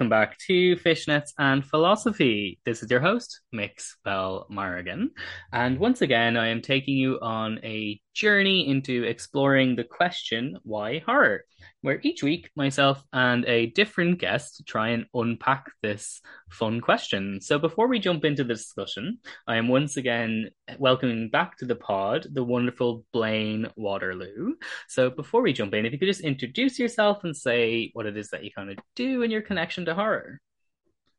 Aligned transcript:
Welcome 0.00 0.08
back 0.08 0.38
to 0.38 0.76
Fishnets 0.76 1.34
and 1.38 1.62
Philosophy. 1.62 2.58
This 2.64 2.82
is 2.82 2.90
your 2.90 3.00
host, 3.00 3.42
Mix 3.52 3.98
Bell 4.02 4.46
Marrigan. 4.50 5.10
And 5.52 5.78
once 5.78 6.00
again, 6.00 6.38
I 6.38 6.46
am 6.46 6.62
taking 6.62 6.96
you 6.96 7.18
on 7.20 7.60
a 7.62 8.00
journey 8.14 8.66
into 8.66 9.04
exploring 9.04 9.76
the 9.76 9.84
question, 9.84 10.56
why 10.62 11.00
horror? 11.00 11.44
where 11.82 12.00
each 12.02 12.22
week 12.22 12.50
myself 12.56 13.02
and 13.12 13.44
a 13.46 13.66
different 13.66 14.18
guest 14.18 14.62
try 14.66 14.88
and 14.88 15.06
unpack 15.14 15.70
this 15.82 16.20
fun 16.50 16.80
question. 16.80 17.40
So 17.40 17.58
before 17.58 17.88
we 17.88 17.98
jump 17.98 18.24
into 18.24 18.44
the 18.44 18.54
discussion, 18.54 19.18
I 19.46 19.56
am 19.56 19.68
once 19.68 19.96
again 19.96 20.50
welcoming 20.78 21.30
back 21.30 21.56
to 21.58 21.64
the 21.64 21.76
pod 21.76 22.26
the 22.30 22.44
wonderful 22.44 23.04
Blaine 23.12 23.68
Waterloo. 23.76 24.54
So 24.88 25.10
before 25.10 25.42
we 25.42 25.52
jump 25.52 25.74
in, 25.74 25.86
if 25.86 25.92
you 25.92 25.98
could 25.98 26.08
just 26.08 26.20
introduce 26.20 26.78
yourself 26.78 27.24
and 27.24 27.36
say 27.36 27.90
what 27.92 28.06
it 28.06 28.16
is 28.16 28.30
that 28.30 28.44
you 28.44 28.50
kind 28.50 28.70
of 28.70 28.78
do 28.94 29.22
in 29.22 29.30
your 29.30 29.42
connection 29.42 29.84
to 29.86 29.94
horror. 29.94 30.40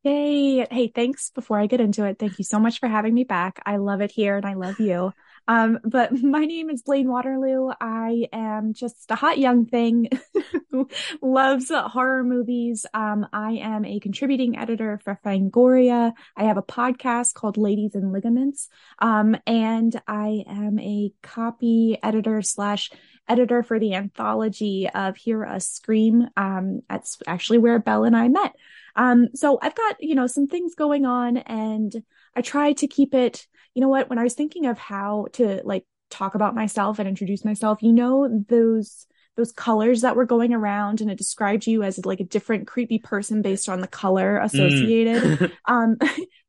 Yay. 0.04 0.66
Hey, 0.72 0.92
thanks. 0.94 1.30
Before 1.30 1.60
I 1.60 1.68
get 1.68 1.80
into 1.80 2.06
it, 2.06 2.18
thank 2.18 2.40
you 2.40 2.44
so 2.44 2.60
much 2.60 2.80
for 2.80 2.88
having 2.88 3.14
me 3.14 3.24
back. 3.24 3.62
I 3.66 3.78
love 3.78 4.02
it 4.02 4.12
here 4.12 4.36
and 4.36 4.46
I 4.46 4.56
love 4.56 4.80
you. 4.80 5.14
Um, 5.48 5.80
but 5.84 6.12
my 6.24 6.46
name 6.46 6.70
is 6.70 6.82
Blaine 6.82 7.10
Waterloo. 7.10 7.72
I 7.80 8.28
am 8.32 8.74
just 8.74 9.10
a 9.10 9.16
hot 9.16 9.38
young 9.38 9.66
thing 9.66 10.10
who 10.72 10.88
loves 11.22 11.72
horror 11.72 12.24
movies. 12.24 12.86
Um, 12.94 13.28
I 13.34 13.54
am 13.54 13.86
a 13.86 14.00
contributing 14.00 14.58
editor 14.58 15.00
for 15.04 15.20
Fangoria. 15.26 16.14
I 16.36 16.44
have 16.44 16.58
a 16.58 16.64
podcast 16.64 17.34
called 17.34 17.58
Ladies 17.58 17.96
and 17.96 18.12
Ligaments. 18.12 18.70
Um, 19.00 19.36
and 19.46 20.00
I 20.08 20.44
am 20.48 20.80
a 20.80 21.12
copy 21.22 21.98
editor 22.02 22.42
slash 22.42 22.92
editor 23.28 23.64
for 23.64 23.80
the 23.80 23.94
anthology 23.94 24.90
of 24.94 25.16
Hear 25.16 25.46
Us 25.46 25.68
Scream. 25.68 26.28
Um, 26.36 26.82
that's 26.90 27.18
actually 27.28 27.60
where 27.60 27.80
Belle 27.80 28.04
and 28.04 28.16
I 28.16 28.28
met. 28.28 28.54
Um, 28.96 29.30
so 29.36 29.58
I've 29.62 29.76
got, 29.76 29.98
you 30.00 30.16
know, 30.16 30.28
some 30.28 30.48
things 30.48 30.76
going 30.76 31.06
on 31.06 31.38
and 31.38 32.04
I 32.36 32.42
try 32.42 32.74
to 32.74 32.88
keep 32.88 33.14
it 33.14 33.48
you 33.74 33.82
know 33.82 33.90
what? 33.90 34.10
When 34.10 34.20
I 34.20 34.24
was 34.24 34.34
thinking 34.34 34.66
of 34.66 34.78
how 34.78 35.28
to 35.34 35.62
like 35.64 35.86
talk 36.10 36.36
about 36.36 36.56
myself 36.56 37.00
and 37.00 37.08
introduce 37.08 37.46
myself, 37.46 37.82
you 37.82 37.94
know, 37.94 38.44
those 38.48 39.08
those 39.38 39.52
colors 39.54 40.02
that 40.02 40.16
were 40.16 40.26
going 40.26 40.54
around 40.54 41.00
and 41.00 41.10
it 41.10 41.18
described 41.18 41.66
you 41.66 41.84
as 41.84 42.06
like 42.06 42.20
a 42.20 42.26
different 42.26 42.68
creepy 42.68 43.00
person 43.00 43.42
based 43.42 43.70
on 43.70 43.80
the 43.80 43.88
color 43.88 44.38
associated. 44.38 45.24
Mm. 45.24 45.52
um, 45.66 45.98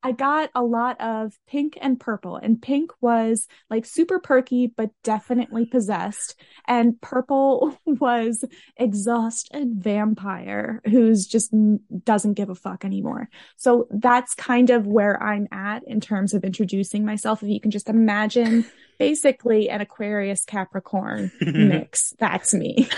I 0.02 0.12
got 0.12 0.50
a 0.54 0.62
lot 0.62 1.00
of 1.00 1.38
pink 1.46 1.78
and 1.80 1.98
purple 1.98 2.36
and 2.36 2.60
pink 2.60 2.90
was 3.00 3.46
like 3.70 3.84
super 3.84 4.18
perky, 4.18 4.66
but 4.66 4.90
definitely 5.04 5.66
possessed. 5.66 6.34
And 6.66 7.00
purple 7.00 7.78
was 7.86 8.44
exhausted 8.76 9.74
vampire 9.76 10.82
who's 10.84 11.26
just 11.26 11.54
doesn't 12.04 12.34
give 12.34 12.50
a 12.50 12.54
fuck 12.54 12.84
anymore. 12.84 13.28
So 13.56 13.86
that's 13.90 14.34
kind 14.34 14.70
of 14.70 14.86
where 14.86 15.22
I'm 15.22 15.46
at 15.52 15.84
in 15.86 16.00
terms 16.00 16.34
of 16.34 16.44
introducing 16.44 17.04
myself. 17.04 17.42
If 17.42 17.48
you 17.48 17.60
can 17.60 17.70
just 17.70 17.88
imagine 17.88 18.64
basically 18.98 19.70
an 19.70 19.80
Aquarius 19.80 20.44
Capricorn 20.44 21.30
mix, 21.40 22.14
that's 22.18 22.54
me. 22.54 22.88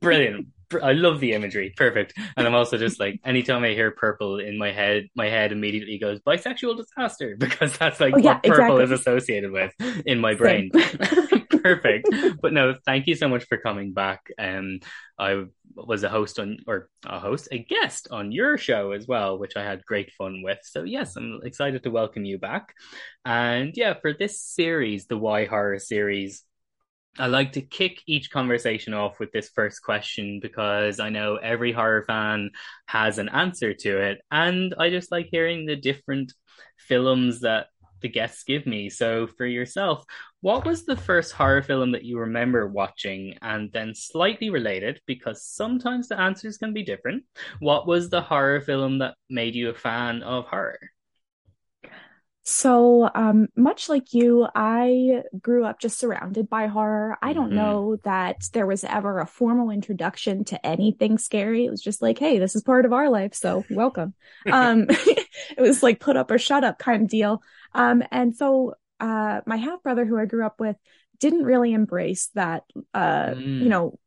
Brilliant. 0.00 0.48
I 0.82 0.92
love 0.92 1.20
the 1.20 1.32
imagery. 1.32 1.72
Perfect. 1.76 2.14
And 2.36 2.46
I'm 2.46 2.54
also 2.54 2.76
just 2.76 3.00
like, 3.00 3.20
anytime 3.24 3.64
I 3.64 3.70
hear 3.70 3.90
purple 3.90 4.38
in 4.38 4.58
my 4.58 4.72
head, 4.72 5.08
my 5.14 5.26
head 5.26 5.52
immediately 5.52 5.98
goes 5.98 6.20
bisexual 6.20 6.76
disaster 6.76 7.36
because 7.38 7.76
that's 7.76 8.00
like 8.00 8.14
oh, 8.14 8.18
yeah, 8.18 8.34
what 8.34 8.42
purple 8.42 8.78
exactly. 8.78 8.84
is 8.84 8.90
associated 8.90 9.50
with 9.50 9.72
in 10.06 10.20
my 10.20 10.34
brain. 10.34 10.70
Perfect. 11.62 12.08
But 12.40 12.52
no, 12.52 12.74
thank 12.86 13.06
you 13.06 13.14
so 13.14 13.28
much 13.28 13.44
for 13.44 13.58
coming 13.58 13.92
back. 13.92 14.30
Um, 14.38 14.80
I 15.18 15.44
was 15.74 16.02
a 16.02 16.08
host 16.08 16.38
on, 16.38 16.58
or 16.66 16.88
a 17.06 17.18
host, 17.18 17.48
a 17.52 17.58
guest 17.58 18.08
on 18.10 18.32
your 18.32 18.58
show 18.58 18.92
as 18.92 19.06
well, 19.06 19.38
which 19.38 19.56
I 19.56 19.64
had 19.64 19.84
great 19.84 20.12
fun 20.12 20.42
with. 20.42 20.58
So 20.62 20.84
yes, 20.84 21.16
I'm 21.16 21.40
excited 21.44 21.82
to 21.82 21.90
welcome 21.90 22.24
you 22.24 22.38
back. 22.38 22.74
And 23.24 23.72
yeah, 23.76 23.94
for 24.00 24.12
this 24.12 24.40
series, 24.40 25.06
the 25.06 25.18
Why 25.18 25.46
Horror 25.46 25.78
series, 25.78 26.44
I 27.18 27.26
like 27.26 27.52
to 27.52 27.62
kick 27.62 28.02
each 28.06 28.30
conversation 28.30 28.94
off 28.94 29.18
with 29.18 29.32
this 29.32 29.48
first 29.48 29.82
question 29.82 30.38
because 30.40 31.00
I 31.00 31.08
know 31.08 31.36
every 31.36 31.72
horror 31.72 32.04
fan 32.04 32.50
has 32.86 33.18
an 33.18 33.28
answer 33.28 33.74
to 33.74 34.00
it. 34.00 34.20
And 34.30 34.74
I 34.78 34.90
just 34.90 35.10
like 35.10 35.28
hearing 35.30 35.66
the 35.66 35.74
different 35.74 36.32
films 36.76 37.40
that 37.40 37.66
the 38.00 38.08
guests 38.08 38.44
give 38.44 38.66
me. 38.66 38.88
So, 38.88 39.26
for 39.26 39.46
yourself, 39.46 40.04
what 40.40 40.64
was 40.64 40.84
the 40.84 40.96
first 40.96 41.32
horror 41.32 41.62
film 41.62 41.92
that 41.92 42.04
you 42.04 42.20
remember 42.20 42.68
watching? 42.68 43.36
And 43.42 43.72
then, 43.72 43.94
slightly 43.94 44.50
related, 44.50 45.00
because 45.06 45.44
sometimes 45.44 46.08
the 46.08 46.20
answers 46.20 46.58
can 46.58 46.72
be 46.72 46.84
different, 46.84 47.24
what 47.58 47.88
was 47.88 48.10
the 48.10 48.22
horror 48.22 48.60
film 48.60 48.98
that 48.98 49.14
made 49.28 49.56
you 49.56 49.70
a 49.70 49.74
fan 49.74 50.22
of 50.22 50.46
horror? 50.46 50.78
So, 52.50 53.10
um, 53.14 53.48
much 53.56 53.90
like 53.90 54.14
you, 54.14 54.48
I 54.54 55.22
grew 55.38 55.66
up 55.66 55.80
just 55.80 55.98
surrounded 55.98 56.48
by 56.48 56.66
horror. 56.66 57.18
I 57.20 57.34
don't 57.34 57.48
mm-hmm. 57.48 57.56
know 57.56 57.96
that 58.04 58.48
there 58.54 58.66
was 58.66 58.84
ever 58.84 59.20
a 59.20 59.26
formal 59.26 59.68
introduction 59.68 60.44
to 60.46 60.66
anything 60.66 61.18
scary. 61.18 61.66
It 61.66 61.70
was 61.70 61.82
just 61.82 62.00
like, 62.00 62.18
hey, 62.18 62.38
this 62.38 62.56
is 62.56 62.62
part 62.62 62.86
of 62.86 62.94
our 62.94 63.10
life, 63.10 63.34
so 63.34 63.66
welcome. 63.68 64.14
um, 64.50 64.86
it 64.88 65.58
was 65.58 65.82
like 65.82 66.00
put 66.00 66.16
up 66.16 66.30
or 66.30 66.38
shut 66.38 66.64
up 66.64 66.78
kind 66.78 67.02
of 67.02 67.08
deal. 67.10 67.42
Um, 67.74 68.02
and 68.10 68.34
so, 68.34 68.76
uh, 68.98 69.42
my 69.44 69.56
half 69.56 69.82
brother 69.82 70.06
who 70.06 70.18
I 70.18 70.24
grew 70.24 70.46
up 70.46 70.58
with 70.58 70.76
didn't 71.20 71.44
really 71.44 71.74
embrace 71.74 72.30
that, 72.34 72.62
uh, 72.94 73.26
mm. 73.26 73.62
you 73.62 73.68
know, 73.68 73.98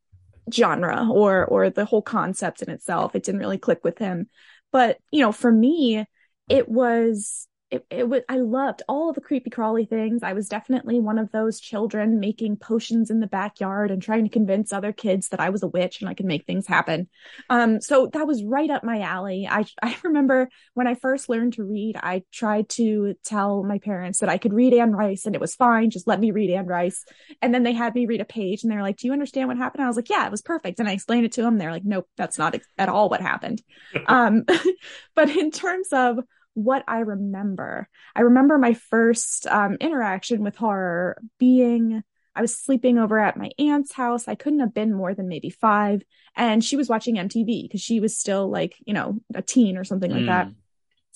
genre 0.52 1.08
or 1.12 1.46
or 1.46 1.70
the 1.70 1.86
whole 1.86 2.02
concept 2.02 2.64
in 2.64 2.72
itself. 2.72 3.16
It 3.16 3.22
didn't 3.22 3.42
really 3.42 3.60
click 3.60 3.84
with 3.84 4.00
him. 4.00 4.30
But 4.72 4.98
you 5.12 5.20
know, 5.22 5.32
for 5.32 5.52
me, 5.52 6.06
it 6.50 6.68
was 6.68 7.48
it, 7.72 7.86
it 7.90 8.10
was 8.10 8.22
I 8.28 8.38
loved 8.38 8.84
all 8.90 9.14
the 9.14 9.22
creepy 9.22 9.50
crawly 9.50 9.86
things. 9.86 10.24
I 10.24 10.34
was 10.34 10.50
definitely 10.50 11.00
one 11.00 11.18
of 11.18 11.32
those 11.32 11.60
children 11.60 12.20
making 12.20 12.58
potions 12.58 13.10
in 13.10 13.22
the 13.22 13.28
backyard 13.28 13.92
and 13.92 14.02
trying 14.02 14.26
to 14.26 14.30
convince 14.30 14.74
other 14.74 14.92
kids 14.92 15.30
that 15.30 15.40
I 15.40 15.50
was 15.50 15.64
a 15.64 15.68
witch 15.68 16.02
and 16.02 16.10
I 16.10 16.14
could 16.14 16.26
make 16.26 16.46
things 16.46 16.68
happen. 16.68 17.08
Um, 17.50 17.80
so 17.80 18.08
that 18.12 18.28
was 18.28 18.44
right 18.44 18.70
up 18.70 18.84
my 18.84 19.00
alley. 19.00 19.48
I 19.50 19.66
I 19.82 19.96
remember 20.04 20.50
when 20.74 20.88
I 20.88 20.96
first 20.96 21.30
learned 21.30 21.54
to 21.54 21.64
read, 21.64 21.96
I 21.96 22.24
tried 22.32 22.68
to 22.70 23.16
tell 23.24 23.64
my 23.64 23.80
parents 23.80 24.20
that 24.20 24.30
I 24.30 24.38
could 24.38 24.54
read 24.54 24.74
Anne 24.74 24.92
Rice 24.92 25.26
and 25.26 25.34
it 25.34 25.42
was 25.42 25.56
fine, 25.56 25.90
just 25.90 26.08
let 26.08 26.20
me 26.20 26.32
read 26.32 26.52
Anne 26.52 26.68
Rice. 26.68 27.06
And 27.42 27.54
then 27.54 27.64
they 27.64 27.74
had 27.74 27.96
me 27.96 28.06
read 28.06 28.22
a 28.22 28.26
page 28.26 28.64
and 28.64 28.72
they 28.72 28.76
were 28.76 28.82
like, 28.82 28.98
"Do 28.98 29.08
you 29.08 29.14
understand 29.14 29.48
what 29.48 29.58
happened?" 29.58 29.84
I 29.84 29.88
was 29.88 29.96
like, 29.96 30.10
"Yeah, 30.10 30.26
it 30.26 30.32
was 30.32 30.42
perfect." 30.42 30.80
And 30.80 30.90
I 30.90 30.92
explained 30.92 31.26
it 31.26 31.32
to 31.34 31.42
them. 31.42 31.58
They're 31.58 31.72
like, 31.72 31.86
"Nope, 31.86 32.10
that's 32.18 32.38
not 32.38 32.60
at 32.78 32.90
all 32.90 33.08
what 33.08 33.22
happened." 33.22 33.62
um, 34.08 34.44
but 35.16 35.30
in 35.30 35.52
terms 35.52 35.88
of 35.94 36.20
what 36.54 36.84
I 36.88 37.00
remember. 37.00 37.88
I 38.16 38.22
remember 38.22 38.58
my 38.58 38.74
first 38.74 39.48
um, 39.48 39.78
interaction 39.80 40.44
with 40.44 40.56
horror 40.56 41.22
being 41.40 42.04
I 42.36 42.42
was 42.42 42.56
sleeping 42.56 42.98
over 42.98 43.20
at 43.20 43.38
my 43.38 43.50
aunt's 43.60 43.92
house. 43.92 44.28
I 44.28 44.36
couldn't 44.36 44.62
have 44.62 44.74
been 44.74 44.94
more 44.94 45.14
than 45.14 45.28
maybe 45.28 45.50
five. 45.50 46.02
And 46.36 46.64
she 46.64 46.78
was 46.78 46.88
watching 46.88 47.16
MTV 47.16 47.64
because 47.64 47.82
she 47.82 48.00
was 48.00 48.18
still 48.18 48.50
like, 48.50 48.76
you 48.86 48.94
know, 48.94 49.20
a 49.36 49.42
teen 49.42 49.78
or 49.78 49.84
something 49.84 50.10
mm. 50.10 50.16
like 50.16 50.26
that. 50.28 50.48
Mm. 50.48 50.56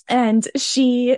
And 0.08 0.48
she, 0.58 1.18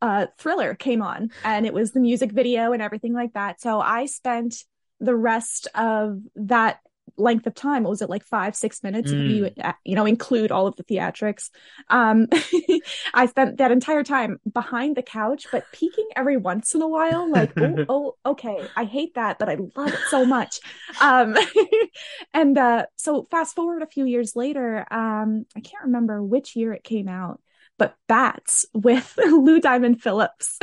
uh, 0.00 0.26
Thriller 0.38 0.74
came 0.74 1.02
on 1.02 1.30
and 1.44 1.66
it 1.66 1.74
was 1.74 1.92
the 1.92 2.00
music 2.00 2.32
video 2.32 2.72
and 2.72 2.82
everything 2.82 3.12
like 3.12 3.34
that. 3.34 3.60
So 3.60 3.80
I 3.80 4.06
spent 4.06 4.56
the 4.98 5.14
rest 5.14 5.68
of 5.74 6.20
that 6.36 6.78
length 7.16 7.46
of 7.46 7.54
time. 7.54 7.82
What 7.82 7.90
was 7.90 8.02
it 8.02 8.10
like 8.10 8.24
five, 8.24 8.56
six 8.56 8.82
minutes? 8.82 9.12
Mm. 9.12 9.30
You. 9.30 9.50
Uh, 9.62 9.72
you 9.84 9.94
know, 9.94 10.06
include 10.06 10.50
all 10.50 10.66
of 10.66 10.76
the 10.76 10.84
theatrics. 10.84 11.50
Um, 11.88 12.26
I 13.14 13.26
spent 13.26 13.58
that 13.58 13.70
entire 13.70 14.02
time 14.02 14.38
behind 14.50 14.96
the 14.96 15.02
couch, 15.02 15.46
but 15.50 15.64
peeking 15.72 16.08
every 16.16 16.36
once 16.36 16.74
in 16.74 16.82
a 16.82 16.88
while, 16.88 17.30
like, 17.30 17.52
oh, 17.58 17.84
oh, 17.88 18.30
okay. 18.32 18.66
I 18.76 18.84
hate 18.84 19.14
that, 19.14 19.38
but 19.38 19.48
I 19.48 19.56
love 19.76 19.92
it 19.92 20.00
so 20.08 20.24
much. 20.24 20.60
Um, 21.00 21.36
and, 22.34 22.56
uh, 22.56 22.86
so 22.96 23.26
fast 23.30 23.54
forward 23.54 23.82
a 23.82 23.86
few 23.86 24.04
years 24.04 24.36
later, 24.36 24.86
um, 24.90 25.46
I 25.56 25.60
can't 25.60 25.84
remember 25.84 26.22
which 26.22 26.56
year 26.56 26.72
it 26.72 26.84
came 26.84 27.08
out 27.08 27.40
but 27.78 27.96
Bats 28.06 28.64
with 28.74 29.14
Lou 29.16 29.58
Diamond 29.58 30.00
Phillips 30.00 30.58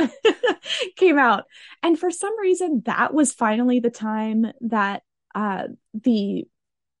came 0.96 1.18
out. 1.18 1.44
And 1.82 1.98
for 1.98 2.10
some 2.10 2.38
reason, 2.38 2.82
that 2.86 3.12
was 3.12 3.34
finally 3.34 3.80
the 3.80 3.90
time 3.90 4.46
that 4.62 5.02
uh, 5.34 5.64
the 5.94 6.46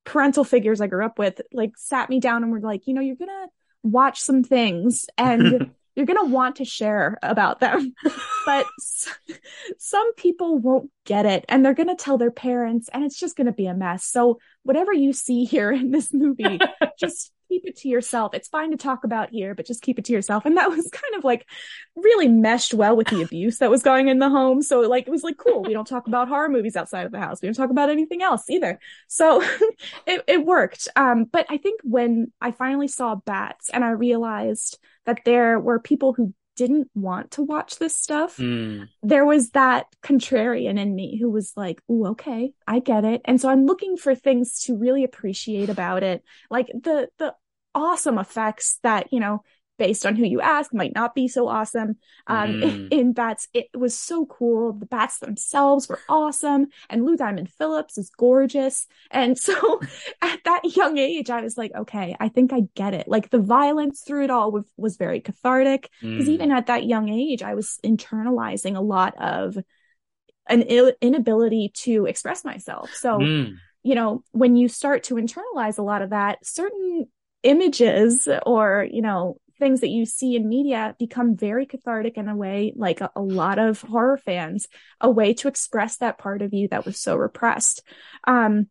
parental 0.04 0.44
figures 0.44 0.80
I 0.80 0.86
grew 0.86 1.04
up 1.04 1.18
with 1.18 1.40
like 1.52 1.72
sat 1.76 2.08
me 2.08 2.20
down 2.20 2.42
and 2.42 2.52
were 2.52 2.60
like, 2.60 2.86
you 2.86 2.94
know, 2.94 3.00
you're 3.00 3.16
gonna 3.16 3.48
watch 3.82 4.20
some 4.20 4.42
things 4.42 5.06
and 5.16 5.70
you're 5.96 6.06
going 6.06 6.28
to 6.28 6.32
want 6.32 6.56
to 6.56 6.64
share 6.64 7.18
about 7.22 7.60
them. 7.60 7.94
but 8.46 8.66
some 9.78 10.14
people 10.14 10.58
won't 10.58 10.90
get 11.04 11.26
it 11.26 11.44
and 11.48 11.64
they're 11.64 11.74
going 11.74 11.88
to 11.88 11.94
tell 11.94 12.18
their 12.18 12.30
parents 12.30 12.88
and 12.92 13.04
it's 13.04 13.18
just 13.18 13.36
going 13.36 13.46
to 13.46 13.52
be 13.52 13.66
a 13.66 13.74
mess. 13.74 14.04
So 14.04 14.38
whatever 14.62 14.92
you 14.92 15.12
see 15.12 15.44
here 15.44 15.70
in 15.70 15.90
this 15.90 16.12
movie, 16.12 16.58
just 16.98 17.32
keep 17.50 17.66
it 17.66 17.76
to 17.78 17.88
yourself. 17.88 18.32
It's 18.32 18.48
fine 18.48 18.70
to 18.70 18.76
talk 18.76 19.02
about 19.02 19.30
here, 19.30 19.54
but 19.56 19.66
just 19.66 19.82
keep 19.82 19.98
it 19.98 20.04
to 20.06 20.12
yourself. 20.12 20.46
And 20.46 20.56
that 20.56 20.70
was 20.70 20.88
kind 20.92 21.14
of 21.16 21.24
like 21.24 21.46
really 21.96 22.28
meshed 22.28 22.72
well 22.72 22.96
with 22.96 23.08
the 23.08 23.22
abuse 23.26 23.58
that 23.58 23.70
was 23.70 23.82
going 23.82 24.08
in 24.08 24.20
the 24.20 24.30
home. 24.30 24.62
So 24.62 24.80
like 24.80 25.06
it 25.06 25.10
was 25.10 25.24
like 25.24 25.36
cool. 25.36 25.62
We 25.62 25.72
don't 25.72 25.86
talk 25.86 26.06
about 26.06 26.28
horror 26.28 26.48
movies 26.48 26.76
outside 26.76 27.06
of 27.06 27.12
the 27.12 27.18
house. 27.18 27.42
We 27.42 27.48
don't 27.48 27.54
talk 27.54 27.70
about 27.70 27.90
anything 27.90 28.22
else 28.22 28.48
either. 28.48 28.78
So 29.08 29.42
it, 30.06 30.22
it 30.26 30.46
worked. 30.46 30.88
Um, 30.94 31.24
but 31.24 31.46
I 31.50 31.56
think 31.56 31.80
when 31.82 32.32
I 32.40 32.52
finally 32.52 32.88
saw 32.88 33.16
bats 33.16 33.68
and 33.70 33.84
I 33.84 33.90
realized 33.90 34.78
that 35.06 35.20
there 35.24 35.58
were 35.58 35.80
people 35.80 36.12
who 36.12 36.32
didn't 36.60 36.90
want 36.94 37.30
to 37.30 37.42
watch 37.42 37.78
this 37.78 37.96
stuff, 37.96 38.36
mm. 38.36 38.86
there 39.02 39.24
was 39.24 39.48
that 39.52 39.86
contrarian 40.02 40.78
in 40.78 40.94
me 40.94 41.16
who 41.18 41.30
was 41.30 41.54
like, 41.56 41.80
"Ooh, 41.90 42.08
okay, 42.08 42.52
I 42.66 42.80
get 42.80 43.02
it." 43.06 43.22
And 43.24 43.40
so 43.40 43.48
I'm 43.48 43.64
looking 43.64 43.96
for 43.96 44.14
things 44.14 44.60
to 44.64 44.76
really 44.76 45.02
appreciate 45.02 45.70
about 45.70 46.02
it, 46.02 46.22
like 46.50 46.66
the 46.66 47.08
the 47.16 47.34
awesome 47.74 48.18
effects 48.18 48.78
that 48.82 49.12
you 49.12 49.20
know 49.20 49.42
based 49.80 50.04
on 50.04 50.14
who 50.14 50.26
you 50.26 50.42
ask 50.42 50.74
might 50.74 50.94
not 50.94 51.14
be 51.14 51.26
so 51.26 51.48
awesome 51.48 51.96
um 52.26 52.50
mm. 52.50 52.88
in, 52.92 53.14
bats 53.14 53.48
it 53.54 53.66
was 53.74 53.96
so 53.96 54.26
cool 54.26 54.74
the 54.74 54.84
bats 54.84 55.20
themselves 55.20 55.88
were 55.88 55.98
awesome 56.06 56.66
and 56.90 57.06
lou 57.06 57.16
diamond 57.16 57.50
phillips 57.50 57.96
is 57.96 58.10
gorgeous 58.10 58.86
and 59.10 59.38
so 59.38 59.80
at 60.22 60.38
that 60.44 60.76
young 60.76 60.98
age 60.98 61.30
i 61.30 61.40
was 61.40 61.56
like 61.56 61.72
okay 61.74 62.14
i 62.20 62.28
think 62.28 62.52
i 62.52 62.60
get 62.74 62.92
it 62.92 63.08
like 63.08 63.30
the 63.30 63.38
violence 63.38 64.02
through 64.06 64.22
it 64.22 64.30
all 64.30 64.52
was, 64.52 64.64
was 64.76 64.98
very 64.98 65.18
cathartic 65.18 65.88
because 66.02 66.26
mm. 66.26 66.32
even 66.32 66.52
at 66.52 66.66
that 66.66 66.84
young 66.84 67.08
age 67.08 67.42
i 67.42 67.54
was 67.54 67.78
internalizing 67.82 68.76
a 68.76 68.82
lot 68.82 69.14
of 69.18 69.56
an 70.46 70.62
Ill- 70.62 70.92
inability 71.00 71.72
to 71.74 72.04
express 72.04 72.44
myself 72.44 72.90
so 72.92 73.18
mm. 73.18 73.54
you 73.82 73.94
know 73.94 74.22
when 74.32 74.56
you 74.56 74.68
start 74.68 75.04
to 75.04 75.14
internalize 75.14 75.78
a 75.78 75.82
lot 75.82 76.02
of 76.02 76.10
that 76.10 76.44
certain 76.44 77.06
images 77.42 78.28
or 78.44 78.86
you 78.90 79.02
know 79.02 79.36
things 79.60 79.80
that 79.80 79.90
you 79.90 80.06
see 80.06 80.34
in 80.34 80.48
media 80.48 80.96
become 80.98 81.36
very 81.36 81.66
cathartic 81.66 82.16
in 82.16 82.28
a 82.28 82.34
way, 82.34 82.72
like 82.74 83.00
a, 83.00 83.10
a, 83.14 83.20
lot 83.20 83.58
of 83.58 83.82
horror 83.82 84.16
fans, 84.16 84.66
a 85.00 85.10
way 85.10 85.34
to 85.34 85.46
express 85.46 85.98
that 85.98 86.18
part 86.18 86.42
of 86.42 86.52
you 86.52 86.66
that 86.68 86.86
was 86.86 86.98
so 86.98 87.14
repressed. 87.14 87.82
Um, 88.26 88.68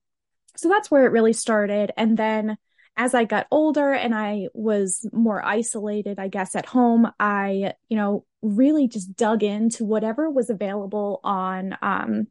so 0.57 0.67
that's 0.67 0.91
where 0.91 1.05
it 1.05 1.11
really 1.11 1.31
started. 1.31 1.91
And 1.95 2.17
then 2.17 2.57
as 2.97 3.13
I 3.13 3.23
got 3.23 3.47
older 3.49 3.93
and 3.93 4.13
I 4.13 4.47
was 4.53 5.07
more 5.13 5.41
isolated, 5.41 6.19
I 6.19 6.27
guess, 6.27 6.53
at 6.55 6.65
home, 6.65 7.09
I, 7.17 7.73
you 7.87 7.95
know, 7.95 8.25
really 8.41 8.89
just 8.89 9.15
dug 9.15 9.41
into 9.41 9.85
whatever 9.85 10.29
was 10.29 10.49
available 10.49 11.21
on, 11.23 11.77
um, 11.81 12.27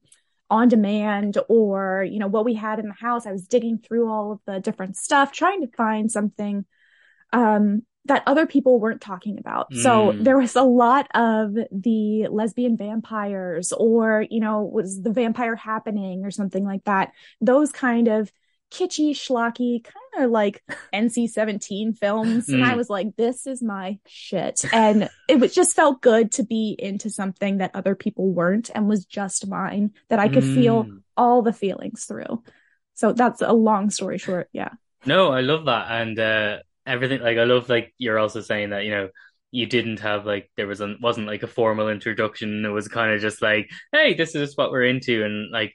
on 0.50 0.68
demand 0.68 1.36
or, 1.48 2.06
you 2.08 2.18
know, 2.18 2.26
what 2.26 2.44
we 2.44 2.54
had 2.54 2.78
in 2.78 2.88
the 2.88 2.94
house. 2.94 3.26
I 3.26 3.32
was 3.32 3.46
digging 3.46 3.78
through 3.78 4.10
all 4.10 4.32
of 4.32 4.40
the 4.46 4.60
different 4.60 4.96
stuff, 4.96 5.32
trying 5.32 5.60
to 5.60 5.76
find 5.76 6.10
something 6.10 6.64
um, 7.32 7.82
that 8.06 8.22
other 8.26 8.46
people 8.46 8.80
weren't 8.80 9.02
talking 9.02 9.38
about. 9.38 9.70
Mm. 9.70 9.82
So 9.82 10.12
there 10.16 10.38
was 10.38 10.56
a 10.56 10.62
lot 10.62 11.06
of 11.14 11.54
the 11.70 12.28
lesbian 12.30 12.76
vampires 12.76 13.72
or, 13.72 14.24
you 14.30 14.40
know, 14.40 14.62
was 14.62 15.02
the 15.02 15.12
vampire 15.12 15.56
happening 15.56 16.24
or 16.24 16.30
something 16.30 16.64
like 16.64 16.84
that. 16.84 17.12
Those 17.40 17.70
kind 17.70 18.08
of 18.08 18.32
kitschy, 18.70 19.10
schlocky, 19.10 19.84
kind 19.84 20.24
of 20.24 20.30
like 20.30 20.62
NC 20.94 21.28
17 21.30 21.94
films. 21.94 22.46
Mm. 22.46 22.54
And 22.54 22.64
I 22.64 22.72
mm. 22.74 22.76
was 22.76 22.90
like, 22.90 23.16
this 23.16 23.46
is 23.46 23.62
my 23.62 23.98
shit. 24.06 24.64
And 24.72 25.08
it 25.28 25.40
was, 25.40 25.54
just 25.54 25.76
felt 25.76 26.00
good 26.00 26.32
to 26.32 26.44
be 26.44 26.76
into 26.78 27.10
something 27.10 27.58
that 27.58 27.72
other 27.74 27.94
people 27.94 28.30
weren't 28.32 28.70
and 28.74 28.88
was 28.88 29.04
just 29.04 29.48
mine, 29.48 29.92
that 30.08 30.18
I 30.18 30.28
could 30.28 30.44
mm. 30.44 30.54
feel 30.54 30.86
all 31.16 31.42
the 31.42 31.52
feelings 31.52 32.04
through. 32.04 32.42
So 32.94 33.12
that's 33.12 33.42
a 33.42 33.52
long 33.52 33.90
story 33.90 34.18
short. 34.18 34.48
Yeah. 34.52 34.70
No, 35.06 35.32
I 35.32 35.40
love 35.40 35.66
that. 35.66 35.90
And, 35.90 36.18
uh, 36.18 36.58
everything 36.88 37.20
like 37.20 37.36
I 37.36 37.44
love 37.44 37.68
like 37.68 37.94
you're 37.98 38.18
also 38.18 38.40
saying 38.40 38.70
that 38.70 38.84
you 38.84 38.90
know 38.90 39.10
you 39.50 39.66
didn't 39.66 40.00
have 40.00 40.26
like 40.26 40.50
there 40.56 40.66
was 40.66 40.80
a, 40.80 40.96
wasn't 41.00 41.26
like 41.26 41.42
a 41.42 41.46
formal 41.46 41.90
introduction 41.90 42.64
it 42.64 42.70
was 42.70 42.88
kind 42.88 43.12
of 43.12 43.20
just 43.20 43.42
like 43.42 43.70
hey 43.92 44.14
this 44.14 44.34
is 44.34 44.56
what 44.56 44.72
we're 44.72 44.84
into 44.84 45.22
and 45.24 45.52
like 45.52 45.74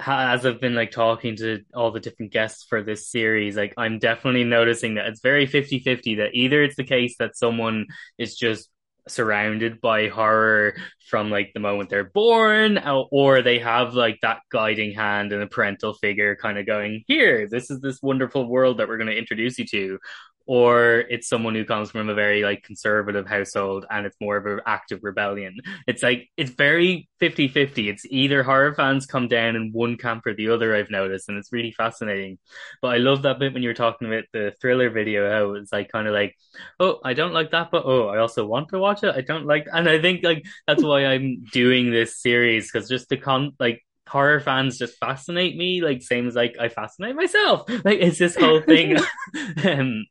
as 0.00 0.46
I've 0.46 0.60
been 0.60 0.74
like 0.74 0.90
talking 0.90 1.36
to 1.36 1.60
all 1.74 1.90
the 1.90 2.00
different 2.00 2.32
guests 2.32 2.64
for 2.68 2.82
this 2.82 3.10
series 3.10 3.56
like 3.56 3.74
I'm 3.76 3.98
definitely 3.98 4.44
noticing 4.44 4.94
that 4.94 5.06
it's 5.06 5.20
very 5.20 5.46
50-50 5.46 6.18
that 6.18 6.30
either 6.32 6.62
it's 6.62 6.76
the 6.76 6.84
case 6.84 7.16
that 7.18 7.36
someone 7.36 7.86
is 8.18 8.36
just 8.36 8.70
surrounded 9.08 9.80
by 9.80 10.08
horror 10.08 10.76
from 11.08 11.30
like 11.30 11.50
the 11.52 11.60
moment 11.60 11.90
they're 11.90 12.04
born 12.04 12.78
uh, 12.78 13.00
or 13.10 13.42
they 13.42 13.58
have 13.58 13.94
like 13.94 14.18
that 14.22 14.38
guiding 14.50 14.94
hand 14.94 15.32
and 15.32 15.42
a 15.42 15.46
parental 15.46 15.92
figure 15.94 16.36
kind 16.36 16.56
of 16.56 16.66
going 16.66 17.02
here 17.06 17.48
this 17.48 17.70
is 17.70 17.80
this 17.80 18.00
wonderful 18.00 18.48
world 18.48 18.78
that 18.78 18.88
we're 18.88 18.98
going 18.98 19.10
to 19.10 19.18
introduce 19.18 19.58
you 19.58 19.66
to 19.66 19.98
or 20.46 21.04
it's 21.10 21.28
someone 21.28 21.54
who 21.54 21.64
comes 21.64 21.90
from 21.90 22.08
a 22.08 22.14
very 22.14 22.42
like 22.42 22.62
conservative 22.62 23.26
household 23.26 23.86
and 23.90 24.06
it's 24.06 24.16
more 24.20 24.36
of 24.36 24.46
an 24.46 24.60
active 24.66 25.00
rebellion. 25.02 25.58
It's 25.86 26.02
like 26.02 26.28
it's 26.36 26.50
very 26.50 27.08
50-50. 27.20 27.88
It's 27.88 28.04
either 28.06 28.42
horror 28.42 28.74
fans 28.74 29.06
come 29.06 29.28
down 29.28 29.56
in 29.56 29.70
one 29.72 29.96
camp 29.96 30.26
or 30.26 30.34
the 30.34 30.48
other, 30.48 30.74
I've 30.74 30.90
noticed, 30.90 31.28
and 31.28 31.38
it's 31.38 31.52
really 31.52 31.72
fascinating. 31.72 32.38
But 32.80 32.94
I 32.94 32.96
love 32.98 33.22
that 33.22 33.38
bit 33.38 33.52
when 33.54 33.62
you're 33.62 33.74
talking 33.74 34.08
about 34.08 34.24
the 34.32 34.54
thriller 34.60 34.90
video, 34.90 35.30
how 35.30 35.54
it's 35.54 35.72
like 35.72 35.90
kind 35.90 36.08
of 36.08 36.14
like, 36.14 36.36
oh, 36.80 37.00
I 37.04 37.14
don't 37.14 37.34
like 37.34 37.52
that, 37.52 37.70
but 37.70 37.84
oh, 37.84 38.08
I 38.08 38.18
also 38.18 38.46
want 38.46 38.68
to 38.70 38.78
watch 38.78 39.02
it. 39.02 39.14
I 39.14 39.20
don't 39.20 39.46
like 39.46 39.66
and 39.72 39.88
I 39.88 40.00
think 40.00 40.24
like 40.24 40.44
that's 40.66 40.82
why 40.82 41.06
I'm 41.06 41.44
doing 41.52 41.90
this 41.90 42.20
series, 42.20 42.70
because 42.70 42.88
just 42.88 43.08
the 43.08 43.16
con 43.16 43.52
like 43.58 43.82
horror 44.12 44.40
fans 44.40 44.78
just 44.78 44.98
fascinate 44.98 45.56
me 45.56 45.80
like 45.80 46.02
same 46.02 46.28
as 46.28 46.34
like 46.34 46.56
I 46.60 46.68
fascinate 46.68 47.16
myself 47.16 47.66
like 47.84 47.98
it's 48.00 48.18
this 48.18 48.36
whole 48.36 48.60
thing 48.60 48.98
um 49.64 50.04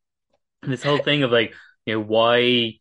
this 0.63 0.83
whole 0.83 0.99
thing 0.99 1.23
of 1.23 1.31
like 1.31 1.53
you 1.85 1.95
know 1.95 2.01
why 2.01 2.73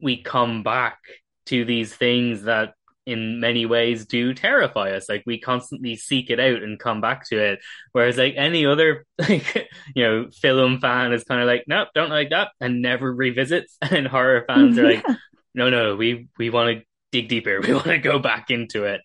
we 0.00 0.22
come 0.22 0.62
back 0.62 0.98
to 1.46 1.64
these 1.64 1.94
things 1.94 2.42
that 2.42 2.74
in 3.06 3.38
many 3.38 3.66
ways 3.66 4.06
do 4.06 4.32
terrify 4.32 4.92
us. 4.92 5.08
Like 5.08 5.24
we 5.26 5.38
constantly 5.38 5.96
seek 5.96 6.30
it 6.30 6.40
out 6.40 6.62
and 6.62 6.78
come 6.78 7.00
back 7.00 7.28
to 7.28 7.38
it. 7.38 7.60
Whereas 7.92 8.16
like 8.16 8.34
any 8.36 8.64
other 8.66 9.04
like 9.18 9.68
you 9.94 10.04
know 10.04 10.30
film 10.30 10.80
fan 10.80 11.12
is 11.12 11.24
kind 11.24 11.40
of 11.40 11.46
like 11.46 11.64
nope 11.66 11.88
don't 11.94 12.10
like 12.10 12.30
that 12.30 12.52
and 12.60 12.82
never 12.82 13.12
revisits. 13.12 13.76
And 13.90 14.06
horror 14.06 14.44
fans 14.46 14.78
are 14.78 14.84
like 14.94 15.04
no 15.54 15.70
no 15.70 15.96
we 15.96 16.28
we 16.38 16.50
want 16.50 16.78
to 16.78 16.84
dig 17.12 17.28
deeper. 17.28 17.60
We 17.60 17.72
want 17.72 17.86
to 17.86 17.98
go 17.98 18.18
back 18.18 18.50
into 18.50 18.84
it 18.84 19.00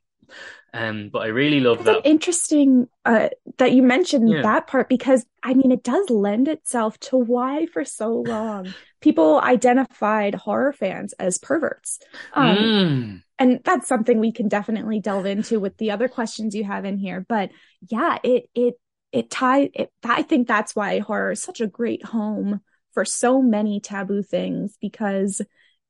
um, 0.74 1.10
but 1.12 1.20
I 1.20 1.28
really 1.28 1.60
love 1.60 1.84
that. 1.86 2.06
Interesting 2.06 2.88
uh, 3.06 3.30
that 3.58 3.72
you 3.72 3.82
mentioned 3.82 4.30
yeah. 4.30 4.42
that 4.42 4.68
part 4.68 4.90
because 4.90 5.26
I 5.44 5.54
mean 5.54 5.72
it 5.72 5.84
does 5.84 6.10
lend 6.10 6.48
itself 6.48 7.00
to 7.02 7.18
why 7.18 7.66
for 7.68 7.86
so 7.86 8.24
long 8.26 8.74
people 9.02 9.40
identified 9.40 10.36
horror 10.36 10.74
fans 10.74 11.14
as 11.14 11.38
perverts. 11.38 12.00
Um, 12.34 12.58
mm. 12.58 13.24
And 13.38 13.62
that's 13.64 13.88
something 13.88 14.20
we 14.20 14.34
can 14.34 14.50
definitely 14.50 15.00
delve 15.00 15.26
into 15.26 15.60
with 15.60 15.78
the 15.78 15.92
other 15.92 16.08
questions 16.08 16.56
you 16.56 16.66
have 16.66 16.86
in 16.86 16.98
here. 16.98 17.26
But 17.28 17.52
yeah, 17.88 18.18
it 18.24 18.50
it 18.54 18.76
it 19.12 19.30
ties. 19.30 19.70
It, 19.74 19.92
I 20.04 20.24
think 20.24 20.48
that's 20.48 20.76
why 20.76 21.00
horror 21.00 21.32
is 21.32 21.42
such 21.42 21.62
a 21.62 21.68
great 21.68 22.06
home 22.06 22.62
for 22.94 23.06
so 23.06 23.42
many 23.42 23.80
taboo 23.80 24.24
things 24.24 24.78
because 24.82 25.42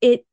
it 0.02 0.26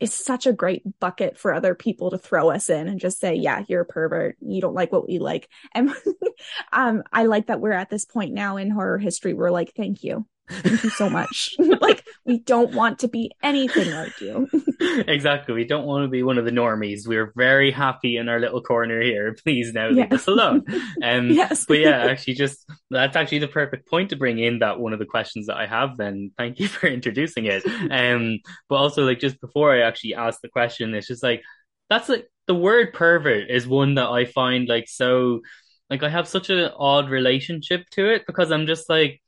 is 0.00 0.12
such 0.12 0.46
a 0.46 0.52
great 0.52 0.82
bucket 1.00 1.38
for 1.38 1.52
other 1.52 1.74
people 1.74 2.10
to 2.10 2.18
throw 2.18 2.50
us 2.50 2.68
in 2.68 2.88
and 2.88 3.00
just 3.00 3.20
say, 3.20 3.34
yeah, 3.34 3.64
you're 3.68 3.82
a 3.82 3.86
pervert. 3.86 4.36
You 4.40 4.60
don't 4.60 4.74
like 4.74 4.92
what 4.92 5.08
we 5.08 5.18
like. 5.18 5.48
And 5.72 5.90
um, 6.72 7.02
I 7.12 7.24
like 7.26 7.46
that 7.46 7.60
we're 7.60 7.72
at 7.72 7.90
this 7.90 8.04
point 8.04 8.32
now 8.32 8.56
in 8.56 8.70
horror 8.70 8.98
history. 8.98 9.34
We're 9.34 9.50
like, 9.50 9.72
thank 9.76 10.02
you. 10.02 10.26
Thank 10.48 10.84
you 10.84 10.90
so 10.90 11.08
much. 11.08 11.54
like, 11.80 12.04
we 12.26 12.38
don't 12.38 12.74
want 12.74 12.98
to 13.00 13.08
be 13.08 13.30
anything 13.42 13.90
like 13.90 14.20
you. 14.20 14.48
exactly. 15.08 15.54
We 15.54 15.64
don't 15.64 15.86
want 15.86 16.04
to 16.04 16.08
be 16.08 16.22
one 16.22 16.36
of 16.36 16.44
the 16.44 16.50
normies. 16.50 17.06
We're 17.06 17.32
very 17.34 17.70
happy 17.70 18.16
in 18.16 18.28
our 18.28 18.38
little 18.38 18.60
corner 18.60 19.00
here. 19.00 19.34
Please 19.42 19.72
now 19.72 19.88
leave 19.88 20.12
us 20.12 20.26
alone. 20.26 20.64
Um, 21.02 21.30
yes. 21.30 21.64
but 21.66 21.78
yeah, 21.78 22.04
actually, 22.06 22.34
just 22.34 22.70
that's 22.90 23.16
actually 23.16 23.38
the 23.38 23.48
perfect 23.48 23.88
point 23.88 24.10
to 24.10 24.16
bring 24.16 24.38
in 24.38 24.58
that 24.58 24.78
one 24.78 24.92
of 24.92 24.98
the 24.98 25.06
questions 25.06 25.46
that 25.46 25.56
I 25.56 25.66
have. 25.66 25.96
Then 25.96 26.30
thank 26.36 26.60
you 26.60 26.68
for 26.68 26.86
introducing 26.86 27.46
it. 27.46 27.64
Um, 27.90 28.38
but 28.68 28.76
also, 28.76 29.04
like, 29.04 29.20
just 29.20 29.40
before 29.40 29.74
I 29.74 29.80
actually 29.80 30.14
ask 30.14 30.40
the 30.42 30.48
question, 30.48 30.94
it's 30.94 31.08
just 31.08 31.22
like, 31.22 31.42
that's 31.88 32.08
like 32.08 32.26
the 32.46 32.54
word 32.54 32.92
pervert 32.92 33.50
is 33.50 33.66
one 33.66 33.94
that 33.94 34.08
I 34.08 34.26
find 34.26 34.68
like 34.68 34.88
so, 34.88 35.40
like, 35.88 36.02
I 36.02 36.10
have 36.10 36.28
such 36.28 36.50
an 36.50 36.70
odd 36.76 37.08
relationship 37.08 37.88
to 37.92 38.10
it 38.10 38.26
because 38.26 38.50
I'm 38.50 38.66
just 38.66 38.88
like, 38.90 39.22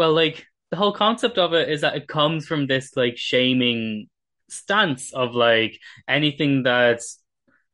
well, 0.00 0.14
like 0.14 0.46
the 0.70 0.78
whole 0.78 0.92
concept 0.94 1.36
of 1.36 1.52
it 1.52 1.68
is 1.68 1.82
that 1.82 1.94
it 1.94 2.08
comes 2.08 2.46
from 2.46 2.66
this 2.66 2.96
like 2.96 3.18
shaming 3.18 4.08
stance 4.48 5.12
of 5.12 5.34
like 5.34 5.78
anything 6.08 6.62
that's 6.62 7.22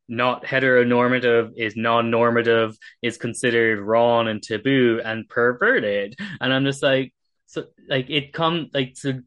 not 0.09 0.45
heteronormative 0.45 1.53
is 1.57 1.77
non-normative 1.77 2.77
is 3.01 3.17
considered 3.17 3.79
wrong 3.79 4.27
and 4.27 4.43
taboo 4.43 5.01
and 5.05 5.29
perverted. 5.29 6.17
And 6.41 6.53
i'm 6.53 6.65
just 6.65 6.83
like 6.83 7.15
so 7.47 7.67
like 7.89 8.11
it 8.11 8.33
come 8.33 8.71
like 8.75 8.97
so 8.97 9.21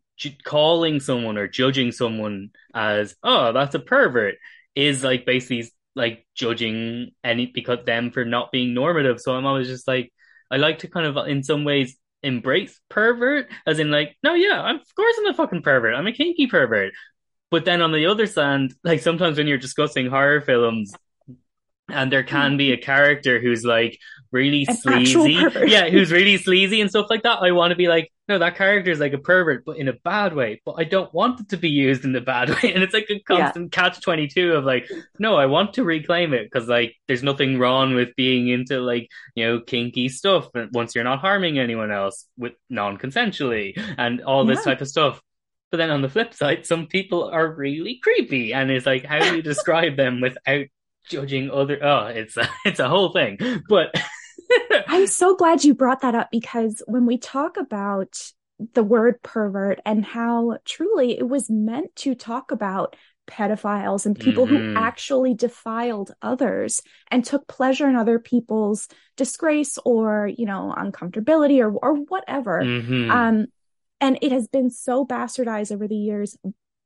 calling 0.44 1.00
someone 1.00 1.38
or 1.38 1.48
judging 1.48 1.94
someone 1.94 2.50
as 2.76 3.16
oh 3.24 3.54
that's 3.54 3.76
a 3.76 3.80
pervert 3.80 4.36
is 4.76 5.06
like 5.06 5.26
basically 5.26 5.72
like 5.96 6.28
judging 6.36 7.12
any 7.24 7.46
because 7.46 7.86
them 7.86 8.12
for 8.12 8.26
not 8.26 8.52
being 8.52 8.74
normative. 8.74 9.22
So 9.22 9.36
i'm 9.36 9.46
always 9.46 9.70
just 9.70 9.88
like 9.88 10.12
i 10.52 10.58
like 10.58 10.80
to 10.80 10.90
kind 10.90 11.06
of 11.06 11.16
in 11.30 11.44
some 11.44 11.64
ways 11.64 11.96
embrace 12.22 12.80
pervert 12.90 13.48
as 13.66 13.80
in 13.80 13.92
like 13.92 14.16
no 14.24 14.34
yeah 14.34 14.62
I'm, 14.62 14.76
of 14.76 14.96
course 14.96 15.16
i'm 15.20 15.28
a 15.28 15.34
fucking 15.34 15.62
pervert. 15.62 15.96
I'm 15.96 16.08
a 16.08 16.14
kinky 16.14 16.48
pervert. 16.48 16.94
But 17.52 17.66
then 17.66 17.82
on 17.82 17.92
the 17.92 18.06
other 18.06 18.28
side, 18.28 18.72
like 18.84 19.02
sometimes 19.02 19.38
when 19.38 19.48
you're 19.48 19.58
discussing 19.58 20.08
horror 20.08 20.42
films, 20.42 20.94
and 21.92 22.12
there 22.12 22.24
can 22.24 22.52
hmm. 22.52 22.58
be 22.58 22.72
a 22.72 22.78
character 22.78 23.40
who's 23.40 23.64
like 23.64 24.00
really 24.32 24.66
An 24.68 24.76
sleazy, 24.76 25.44
yeah, 25.66 25.90
who's 25.90 26.12
really 26.12 26.38
sleazy 26.38 26.82
and 26.82 26.90
stuff 26.90 27.08
like 27.10 27.24
that. 27.24 27.40
I 27.42 27.52
want 27.52 27.72
to 27.72 27.76
be 27.76 27.88
like, 27.88 28.12
no, 28.28 28.38
that 28.38 28.56
character 28.56 28.92
is 28.92 29.00
like 29.00 29.14
a 29.14 29.18
pervert, 29.18 29.66
but 29.66 29.78
in 29.78 29.88
a 29.88 29.94
bad 29.94 30.36
way. 30.36 30.62
But 30.66 30.76
I 30.78 30.84
don't 30.84 31.12
want 31.14 31.40
it 31.40 31.50
to 31.50 31.58
be 31.58 31.70
used 31.70 32.06
in 32.06 32.12
the 32.12 32.22
bad 32.22 32.50
way, 32.64 32.74
and 32.74 32.84
it's 32.84 32.94
like 32.94 33.08
a 33.10 33.20
constant 33.20 33.74
yeah. 33.74 33.82
catch 33.82 34.02
twenty 34.02 34.28
two 34.28 34.54
of 34.54 34.66
like, 34.66 34.90
no, 35.18 35.36
I 35.36 35.48
want 35.48 35.74
to 35.74 35.84
reclaim 35.84 36.34
it 36.34 36.50
because 36.52 36.68
like 36.68 36.96
there's 37.08 37.24
nothing 37.24 37.58
wrong 37.58 37.96
with 37.96 38.16
being 38.16 38.48
into 38.48 38.80
like 38.80 39.10
you 39.36 39.46
know 39.46 39.60
kinky 39.60 40.10
stuff 40.10 40.50
once 40.74 40.96
you're 40.96 41.04
not 41.04 41.20
harming 41.20 41.58
anyone 41.58 41.92
else 41.92 42.26
with 42.38 42.54
non 42.70 42.98
consensually 42.98 43.74
and 43.98 44.22
all 44.22 44.46
this 44.46 44.60
yeah. 44.60 44.74
type 44.74 44.82
of 44.82 44.88
stuff. 44.88 45.22
But 45.72 45.78
then 45.78 45.92
on 45.92 46.02
the 46.02 46.10
flip 46.10 46.34
side, 46.34 46.66
some 46.66 46.88
people 46.88 47.26
are 47.26 47.48
really 47.48 48.00
creepy, 48.02 48.54
and 48.54 48.72
it's 48.72 48.88
like, 48.88 49.06
how 49.06 49.20
do 49.20 49.36
you 49.36 49.42
describe 49.44 49.98
them 49.98 50.20
without 50.20 50.66
judging 51.08 51.52
other? 51.52 51.84
Oh, 51.84 52.08
it's 52.08 52.38
a, 52.38 52.50
it's 52.66 52.80
a 52.80 52.90
whole 52.90 53.12
thing. 53.12 53.38
But 53.68 53.94
I'm 54.88 55.08
so 55.08 55.36
glad 55.36 55.64
you 55.64 55.74
brought 55.74 56.02
that 56.02 56.16
up 56.16 56.30
because 56.32 56.82
when 56.88 57.06
we 57.06 57.18
talk 57.18 57.58
about 57.58 58.18
the 58.74 58.84
word 58.84 59.22
pervert 59.24 59.80
and 59.86 60.04
how 60.04 60.58
truly 60.66 61.18
it 61.18 61.28
was 61.28 61.50
meant 61.50 61.96
to 61.96 62.14
talk 62.14 62.52
about 62.52 62.96
pedophiles 63.30 64.06
and 64.06 64.20
people 64.20 64.48
mm-hmm. 64.48 64.74
who 64.74 64.76
actually 64.76 65.34
defiled 65.34 66.12
others 66.22 66.82
and 67.12 67.24
took 67.24 67.48
pleasure 67.48 67.88
in 67.88 67.96
other 67.96 68.18
people's 68.18 68.88
disgrace 69.18 69.78
or 69.86 70.30
you 70.36 70.46
know 70.46 70.74
uncomfortability 70.76 71.60
or 71.60 71.72
or 71.72 71.96
whatever 71.96 72.62
mm-hmm. 72.62 73.12
um 73.12 73.46
and 74.02 74.18
it 74.22 74.32
has 74.32 74.48
been 74.48 74.72
so 74.72 75.06
bastardized 75.06 75.72
over 75.72 75.88
the 75.88 75.96
years 75.96 76.38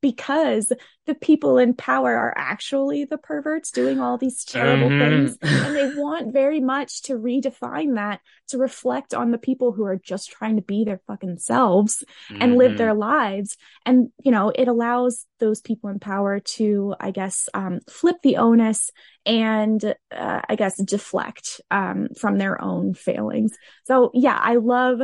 because 0.04 0.70
the 1.06 1.16
people 1.16 1.58
in 1.58 1.74
power 1.74 2.14
are 2.14 2.34
actually 2.36 3.06
the 3.06 3.18
perverts 3.18 3.72
doing 3.72 4.02
all 4.02 4.18
these 4.18 4.44
terrible 4.44 4.90
mm-hmm. 4.90 5.34
things. 5.34 5.38
And 5.64 5.76
they 5.76 5.96
want 5.96 6.34
very 6.34 6.60
much 6.60 7.04
to 7.04 7.14
redefine 7.14 7.96
that 7.96 8.20
to 8.50 8.58
reflect 8.58 9.14
on 9.14 9.32
the 9.32 9.38
people 9.38 9.72
who 9.72 9.86
are 9.86 9.96
just 9.96 10.30
trying 10.30 10.58
to 10.58 10.62
be 10.62 10.84
their 10.84 11.00
fucking 11.08 11.40
selves 11.40 12.04
mm-hmm. 12.30 12.42
and 12.42 12.58
live 12.58 12.78
their 12.78 12.94
lives. 12.94 13.56
And, 13.86 14.10
you 14.24 14.32
know, 14.32 14.52
it 14.54 14.68
allows 14.68 15.26
those 15.40 15.62
people 15.62 15.90
in 15.90 16.00
power 16.00 16.42
to, 16.42 16.94
I 17.00 17.12
guess, 17.12 17.48
um, 17.54 17.80
flip 17.90 18.18
the 18.22 18.38
onus 18.38 18.92
and, 19.26 19.84
uh, 20.12 20.42
I 20.48 20.56
guess, 20.56 20.76
deflect 20.84 21.62
um, 21.72 22.10
from 22.20 22.38
their 22.38 22.62
own 22.62 22.94
failings. 22.94 23.56
So, 23.86 24.12
yeah, 24.14 24.38
I 24.40 24.56
love 24.56 25.00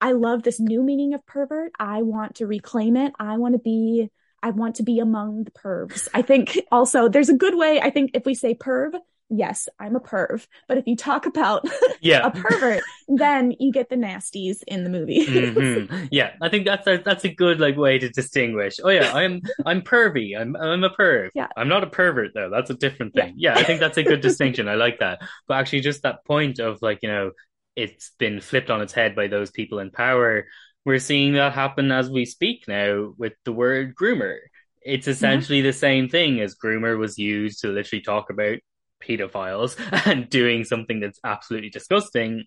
I 0.00 0.12
love 0.12 0.42
this 0.42 0.58
new 0.58 0.82
meaning 0.82 1.12
of 1.12 1.26
pervert. 1.26 1.72
I 1.78 2.02
want 2.02 2.36
to 2.36 2.46
reclaim 2.46 2.96
it. 2.96 3.12
I 3.18 3.36
want 3.36 3.54
to 3.54 3.58
be 3.58 4.08
I 4.42 4.50
want 4.50 4.76
to 4.76 4.82
be 4.82 4.98
among 4.98 5.44
the 5.44 5.50
pervs. 5.50 6.08
I 6.14 6.22
think 6.22 6.58
also 6.72 7.08
there's 7.08 7.28
a 7.28 7.36
good 7.36 7.56
way. 7.56 7.80
I 7.80 7.90
think 7.90 8.12
if 8.14 8.24
we 8.24 8.34
say 8.34 8.54
perv, 8.54 8.94
yes, 9.30 9.68
I'm 9.78 9.96
a 9.96 10.00
perv. 10.00 10.46
But 10.68 10.78
if 10.78 10.86
you 10.86 10.96
talk 10.96 11.26
about 11.26 11.66
yeah. 12.00 12.26
a 12.26 12.30
pervert, 12.30 12.82
then 13.08 13.54
you 13.58 13.72
get 13.72 13.88
the 13.88 13.96
nasties 13.96 14.58
in 14.66 14.84
the 14.84 14.90
movie. 14.90 15.26
mm-hmm. 15.26 16.06
Yeah, 16.10 16.32
I 16.40 16.48
think 16.48 16.66
that's 16.66 16.86
a, 16.86 16.98
that's 16.98 17.24
a 17.24 17.32
good 17.32 17.60
like 17.60 17.76
way 17.76 17.98
to 17.98 18.08
distinguish. 18.08 18.78
Oh 18.82 18.88
yeah, 18.88 19.12
I'm 19.14 19.40
I'm 19.64 19.82
pervy. 19.82 20.38
I'm 20.38 20.56
I'm 20.56 20.84
a 20.84 20.90
perv. 20.90 21.30
Yeah. 21.34 21.48
I'm 21.56 21.68
not 21.68 21.84
a 21.84 21.88
pervert 21.88 22.32
though. 22.34 22.50
That's 22.50 22.70
a 22.70 22.74
different 22.74 23.14
thing. 23.14 23.34
Yeah. 23.36 23.54
yeah, 23.54 23.60
I 23.60 23.64
think 23.64 23.80
that's 23.80 23.98
a 23.98 24.02
good 24.02 24.20
distinction. 24.20 24.68
I 24.68 24.74
like 24.74 24.98
that. 24.98 25.20
But 25.46 25.58
actually, 25.58 25.80
just 25.80 26.02
that 26.02 26.24
point 26.24 26.58
of 26.58 26.82
like 26.82 26.98
you 27.02 27.08
know 27.08 27.30
it's 27.76 28.10
been 28.18 28.40
flipped 28.40 28.70
on 28.70 28.82
its 28.82 28.92
head 28.92 29.14
by 29.14 29.28
those 29.28 29.50
people 29.50 29.78
in 29.78 29.90
power. 29.90 30.46
We're 30.84 30.98
seeing 30.98 31.34
that 31.34 31.52
happen 31.52 31.92
as 31.92 32.10
we 32.10 32.24
speak 32.24 32.64
now 32.66 33.12
with 33.16 33.34
the 33.44 33.52
word 33.52 33.94
groomer. 33.94 34.38
It's 34.82 35.04
mm-hmm. 35.04 35.10
essentially 35.10 35.58
mm-hmm. 35.58 35.66
the 35.66 35.72
same 35.72 36.08
thing 36.08 36.40
as 36.40 36.56
groomer 36.56 36.98
was 36.98 37.18
used 37.18 37.60
to 37.60 37.68
literally 37.68 38.02
talk 38.02 38.30
about 38.30 38.58
pedophiles 39.02 39.76
and 40.06 40.28
doing 40.28 40.64
something 40.64 41.00
that's 41.00 41.20
absolutely 41.24 41.70
disgusting 41.70 42.44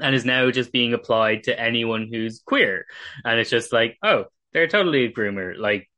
and 0.00 0.14
is 0.14 0.24
now 0.24 0.50
just 0.50 0.72
being 0.72 0.94
applied 0.94 1.44
to 1.44 1.60
anyone 1.60 2.08
who's 2.10 2.42
queer. 2.44 2.86
And 3.24 3.38
it's 3.38 3.50
just 3.50 3.72
like, 3.72 3.96
oh, 4.02 4.24
they're 4.52 4.68
totally 4.68 5.04
a 5.04 5.12
groomer. 5.12 5.56
Like 5.58 5.88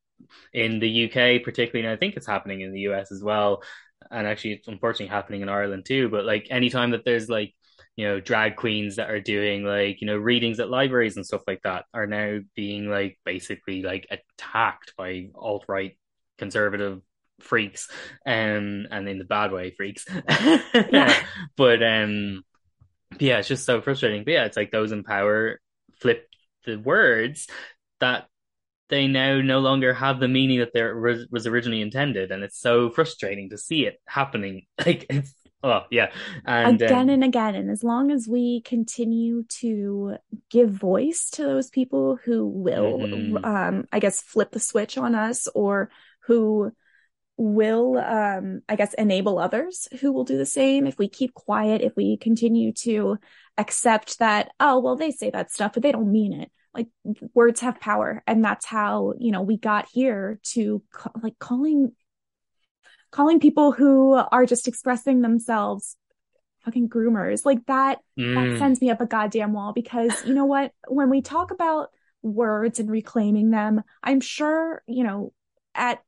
in 0.53 0.79
the 0.79 1.05
UK, 1.07 1.43
particularly, 1.43 1.87
and 1.87 1.95
I 1.95 1.97
think 1.97 2.17
it's 2.17 2.27
happening 2.27 2.61
in 2.61 2.73
the 2.73 2.81
US 2.81 3.13
as 3.13 3.23
well. 3.23 3.63
And 4.11 4.27
actually, 4.27 4.55
it's 4.55 4.69
unfortunately 4.69 5.09
happening 5.09 5.43
in 5.43 5.49
Ireland 5.49 5.85
too. 5.87 6.09
But 6.09 6.25
like 6.25 6.49
anytime 6.51 6.93
that 6.93 7.05
there's 7.05 7.29
like 7.29 7.55
you 8.01 8.09
know 8.09 8.19
drag 8.19 8.57
queens 8.57 8.97
that 8.97 9.11
are 9.11 9.21
doing 9.21 9.63
like 9.63 10.01
you 10.01 10.07
know 10.07 10.17
readings 10.17 10.59
at 10.59 10.71
libraries 10.71 11.17
and 11.17 11.27
stuff 11.27 11.43
like 11.47 11.61
that 11.65 11.85
are 11.93 12.07
now 12.07 12.39
being 12.57 12.89
like 12.89 13.19
basically 13.27 13.83
like 13.83 14.07
attacked 14.11 14.95
by 14.97 15.29
alt 15.35 15.67
right 15.69 15.99
conservative 16.39 17.03
freaks 17.41 17.91
um 18.25 18.87
and 18.91 19.07
in 19.07 19.19
the 19.19 19.25
bad 19.25 19.53
way 19.53 19.71
freaks. 19.71 20.07
Yeah. 20.75 21.15
but 21.59 21.83
um 21.83 22.43
yeah 23.19 23.39
it's 23.39 23.49
just 23.49 23.67
so 23.67 23.83
frustrating. 23.83 24.25
But 24.25 24.33
yeah 24.33 24.45
it's 24.47 24.57
like 24.57 24.71
those 24.71 24.93
in 24.93 25.05
power 25.05 25.61
flip 26.01 26.27
the 26.65 26.77
words 26.77 27.49
that 28.01 28.29
they 28.89 29.09
now 29.09 29.43
no 29.43 29.59
longer 29.61 29.93
have 29.93 30.21
the 30.21 30.29
meaning 30.29 30.61
that 30.61 30.73
there 30.73 30.99
was, 30.99 31.27
was 31.31 31.47
originally 31.47 31.83
intended. 31.83 32.33
And 32.33 32.43
it's 32.43 32.59
so 32.59 32.89
frustrating 32.91 33.51
to 33.51 33.59
see 33.59 33.85
it 33.85 34.01
happening. 34.07 34.63
Like 34.87 35.05
it's 35.11 35.35
Oh 35.63 35.83
yeah, 35.91 36.11
and 36.47 36.81
again 36.81 37.03
um, 37.03 37.09
and 37.11 37.25
again, 37.25 37.55
and 37.55 37.71
as 37.71 37.85
long 37.85 38.11
as 38.11 38.27
we 38.27 38.63
continue 38.63 39.45
to 39.61 40.17
give 40.49 40.71
voice 40.71 41.29
to 41.33 41.43
those 41.43 41.69
people 41.69 42.19
who 42.25 42.47
will, 42.47 42.99
mm-hmm. 42.99 43.45
um, 43.45 43.85
I 43.93 43.99
guess, 43.99 44.23
flip 44.23 44.53
the 44.53 44.61
switch 44.61 44.97
on 44.97 45.15
us, 45.15 45.49
or 45.55 45.91
who 46.21 46.73
will, 47.37 47.99
um, 47.99 48.63
I 48.71 48.77
guess, 48.77 48.95
enable 48.95 49.39
others 49.39 49.87
who 50.01 50.13
will 50.13 50.25
do 50.25 50.39
the 50.39 50.47
same. 50.47 50.87
If 50.87 50.99
we 50.99 51.09
keep 51.09 51.35
quiet, 51.35 51.83
if 51.83 51.95
we 51.95 52.17
continue 52.17 52.73
to 52.85 53.19
accept 53.59 54.19
that, 54.19 54.53
oh 54.61 54.81
well, 54.81 54.97
they 54.97 55.11
say 55.11 55.29
that 55.29 55.51
stuff, 55.51 55.73
but 55.75 55.83
they 55.83 55.93
don't 55.93 56.11
mean 56.11 56.33
it. 56.33 56.51
Like 56.73 56.87
words 57.35 57.61
have 57.61 57.81
power, 57.81 58.23
and 58.27 58.43
that's 58.43 58.65
how 58.65 59.13
you 59.19 59.31
know 59.31 59.43
we 59.43 59.59
got 59.59 59.89
here 59.93 60.41
to 60.53 60.83
like 61.23 61.39
calling 61.39 61.93
calling 63.11 63.41
people 63.41 63.73
who 63.73 64.15
are 64.15 64.47
just 64.47 64.69
expressing 64.69 65.21
themselves 65.21 65.97
fucking 66.65 66.89
groomers 66.89 67.45
like 67.45 67.65
that 67.67 67.99
mm. 68.19 68.35
that 68.35 68.59
sends 68.59 68.81
me 68.81 68.91
up 68.91 69.01
a 69.01 69.07
goddamn 69.07 69.53
wall 69.53 69.73
because 69.73 70.13
you 70.27 70.35
know 70.35 70.45
what 70.45 70.73
when 70.89 71.09
we 71.09 71.23
talk 71.23 71.51
about 71.51 71.89
words 72.23 72.79
and 72.79 72.91
reclaiming 72.91 73.51
them 73.51 73.83
i'm 74.03 74.21
sure 74.21 74.83
you 74.87 75.03
know 75.03 75.33
at 75.75 76.03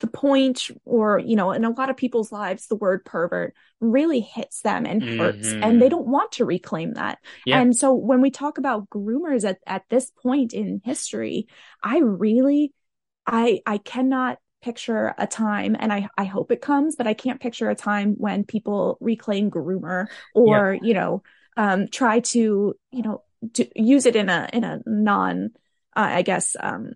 the 0.00 0.06
point 0.08 0.68
or 0.84 1.18
you 1.18 1.36
know 1.36 1.52
in 1.52 1.64
a 1.64 1.70
lot 1.70 1.88
of 1.88 1.96
people's 1.96 2.32
lives 2.32 2.66
the 2.66 2.76
word 2.76 3.04
pervert 3.04 3.54
really 3.80 4.20
hits 4.20 4.60
them 4.62 4.84
and 4.84 5.02
hurts 5.02 5.48
mm-hmm. 5.48 5.62
and 5.62 5.80
they 5.80 5.88
don't 5.88 6.08
want 6.08 6.32
to 6.32 6.44
reclaim 6.44 6.94
that 6.94 7.18
yeah. 7.46 7.60
and 7.60 7.76
so 7.76 7.94
when 7.94 8.20
we 8.20 8.30
talk 8.30 8.58
about 8.58 8.90
groomers 8.90 9.48
at, 9.48 9.58
at 9.64 9.82
this 9.90 10.10
point 10.22 10.52
in 10.52 10.80
history 10.84 11.46
i 11.84 11.98
really 11.98 12.72
i 13.26 13.60
i 13.64 13.78
cannot 13.78 14.38
picture 14.62 15.14
a 15.18 15.26
time 15.26 15.76
and 15.78 15.92
I, 15.92 16.08
I 16.16 16.24
hope 16.24 16.50
it 16.52 16.60
comes, 16.60 16.96
but 16.96 17.06
I 17.06 17.14
can't 17.14 17.40
picture 17.40 17.68
a 17.68 17.74
time 17.74 18.14
when 18.16 18.44
people 18.44 18.96
reclaim 19.00 19.50
groomer 19.50 20.06
or, 20.34 20.74
yeah. 20.74 20.80
you 20.82 20.94
know, 20.94 21.22
um, 21.56 21.88
try 21.88 22.20
to, 22.20 22.74
you 22.90 23.02
know, 23.02 23.22
to 23.54 23.68
use 23.74 24.06
it 24.06 24.16
in 24.16 24.28
a, 24.28 24.48
in 24.52 24.64
a 24.64 24.80
non, 24.86 25.50
uh, 25.96 26.08
I 26.12 26.22
guess, 26.22 26.56
um, 26.58 26.92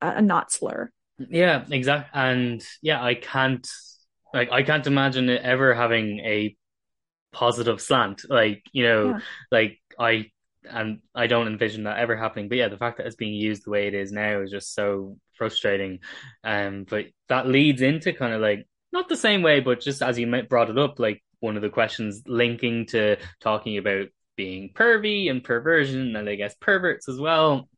a, 0.00 0.16
a 0.16 0.22
not 0.22 0.52
slur. 0.52 0.90
Yeah, 1.18 1.64
exactly. 1.68 2.20
And 2.20 2.64
yeah, 2.80 3.02
I 3.02 3.14
can't, 3.14 3.68
like, 4.32 4.52
I 4.52 4.62
can't 4.62 4.86
imagine 4.86 5.28
it 5.28 5.42
ever 5.42 5.74
having 5.74 6.20
a 6.20 6.56
positive 7.32 7.80
slant. 7.80 8.22
Like, 8.28 8.62
you 8.72 8.84
know, 8.84 9.08
yeah. 9.08 9.20
like 9.50 9.80
I 9.98 10.30
and 10.68 11.00
I 11.14 11.26
don't 11.26 11.46
envision 11.46 11.84
that 11.84 11.98
ever 11.98 12.16
happening. 12.16 12.48
But 12.48 12.58
yeah, 12.58 12.68
the 12.68 12.76
fact 12.78 12.98
that 12.98 13.06
it's 13.06 13.16
being 13.16 13.34
used 13.34 13.64
the 13.64 13.70
way 13.70 13.86
it 13.86 13.94
is 13.94 14.12
now 14.12 14.40
is 14.40 14.50
just 14.50 14.74
so 14.74 15.16
frustrating. 15.36 16.00
Um, 16.44 16.84
but 16.88 17.06
that 17.28 17.46
leads 17.46 17.82
into 17.82 18.12
kind 18.12 18.32
of 18.32 18.40
like 18.40 18.66
not 18.92 19.08
the 19.08 19.16
same 19.16 19.42
way, 19.42 19.60
but 19.60 19.80
just 19.80 20.02
as 20.02 20.18
you 20.18 20.42
brought 20.48 20.70
it 20.70 20.78
up, 20.78 20.98
like 20.98 21.22
one 21.40 21.56
of 21.56 21.62
the 21.62 21.70
questions 21.70 22.22
linking 22.26 22.86
to 22.86 23.16
talking 23.40 23.78
about 23.78 24.06
being 24.36 24.72
pervy 24.72 25.30
and 25.30 25.42
perversion, 25.44 26.16
and 26.16 26.28
I 26.28 26.36
guess 26.36 26.54
perverts 26.60 27.08
as 27.08 27.18
well. 27.20 27.68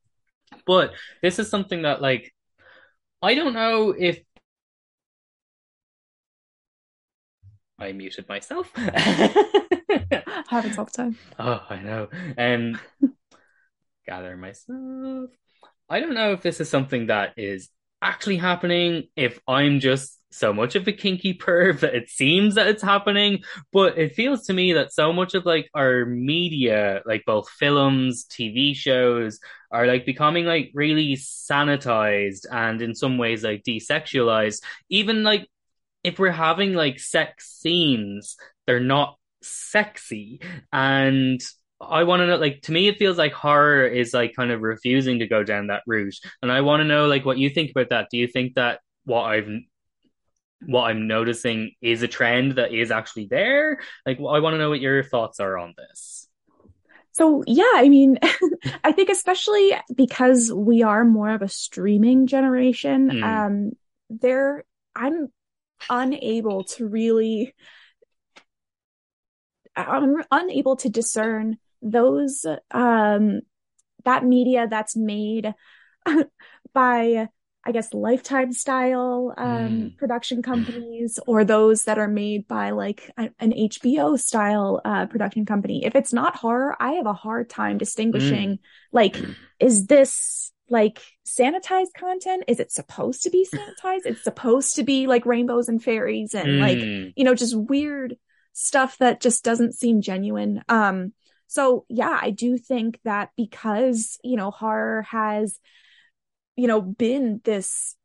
But 0.67 0.93
this 1.23 1.39
is 1.39 1.49
something 1.49 1.83
that 1.83 2.01
like 2.03 2.33
I 3.23 3.35
don't 3.35 3.55
know 3.55 3.95
if 3.97 4.21
I 7.79 7.93
muted 7.93 8.29
myself. 8.29 8.71
Happens 10.50 10.76
all 10.78 10.85
the 10.85 10.90
time. 10.90 11.16
Oh, 11.38 11.64
I 11.71 11.76
know. 11.76 12.09
Um, 12.37 12.80
gather 14.07 14.37
myself. 14.37 15.30
I 15.88 16.00
don't 16.00 16.14
know 16.14 16.33
if 16.33 16.42
this 16.42 16.61
is 16.61 16.69
something 16.69 17.07
that 17.07 17.35
is 17.37 17.69
actually 18.02 18.38
happening, 18.38 19.04
if 19.14 19.38
I'm 19.47 19.78
just 19.78 20.19
so 20.33 20.52
much 20.52 20.75
of 20.75 20.88
a 20.88 20.92
kinky 20.92 21.35
perv 21.35 21.80
that 21.80 21.95
it 21.95 22.11
seems 22.11 22.57
that 22.57 22.66
it's 22.66 22.83
happening, 22.83 23.45
but 23.73 23.97
it 23.97 24.16
feels 24.16 24.47
to 24.47 24.52
me 24.52 24.73
that 24.73 24.92
so 24.92 25.12
much 25.12 25.35
of 25.35 25.47
like 25.47 25.71
our 25.73 26.04
media, 26.04 27.02
like 27.07 27.23
both 27.25 27.49
films, 27.49 28.25
TV 28.25 28.75
shows, 28.75 29.38
are 29.71 29.87
like 29.87 30.04
becoming 30.04 30.47
like 30.47 30.73
really 30.75 31.14
sanitized 31.14 32.45
and 32.50 32.83
in 32.83 32.97
some 32.97 33.19
ways 33.19 33.45
like 33.45 33.62
desexualized. 33.62 34.62
Even 34.88 35.23
like 35.23 35.47
if 36.02 36.19
we're 36.19 36.33
having 36.33 36.75
like 36.75 36.99
sex 36.99 37.57
scenes, 37.61 38.37
they're 38.66 38.80
not 38.80 39.16
sexy. 39.43 40.41
And 40.73 41.41
I 41.81 42.05
want 42.05 42.21
to 42.21 42.27
know, 42.27 42.37
like, 42.37 42.63
to 42.63 42.73
me, 42.73 42.89
it 42.89 42.99
feels 42.99 43.19
like 43.19 43.33
horror 43.33 43.87
is 43.87 44.13
like 44.13 44.35
kind 44.35 44.51
of 44.51 44.61
refusing 44.61 45.21
to 45.21 45.27
go 45.27 45.43
down 45.43 45.69
that 45.69 45.83
route. 45.87 46.17
And 46.43 46.53
I 46.53 46.61
want 46.61 46.81
to 46.81 46.85
know, 46.85 47.07
like, 47.07 47.25
what 47.25 47.39
you 47.39 47.51
think 47.51 47.71
about 47.71 47.91
that. 47.91 48.09
Do 48.11 48.19
you 48.19 48.27
think 48.27 48.55
that 48.55 48.81
what 49.05 49.23
I've 49.23 49.49
what 50.67 50.85
I'm 50.85 51.07
noticing 51.07 51.73
is 51.81 52.03
a 52.03 52.09
trend 52.09 52.53
that 52.53 52.73
is 52.73 52.91
actually 52.91 53.27
there? 53.27 53.81
Like, 54.05 54.19
I 54.19 54.41
want 54.41 54.55
to 54.55 54.59
know 54.59 54.69
what 54.69 54.81
your 54.81 55.03
thoughts 55.03 55.41
are 55.41 55.57
on 55.57 55.75
this. 55.77 56.29
So, 57.13 57.43
yeah, 57.47 57.73
I 57.75 57.89
mean, 57.89 58.19
I 58.85 58.93
think 58.93 59.09
especially 59.09 59.73
because 59.95 60.53
we 60.53 60.83
are 60.83 61.05
more 61.05 61.31
of 61.31 61.43
a 61.43 61.49
streaming 61.49 62.27
generation, 62.27 63.11
mm. 63.11 63.23
um, 63.23 63.73
there, 64.09 64.65
I'm 64.95 65.29
unable 65.89 66.65
to 66.65 66.87
really, 66.87 67.55
I'm 69.89 70.23
unable 70.31 70.77
to 70.77 70.89
discern 70.89 71.57
those, 71.83 72.45
um, 72.71 73.41
that 74.05 74.25
media 74.25 74.67
that's 74.69 74.97
made 74.97 75.55
by 76.75 77.29
I 77.63 77.73
guess 77.73 77.93
lifetime 77.93 78.53
style 78.53 79.35
um, 79.37 79.69
mm. 79.69 79.97
production 79.99 80.43
companies 80.43 81.19
or 81.27 81.45
those 81.45 81.85
that 81.85 81.99
are 81.99 82.09
made 82.09 82.49
by 82.49 82.71
like 82.71 83.11
a, 83.19 83.31
an 83.39 83.53
HBO 83.53 84.19
style 84.19 84.81
uh, 84.85 85.07
production 85.07 85.45
company. 85.45 85.85
If 85.85 85.95
it's 85.95 86.13
not 86.13 86.37
horror, 86.37 86.75
I 86.81 86.93
have 86.93 87.07
a 87.07 87.13
hard 87.13 87.51
time 87.51 87.77
distinguishing 87.77 88.53
mm. 88.53 88.59
like, 88.93 89.17
is 89.59 89.87
this 89.87 90.53
like 90.71 91.03
sanitized 91.27 91.93
content? 91.95 92.45
Is 92.49 92.61
it 92.61 92.73
supposed 92.73 93.25
to 93.25 93.31
be 93.31 93.47
sanitized? 93.53 94.07
it's 94.07 94.25
supposed 94.25 94.77
to 94.77 94.83
be 94.83 95.07
like 95.07 95.27
rainbows 95.27 95.69
and 95.69 95.83
fairies 95.83 96.35
and 96.35 96.49
mm. 96.49 96.61
like, 96.61 97.13
you 97.15 97.25
know, 97.25 97.35
just 97.35 97.55
weird 97.55 98.17
stuff 98.61 98.99
that 98.99 99.21
just 99.21 99.45
doesn't 99.45 99.75
seem 99.75 100.00
genuine. 100.00 100.62
Um, 100.69 101.12
so 101.47 101.85
yeah, 101.88 102.19
I 102.21 102.31
do 102.31 102.59
think 102.59 103.00
that 103.05 103.31
because, 103.37 104.19
you 104.23 104.37
know, 104.37 104.50
horror 104.50 105.02
has 105.11 105.59
you 106.61 106.67
know, 106.67 106.83
been 106.83 107.40
this 107.45 107.97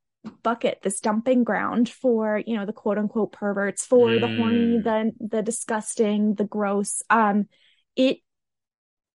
bucket, 0.44 0.80
this 0.82 1.02
dumping 1.02 1.44
ground 1.44 1.90
for, 1.90 2.42
you 2.46 2.56
know, 2.56 2.66
the 2.66 2.72
quote 2.72 2.98
unquote 2.98 3.34
perverts, 3.34 3.86
for 3.86 4.08
mm. 4.08 4.22
the 4.22 4.28
horny, 4.28 4.78
mm. 4.78 4.84
the 4.84 5.12
the 5.20 5.42
disgusting, 5.42 6.36
the 6.36 6.46
gross. 6.46 7.02
Um, 7.10 7.48
it 7.98 8.20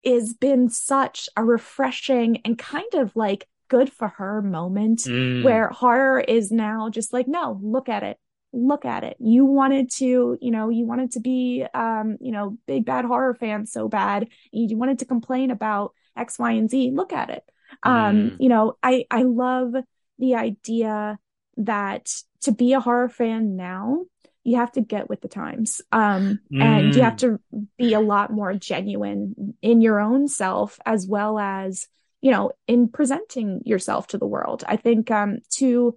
has 0.05 0.35
been 0.35 0.69
such 0.69 1.31
a 1.39 1.45
refreshing 1.45 2.43
and 2.45 2.59
kind 2.59 2.93
of 2.95 3.17
like 3.17 3.49
good 3.69 3.91
for 3.91 4.09
her 4.09 4.43
moment 4.43 5.01
mm. 5.01 5.43
where 5.43 5.69
horror 5.69 6.21
is 6.21 6.51
now 6.51 6.91
just 6.91 7.15
like, 7.15 7.27
no, 7.27 7.59
look 7.63 7.89
at 7.89 8.03
it. 8.03 8.19
Look 8.53 8.85
at 8.85 9.05
it. 9.05 9.17
You 9.21 9.45
wanted 9.45 9.91
to, 9.93 10.37
you 10.41 10.51
know, 10.51 10.71
you 10.71 10.87
wanted 10.87 11.13
to 11.13 11.21
be, 11.21 11.65
um, 11.73 12.17
you 12.21 12.33
know, 12.33 12.59
big 12.67 12.85
bad 12.85 13.05
horror 13.05 13.35
fan 13.35 13.67
so 13.67 13.89
bad. 13.89 14.29
You 14.51 14.77
wanted 14.77 14.99
to 15.01 15.05
complain 15.05 15.51
about 15.51 15.93
X, 16.17 16.39
Y, 16.39 16.53
and 16.53 16.69
Z. 16.69 16.91
Look 16.93 17.13
at 17.13 17.31
it. 17.31 17.45
Um, 17.83 18.17
mm. 18.17 18.37
you 18.41 18.49
know, 18.49 18.77
I 18.83 19.05
I 19.11 19.23
love 19.23 19.75
the 20.19 20.35
idea 20.35 21.19
that 21.59 22.13
to 22.43 22.53
be 22.53 22.73
a 22.73 22.81
horror 22.81 23.09
fan 23.09 23.57
now, 23.57 24.05
you 24.43 24.57
have 24.57 24.73
to 24.73 24.81
get 24.81 25.09
with 25.09 25.21
the 25.21 25.29
times. 25.29 25.81
Um, 25.93 26.41
mm. 26.53 26.63
and 26.63 26.95
you 26.95 27.03
have 27.03 27.15
mm. 27.15 27.19
to 27.19 27.41
be 27.79 27.95
a 27.95 28.01
lot 28.01 28.33
more 28.33 28.55
genuine 28.55 29.55
in 29.63 29.81
your 29.81 30.01
own 30.01 30.29
self 30.29 30.79
as 30.85 31.07
well 31.07 31.39
as, 31.39 31.87
you 32.21 32.31
know, 32.31 32.53
in 32.67 32.89
presenting 32.89 33.63
yourself 33.65 34.09
to 34.09 34.19
the 34.19 34.27
world. 34.27 34.65
I 34.67 34.77
think 34.77 35.11
um 35.11 35.39
to 35.57 35.95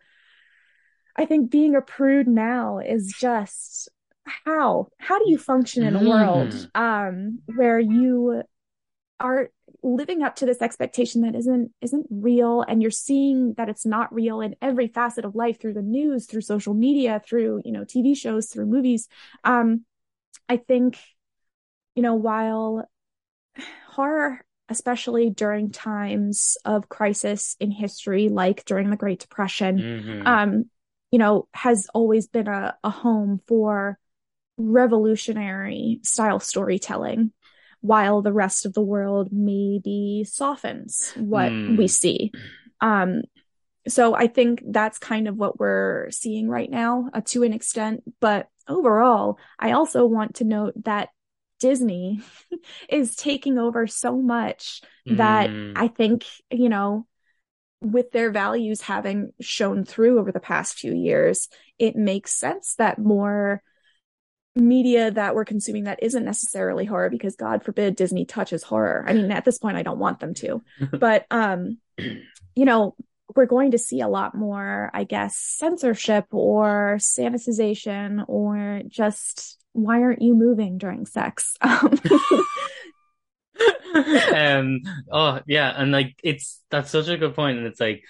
I 1.15 1.26
think 1.26 1.52
being 1.52 1.76
a 1.76 1.82
prude 1.82 2.28
now 2.28 2.80
is 2.80 3.13
just 3.17 3.89
how 4.26 4.88
how 4.97 5.19
do 5.19 5.30
you 5.30 5.38
function 5.38 5.84
in 5.84 5.95
a 5.95 6.10
world 6.10 6.49
mm. 6.49 6.69
um 6.76 7.39
where 7.56 7.80
you 7.80 8.43
are 9.19 9.49
living 9.82 10.23
up 10.23 10.36
to 10.38 10.45
this 10.45 10.62
expectation 10.62 11.21
that 11.21 11.36
isn't 11.36 11.71
isn't 11.82 12.08
real 12.10 12.62
and 12.62 12.82
you're 12.82 12.91
seeing 12.91 13.54
that 13.56 13.69
it's 13.69 13.86
not 13.86 14.13
real 14.13 14.41
in 14.41 14.56
every 14.62 14.88
facet 14.88 15.26
of 15.26 15.36
life 15.36 15.60
through 15.60 15.73
the 15.73 15.82
news 15.82 16.26
through 16.26 16.41
social 16.41 16.73
media 16.73 17.21
through 17.28 17.62
you 17.65 17.71
know 17.71 17.84
tv 17.84 18.15
shows 18.15 18.47
through 18.47 18.65
movies 18.65 19.08
um 19.43 19.84
i 20.47 20.56
think 20.56 20.97
you 21.95 22.02
know 22.02 22.15
while 22.15 22.89
horror 23.89 24.43
especially 24.69 25.30
during 25.30 25.69
times 25.69 26.58
of 26.63 26.88
crisis 26.88 27.58
in 27.60 27.71
history 27.71 28.30
like 28.30 28.63
during 28.65 28.89
the 28.89 28.95
great 28.95 29.19
depression 29.19 29.78
mm-hmm. 29.78 30.28
um 30.28 30.65
you 31.13 31.19
know 31.19 31.47
has 31.54 31.88
always 31.93 32.26
been 32.26 32.47
a, 32.47 32.76
a 32.84 32.89
home 32.89 33.39
for 33.47 33.99
revolutionary 34.58 35.99
style 36.02 36.39
storytelling 36.39 37.32
while 37.82 38.23
the 38.23 38.34
rest 38.34 38.65
of 38.65 38.73
the 38.73 38.82
world 38.82 39.30
maybe 39.32 40.26
softens 40.28 41.13
what 41.15 41.52
mm. 41.52 41.78
we 41.78 41.88
see. 41.88 42.32
Um, 42.82 43.21
so 43.88 44.15
I 44.15 44.26
think 44.26 44.63
that's 44.65 44.97
kind 44.97 45.28
of 45.28 45.36
what 45.36 45.60
we're 45.60 46.10
seeing 46.10 46.49
right 46.49 46.69
now 46.69 47.10
uh, 47.13 47.21
to 47.26 47.43
an 47.43 47.54
extent. 47.54 48.02
But 48.19 48.47
overall, 48.67 49.38
I 49.60 49.73
also 49.73 50.06
want 50.06 50.36
to 50.36 50.45
note 50.45 50.73
that 50.86 51.10
Disney 51.60 52.21
is 52.89 53.15
taking 53.15 53.60
over 53.60 53.86
so 53.86 54.15
much 54.15 54.82
that 55.06 55.52
mm. 55.52 55.73
I 55.76 55.89
think, 55.89 56.26
you 56.49 56.69
know, 56.69 57.06
with 57.84 58.12
their 58.12 58.32
values 58.32 58.82
having 58.82 59.32
shown 59.41 59.86
through 59.86 60.19
over 60.19 60.32
the 60.32 60.39
past 60.39 60.80
few 60.80 60.93
years, 60.93 61.50
it 61.78 61.96
makes 61.96 62.38
sense 62.38 62.76
that 62.78 62.98
more 62.98 63.62
media 64.56 65.12
that 65.12 65.36
we're 65.36 65.46
consuming 65.46 65.86
that 65.86 66.04
isn't 66.04 66.26
necessarily 66.26 66.86
horror 66.86 67.10
because 67.10 67.36
god 67.36 67.63
forbid 67.63 67.96
disney 67.96 68.24
touches 68.24 68.62
horror. 68.62 69.04
I 69.08 69.13
mean 69.13 69.32
at 69.32 69.46
this 69.46 69.58
point 69.58 69.78
i 69.78 69.84
don't 69.84 69.98
want 69.98 70.19
them 70.19 70.36
to. 70.36 70.62
But 70.91 71.26
um 71.32 71.80
you 71.98 72.65
know 72.65 72.96
we're 73.36 73.48
going 73.48 73.72
to 73.72 73.80
see 73.80 74.02
a 74.02 74.08
lot 74.08 74.36
more 74.36 74.91
i 74.93 75.06
guess 75.06 75.36
censorship 75.38 76.26
or 76.30 76.98
sanitization 77.00 78.24
or 78.28 78.82
just 78.88 79.58
why 79.72 80.04
aren't 80.04 80.22
you 80.22 80.36
moving 80.36 80.78
during 80.78 81.06
sex? 81.06 81.56
Um 81.62 81.98
oh 85.12 85.39
yeah 85.48 85.74
and 85.76 85.92
like 85.92 86.16
it's 86.24 86.62
that's 86.72 86.92
such 86.92 87.08
a 87.08 87.18
good 87.18 87.36
point 87.36 87.58
and 87.58 87.68
it's 87.68 87.80
like 87.80 88.04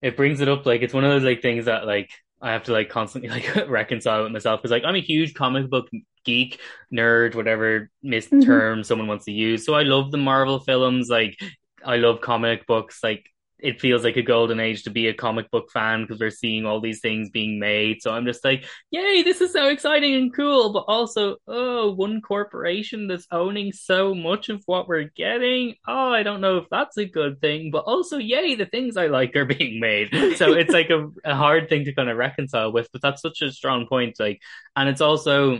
it 0.00 0.16
brings 0.16 0.40
it 0.40 0.48
up 0.48 0.64
like 0.64 0.82
it's 0.82 0.94
one 0.94 1.04
of 1.04 1.10
those 1.10 1.24
like 1.24 1.42
things 1.42 1.64
that 1.64 1.86
like 1.86 2.10
I 2.40 2.52
have 2.52 2.64
to 2.64 2.72
like 2.72 2.88
constantly 2.88 3.28
like 3.56 3.68
reconcile 3.68 4.22
with 4.22 4.32
myself 4.32 4.60
because 4.60 4.70
like 4.70 4.84
I'm 4.84 4.94
a 4.94 5.00
huge 5.00 5.34
comic 5.34 5.68
book 5.68 5.88
geek, 6.24 6.60
nerd, 6.92 7.34
whatever 7.34 7.90
mis 8.02 8.26
mm-hmm. 8.26 8.40
term 8.40 8.84
someone 8.84 9.08
wants 9.08 9.24
to 9.24 9.32
use. 9.32 9.64
So 9.64 9.74
I 9.74 9.82
love 9.82 10.10
the 10.10 10.18
Marvel 10.18 10.60
films. 10.60 11.08
Like 11.08 11.38
I 11.84 11.96
love 11.96 12.20
comic 12.20 12.66
books. 12.66 13.00
Like 13.02 13.28
it 13.60 13.80
feels 13.80 14.04
like 14.04 14.16
a 14.16 14.22
golden 14.22 14.60
age 14.60 14.84
to 14.84 14.90
be 14.90 15.08
a 15.08 15.14
comic 15.14 15.50
book 15.50 15.70
fan 15.72 16.02
because 16.02 16.20
we're 16.20 16.30
seeing 16.30 16.64
all 16.64 16.80
these 16.80 17.00
things 17.00 17.30
being 17.30 17.58
made. 17.58 18.02
So 18.02 18.12
I'm 18.12 18.24
just 18.24 18.44
like, 18.44 18.64
yay, 18.90 19.22
this 19.22 19.40
is 19.40 19.52
so 19.52 19.68
exciting 19.68 20.14
and 20.14 20.34
cool. 20.34 20.72
But 20.72 20.84
also, 20.86 21.36
oh, 21.46 21.92
one 21.92 22.20
corporation 22.20 23.08
that's 23.08 23.26
owning 23.32 23.72
so 23.72 24.14
much 24.14 24.48
of 24.48 24.62
what 24.66 24.86
we're 24.86 25.10
getting. 25.16 25.74
Oh, 25.86 26.12
I 26.12 26.22
don't 26.22 26.40
know 26.40 26.58
if 26.58 26.66
that's 26.70 26.96
a 26.98 27.04
good 27.04 27.40
thing. 27.40 27.70
But 27.72 27.84
also, 27.84 28.18
yay, 28.18 28.54
the 28.54 28.66
things 28.66 28.96
I 28.96 29.08
like 29.08 29.34
are 29.34 29.44
being 29.58 29.80
made. 29.80 30.36
So 30.36 30.52
it's 30.52 30.72
like 30.72 30.90
a, 30.90 31.08
a 31.24 31.34
hard 31.34 31.68
thing 31.68 31.84
to 31.84 31.94
kind 31.94 32.10
of 32.10 32.16
reconcile 32.16 32.72
with. 32.72 32.88
But 32.92 33.02
that's 33.02 33.22
such 33.22 33.42
a 33.42 33.52
strong 33.52 33.86
point. 33.88 34.20
Like, 34.20 34.40
and 34.76 34.88
it's 34.88 35.00
also 35.00 35.58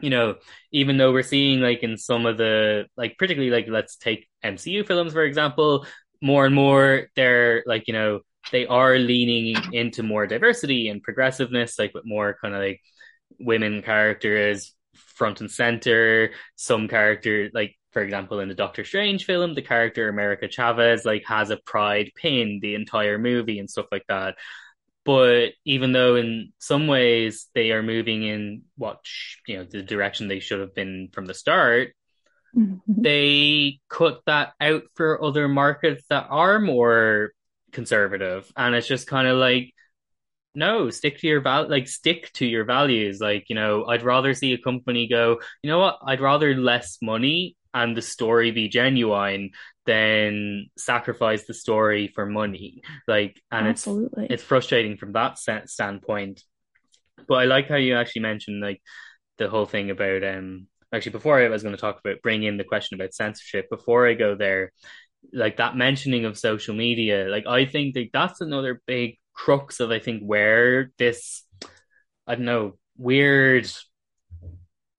you 0.00 0.10
know, 0.10 0.36
even 0.70 0.96
though 0.96 1.12
we're 1.12 1.22
seeing 1.22 1.60
like 1.60 1.82
in 1.82 1.96
some 1.96 2.24
of 2.26 2.36
the 2.36 2.86
like 2.96 3.16
particularly 3.18 3.50
like 3.50 3.66
let's 3.68 3.96
take 3.96 4.28
MCU 4.44 4.86
films 4.86 5.12
for 5.12 5.24
example, 5.24 5.86
more 6.20 6.46
and 6.46 6.54
more 6.54 7.08
they're 7.16 7.62
like 7.66 7.86
you 7.86 7.92
know 7.92 8.20
they 8.50 8.66
are 8.66 8.98
leaning 8.98 9.56
into 9.72 10.02
more 10.02 10.26
diversity 10.26 10.88
and 10.88 11.02
progressiveness 11.02 11.78
like 11.78 11.94
with 11.94 12.04
more 12.06 12.36
kind 12.40 12.54
of 12.54 12.60
like 12.60 12.80
women 13.38 13.82
characters 13.82 14.74
front 14.94 15.40
and 15.40 15.50
center. 15.50 16.30
Some 16.56 16.88
character 16.88 17.50
like 17.52 17.76
for 17.92 18.02
example 18.02 18.40
in 18.40 18.48
the 18.48 18.54
doctor 18.54 18.84
strange 18.84 19.24
film 19.24 19.54
the 19.54 19.62
character 19.62 20.10
america 20.10 20.46
chavez 20.46 21.06
like 21.06 21.24
has 21.24 21.48
a 21.48 21.56
pride 21.56 22.12
pin 22.14 22.58
the 22.60 22.74
entire 22.74 23.18
movie 23.18 23.58
and 23.58 23.70
stuff 23.70 23.86
like 23.92 24.04
that. 24.08 24.36
But 25.04 25.52
even 25.64 25.92
though 25.92 26.16
in 26.16 26.52
some 26.58 26.86
ways 26.86 27.46
they 27.54 27.72
are 27.72 27.82
moving 27.82 28.24
in 28.24 28.62
what 28.76 29.00
you 29.46 29.56
know 29.58 29.64
the 29.64 29.82
direction 29.82 30.28
they 30.28 30.40
should 30.40 30.60
have 30.60 30.74
been 30.74 31.08
from 31.12 31.26
the 31.26 31.34
start, 31.34 31.94
mm-hmm. 32.56 33.02
they 33.02 33.80
cut 33.88 34.20
that 34.26 34.52
out 34.60 34.82
for 34.94 35.22
other 35.22 35.48
markets 35.48 36.04
that 36.10 36.26
are 36.30 36.58
more 36.58 37.32
conservative, 37.72 38.50
and 38.56 38.74
it's 38.74 38.88
just 38.88 39.06
kind 39.06 39.28
of 39.28 39.36
like 39.38 39.72
no 40.54 40.90
stick 40.90 41.18
to 41.18 41.26
your 41.26 41.40
val 41.40 41.68
like 41.68 41.86
stick 41.86 42.32
to 42.32 42.44
your 42.44 42.64
values 42.64 43.20
like 43.20 43.44
you 43.48 43.54
know 43.54 43.86
i'd 43.86 44.02
rather 44.02 44.34
see 44.34 44.52
a 44.52 44.58
company 44.58 45.06
go 45.06 45.38
you 45.62 45.70
know 45.70 45.78
what 45.78 45.98
i'd 46.06 46.20
rather 46.20 46.54
less 46.54 46.98
money 47.00 47.56
and 47.74 47.96
the 47.96 48.02
story 48.02 48.50
be 48.50 48.68
genuine 48.68 49.50
than 49.86 50.66
sacrifice 50.76 51.44
the 51.44 51.54
story 51.54 52.08
for 52.08 52.26
money 52.26 52.82
like 53.06 53.40
and 53.52 53.68
Absolutely. 53.68 54.24
it's 54.24 54.34
it's 54.34 54.42
frustrating 54.42 54.96
from 54.96 55.12
that 55.12 55.38
standpoint 55.38 56.42
but 57.28 57.34
i 57.34 57.44
like 57.44 57.68
how 57.68 57.76
you 57.76 57.96
actually 57.96 58.22
mentioned 58.22 58.60
like 58.60 58.82
the 59.36 59.48
whole 59.48 59.66
thing 59.66 59.90
about 59.90 60.24
um 60.24 60.66
actually 60.92 61.12
before 61.12 61.38
i 61.38 61.48
was 61.48 61.62
going 61.62 61.74
to 61.74 61.80
talk 61.80 61.98
about 61.98 62.22
bring 62.22 62.42
in 62.42 62.56
the 62.56 62.64
question 62.64 62.94
about 62.94 63.14
censorship 63.14 63.68
before 63.70 64.06
i 64.06 64.14
go 64.14 64.34
there 64.34 64.72
like 65.32 65.56
that 65.56 65.76
mentioning 65.76 66.24
of 66.24 66.38
social 66.38 66.74
media 66.74 67.26
like 67.28 67.46
i 67.46 67.64
think 67.64 67.94
that 67.94 68.08
that's 68.12 68.40
another 68.40 68.80
big 68.86 69.18
crux 69.38 69.78
of 69.78 69.90
I 69.90 70.00
think 70.00 70.22
where 70.22 70.90
this 70.98 71.44
I 72.26 72.34
don't 72.34 72.44
know 72.44 72.74
weird 72.96 73.70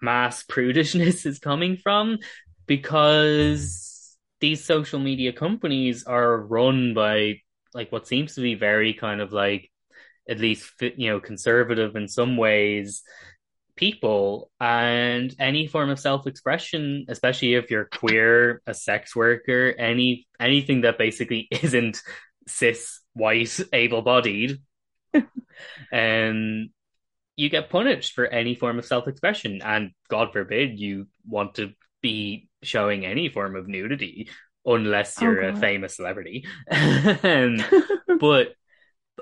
mass 0.01 0.43
prudishness 0.49 1.25
is 1.25 1.39
coming 1.39 1.77
from 1.77 2.17
because 2.65 4.17
these 4.39 4.63
social 4.63 4.99
media 4.99 5.33
companies 5.33 6.05
are 6.05 6.39
run 6.39 6.93
by 6.93 7.41
like 7.73 7.91
what 7.91 8.07
seems 8.07 8.35
to 8.35 8.41
be 8.41 8.55
very 8.55 8.93
kind 8.93 9.19
of 9.19 9.33
like 9.33 9.69
at 10.27 10.39
least 10.39 10.71
you 10.79 11.09
know 11.09 11.19
conservative 11.19 11.95
in 11.97 12.07
some 12.07 12.37
ways 12.37 13.03
people 13.79 14.51
and 14.59 15.33
any 15.39 15.65
form 15.65 15.89
of 15.89 15.99
self-expression 15.99 17.05
especially 17.07 17.53
if 17.53 17.71
you're 17.71 17.85
queer 17.85 18.61
a 18.67 18.73
sex 18.73 19.15
worker 19.15 19.73
any 19.79 20.27
anything 20.39 20.81
that 20.81 20.97
basically 20.97 21.47
isn't 21.63 22.01
cis 22.49 22.99
white, 23.13 23.59
able 23.71 24.01
bodied, 24.01 24.59
and 25.13 25.25
um, 26.65 26.69
you 27.35 27.49
get 27.49 27.69
punished 27.69 28.13
for 28.13 28.25
any 28.25 28.55
form 28.55 28.79
of 28.79 28.85
self 28.85 29.07
expression. 29.07 29.61
And 29.63 29.91
God 30.09 30.33
forbid 30.33 30.79
you 30.79 31.07
want 31.27 31.55
to 31.55 31.73
be 32.01 32.49
showing 32.63 33.05
any 33.05 33.29
form 33.29 33.55
of 33.55 33.67
nudity 33.67 34.29
unless 34.65 35.21
oh, 35.21 35.25
you're 35.25 35.43
oh, 35.43 35.49
a 35.49 35.55
famous 35.55 35.95
celebrity. 35.95 36.45
Um, 36.71 37.57
but 38.19 38.55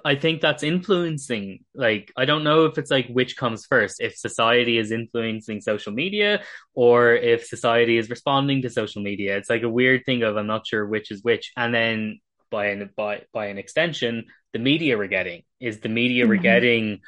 I 0.03 0.15
think 0.15 0.41
that's 0.41 0.63
influencing. 0.63 1.59
Like, 1.73 2.11
I 2.15 2.25
don't 2.25 2.43
know 2.43 2.65
if 2.65 2.77
it's 2.77 2.91
like 2.91 3.07
which 3.07 3.37
comes 3.37 3.65
first, 3.65 4.01
if 4.01 4.15
society 4.15 4.77
is 4.77 4.91
influencing 4.91 5.61
social 5.61 5.91
media 5.91 6.43
or 6.73 7.13
if 7.13 7.45
society 7.45 7.97
is 7.97 8.09
responding 8.09 8.61
to 8.63 8.69
social 8.69 9.01
media. 9.01 9.37
It's 9.37 9.49
like 9.49 9.63
a 9.63 9.69
weird 9.69 10.03
thing 10.05 10.23
of 10.23 10.37
I'm 10.37 10.47
not 10.47 10.67
sure 10.67 10.85
which 10.85 11.11
is 11.11 11.23
which. 11.23 11.51
And 11.55 11.73
then 11.73 12.19
by 12.49 12.67
an 12.67 12.89
by 12.95 13.23
by 13.33 13.47
an 13.47 13.57
extension 13.57 14.25
the 14.53 14.59
media 14.59 14.97
we're 14.97 15.07
getting 15.07 15.43
is 15.59 15.79
the 15.79 15.89
media 15.89 16.23
mm-hmm. 16.23 16.29
we're 16.29 16.41
getting 16.41 16.99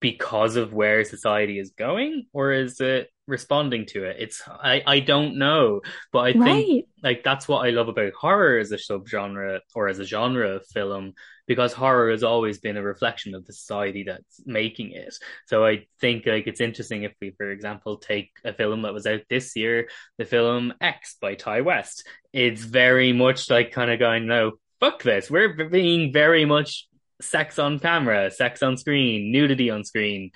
because 0.00 0.56
of 0.56 0.72
where 0.72 1.04
society 1.04 1.58
is 1.58 1.70
going 1.70 2.26
or 2.32 2.52
is 2.52 2.80
it 2.80 3.08
responding 3.26 3.86
to 3.86 4.04
it 4.04 4.16
it's 4.18 4.42
i 4.48 4.82
i 4.86 5.00
don't 5.00 5.36
know 5.36 5.80
but 6.12 6.20
i 6.20 6.32
right. 6.32 6.44
think 6.44 6.86
like 7.02 7.24
that's 7.24 7.48
what 7.48 7.66
i 7.66 7.70
love 7.70 7.88
about 7.88 8.12
horror 8.12 8.58
as 8.58 8.72
a 8.72 8.76
subgenre 8.76 9.60
or 9.74 9.88
as 9.88 9.98
a 9.98 10.04
genre 10.04 10.50
of 10.50 10.66
film 10.66 11.12
because 11.46 11.72
horror 11.72 12.10
has 12.10 12.22
always 12.22 12.58
been 12.58 12.76
a 12.76 12.82
reflection 12.82 13.34
of 13.34 13.44
the 13.44 13.52
society 13.52 14.04
that's 14.04 14.40
making 14.46 14.92
it 14.92 15.14
so 15.46 15.64
i 15.64 15.84
think 16.00 16.24
like 16.26 16.46
it's 16.46 16.60
interesting 16.60 17.02
if 17.02 17.12
we 17.20 17.32
for 17.36 17.50
example 17.50 17.96
take 17.98 18.30
a 18.44 18.52
film 18.52 18.82
that 18.82 18.94
was 18.94 19.06
out 19.06 19.22
this 19.28 19.56
year 19.56 19.88
the 20.18 20.24
film 20.24 20.72
x 20.80 21.16
by 21.20 21.34
Ti 21.34 21.62
West 21.62 22.06
it's 22.32 22.62
very 22.62 23.12
much 23.12 23.50
like 23.50 23.72
kind 23.72 23.90
of 23.90 23.98
going 23.98 24.26
no 24.26 24.52
fuck 24.80 25.02
this. 25.02 25.30
We're 25.30 25.68
being 25.68 26.12
very 26.12 26.44
much 26.44 26.88
sex 27.20 27.58
on 27.58 27.78
camera, 27.78 28.30
sex 28.30 28.62
on 28.62 28.76
screen, 28.76 29.32
nudity 29.32 29.70
on 29.70 29.84
screen, 29.84 30.30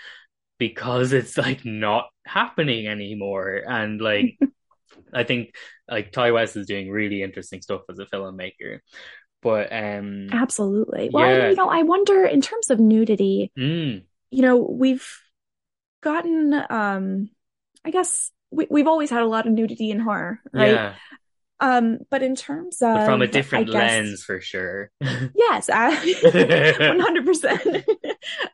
because 0.60 1.14
it's 1.14 1.38
like 1.38 1.64
not 1.64 2.10
happening 2.24 2.86
anymore. 2.86 3.62
And 3.66 4.00
like, 4.00 4.38
I 5.12 5.24
think 5.24 5.54
like 5.88 6.12
Ti 6.12 6.30
West 6.30 6.56
is 6.56 6.66
doing 6.66 6.90
really 6.90 7.22
interesting 7.22 7.62
stuff 7.62 7.80
as 7.90 7.98
a 7.98 8.04
filmmaker. 8.04 8.78
But 9.42 9.72
um 9.72 10.28
absolutely. 10.30 11.08
Well, 11.10 11.26
yeah. 11.26 11.48
you 11.48 11.56
know, 11.56 11.68
I 11.68 11.82
wonder 11.82 12.26
in 12.26 12.42
terms 12.42 12.68
of 12.70 12.78
nudity, 12.78 13.50
mm. 13.58 14.04
you 14.30 14.42
know, 14.42 14.58
we've 14.58 15.08
gotten 16.02 16.54
um 16.68 17.30
I 17.84 17.90
guess 17.90 18.30
we, 18.50 18.66
we've 18.70 18.86
always 18.86 19.08
had 19.08 19.22
a 19.22 19.26
lot 19.26 19.46
of 19.46 19.54
nudity 19.54 19.90
in 19.90 19.98
horror, 19.98 20.40
right? 20.52 20.72
Yeah. 20.72 20.94
Um, 21.60 21.98
but 22.10 22.22
in 22.22 22.36
terms 22.36 22.80
of 22.80 22.94
but 22.94 23.04
from 23.04 23.22
a 23.22 23.26
different 23.26 23.66
guess, 23.66 23.74
lens, 23.74 24.24
for 24.24 24.40
sure. 24.40 24.90
yes, 25.00 25.68
one 26.80 27.00
hundred 27.00 27.26
percent. 27.26 27.86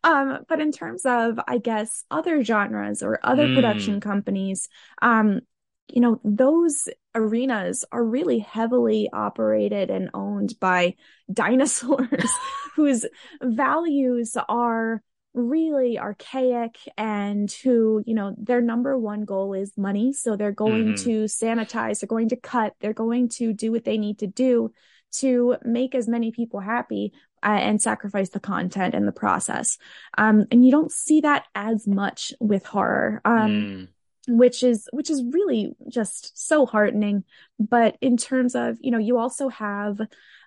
Um, 0.04 0.44
but 0.48 0.60
in 0.60 0.70
terms 0.70 1.04
of, 1.04 1.40
I 1.48 1.58
guess, 1.58 2.04
other 2.08 2.44
genres 2.44 3.02
or 3.02 3.18
other 3.24 3.48
mm. 3.48 3.54
production 3.56 4.00
companies, 4.00 4.68
um, 5.02 5.40
you 5.88 6.00
know, 6.00 6.20
those 6.22 6.88
arenas 7.16 7.84
are 7.90 8.04
really 8.04 8.38
heavily 8.38 9.08
operated 9.12 9.90
and 9.90 10.10
owned 10.14 10.58
by 10.60 10.94
dinosaurs 11.32 12.30
whose 12.76 13.06
values 13.42 14.36
are 14.48 15.02
really 15.36 15.98
archaic 15.98 16.78
and 16.96 17.52
who, 17.62 18.02
you 18.06 18.14
know, 18.14 18.34
their 18.38 18.60
number 18.60 18.98
one 18.98 19.24
goal 19.24 19.52
is 19.52 19.76
money. 19.76 20.12
So 20.12 20.34
they're 20.34 20.50
going 20.50 20.94
mm-hmm. 20.94 21.04
to 21.04 21.24
sanitize, 21.24 22.00
they're 22.00 22.08
going 22.08 22.30
to 22.30 22.36
cut, 22.36 22.74
they're 22.80 22.94
going 22.94 23.28
to 23.30 23.52
do 23.52 23.70
what 23.70 23.84
they 23.84 23.98
need 23.98 24.18
to 24.20 24.26
do 24.26 24.72
to 25.18 25.56
make 25.62 25.94
as 25.94 26.08
many 26.08 26.32
people 26.32 26.60
happy 26.60 27.12
uh, 27.42 27.58
and 27.60 27.80
sacrifice 27.80 28.30
the 28.30 28.40
content 28.40 28.94
and 28.94 29.06
the 29.06 29.12
process. 29.12 29.78
Um, 30.16 30.46
and 30.50 30.64
you 30.64 30.72
don't 30.72 30.90
see 30.90 31.20
that 31.20 31.44
as 31.54 31.86
much 31.86 32.32
with 32.40 32.64
horror. 32.64 33.20
Um, 33.24 33.50
mm. 33.50 33.88
Which 34.28 34.64
is 34.64 34.88
which 34.92 35.08
is 35.08 35.22
really 35.30 35.76
just 35.88 36.36
so 36.36 36.66
heartening. 36.66 37.22
But 37.60 37.96
in 38.00 38.16
terms 38.16 38.56
of, 38.56 38.76
you 38.80 38.90
know, 38.90 38.98
you 38.98 39.18
also 39.18 39.48
have 39.50 40.00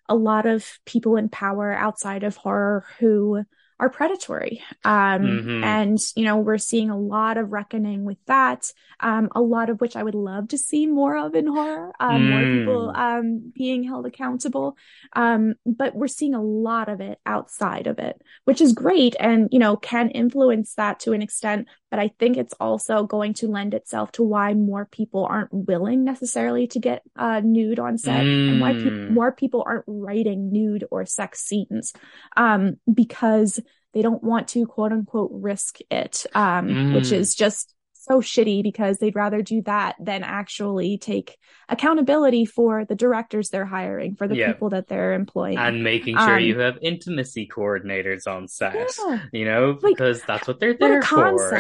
a 0.10 0.16
lot 0.16 0.46
of 0.46 0.68
people 0.86 1.16
in 1.16 1.30
power 1.30 1.72
outside 1.72 2.26
of 2.26 2.36
horror 2.36 2.84
who 3.00 3.46
are 3.80 3.90
predatory. 3.90 4.62
Um, 4.84 5.22
mm-hmm. 5.22 5.64
And, 5.64 5.98
you 6.16 6.26
know, 6.26 6.38
we're 6.38 6.58
seeing 6.58 6.90
a 6.90 7.00
lot 7.00 7.38
of 7.38 7.52
reckoning 7.54 8.04
with 8.04 8.18
that, 8.26 8.72
um, 9.00 9.30
a 9.34 9.42
lot 9.42 9.70
of 9.70 9.80
which 9.80 9.96
I 9.96 10.04
would 10.04 10.16
love 10.16 10.50
to 10.50 10.58
see 10.58 10.86
more 10.86 11.18
of 11.18 11.34
in 11.34 11.48
horror, 11.48 11.94
um, 12.00 12.22
mm. 12.22 12.30
more 12.30 12.60
people 12.60 12.94
mm. 12.94 12.98
um, 12.98 13.52
being 13.56 13.84
held 13.84 14.06
accountable. 14.06 14.76
Um, 15.14 15.56
but 15.66 15.96
we're 15.96 16.08
seeing 16.08 16.36
a 16.36 16.44
lot 16.44 16.90
of 16.90 17.00
it 17.00 17.20
outside 17.26 17.88
of 17.88 18.00
it, 18.00 18.22
which 18.44 18.60
is 18.60 18.74
great 18.74 19.16
and, 19.20 19.48
you 19.52 19.60
know, 19.60 19.78
can 19.78 20.10
influence 20.10 20.74
that 20.76 21.00
to 21.02 21.14
an 21.14 21.22
extent. 21.22 21.68
But 21.92 22.00
I 22.00 22.10
think 22.20 22.38
it's 22.38 22.54
also 22.60 23.04
going 23.04 23.34
to 23.36 23.48
lend 23.48 23.74
itself 23.74 24.12
to 24.14 24.24
why 24.24 24.54
more 24.54 24.86
people 24.86 25.26
aren't 25.26 25.54
willing 25.54 26.04
necessarily 26.04 26.68
to 26.68 26.80
get 26.80 27.02
uh, 27.16 27.42
nude 27.44 27.80
on 27.80 27.98
set 27.98 28.24
mm. 28.24 28.52
and 28.52 28.62
why 28.62 28.74
pe- 28.74 28.80
mm. 28.80 29.10
more 29.12 29.32
people 29.32 29.64
aren't 29.66 29.86
writing 29.88 30.52
nude 30.52 30.86
or 30.92 31.06
sex 31.06 31.42
scenes 31.42 31.94
um, 32.38 32.78
because 32.92 33.60
they 33.94 34.02
don't 34.02 34.24
want 34.24 34.50
to 34.50 34.66
quote 34.66 34.92
unquote 34.92 35.32
risk 35.34 35.80
it, 35.90 36.26
um, 36.36 36.68
mm. 36.68 36.94
which 36.94 37.12
is 37.12 37.34
just 37.34 37.74
so 38.00 38.22
shitty 38.22 38.64
because 38.64 38.98
they'd 38.98 39.16
rather 39.16 39.42
do 39.42 39.62
that 39.64 39.96
than 40.00 40.24
actually 40.24 40.98
take 40.98 41.38
accountability 41.68 42.46
for 42.46 42.86
the 42.86 42.96
directors 42.96 43.50
they're 43.50 43.66
hiring, 43.66 44.16
for 44.16 44.28
the 44.28 44.38
yeah. 44.38 44.54
people 44.54 44.70
that 44.70 44.88
they're 44.88 45.14
employing. 45.14 45.58
And 45.58 45.84
making 45.84 46.18
sure 46.18 46.38
um, 46.38 46.44
you 46.44 46.60
have 46.60 46.78
intimacy 46.82 47.48
coordinators 47.48 48.26
on 48.26 48.48
set, 48.48 48.90
yeah. 49.06 49.20
you 49.34 49.44
know, 49.44 49.74
because 49.74 50.22
that's 50.24 50.48
what 50.48 50.62
they're 50.62 50.78
there 50.78 51.02
what 51.02 51.08
for. 51.08 51.60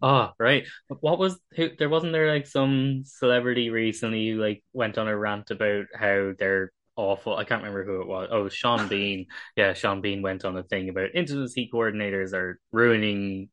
oh, 0.00 0.30
right. 0.38 0.64
What 0.88 1.18
was 1.18 1.38
who, 1.54 1.68
there 1.78 1.90
wasn't 1.90 2.12
there 2.12 2.32
like 2.32 2.46
some 2.46 3.02
celebrity 3.04 3.68
recently 3.68 4.30
who 4.30 4.40
like 4.40 4.64
went 4.72 4.96
on 4.96 5.08
a 5.08 5.16
rant 5.16 5.50
about 5.50 5.84
how 5.94 6.32
they're 6.38 6.72
awful. 6.96 7.36
I 7.36 7.44
can't 7.44 7.62
remember 7.62 7.84
who 7.84 8.00
it 8.00 8.08
was. 8.08 8.28
Oh, 8.30 8.48
Sean 8.48 8.88
Bean. 8.88 9.26
Yeah, 9.56 9.74
Sean 9.74 10.00
Bean 10.00 10.22
went 10.22 10.44
on 10.44 10.56
a 10.56 10.62
thing 10.62 10.88
about 10.88 11.14
intimacy 11.14 11.70
coordinators 11.72 12.32
are 12.32 12.58
ruining 12.72 13.50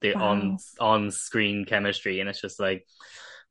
the 0.00 0.14
wow. 0.14 0.28
on 0.30 0.58
on 0.80 1.10
screen 1.10 1.64
chemistry, 1.64 2.20
and 2.20 2.28
it's 2.28 2.40
just 2.40 2.60
like. 2.60 2.86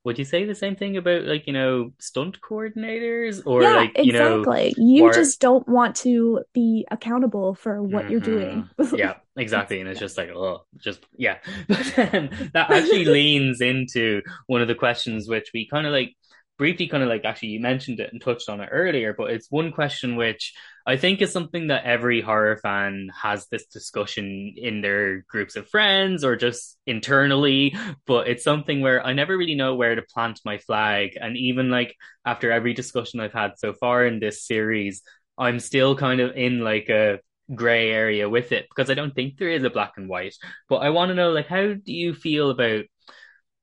Would 0.04 0.20
you 0.20 0.26
say 0.26 0.46
the 0.46 0.56
same 0.56 0.78
thing 0.78 0.96
about 0.96 1.24
like 1.24 1.48
you 1.48 1.54
know 1.54 1.92
stunt 2.00 2.40
coordinators 2.40 3.42
or 3.46 3.62
yeah, 3.62 3.76
like 3.76 3.98
you 3.98 4.14
exactly. 4.14 4.74
know 4.78 4.86
you 4.86 5.14
just 5.14 5.42
don't 5.42 5.68
want 5.68 5.98
to 5.98 6.44
be 6.54 6.88
accountable 6.90 7.56
for 7.56 7.84
what 7.84 8.04
mm-hmm. 8.04 8.12
you're 8.12 8.22
doing. 8.22 8.70
yeah, 8.94 9.16
exactly, 9.36 9.82
and 9.82 9.90
it's 9.90 10.00
just 10.00 10.18
like 10.18 10.30
oh, 10.30 10.64
just 10.78 11.06
yeah. 11.18 11.40
But 11.68 11.94
then 11.98 12.50
that 12.54 12.72
actually 12.72 13.04
leans 13.20 13.60
into 13.60 14.22
one 14.46 14.62
of 14.62 14.70
the 14.70 14.76
questions 14.76 15.28
which 15.28 15.50
we 15.54 15.68
kind 15.68 15.86
of 15.86 15.92
like 15.92 16.16
briefly 16.58 16.88
kind 16.88 17.04
of 17.04 17.10
like 17.10 17.24
actually 17.26 17.50
you 17.50 17.60
mentioned 17.60 18.00
it 18.00 18.12
and 18.12 18.22
touched 18.22 18.50
on 18.50 18.62
it 18.62 18.70
earlier, 18.72 19.14
but 19.14 19.32
it's 19.32 19.52
one 19.52 19.72
question 19.72 20.16
which 20.16 20.54
I 20.86 20.98
think 20.98 21.22
is 21.22 21.32
something 21.32 21.68
that 21.68 21.84
every 21.84 22.22
horror 22.22 22.58
fan 22.58 23.10
has 23.22 23.48
this 23.48 23.66
discussion 23.66 24.54
in 24.56 24.82
their 24.82 25.22
groups 25.30 25.56
of 25.56 25.70
friends 25.70 26.24
or 26.24 26.36
just 26.36 26.78
internally, 26.86 27.76
but 28.06 28.28
it's 28.28 28.44
something 28.44 28.82
where 28.82 29.06
I 29.06 29.14
never 29.14 29.38
really 29.38 29.56
know 29.56 29.76
where 29.76 29.96
to 29.96 30.02
plant 30.02 30.40
my 30.46 30.58
flag. 30.58 31.18
And 31.20 31.38
even 31.38 31.70
like 31.70 31.96
after 32.26 32.52
every 32.52 32.74
discussion 32.74 33.20
I've 33.20 33.34
had 33.34 33.54
so 33.58 33.74
far 33.74 34.06
in 34.06 34.20
this 34.20 34.46
series, 34.46 35.02
I'm 35.38 35.60
still 35.60 35.96
kind 35.96 36.22
of 36.22 36.36
in 36.36 36.62
like 36.62 36.90
a 36.90 37.20
gray 37.54 37.92
area 37.92 38.30
with 38.30 38.52
it 38.52 38.68
because 38.70 38.90
I 38.90 38.94
don't 38.94 39.14
think 39.14 39.38
there 39.38 39.50
is 39.50 39.64
a 39.64 39.70
black 39.70 39.94
and 39.98 40.10
white. 40.10 40.36
But 40.70 40.78
I 40.78 40.90
want 40.90 41.10
to 41.10 41.16
know 41.16 41.32
like 41.32 41.48
how 41.48 41.74
do 41.74 41.94
you 41.94 42.14
feel 42.14 42.50
about 42.50 42.86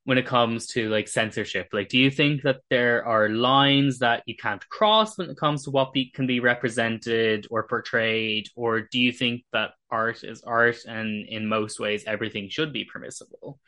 when 0.04 0.18
it 0.18 0.26
comes 0.26 0.66
to 0.68 0.88
like 0.90 1.08
censorship? 1.08 1.68
Like, 1.72 1.88
do 1.88 1.98
you 1.98 2.10
think 2.10 2.42
that 2.42 2.60
there 2.70 3.04
are 3.06 3.28
lines 3.28 3.98
that 4.00 4.22
you 4.26 4.36
can't 4.36 4.66
cross 4.68 5.16
when 5.16 5.30
it 5.30 5.36
comes 5.36 5.64
to 5.64 5.70
what 5.70 5.92
be, 5.92 6.10
can 6.10 6.26
be 6.26 6.40
represented 6.40 7.46
or 7.50 7.66
portrayed? 7.66 8.48
Or 8.54 8.82
do 8.82 9.00
you 9.00 9.12
think 9.12 9.44
that 9.52 9.72
art 9.90 10.22
is 10.22 10.42
art 10.42 10.84
and 10.86 11.26
in 11.26 11.46
most 11.46 11.80
ways 11.80 12.04
everything 12.06 12.48
should 12.48 12.72
be 12.72 12.84
permissible? 12.84 13.58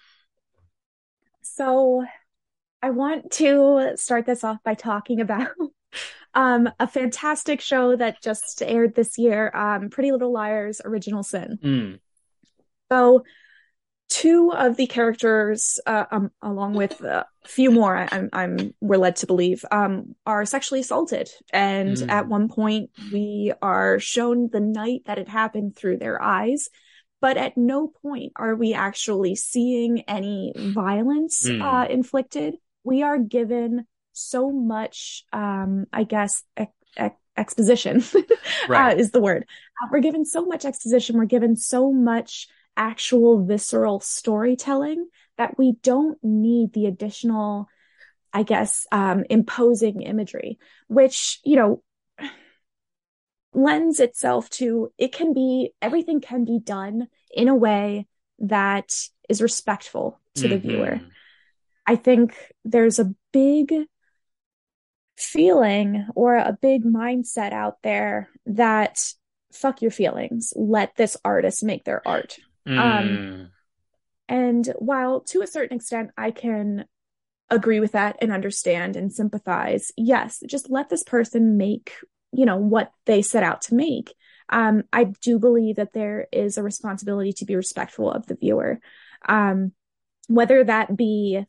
So, 1.42 2.04
I 2.82 2.90
want 2.90 3.30
to 3.32 3.92
start 3.96 4.26
this 4.26 4.44
off 4.44 4.58
by 4.62 4.74
talking 4.74 5.20
about 5.20 5.48
um, 6.34 6.68
a 6.78 6.86
fantastic 6.86 7.60
show 7.60 7.96
that 7.96 8.22
just 8.22 8.62
aired 8.62 8.94
this 8.94 9.16
year 9.16 9.50
um, 9.54 9.88
Pretty 9.88 10.12
Little 10.12 10.32
Liars 10.32 10.82
Original 10.84 11.22
Sin. 11.22 11.58
Mm. 11.62 12.00
So, 12.92 13.24
two 14.08 14.52
of 14.52 14.76
the 14.76 14.86
characters, 14.86 15.80
uh, 15.86 16.04
um, 16.10 16.30
along 16.42 16.74
with 16.74 17.00
a 17.00 17.26
few 17.44 17.70
more, 17.70 17.96
I, 17.96 18.08
am 18.10 18.28
I'm 18.32 18.74
we're 18.80 18.98
led 18.98 19.16
to 19.16 19.26
believe, 19.26 19.64
um, 19.70 20.14
are 20.24 20.44
sexually 20.44 20.80
assaulted, 20.80 21.28
and 21.52 21.96
mm. 21.96 22.08
at 22.08 22.28
one 22.28 22.48
point 22.48 22.90
we 23.12 23.52
are 23.62 23.98
shown 23.98 24.48
the 24.52 24.60
night 24.60 25.02
that 25.06 25.18
it 25.18 25.28
happened 25.28 25.76
through 25.76 25.98
their 25.98 26.22
eyes, 26.22 26.68
but 27.20 27.36
at 27.36 27.56
no 27.56 27.88
point 27.88 28.32
are 28.36 28.54
we 28.54 28.74
actually 28.74 29.34
seeing 29.34 30.02
any 30.02 30.52
violence 30.56 31.46
mm. 31.46 31.62
uh, 31.62 31.88
inflicted. 31.88 32.54
We 32.84 33.02
are 33.02 33.18
given 33.18 33.86
so 34.12 34.50
much, 34.50 35.24
um, 35.32 35.86
I 35.92 36.04
guess, 36.04 36.42
exposition 37.36 38.02
right. 38.68 38.94
uh, 38.94 38.96
is 38.96 39.10
the 39.10 39.20
word. 39.20 39.44
Uh, 39.82 39.88
we're 39.90 40.00
given 40.00 40.24
so 40.24 40.44
much 40.44 40.64
exposition. 40.64 41.16
We're 41.16 41.26
given 41.26 41.56
so 41.56 41.92
much 41.92 42.48
actual 42.76 43.44
visceral 43.44 44.00
storytelling 44.00 45.08
that 45.38 45.58
we 45.58 45.72
don't 45.82 46.18
need 46.22 46.72
the 46.72 46.86
additional, 46.86 47.68
I 48.32 48.42
guess, 48.42 48.86
um, 48.92 49.24
imposing 49.30 50.02
imagery, 50.02 50.58
which, 50.88 51.40
you 51.44 51.56
know, 51.56 51.82
lends 53.52 54.00
itself 54.00 54.50
to 54.50 54.92
it 54.98 55.12
can 55.12 55.32
be 55.32 55.72
everything 55.80 56.20
can 56.20 56.44
be 56.44 56.58
done 56.62 57.08
in 57.32 57.48
a 57.48 57.54
way 57.54 58.06
that 58.38 58.92
is 59.30 59.40
respectful 59.40 60.20
to 60.34 60.42
mm-hmm. 60.42 60.50
the 60.50 60.58
viewer. 60.58 61.00
I 61.86 61.96
think 61.96 62.36
there's 62.64 62.98
a 62.98 63.14
big 63.32 63.72
feeling 65.16 66.06
or 66.14 66.36
a 66.36 66.58
big 66.60 66.84
mindset 66.84 67.52
out 67.52 67.78
there 67.82 68.28
that 68.44 69.02
fuck 69.52 69.80
your 69.80 69.90
feelings. 69.90 70.52
Let 70.54 70.96
this 70.96 71.16
artist 71.24 71.64
make 71.64 71.84
their 71.84 72.06
art. 72.06 72.38
Um, 72.66 72.74
mm. 72.74 72.78
Um, 72.78 73.50
and 74.28 74.66
while 74.78 75.20
to 75.20 75.42
a 75.42 75.46
certain 75.46 75.76
extent 75.76 76.10
I 76.16 76.30
can 76.30 76.86
agree 77.48 77.80
with 77.80 77.92
that 77.92 78.16
and 78.20 78.32
understand 78.32 78.96
and 78.96 79.12
sympathize, 79.12 79.92
yes, 79.96 80.42
just 80.46 80.70
let 80.70 80.88
this 80.88 81.04
person 81.04 81.56
make, 81.56 81.92
you 82.32 82.44
know, 82.44 82.56
what 82.56 82.90
they 83.04 83.22
set 83.22 83.44
out 83.44 83.62
to 83.62 83.74
make. 83.74 84.14
Um, 84.48 84.84
I 84.92 85.04
do 85.04 85.38
believe 85.38 85.76
that 85.76 85.92
there 85.92 86.26
is 86.32 86.58
a 86.58 86.62
responsibility 86.62 87.32
to 87.34 87.44
be 87.44 87.56
respectful 87.56 88.10
of 88.10 88.26
the 88.26 88.36
viewer. 88.36 88.80
Um, 89.28 89.72
whether 90.28 90.64
that 90.64 90.96
be 90.96 91.44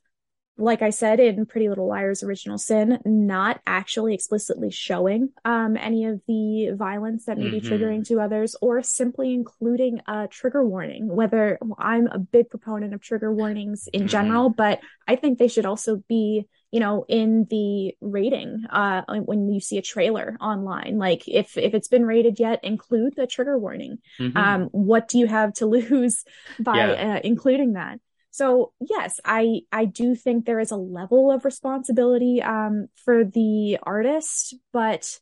like 0.57 0.81
I 0.81 0.89
said 0.89 1.19
in 1.19 1.45
Pretty 1.45 1.69
Little 1.69 1.87
Liars 1.87 2.23
Original 2.23 2.57
Sin, 2.57 2.99
not 3.05 3.61
actually 3.67 4.13
explicitly 4.13 4.71
showing 4.71 5.29
um, 5.45 5.77
any 5.77 6.05
of 6.05 6.21
the 6.27 6.71
violence 6.75 7.25
that 7.25 7.37
may 7.37 7.45
mm-hmm. 7.45 7.59
be 7.59 7.61
triggering 7.61 8.05
to 8.07 8.19
others, 8.19 8.55
or 8.61 8.81
simply 8.81 9.33
including 9.33 10.01
a 10.07 10.27
trigger 10.27 10.65
warning. 10.65 11.07
Whether 11.07 11.57
well, 11.61 11.77
I'm 11.79 12.07
a 12.07 12.19
big 12.19 12.49
proponent 12.49 12.93
of 12.93 13.01
trigger 13.01 13.33
warnings 13.33 13.87
in 13.93 14.01
mm-hmm. 14.01 14.07
general, 14.07 14.49
but 14.49 14.79
I 15.07 15.15
think 15.15 15.37
they 15.37 15.47
should 15.47 15.65
also 15.65 15.97
be, 16.07 16.47
you 16.71 16.79
know, 16.79 17.05
in 17.07 17.45
the 17.49 17.95
rating 18.01 18.65
uh, 18.69 19.03
when 19.07 19.49
you 19.49 19.59
see 19.59 19.77
a 19.77 19.83
trailer 19.83 20.37
online. 20.41 20.97
Like 20.97 21.27
if 21.27 21.57
if 21.57 21.73
it's 21.75 21.87
been 21.87 22.05
rated 22.05 22.39
yet, 22.39 22.63
include 22.63 23.15
the 23.15 23.27
trigger 23.27 23.57
warning. 23.57 23.99
Mm-hmm. 24.19 24.37
Um, 24.37 24.63
what 24.71 25.07
do 25.07 25.19
you 25.19 25.27
have 25.27 25.53
to 25.55 25.65
lose 25.67 26.23
by 26.59 26.77
yeah. 26.77 27.15
uh, 27.15 27.19
including 27.23 27.73
that? 27.73 27.99
So 28.37 28.71
yes, 28.79 29.19
I 29.25 29.61
I 29.71 29.85
do 29.85 30.13
think 30.13 30.45
there 30.45 30.59
is 30.59 30.69
a 30.69 30.75
level 30.75 31.31
of 31.31 31.43
responsibility 31.43 32.39
um, 32.39 32.87
for 33.03 33.23
the 33.23 33.79
artist, 33.81 34.53
but 34.71 35.19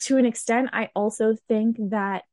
to 0.00 0.16
an 0.16 0.26
extent, 0.26 0.70
I 0.72 0.90
also 0.92 1.36
think 1.46 1.76
that 1.90 2.24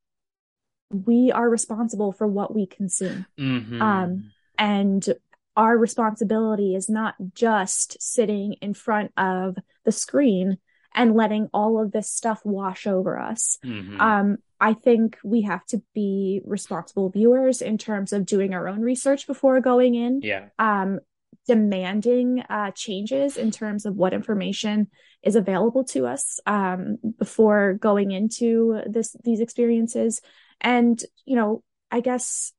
we 0.89 1.31
are 1.31 1.47
responsible 1.47 2.11
for 2.11 2.25
what 2.25 2.55
we 2.55 2.65
consume. 2.65 3.27
Mm-hmm. 3.37 3.79
Um, 3.79 4.31
and 4.57 5.07
our 5.55 5.77
responsibility 5.77 6.73
is 6.73 6.89
not 6.89 7.13
just 7.35 8.01
sitting 8.01 8.53
in 8.61 8.73
front 8.73 9.11
of 9.17 9.57
the 9.83 9.91
screen 9.91 10.57
and 10.95 11.13
letting 11.13 11.49
all 11.53 11.79
of 11.79 11.91
this 11.91 12.09
stuff 12.09 12.41
wash 12.43 12.87
over 12.87 13.19
us. 13.19 13.59
Mm-hmm. 13.63 14.01
Um, 14.01 14.37
I 14.59 14.73
think 14.73 15.17
we 15.23 15.41
have 15.43 15.65
to 15.67 15.81
be 15.93 16.41
responsible 16.45 17.09
viewers 17.09 17.61
in 17.61 17.77
terms 17.77 18.13
of 18.13 18.25
doing 18.25 18.53
our 18.53 18.67
own 18.67 18.81
research 18.81 19.27
before 19.27 19.59
going 19.59 19.95
in. 19.95 20.21
Yeah. 20.21 20.47
Um, 20.59 20.99
demanding 21.47 22.41
uh, 22.49 22.71
changes 22.71 23.37
in 23.37 23.51
terms 23.51 23.85
of 23.85 23.95
what 23.95 24.13
information 24.13 24.87
is 25.21 25.35
available 25.35 25.83
to 25.83 26.07
us 26.07 26.39
um, 26.47 26.97
before 27.19 27.73
going 27.73 28.11
into 28.11 28.81
this 28.87 29.15
these 29.23 29.41
experiences, 29.41 30.21
and 30.61 30.99
you 31.25 31.35
know, 31.35 31.63
I 31.91 31.99
guess 31.99 32.53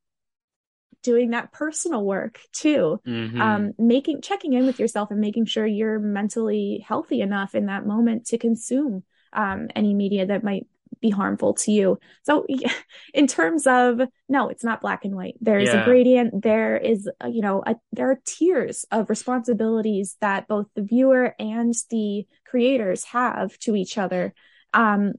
doing 1.03 1.31
that 1.31 1.53
personal 1.53 2.05
work 2.05 2.41
too 2.53 3.01
mm-hmm. 3.07 3.41
um, 3.41 3.73
making 3.79 4.21
checking 4.23 4.55
in 4.55 4.67
with 4.67 4.81
yourself 4.81 5.13
and 5.13 5.21
making 5.21 5.45
sure 5.45 5.65
you're 5.65 6.01
mentally 6.01 6.85
healthy 6.85 7.21
enough 7.21 7.55
in 7.55 7.67
that 7.67 7.87
moment 7.87 8.27
to 8.27 8.37
consume 8.37 9.05
um, 9.33 9.69
any 9.77 9.95
media 9.95 10.27
that 10.27 10.43
might 10.43 10.67
be 11.01 11.11
harmful 11.11 11.55
to 11.55 11.73
you. 11.73 11.99
So 12.23 12.47
in 13.15 13.27
terms 13.27 13.67
of 13.67 14.01
no, 14.29 14.49
it's 14.49 14.65
not 14.65 14.81
black 14.81 15.05
and 15.05 15.15
white. 15.15 15.37
There 15.41 15.59
is 15.59 15.69
yeah. 15.73 15.83
a 15.83 15.85
gradient. 15.85 16.43
There 16.43 16.77
is, 16.77 17.09
a, 17.21 17.29
you 17.29 17.43
know, 17.43 17.63
a, 17.67 17.77
there 17.93 18.11
are 18.11 18.21
tiers 18.25 18.85
of 18.91 19.11
responsibilities 19.11 20.17
that 20.21 20.49
both 20.49 20.67
the 20.75 20.83
viewer 20.83 21.35
and 21.39 21.75
the 21.91 22.27
creators 22.45 23.05
have 23.05 23.59
to 23.61 23.77
each 23.77 23.99
other. 23.99 24.35
Um, 24.73 25.15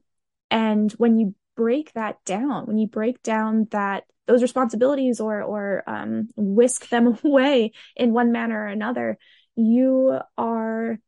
and 0.50 0.92
when 0.92 1.18
you 1.18 1.34
break 1.56 1.92
that 1.94 2.24
down, 2.24 2.66
when 2.66 2.78
you 2.78 2.86
break 2.86 3.22
down 3.22 3.66
that 3.70 4.04
those 4.26 4.42
responsibilities 4.42 5.20
or 5.20 5.42
or 5.42 5.82
um, 5.86 6.28
whisk 6.36 6.88
them 6.88 7.18
away 7.24 7.72
in 7.96 8.12
one 8.12 8.32
manner 8.32 8.62
or 8.62 8.66
another, 8.66 9.18
you 9.56 10.18
are 10.36 10.98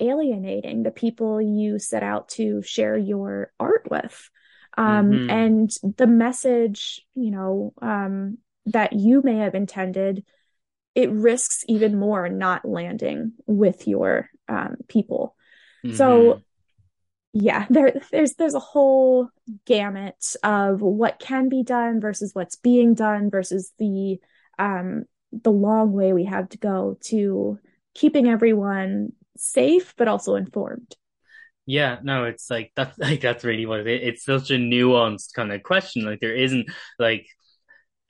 alienating 0.00 0.82
the 0.82 0.90
people 0.90 1.40
you 1.40 1.78
set 1.78 2.02
out 2.02 2.28
to 2.30 2.62
share 2.62 2.96
your 2.96 3.52
art 3.60 3.86
with. 3.90 4.30
Um, 4.76 5.10
mm-hmm. 5.10 5.30
And 5.30 5.70
the 5.96 6.06
message, 6.06 7.06
you 7.14 7.30
know, 7.30 7.74
um, 7.82 8.38
that 8.66 8.92
you 8.92 9.20
may 9.22 9.38
have 9.38 9.54
intended, 9.54 10.24
it 10.94 11.10
risks 11.10 11.64
even 11.68 11.98
more 11.98 12.28
not 12.28 12.64
landing 12.64 13.32
with 13.46 13.86
your 13.86 14.30
um, 14.48 14.76
people. 14.88 15.36
Mm-hmm. 15.84 15.96
So, 15.96 16.42
yeah, 17.32 17.66
there, 17.70 18.00
there's 18.10 18.34
there's 18.34 18.54
a 18.54 18.60
whole 18.60 19.28
gamut 19.66 20.34
of 20.42 20.80
what 20.80 21.18
can 21.18 21.48
be 21.48 21.62
done 21.62 22.00
versus 22.00 22.34
what's 22.34 22.56
being 22.56 22.94
done 22.94 23.30
versus 23.30 23.72
the 23.78 24.18
um, 24.58 25.04
the 25.32 25.52
long 25.52 25.92
way 25.92 26.12
we 26.12 26.24
have 26.24 26.48
to 26.50 26.58
go 26.58 26.98
to 27.02 27.58
keeping 27.94 28.28
everyone 28.28 29.12
safe 29.36 29.94
but 29.96 30.08
also 30.08 30.36
informed. 30.36 30.94
Yeah 31.66 31.98
no 32.02 32.24
it's 32.24 32.50
like 32.50 32.72
that's 32.74 32.98
like 32.98 33.20
that's 33.20 33.44
really 33.44 33.66
what 33.66 33.80
it 33.80 33.86
is. 33.86 34.08
It's 34.08 34.24
such 34.24 34.50
a 34.50 34.54
nuanced 34.54 35.34
kind 35.34 35.52
of 35.52 35.62
question. 35.62 36.04
Like 36.04 36.20
there 36.20 36.34
isn't 36.34 36.70
like 36.98 37.26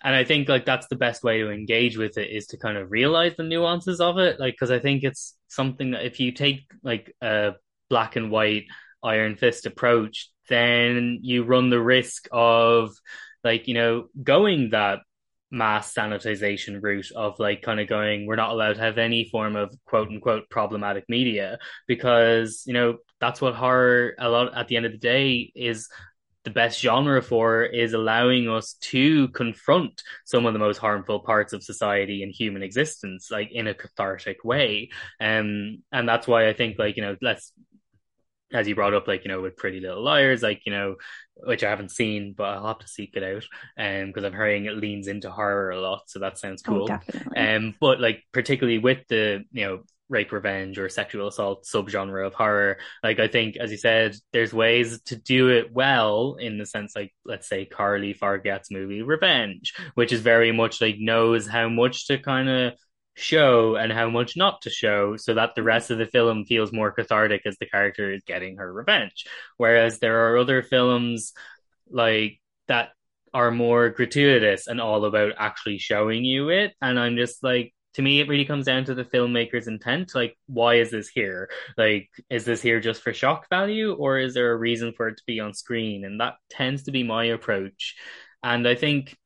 and 0.03 0.15
i 0.15 0.25
think 0.25 0.49
like 0.49 0.65
that's 0.65 0.87
the 0.89 0.97
best 0.97 1.23
way 1.23 1.39
to 1.41 1.51
engage 1.51 1.99
with 1.99 2.17
it 2.17 2.31
is 2.31 2.47
to 2.47 2.57
kind 2.57 2.79
of 2.79 2.91
realize 2.91 3.35
the 3.37 3.43
nuances 3.43 4.01
of 4.01 4.19
it. 4.19 4.41
Like 4.41 4.55
because 4.55 4.71
i 4.71 4.79
think 4.79 5.05
it's 5.05 5.37
something 5.49 5.93
that 5.93 6.07
if 6.07 6.21
you 6.21 6.33
take 6.33 6.63
like 6.83 7.15
a 7.21 7.53
black 7.89 8.17
and 8.17 8.31
white 8.31 8.65
iron 9.03 9.37
fist 9.37 9.67
approach 9.67 10.31
then 10.49 11.21
you 11.23 11.45
run 11.45 11.71
the 11.71 11.81
risk 11.81 12.29
of 12.33 12.93
like 13.43 13.69
you 13.69 13.75
know 13.75 14.07
going 14.23 14.71
that 14.71 15.01
mass 15.51 15.93
sanitization 15.93 16.83
route 16.83 17.11
of 17.13 17.39
like 17.39 17.63
kind 17.63 17.81
of 17.81 17.89
going, 17.89 18.27
we're 18.27 18.37
not 18.37 18.51
allowed 18.51 18.75
to 18.75 18.81
have 18.81 18.99
any 18.99 19.29
form 19.29 19.57
of 19.57 19.75
quote 19.85 20.09
unquote 20.09 20.49
problematic 20.51 21.05
media 21.09 21.59
because, 21.87 22.63
you 22.67 22.75
know, 22.75 22.99
that's 23.21 23.41
what 23.41 23.55
horror 23.55 24.15
a 24.19 24.29
lot 24.29 24.57
at 24.57 24.69
the 24.69 24.77
end 24.77 24.87
of 24.87 24.93
the 24.93 24.99
day 24.99 25.53
is 25.55 25.89
the 26.45 26.51
best 26.51 26.81
genre 26.81 27.21
for 27.21 27.65
is 27.65 27.93
allowing 27.93 28.49
us 28.49 28.75
to 28.81 29.29
confront 29.29 30.03
some 30.25 30.47
of 30.47 30.53
the 30.55 30.59
most 30.59 30.79
harmful 30.79 31.21
parts 31.21 31.53
of 31.53 31.63
society 31.63 32.23
and 32.23 32.33
human 32.33 32.63
existence, 32.63 33.31
like 33.31 33.51
in 33.53 33.67
a 33.67 33.75
cathartic 33.75 34.43
way. 34.43 34.89
Um, 35.21 35.83
and 35.93 36.09
that's 36.09 36.27
why 36.27 36.49
I 36.49 36.55
think, 36.55 36.79
like, 36.79 36.97
you 36.97 37.03
know, 37.03 37.17
let's, 37.21 37.53
as 38.53 38.67
you 38.67 38.75
brought 38.75 38.95
up, 38.95 39.07
like, 39.07 39.25
you 39.25 39.31
know, 39.31 39.41
with 39.41 39.57
Pretty 39.57 39.81
Little 39.81 40.03
Liars, 40.03 40.43
like, 40.43 40.63
you 40.67 40.73
know, 40.73 40.97
which 41.37 41.65
I 41.65 41.71
haven't 41.71 41.91
seen, 41.91 42.35
but 42.37 42.45
I'll 42.45 42.67
have 42.67 42.79
to 42.81 42.89
seek 42.89 43.17
it 43.17 43.23
out. 43.23 43.45
Um, 43.79 44.09
because 44.09 44.25
I'm 44.25 44.33
hearing 44.33 44.67
it 44.67 44.77
leans 44.77 45.09
into 45.09 45.31
horror 45.31 45.71
a 45.71 45.81
lot, 45.81 46.03
so 46.07 46.19
that 46.19 46.39
sounds 46.39 46.63
oh, 46.67 46.71
cool. 46.71 46.91
Oh. 46.91 47.41
Um, 47.41 47.75
but 47.81 48.01
like 48.01 48.25
particularly 48.33 48.79
with 48.79 49.07
the 49.09 49.45
you 49.53 49.67
know 49.67 49.83
rape 50.11 50.33
revenge 50.33 50.79
or 50.79 50.89
sexual 50.89 51.29
assault 51.29 51.65
subgenre 51.65 52.27
of 52.27 52.35
horror 52.35 52.79
like 53.03 53.21
i 53.21 53.29
think 53.29 53.57
as 53.57 53.71
you 53.71 53.77
said 53.77 54.15
there's 54.33 54.53
ways 54.53 55.01
to 55.03 55.15
do 55.15 55.51
it 55.51 55.73
well 55.73 56.37
in 56.39 56.59
the 56.59 56.67
sense 56.67 56.97
like 56.97 57.15
let's 57.25 57.49
say 57.49 57.65
Coralie 57.65 58.13
Fargeat's 58.13 58.73
movie 58.73 59.03
revenge 59.03 59.73
which 59.95 60.13
is 60.13 60.21
very 60.21 60.51
much 60.51 60.81
like 60.81 60.97
knows 60.99 61.47
how 61.47 61.69
much 61.69 62.09
to 62.09 62.19
kind 62.19 62.49
of 62.49 62.73
show 63.15 63.77
and 63.77 63.93
how 63.93 64.09
much 64.09 64.37
not 64.37 64.63
to 64.63 64.71
show 64.71 65.17
so 65.17 65.35
that 65.35 65.55
the 65.55 65.63
rest 65.63 65.91
of 65.91 65.99
the 65.99 66.07
film 66.07 66.45
feels 66.45 66.73
more 66.73 66.93
cathartic 66.93 67.43
as 67.45 67.57
the 67.59 67.67
character 67.67 68.13
is 68.13 68.23
getting 68.25 68.57
her 68.57 68.73
revenge 68.73 69.27
whereas 69.57 69.99
there 69.99 70.31
are 70.31 70.39
other 70.39 70.63
films 70.63 71.33
like 71.91 72.41
that 72.69 72.91
are 73.35 73.51
more 73.51 73.91
gratuitous 73.91 74.67
and 74.67 74.81
all 74.81 75.05
about 75.05 75.33
actually 75.39 75.79
showing 75.79 76.25
you 76.25 76.49
it 76.49 76.73
and 76.81 76.99
i'm 76.99 77.17
just 77.17 77.43
like 77.43 77.75
to 77.95 78.03
me, 78.03 78.21
it 78.21 78.29
really 78.29 78.45
comes 78.45 78.67
down 78.67 78.85
to 78.85 78.95
the 78.95 79.05
filmmaker's 79.05 79.67
intent. 79.67 80.15
Like, 80.15 80.37
why 80.47 80.77
is 80.77 80.91
this 80.91 81.09
here? 81.09 81.51
Like, 81.77 82.09
is 82.29 82.45
this 82.45 82.63
here 82.63 82.81
just 82.81 83.03
for 83.03 83.13
shock 83.13 83.49
value, 83.49 83.93
or 83.93 84.19
is 84.19 84.35
there 84.35 84.53
a 84.53 84.57
reason 84.57 84.93
for 84.97 85.09
it 85.09 85.17
to 85.17 85.23
be 85.27 85.41
on 85.41 85.55
screen? 85.55 86.05
And 86.05 86.21
that 86.21 86.35
tends 86.49 86.85
to 86.85 86.93
be 86.93 87.03
my 87.03 87.25
approach. 87.27 87.97
And 88.43 88.67
I 88.67 88.75
think, 88.77 89.17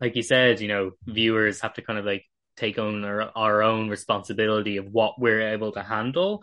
like 0.00 0.16
you 0.16 0.22
said, 0.22 0.60
you 0.60 0.68
know, 0.68 0.90
viewers 1.06 1.60
have 1.60 1.74
to 1.74 1.82
kind 1.82 1.98
of 1.98 2.04
like 2.04 2.24
take 2.56 2.78
on 2.78 3.04
our, 3.04 3.30
our 3.34 3.62
own 3.62 3.88
responsibility 3.88 4.76
of 4.76 4.86
what 4.86 5.20
we're 5.20 5.52
able 5.52 5.72
to 5.72 5.82
handle. 5.82 6.42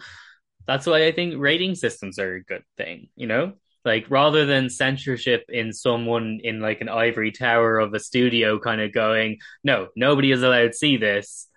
That's 0.68 0.86
why 0.86 1.06
I 1.06 1.12
think 1.12 1.36
rating 1.38 1.76
systems 1.76 2.20
are 2.20 2.36
a 2.36 2.44
good 2.44 2.64
thing, 2.78 3.10
you 3.16 3.28
know? 3.28 3.54
like 3.86 4.06
rather 4.10 4.46
than 4.46 4.70
censorship 4.70 5.46
in 5.50 5.74
someone 5.74 6.40
in 6.44 6.60
like 6.60 6.82
an 6.82 6.90
ivory 6.90 7.32
tower 7.32 7.80
of 7.80 7.94
a 7.94 8.00
studio 8.00 8.60
kind 8.60 8.82
of 8.82 8.92
going 8.94 9.38
no 9.64 9.88
nobody 9.96 10.32
is 10.32 10.44
allowed 10.44 10.68
to 10.68 10.74
see 10.74 10.98
this 10.98 11.48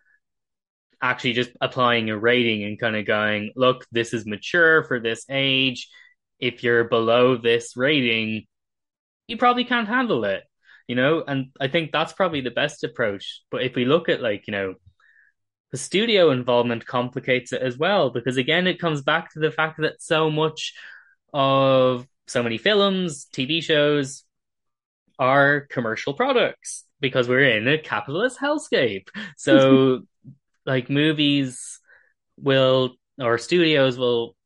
actually 1.00 1.32
just 1.32 1.50
applying 1.60 2.10
a 2.10 2.18
rating 2.18 2.62
and 2.62 2.78
kind 2.78 2.96
of 2.96 3.06
going 3.06 3.52
look 3.56 3.84
this 3.90 4.14
is 4.14 4.24
mature 4.24 4.84
for 4.84 5.00
this 5.00 5.24
age 5.28 5.88
if 6.38 6.62
you're 6.62 6.84
below 6.84 7.36
this 7.36 7.76
rating 7.76 8.44
you 9.26 9.36
probably 9.36 9.64
can't 9.64 9.88
handle 9.88 10.24
it 10.24 10.44
you 10.92 10.96
know 10.96 11.24
and 11.26 11.46
i 11.60 11.68
think 11.68 11.90
that's 11.90 12.12
probably 12.12 12.42
the 12.42 12.58
best 12.62 12.84
approach 12.84 13.42
but 13.50 13.62
if 13.62 13.74
we 13.74 13.84
look 13.84 14.08
at 14.08 14.20
like 14.28 14.46
you 14.46 14.52
know 14.52 14.74
the 15.72 15.78
studio 15.78 16.30
involvement 16.30 16.86
complicates 16.86 17.52
it 17.52 17.62
as 17.62 17.78
well 17.78 18.10
because 18.10 18.36
again 18.36 18.66
it 18.66 18.78
comes 18.78 19.02
back 19.02 19.32
to 19.32 19.40
the 19.40 19.50
fact 19.50 19.80
that 19.80 20.00
so 20.00 20.30
much 20.30 20.74
of 21.32 22.06
so 22.26 22.42
many 22.42 22.58
films, 22.58 23.26
TV 23.32 23.62
shows 23.62 24.24
are 25.18 25.66
commercial 25.70 26.14
products 26.14 26.84
because 27.00 27.28
we're 27.28 27.44
in 27.44 27.68
a 27.68 27.78
capitalist 27.78 28.38
hellscape. 28.38 29.08
So, 29.36 30.02
like, 30.66 30.88
movies 30.88 31.80
will, 32.38 32.94
or 33.20 33.38
studios 33.38 33.98
will 33.98 34.36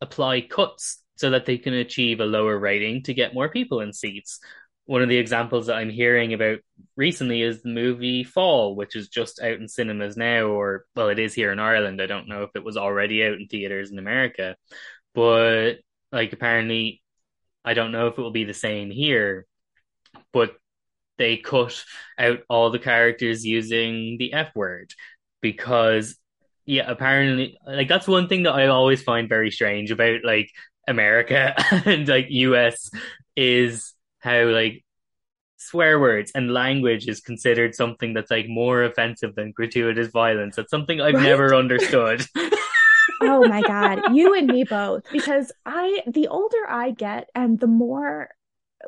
apply 0.00 0.42
cuts 0.42 1.02
so 1.16 1.30
that 1.30 1.46
they 1.46 1.58
can 1.58 1.74
achieve 1.74 2.20
a 2.20 2.26
lower 2.26 2.58
rating 2.58 3.04
to 3.04 3.14
get 3.14 3.34
more 3.34 3.48
people 3.48 3.80
in 3.80 3.92
seats. 3.92 4.40
One 4.86 5.02
of 5.02 5.08
the 5.08 5.18
examples 5.18 5.66
that 5.66 5.76
I'm 5.76 5.90
hearing 5.90 6.34
about 6.34 6.58
recently 6.96 7.42
is 7.42 7.62
the 7.62 7.68
movie 7.68 8.24
Fall, 8.24 8.74
which 8.74 8.96
is 8.96 9.08
just 9.08 9.40
out 9.40 9.58
in 9.58 9.68
cinemas 9.68 10.16
now, 10.16 10.46
or 10.46 10.84
well, 10.96 11.08
it 11.08 11.18
is 11.18 11.34
here 11.34 11.52
in 11.52 11.58
Ireland. 11.60 12.02
I 12.02 12.06
don't 12.06 12.28
know 12.28 12.42
if 12.42 12.50
it 12.54 12.64
was 12.64 12.76
already 12.76 13.24
out 13.24 13.34
in 13.34 13.46
theaters 13.46 13.90
in 13.90 13.98
America, 13.98 14.56
but 15.14 15.74
like 16.10 16.32
apparently 16.32 17.02
I 17.64 17.74
don't 17.74 17.92
know 17.92 18.08
if 18.08 18.18
it 18.18 18.22
will 18.22 18.32
be 18.32 18.44
the 18.44 18.54
same 18.54 18.90
here, 18.90 19.46
but 20.32 20.52
they 21.18 21.36
cut 21.36 21.84
out 22.18 22.40
all 22.48 22.70
the 22.70 22.78
characters 22.78 23.44
using 23.44 24.16
the 24.18 24.32
F 24.32 24.54
word 24.54 24.92
because 25.40 26.16
yeah, 26.66 26.90
apparently 26.90 27.56
like 27.66 27.88
that's 27.88 28.08
one 28.08 28.28
thing 28.28 28.44
that 28.44 28.54
I 28.54 28.68
always 28.68 29.02
find 29.02 29.28
very 29.28 29.50
strange 29.50 29.90
about 29.90 30.24
like 30.24 30.50
America 30.88 31.54
and 31.86 32.08
like 32.08 32.26
US 32.30 32.90
is 33.36 33.92
how 34.22 34.44
like 34.46 34.84
swear 35.56 36.00
words 36.00 36.32
and 36.34 36.52
language 36.52 37.06
is 37.06 37.20
considered 37.20 37.74
something 37.74 38.14
that's 38.14 38.30
like 38.30 38.46
more 38.48 38.82
offensive 38.82 39.34
than 39.34 39.52
gratuitous 39.52 40.08
violence. 40.08 40.56
That's 40.56 40.70
something 40.70 41.00
I've 41.00 41.14
right? 41.14 41.22
never 41.22 41.54
understood. 41.54 42.24
oh 43.22 43.46
my 43.46 43.62
god 43.62 44.14
you 44.14 44.34
and 44.34 44.46
me 44.46 44.64
both 44.64 45.02
because 45.12 45.52
i 45.64 46.02
the 46.06 46.28
older 46.28 46.68
i 46.68 46.90
get 46.90 47.28
and 47.34 47.58
the 47.60 47.66
more 47.66 48.28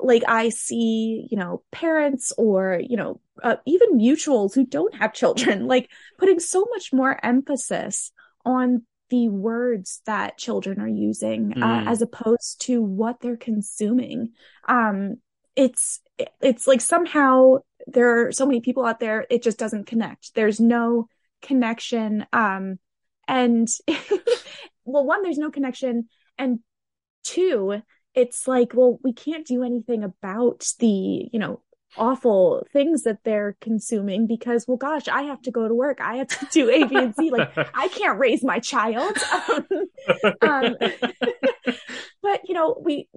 like 0.02 0.22
i 0.26 0.48
see 0.48 1.26
you 1.30 1.36
know 1.36 1.62
parents 1.70 2.32
or 2.36 2.80
you 2.84 2.96
know 2.96 3.20
uh, 3.42 3.56
even 3.66 3.98
mutuals 3.98 4.54
who 4.54 4.66
don't 4.66 4.94
have 4.94 5.12
children 5.12 5.66
like 5.68 5.90
putting 6.18 6.40
so 6.40 6.66
much 6.70 6.92
more 6.92 7.18
emphasis 7.24 8.12
on 8.44 8.82
the 9.10 9.28
words 9.28 10.00
that 10.06 10.38
children 10.38 10.80
are 10.80 10.88
using 10.88 11.52
mm. 11.52 11.62
uh, 11.62 11.88
as 11.88 12.02
opposed 12.02 12.60
to 12.60 12.82
what 12.82 13.20
they're 13.20 13.36
consuming 13.36 14.30
um 14.68 15.16
it's 15.56 16.00
it's 16.40 16.66
like 16.66 16.80
somehow 16.80 17.56
there 17.86 18.26
are 18.26 18.32
so 18.32 18.46
many 18.46 18.60
people 18.60 18.84
out 18.84 19.00
there 19.00 19.26
it 19.30 19.42
just 19.42 19.58
doesn't 19.58 19.86
connect 19.86 20.34
there's 20.34 20.60
no 20.60 21.08
connection 21.42 22.26
um 22.32 22.78
and 23.28 23.68
well, 24.84 25.04
one, 25.04 25.22
there's 25.22 25.38
no 25.38 25.50
connection. 25.50 26.08
And 26.38 26.60
two, 27.22 27.82
it's 28.14 28.46
like, 28.46 28.72
well, 28.74 28.98
we 29.02 29.12
can't 29.12 29.46
do 29.46 29.62
anything 29.62 30.04
about 30.04 30.66
the, 30.78 31.28
you 31.32 31.38
know, 31.38 31.62
awful 31.96 32.66
things 32.72 33.02
that 33.02 33.18
they're 33.24 33.56
consuming 33.60 34.26
because 34.26 34.66
well 34.66 34.76
gosh 34.76 35.08
i 35.08 35.22
have 35.22 35.40
to 35.42 35.50
go 35.50 35.68
to 35.68 35.74
work. 35.74 36.00
I 36.00 36.16
have 36.16 36.28
to 36.28 36.46
do 36.50 36.70
a 36.70 36.84
b 36.84 36.96
and 36.96 37.14
c. 37.14 37.30
Like 37.30 37.52
i 37.74 37.88
can't 37.88 38.18
raise 38.18 38.42
my 38.44 38.58
child. 38.58 39.16
Um, 40.42 40.76
but 42.22 42.40
you 42.48 42.54
know 42.54 42.80
we 42.82 43.08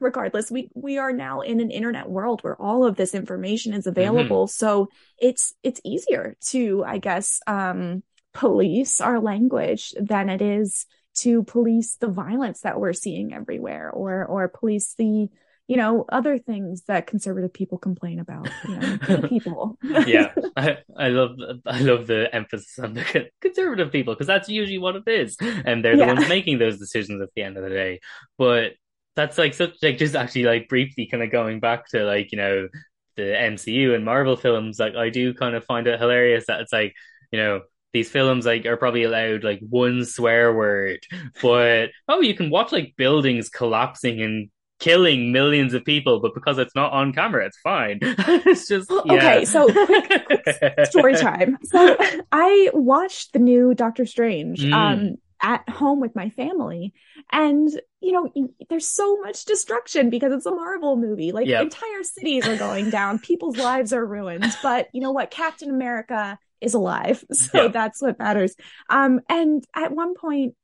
regardless 0.00 0.50
we 0.50 0.70
we 0.74 0.98
are 0.98 1.12
now 1.12 1.40
in 1.40 1.60
an 1.60 1.70
internet 1.70 2.08
world 2.08 2.42
where 2.42 2.60
all 2.60 2.84
of 2.84 2.96
this 2.96 3.14
information 3.14 3.72
is 3.72 3.86
available. 3.86 4.46
Mm-hmm. 4.46 4.50
so 4.50 4.88
it's 5.18 5.54
it's 5.62 5.80
easier 5.84 6.36
to 6.48 6.84
i 6.86 6.98
guess 6.98 7.40
um 7.46 8.02
police 8.32 9.00
our 9.00 9.20
language 9.20 9.94
than 10.00 10.30
it 10.30 10.40
is 10.40 10.86
to 11.14 11.42
police 11.42 11.96
the 11.96 12.08
violence 12.08 12.60
that 12.60 12.80
we're 12.80 12.92
seeing 12.92 13.34
everywhere 13.34 13.90
or 13.90 14.24
or 14.24 14.48
police 14.48 14.94
the 14.96 15.28
you 15.68 15.76
know 15.76 16.04
other 16.10 16.38
things 16.38 16.82
that 16.82 17.06
conservative 17.06 17.52
people 17.52 17.78
complain 17.78 18.18
about 18.18 18.48
you 18.68 18.76
know 18.76 18.98
people. 19.28 19.78
Yeah. 20.06 20.32
I, 20.56 20.78
I 20.96 21.08
love 21.08 21.36
i 21.66 21.80
love 21.80 22.06
the 22.06 22.28
emphasis 22.34 22.78
on 22.78 22.94
the 22.94 23.30
conservative 23.40 23.90
people 23.90 24.14
because 24.14 24.26
that's 24.26 24.48
usually 24.48 24.78
what 24.78 24.96
it 24.96 25.04
is 25.06 25.36
and 25.40 25.84
they're 25.84 25.96
the 25.96 26.04
yeah. 26.04 26.14
ones 26.14 26.28
making 26.28 26.58
those 26.58 26.78
decisions 26.78 27.22
at 27.22 27.28
the 27.34 27.42
end 27.42 27.56
of 27.56 27.62
the 27.62 27.70
day. 27.70 28.00
But 28.38 28.72
that's 29.14 29.38
like 29.38 29.54
such 29.54 29.74
like 29.82 29.98
just 29.98 30.14
actually 30.14 30.44
like 30.44 30.68
briefly 30.68 31.06
kind 31.06 31.22
of 31.22 31.30
going 31.30 31.60
back 31.60 31.88
to 31.88 32.04
like 32.04 32.32
you 32.32 32.38
know 32.38 32.68
the 33.16 33.22
MCU 33.22 33.94
and 33.94 34.04
Marvel 34.04 34.36
films 34.36 34.78
like 34.78 34.94
I 34.94 35.10
do 35.10 35.34
kind 35.34 35.54
of 35.54 35.64
find 35.64 35.86
it 35.86 36.00
hilarious 36.00 36.46
that 36.46 36.60
it's 36.60 36.72
like 36.72 36.94
you 37.30 37.38
know 37.38 37.62
these 37.92 38.10
films 38.10 38.46
like 38.46 38.64
are 38.66 38.76
probably 38.76 39.02
allowed 39.02 39.44
like 39.44 39.60
one 39.60 40.04
swear 40.04 40.52
word, 40.54 41.00
but 41.42 41.90
oh, 42.08 42.20
you 42.20 42.34
can 42.34 42.48
watch 42.48 42.72
like 42.72 42.94
buildings 42.96 43.50
collapsing 43.50 44.22
and 44.22 44.50
killing 44.82 45.30
millions 45.30 45.74
of 45.74 45.84
people, 45.84 46.18
but 46.18 46.34
because 46.34 46.58
it's 46.58 46.74
not 46.74 46.92
on 46.92 47.12
camera, 47.12 47.46
it's 47.46 47.58
fine. 47.58 47.98
it's 48.02 48.66
just 48.66 48.90
yeah. 48.90 49.12
okay. 49.12 49.44
So 49.44 49.72
quick, 49.72 50.26
quick 50.26 50.86
story 50.86 51.14
time. 51.14 51.56
So 51.62 51.96
I 52.32 52.68
watched 52.74 53.32
the 53.32 53.38
new 53.38 53.74
Doctor 53.74 54.04
Strange 54.06 54.60
mm. 54.60 54.72
um, 54.72 55.14
at 55.40 55.66
home 55.68 56.00
with 56.00 56.16
my 56.16 56.30
family, 56.30 56.92
and 57.30 57.68
you 58.00 58.12
know, 58.12 58.50
there's 58.68 58.88
so 58.88 59.20
much 59.20 59.44
destruction 59.44 60.10
because 60.10 60.32
it's 60.32 60.46
a 60.46 60.50
Marvel 60.50 60.96
movie. 60.96 61.30
Like 61.30 61.46
yep. 61.46 61.62
entire 61.62 62.02
cities 62.02 62.48
are 62.48 62.56
going 62.56 62.90
down, 62.90 63.18
people's 63.20 63.56
lives 63.56 63.92
are 63.92 64.04
ruined. 64.04 64.52
But 64.64 64.88
you 64.92 65.00
know 65.00 65.12
what? 65.12 65.30
Captain 65.30 65.70
America 65.70 66.38
is 66.60 66.74
alive. 66.74 67.24
So 67.32 67.68
that's 67.68 68.02
what 68.02 68.18
matters. 68.18 68.56
Um, 68.90 69.20
and 69.28 69.64
at 69.74 69.92
one 69.92 70.14
point, 70.14 70.54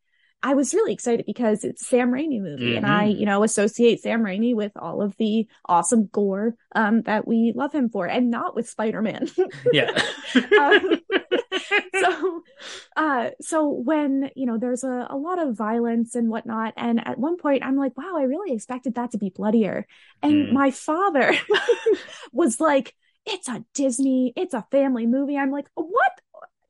I 0.43 0.55
was 0.55 0.73
really 0.73 0.93
excited 0.93 1.27
because 1.27 1.65
it's 1.65 1.87
Sam 1.87 2.11
Raimi 2.11 2.41
movie, 2.41 2.67
mm-hmm. 2.67 2.77
and 2.77 2.87
I, 2.87 3.09
mm-hmm. 3.09 3.21
you 3.21 3.27
know, 3.27 3.43
associate 3.43 4.01
Sam 4.01 4.23
Raimi 4.23 4.55
with 4.55 4.73
all 4.77 5.03
of 5.03 5.17
the 5.17 5.49
awesome 5.67 6.07
gore 6.13 6.55
um, 6.77 7.03
that 7.03 7.27
we 7.27 7.53
love 7.57 7.73
him 7.73 7.89
for, 7.89 8.07
and 8.07 8.31
not 8.31 8.55
with 8.55 8.69
Spider 8.69 9.03
Man. 9.03 9.29
yeah. 9.73 9.91
um, 10.61 11.01
so, 12.01 12.43
uh, 12.97 13.31
so 13.41 13.69
when 13.69 14.31
you 14.37 14.47
know 14.47 14.59
there's 14.59 14.85
a, 14.85 15.09
a 15.11 15.17
lot 15.17 15.41
of 15.41 15.57
violence 15.57 16.15
and 16.15 16.29
whatnot, 16.29 16.75
and 16.77 17.05
at 17.07 17.19
one 17.19 17.37
point 17.37 17.65
I'm 17.65 17.77
like, 17.77 17.97
wow, 17.99 18.15
I 18.17 18.23
really 18.23 18.55
expected 18.55 18.95
that 18.95 19.11
to 19.13 19.19
be 19.19 19.31
bloodier, 19.31 19.87
and 20.23 20.49
mm. 20.49 20.53
my 20.53 20.71
father 20.71 21.35
was 22.33 22.61
like, 22.61 22.95
it's 23.27 23.49
a 23.49 23.65
Disney, 23.75 24.33
it's 24.37 24.55
a 24.55 24.67
family 24.71 25.07
movie. 25.07 25.37
I'm 25.37 25.51
like, 25.51 25.69
what? 25.75 26.13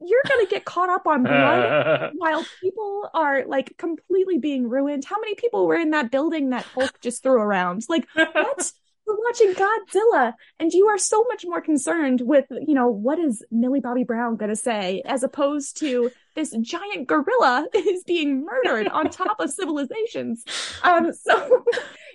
You're 0.00 0.22
going 0.28 0.46
to 0.46 0.50
get 0.50 0.64
caught 0.64 0.90
up 0.90 1.06
on 1.06 1.22
blood 1.22 2.12
while 2.16 2.44
people 2.60 3.10
are 3.14 3.44
like 3.46 3.76
completely 3.78 4.38
being 4.38 4.68
ruined. 4.68 5.04
How 5.04 5.18
many 5.20 5.34
people 5.34 5.66
were 5.66 5.76
in 5.76 5.90
that 5.90 6.10
building 6.10 6.50
that 6.50 6.64
Hulk 6.64 7.00
just 7.00 7.22
threw 7.22 7.40
around? 7.40 7.84
Like, 7.88 8.06
what? 8.14 8.72
We're 9.06 9.16
watching 9.26 9.54
Godzilla, 9.54 10.34
and 10.58 10.70
you 10.70 10.88
are 10.88 10.98
so 10.98 11.24
much 11.28 11.42
more 11.46 11.62
concerned 11.62 12.20
with, 12.20 12.44
you 12.50 12.74
know, 12.74 12.88
what 12.88 13.18
is 13.18 13.42
Millie 13.50 13.80
Bobby 13.80 14.04
Brown 14.04 14.36
going 14.36 14.50
to 14.50 14.56
say, 14.56 15.00
as 15.06 15.22
opposed 15.22 15.78
to 15.78 16.10
this 16.34 16.54
giant 16.60 17.06
gorilla 17.08 17.66
is 17.74 18.04
being 18.04 18.44
murdered 18.44 18.86
on 18.86 19.08
top 19.08 19.40
of 19.40 19.50
civilizations. 19.50 20.44
Um, 20.82 21.10
so, 21.14 21.64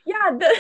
yeah, 0.05 0.37
the, 0.37 0.55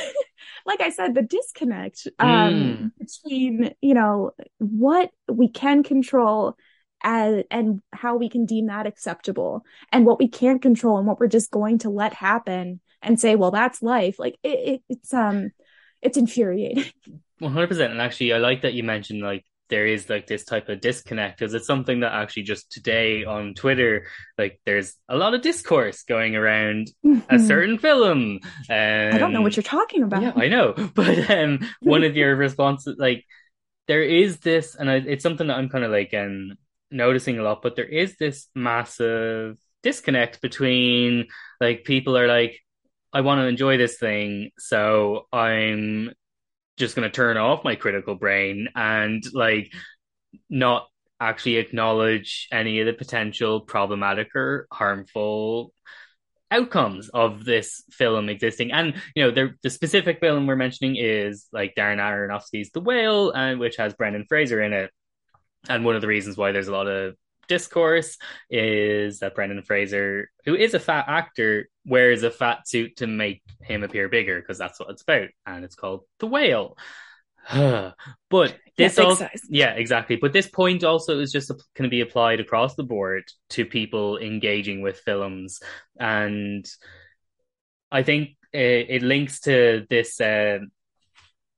like 0.65 0.81
I 0.81 0.89
said, 0.89 1.13
the 1.13 1.21
disconnect 1.21 2.07
um, 2.17 2.27
mm. 2.27 2.91
between, 2.97 3.75
you 3.81 3.93
know, 3.93 4.31
what 4.57 5.11
we 5.31 5.49
can 5.49 5.83
control 5.83 6.57
as, 7.03 7.43
and 7.51 7.81
how 7.91 8.15
we 8.15 8.29
can 8.29 8.45
deem 8.45 8.67
that 8.67 8.87
acceptable 8.87 9.65
and 9.91 10.05
what 10.05 10.19
we 10.19 10.27
can't 10.27 10.61
control 10.61 10.97
and 10.97 11.07
what 11.07 11.19
we're 11.19 11.27
just 11.27 11.51
going 11.51 11.79
to 11.79 11.89
let 11.89 12.13
happen 12.13 12.79
and 13.01 13.19
say, 13.19 13.35
well, 13.35 13.51
that's 13.51 13.81
life. 13.81 14.19
Like 14.19 14.37
it, 14.43 14.47
it, 14.49 14.81
it's, 14.89 15.13
um, 15.13 15.51
it's 16.01 16.17
infuriating. 16.17 16.85
100%. 17.41 17.91
And 17.91 18.01
actually, 18.01 18.33
I 18.33 18.37
like 18.37 18.61
that 18.61 18.73
you 18.73 18.83
mentioned 18.83 19.21
like 19.21 19.43
there 19.69 19.87
is 19.87 20.09
like 20.09 20.27
this 20.27 20.45
type 20.45 20.69
of 20.69 20.81
disconnect 20.81 21.39
because 21.39 21.53
it's 21.53 21.65
something 21.65 22.01
that 22.01 22.13
actually 22.13 22.43
just 22.43 22.71
today 22.71 23.25
on 23.25 23.53
Twitter, 23.53 24.05
like 24.37 24.59
there's 24.65 24.93
a 25.09 25.17
lot 25.17 25.33
of 25.33 25.41
discourse 25.41 26.03
going 26.03 26.35
around 26.35 26.91
mm-hmm. 27.05 27.33
a 27.33 27.39
certain 27.39 27.77
film. 27.77 28.39
Um, 28.69 29.09
I 29.13 29.17
don't 29.17 29.33
know 29.33 29.41
what 29.41 29.55
you're 29.55 29.63
talking 29.63 30.03
about. 30.03 30.21
Yeah, 30.21 30.33
I 30.35 30.47
know. 30.47 30.73
But 30.93 31.29
um, 31.29 31.67
one 31.81 32.03
of 32.03 32.15
your 32.15 32.35
responses, 32.35 32.97
like, 32.99 33.25
there 33.87 34.03
is 34.03 34.37
this, 34.39 34.75
and 34.75 34.89
I, 34.89 34.95
it's 34.97 35.23
something 35.23 35.47
that 35.47 35.57
I'm 35.57 35.69
kind 35.69 35.83
of 35.83 35.91
like 35.91 36.13
um, 36.13 36.53
noticing 36.93 37.39
a 37.39 37.43
lot, 37.43 37.61
but 37.61 37.75
there 37.75 37.85
is 37.85 38.15
this 38.17 38.47
massive 38.55 39.57
disconnect 39.81 40.41
between 40.41 41.27
like 41.59 41.83
people 41.83 42.17
are 42.17 42.27
like, 42.27 42.59
I 43.11 43.21
want 43.21 43.39
to 43.39 43.47
enjoy 43.47 43.77
this 43.77 43.97
thing, 43.97 44.51
so 44.57 45.27
I'm 45.31 46.11
just 46.77 46.95
going 46.95 47.07
to 47.07 47.15
turn 47.15 47.37
off 47.37 47.63
my 47.63 47.75
critical 47.75 48.15
brain 48.15 48.69
and 48.75 49.23
like 49.33 49.71
not 50.49 50.87
actually 51.19 51.57
acknowledge 51.57 52.47
any 52.51 52.79
of 52.79 52.85
the 52.85 52.93
potential 52.93 53.61
problematic 53.61 54.35
or 54.35 54.67
harmful 54.71 55.71
outcomes 56.53 57.09
of 57.09 57.43
this 57.45 57.83
film 57.91 58.29
existing. 58.29 58.71
And 58.71 58.95
you 59.15 59.23
know, 59.23 59.31
the 59.31 59.55
the 59.63 59.69
specific 59.69 60.19
film 60.19 60.47
we're 60.47 60.55
mentioning 60.55 60.95
is 60.97 61.47
like 61.51 61.73
Darren 61.75 61.97
Aronofsky's 61.97 62.71
The 62.71 62.81
Whale, 62.81 63.31
and 63.31 63.59
which 63.59 63.77
has 63.77 63.93
Brendan 63.93 64.25
Fraser 64.27 64.61
in 64.61 64.73
it. 64.73 64.91
And 65.69 65.85
one 65.85 65.95
of 65.95 66.01
the 66.01 66.07
reasons 66.07 66.37
why 66.37 66.51
there's 66.51 66.67
a 66.67 66.73
lot 66.73 66.87
of 66.87 67.15
discourse 67.47 68.17
is 68.49 69.19
that 69.19 69.35
Brendan 69.35 69.61
Fraser, 69.63 70.29
who 70.45 70.55
is 70.55 70.73
a 70.73 70.79
fat 70.79 71.05
actor, 71.07 71.69
wears 71.85 72.23
a 72.23 72.31
fat 72.31 72.67
suit 72.67 72.97
to 72.97 73.07
make 73.07 73.41
him 73.61 73.83
appear 73.83 74.09
bigger 74.09 74.39
because 74.39 74.57
that's 74.57 74.79
what 74.79 74.89
it's 74.89 75.01
about, 75.01 75.29
and 75.45 75.63
it's 75.63 75.75
called 75.75 76.01
The 76.19 76.27
Whale. 76.27 76.77
but 77.53 78.57
this 78.77 78.97
yeah, 78.97 79.03
also, 79.03 79.29
yeah, 79.49 79.71
exactly. 79.71 80.15
But 80.15 80.33
this 80.33 80.47
point 80.47 80.83
also 80.83 81.19
is 81.19 81.31
just 81.31 81.49
going 81.49 81.83
to 81.83 81.89
be 81.89 82.01
applied 82.01 82.39
across 82.39 82.75
the 82.75 82.83
board 82.83 83.23
to 83.51 83.65
people 83.65 84.17
engaging 84.17 84.81
with 84.81 84.99
films, 84.99 85.59
and 85.99 86.65
I 87.91 88.03
think 88.03 88.37
it, 88.51 88.87
it 88.89 89.03
links 89.03 89.41
to 89.41 89.85
this. 89.89 90.19
Uh, 90.19 90.59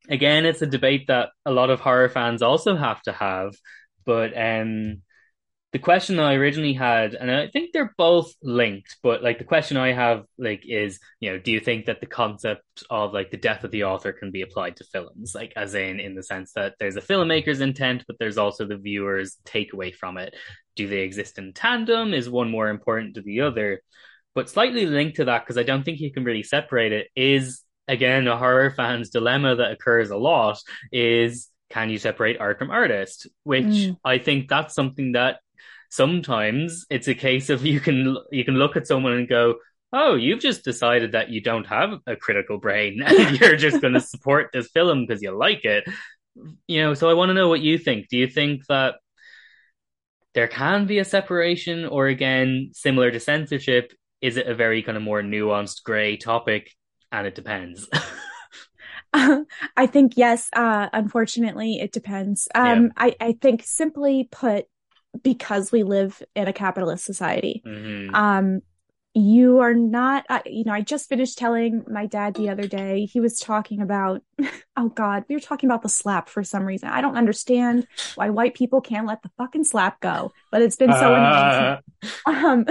again, 0.09 0.45
it's 0.45 0.61
a 0.61 0.67
debate 0.67 1.07
that 1.07 1.29
a 1.45 1.51
lot 1.51 1.69
of 1.69 1.79
horror 1.79 2.09
fans 2.09 2.41
also 2.41 2.75
have 2.75 3.01
to 3.03 3.11
have 3.11 3.55
but 4.05 4.37
um, 4.37 5.01
the 5.73 5.79
question 5.79 6.15
that 6.15 6.25
I 6.25 6.35
originally 6.35 6.73
had, 6.73 7.15
and 7.15 7.29
I 7.29 7.47
think 7.47 7.73
they're 7.73 7.93
both 7.97 8.33
linked, 8.41 8.95
but 9.03 9.21
like 9.21 9.39
the 9.39 9.43
question 9.43 9.75
I 9.75 9.91
have, 9.91 10.23
like, 10.37 10.63
is 10.65 10.99
you 11.19 11.31
know, 11.31 11.37
do 11.37 11.51
you 11.51 11.59
think 11.59 11.87
that 11.87 11.99
the 11.99 12.05
concept 12.05 12.63
of 12.89 13.13
like 13.13 13.29
the 13.29 13.37
death 13.37 13.65
of 13.65 13.71
the 13.71 13.83
author 13.83 14.13
can 14.13 14.31
be 14.31 14.41
applied 14.41 14.77
to 14.77 14.85
films, 14.85 15.35
like, 15.35 15.51
as 15.57 15.75
in 15.75 15.99
in 15.99 16.15
the 16.15 16.23
sense 16.23 16.53
that 16.53 16.75
there's 16.79 16.95
a 16.95 17.01
filmmaker's 17.01 17.59
intent, 17.59 18.05
but 18.07 18.17
there's 18.19 18.37
also 18.37 18.65
the 18.65 18.77
viewer's 18.77 19.35
takeaway 19.43 19.93
from 19.93 20.17
it? 20.17 20.33
Do 20.77 20.87
they 20.87 20.99
exist 20.99 21.37
in 21.37 21.51
tandem? 21.51 22.13
Is 22.13 22.29
one 22.29 22.49
more 22.49 22.69
important 22.69 23.15
to 23.15 23.21
the 23.21 23.41
other? 23.41 23.81
But 24.33 24.49
slightly 24.49 24.85
linked 24.85 25.17
to 25.17 25.25
that, 25.25 25.43
because 25.43 25.57
I 25.57 25.63
don't 25.63 25.83
think 25.83 25.99
you 25.99 26.11
can 26.13 26.23
really 26.23 26.43
separate 26.43 26.93
it, 26.93 27.07
is 27.15 27.61
again 27.87 28.27
a 28.27 28.37
horror 28.37 28.71
fan's 28.71 29.09
dilemma 29.09 29.57
that 29.57 29.71
occurs 29.71 30.09
a 30.09 30.17
lot 30.17 30.57
is 30.91 31.49
can 31.75 31.89
you 31.89 31.97
separate 31.97 32.39
art 32.39 32.57
from 32.57 32.71
artist? 32.71 33.27
Which 33.43 33.65
mm. 33.65 33.97
I 34.03 34.17
think 34.17 34.47
that's 34.47 34.73
something 34.73 35.11
that 35.11 35.39
sometimes 35.89 36.85
it's 36.89 37.09
a 37.09 37.13
case 37.13 37.49
of 37.49 37.65
you 37.65 37.81
can 37.81 38.17
you 38.31 38.45
can 38.45 38.55
look 38.55 38.77
at 38.77 38.87
someone 38.87 39.11
and 39.11 39.27
go, 39.27 39.55
"Oh, 39.91 40.15
you've 40.15 40.39
just 40.39 40.63
decided 40.63 41.11
that 41.11 41.31
you 41.31 41.41
don't 41.41 41.67
have 41.67 41.99
a 42.07 42.15
critical 42.15 42.59
brain 42.59 43.03
and 43.05 43.37
you're 43.37 43.57
just 43.57 43.81
going 43.81 43.93
to 43.99 43.99
support 43.99 44.51
this 44.53 44.69
film 44.69 45.05
because 45.05 45.21
you 45.21 45.31
like 45.37 45.65
it." 45.65 45.83
You 46.67 46.81
know, 46.81 46.93
so 46.93 47.09
I 47.09 47.13
want 47.13 47.29
to 47.29 47.33
know 47.33 47.49
what 47.49 47.59
you 47.59 47.77
think. 47.77 48.07
Do 48.07 48.17
you 48.17 48.27
think 48.27 48.65
that 48.67 48.95
there 50.33 50.47
can 50.47 50.85
be 50.85 50.99
a 50.99 51.05
separation, 51.05 51.85
or 51.85 52.07
again, 52.07 52.71
similar 52.73 53.11
to 53.11 53.19
censorship, 53.19 53.91
is 54.21 54.37
it 54.37 54.47
a 54.47 54.55
very 54.55 54.81
kind 54.81 54.97
of 54.97 55.03
more 55.03 55.21
nuanced 55.21 55.83
gray 55.83 56.15
topic? 56.15 56.71
And 57.11 57.27
it 57.27 57.35
depends. 57.35 57.89
I 59.77 59.87
think 59.87 60.13
yes. 60.15 60.49
Uh, 60.53 60.89
unfortunately, 60.91 61.79
it 61.79 61.91
depends. 61.91 62.47
Um, 62.53 62.85
yeah. 62.85 62.89
I, 62.97 63.15
I 63.19 63.31
think 63.33 63.63
simply 63.63 64.27
put, 64.31 64.65
because 65.23 65.71
we 65.71 65.83
live 65.83 66.21
in 66.35 66.47
a 66.47 66.53
capitalist 66.53 67.05
society, 67.05 67.63
mm-hmm. 67.65 68.13
um, 68.13 68.61
you 69.17 69.59
are 69.59 69.73
not 69.73 70.25
uh, 70.29 70.41
you 70.45 70.65
know 70.65 70.73
i 70.73 70.81
just 70.81 71.07
finished 71.07 71.37
telling 71.37 71.85
my 71.89 72.05
dad 72.05 72.35
the 72.35 72.49
other 72.49 72.67
day 72.67 73.05
he 73.05 73.21
was 73.21 73.39
talking 73.39 73.81
about 73.81 74.21
oh 74.75 74.89
god 74.89 75.23
we 75.29 75.35
were 75.35 75.41
talking 75.41 75.69
about 75.69 75.81
the 75.81 75.89
slap 75.89 76.27
for 76.27 76.43
some 76.43 76.65
reason. 76.65 76.89
I 76.89 76.99
don't 76.99 77.15
understand 77.15 77.87
why 78.15 78.29
white 78.29 78.55
people 78.55 78.81
can't 78.81 79.07
let 79.07 79.21
the 79.21 79.31
fucking 79.37 79.63
slap 79.63 80.01
go 80.01 80.33
but 80.51 80.61
it's 80.61 80.75
been 80.75 80.91
so 80.91 81.13
uh... 81.13 81.77
um 82.25 82.65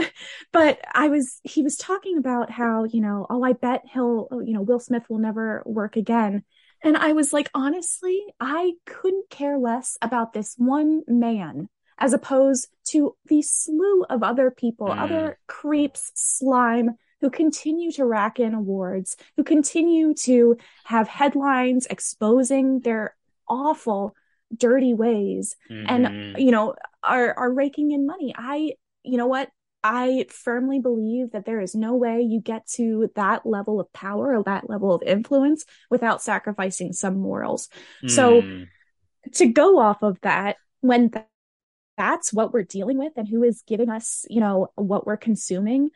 but 0.52 0.80
i 0.92 1.08
was 1.08 1.40
he 1.44 1.62
was 1.62 1.76
talking 1.76 2.18
about 2.18 2.50
how 2.50 2.84
you 2.84 3.00
know 3.00 3.26
oh 3.30 3.42
i 3.42 3.54
bet 3.54 3.82
he'll 3.90 4.28
you 4.44 4.52
know 4.52 4.60
will 4.60 4.80
smith 4.80 5.04
will 5.08 5.18
never 5.18 5.62
work 5.64 5.96
again. 5.96 6.44
And 6.82 6.98
i 6.98 7.12
was 7.12 7.32
like 7.32 7.48
honestly 7.54 8.22
i 8.38 8.72
couldn't 8.84 9.30
care 9.30 9.56
less 9.56 9.96
about 10.02 10.34
this 10.34 10.54
one 10.58 11.00
man 11.08 11.70
as 11.98 12.12
opposed 12.12 12.68
to 12.84 13.16
the 13.26 13.42
slew 13.42 14.04
of 14.10 14.22
other 14.22 14.50
people, 14.50 14.88
mm. 14.88 14.98
other 14.98 15.38
creeps, 15.46 16.12
slime 16.14 16.90
who 17.20 17.30
continue 17.30 17.90
to 17.92 18.04
rack 18.04 18.38
in 18.38 18.52
awards, 18.52 19.16
who 19.36 19.44
continue 19.44 20.12
to 20.12 20.56
have 20.84 21.08
headlines 21.08 21.86
exposing 21.88 22.80
their 22.80 23.16
awful, 23.48 24.14
dirty 24.54 24.92
ways 24.92 25.56
mm-hmm. 25.70 25.86
and, 25.88 26.38
you 26.38 26.50
know, 26.50 26.74
are, 27.02 27.32
are 27.34 27.50
raking 27.50 27.92
in 27.92 28.06
money. 28.06 28.34
I, 28.36 28.72
you 29.02 29.16
know 29.16 29.26
what? 29.26 29.50
I 29.82 30.26
firmly 30.30 30.80
believe 30.80 31.32
that 31.32 31.44
there 31.44 31.60
is 31.60 31.74
no 31.74 31.94
way 31.94 32.22
you 32.22 32.40
get 32.40 32.66
to 32.76 33.10
that 33.16 33.44
level 33.44 33.80
of 33.80 33.92
power 33.92 34.34
or 34.34 34.42
that 34.44 34.68
level 34.68 34.94
of 34.94 35.02
influence 35.02 35.66
without 35.90 36.22
sacrificing 36.22 36.94
some 36.94 37.18
morals. 37.18 37.68
Mm. 38.02 38.10
So 38.10 38.42
to 39.34 39.46
go 39.46 39.78
off 39.78 40.02
of 40.02 40.18
that, 40.22 40.56
when 40.80 41.10
that's 41.96 42.32
what 42.32 42.52
we're 42.52 42.64
dealing 42.64 42.98
with 42.98 43.12
and 43.16 43.28
who 43.28 43.42
is 43.42 43.62
giving 43.66 43.90
us, 43.90 44.24
you 44.28 44.40
know, 44.40 44.68
what 44.76 45.06
we're 45.06 45.16
consuming, 45.16 45.90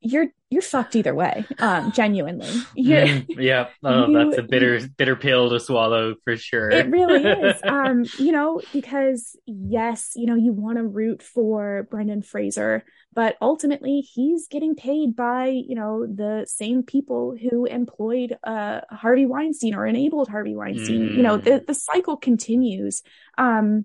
you're 0.00 0.26
you're 0.50 0.62
fucked 0.62 0.96
either 0.96 1.14
way. 1.14 1.44
Um, 1.58 1.92
genuinely. 1.92 2.46
Mm, 2.78 3.26
yeah. 3.28 3.68
Oh, 3.82 4.06
you, 4.06 4.16
that's 4.16 4.38
a 4.38 4.42
bitter 4.42 4.80
bitter 4.96 5.16
pill 5.16 5.50
to 5.50 5.60
swallow 5.60 6.14
for 6.24 6.36
sure. 6.36 6.70
It 6.70 6.88
really 6.88 7.22
is. 7.22 7.60
Um, 7.64 8.04
you 8.18 8.32
know, 8.32 8.60
because 8.72 9.36
yes, 9.46 10.12
you 10.14 10.26
know, 10.26 10.36
you 10.36 10.52
want 10.52 10.78
to 10.78 10.84
root 10.84 11.22
for 11.22 11.86
Brendan 11.90 12.22
Fraser, 12.22 12.84
but 13.12 13.36
ultimately 13.42 14.00
he's 14.00 14.46
getting 14.48 14.74
paid 14.74 15.16
by, 15.16 15.48
you 15.48 15.74
know, 15.74 16.06
the 16.06 16.46
same 16.48 16.82
people 16.82 17.36
who 17.38 17.66
employed 17.66 18.36
uh 18.44 18.80
Harvey 18.90 19.26
Weinstein 19.26 19.74
or 19.74 19.86
enabled 19.86 20.28
Harvey 20.28 20.54
Weinstein. 20.54 21.10
Mm. 21.10 21.16
You 21.16 21.22
know, 21.22 21.36
the 21.36 21.64
the 21.66 21.74
cycle 21.74 22.16
continues. 22.16 23.02
Um 23.36 23.84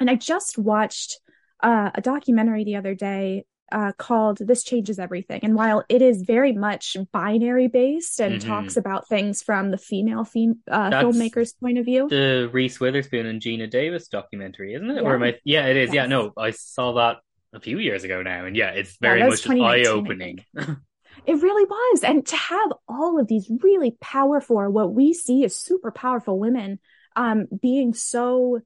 and 0.00 0.10
I 0.10 0.14
just 0.14 0.58
watched 0.58 1.20
uh, 1.62 1.90
a 1.94 2.00
documentary 2.00 2.64
the 2.64 2.76
other 2.76 2.94
day 2.94 3.44
uh, 3.70 3.92
called 3.92 4.38
This 4.38 4.64
Changes 4.64 4.98
Everything. 4.98 5.40
And 5.42 5.54
while 5.54 5.84
it 5.88 6.00
is 6.00 6.22
very 6.22 6.52
much 6.52 6.96
binary 7.12 7.68
based 7.68 8.20
and 8.20 8.40
mm-hmm. 8.40 8.48
talks 8.48 8.76
about 8.76 9.08
things 9.08 9.42
from 9.42 9.70
the 9.70 9.78
female 9.78 10.24
fem- 10.24 10.62
uh, 10.70 10.90
filmmaker's 10.90 11.52
point 11.52 11.78
of 11.78 11.84
view. 11.84 12.08
The 12.08 12.48
Reese 12.50 12.80
Witherspoon 12.80 13.26
and 13.26 13.42
Geena 13.42 13.68
Davis 13.68 14.08
documentary, 14.08 14.74
isn't 14.74 14.90
it? 14.90 15.02
Yeah. 15.02 15.08
Or 15.08 15.14
am 15.14 15.22
I... 15.22 15.38
Yeah, 15.44 15.66
it 15.66 15.76
is. 15.76 15.88
Yes. 15.88 15.94
Yeah, 15.94 16.06
no, 16.06 16.32
I 16.36 16.52
saw 16.52 16.92
that 16.94 17.18
a 17.52 17.60
few 17.60 17.78
years 17.78 18.04
ago 18.04 18.22
now. 18.22 18.46
And 18.46 18.56
yeah, 18.56 18.70
it's 18.70 18.96
very 19.00 19.20
yeah, 19.20 19.28
much 19.28 19.48
eye 19.48 19.84
opening. 19.84 20.44
it 20.56 21.34
really 21.34 21.64
was. 21.64 22.04
And 22.04 22.26
to 22.26 22.36
have 22.36 22.72
all 22.88 23.20
of 23.20 23.26
these 23.26 23.50
really 23.62 23.96
powerful, 24.00 24.70
what 24.70 24.94
we 24.94 25.12
see 25.12 25.44
as 25.44 25.54
super 25.54 25.90
powerful 25.90 26.38
women 26.38 26.78
um, 27.16 27.46
being 27.60 27.92
so 27.92 28.60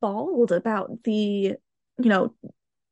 bald 0.00 0.52
about 0.52 1.02
the 1.04 1.12
you 1.12 1.58
know 1.98 2.34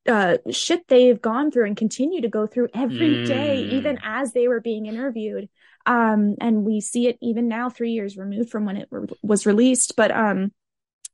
uh, 0.08 0.38
shit 0.50 0.88
they've 0.88 1.20
gone 1.20 1.50
through 1.50 1.66
and 1.66 1.76
continue 1.76 2.22
to 2.22 2.28
go 2.28 2.46
through 2.46 2.68
every 2.74 3.16
mm. 3.16 3.26
day, 3.26 3.58
even 3.72 3.98
as 4.02 4.32
they 4.32 4.48
were 4.48 4.60
being 4.60 4.86
interviewed. 4.86 5.48
Um, 5.86 6.36
and 6.40 6.64
we 6.64 6.80
see 6.80 7.08
it 7.08 7.18
even 7.20 7.48
now, 7.48 7.70
three 7.70 7.92
years 7.92 8.16
removed 8.16 8.50
from 8.50 8.64
when 8.64 8.76
it 8.76 8.88
re- 8.90 9.08
was 9.22 9.46
released. 9.46 9.94
But 9.96 10.10
um, 10.10 10.52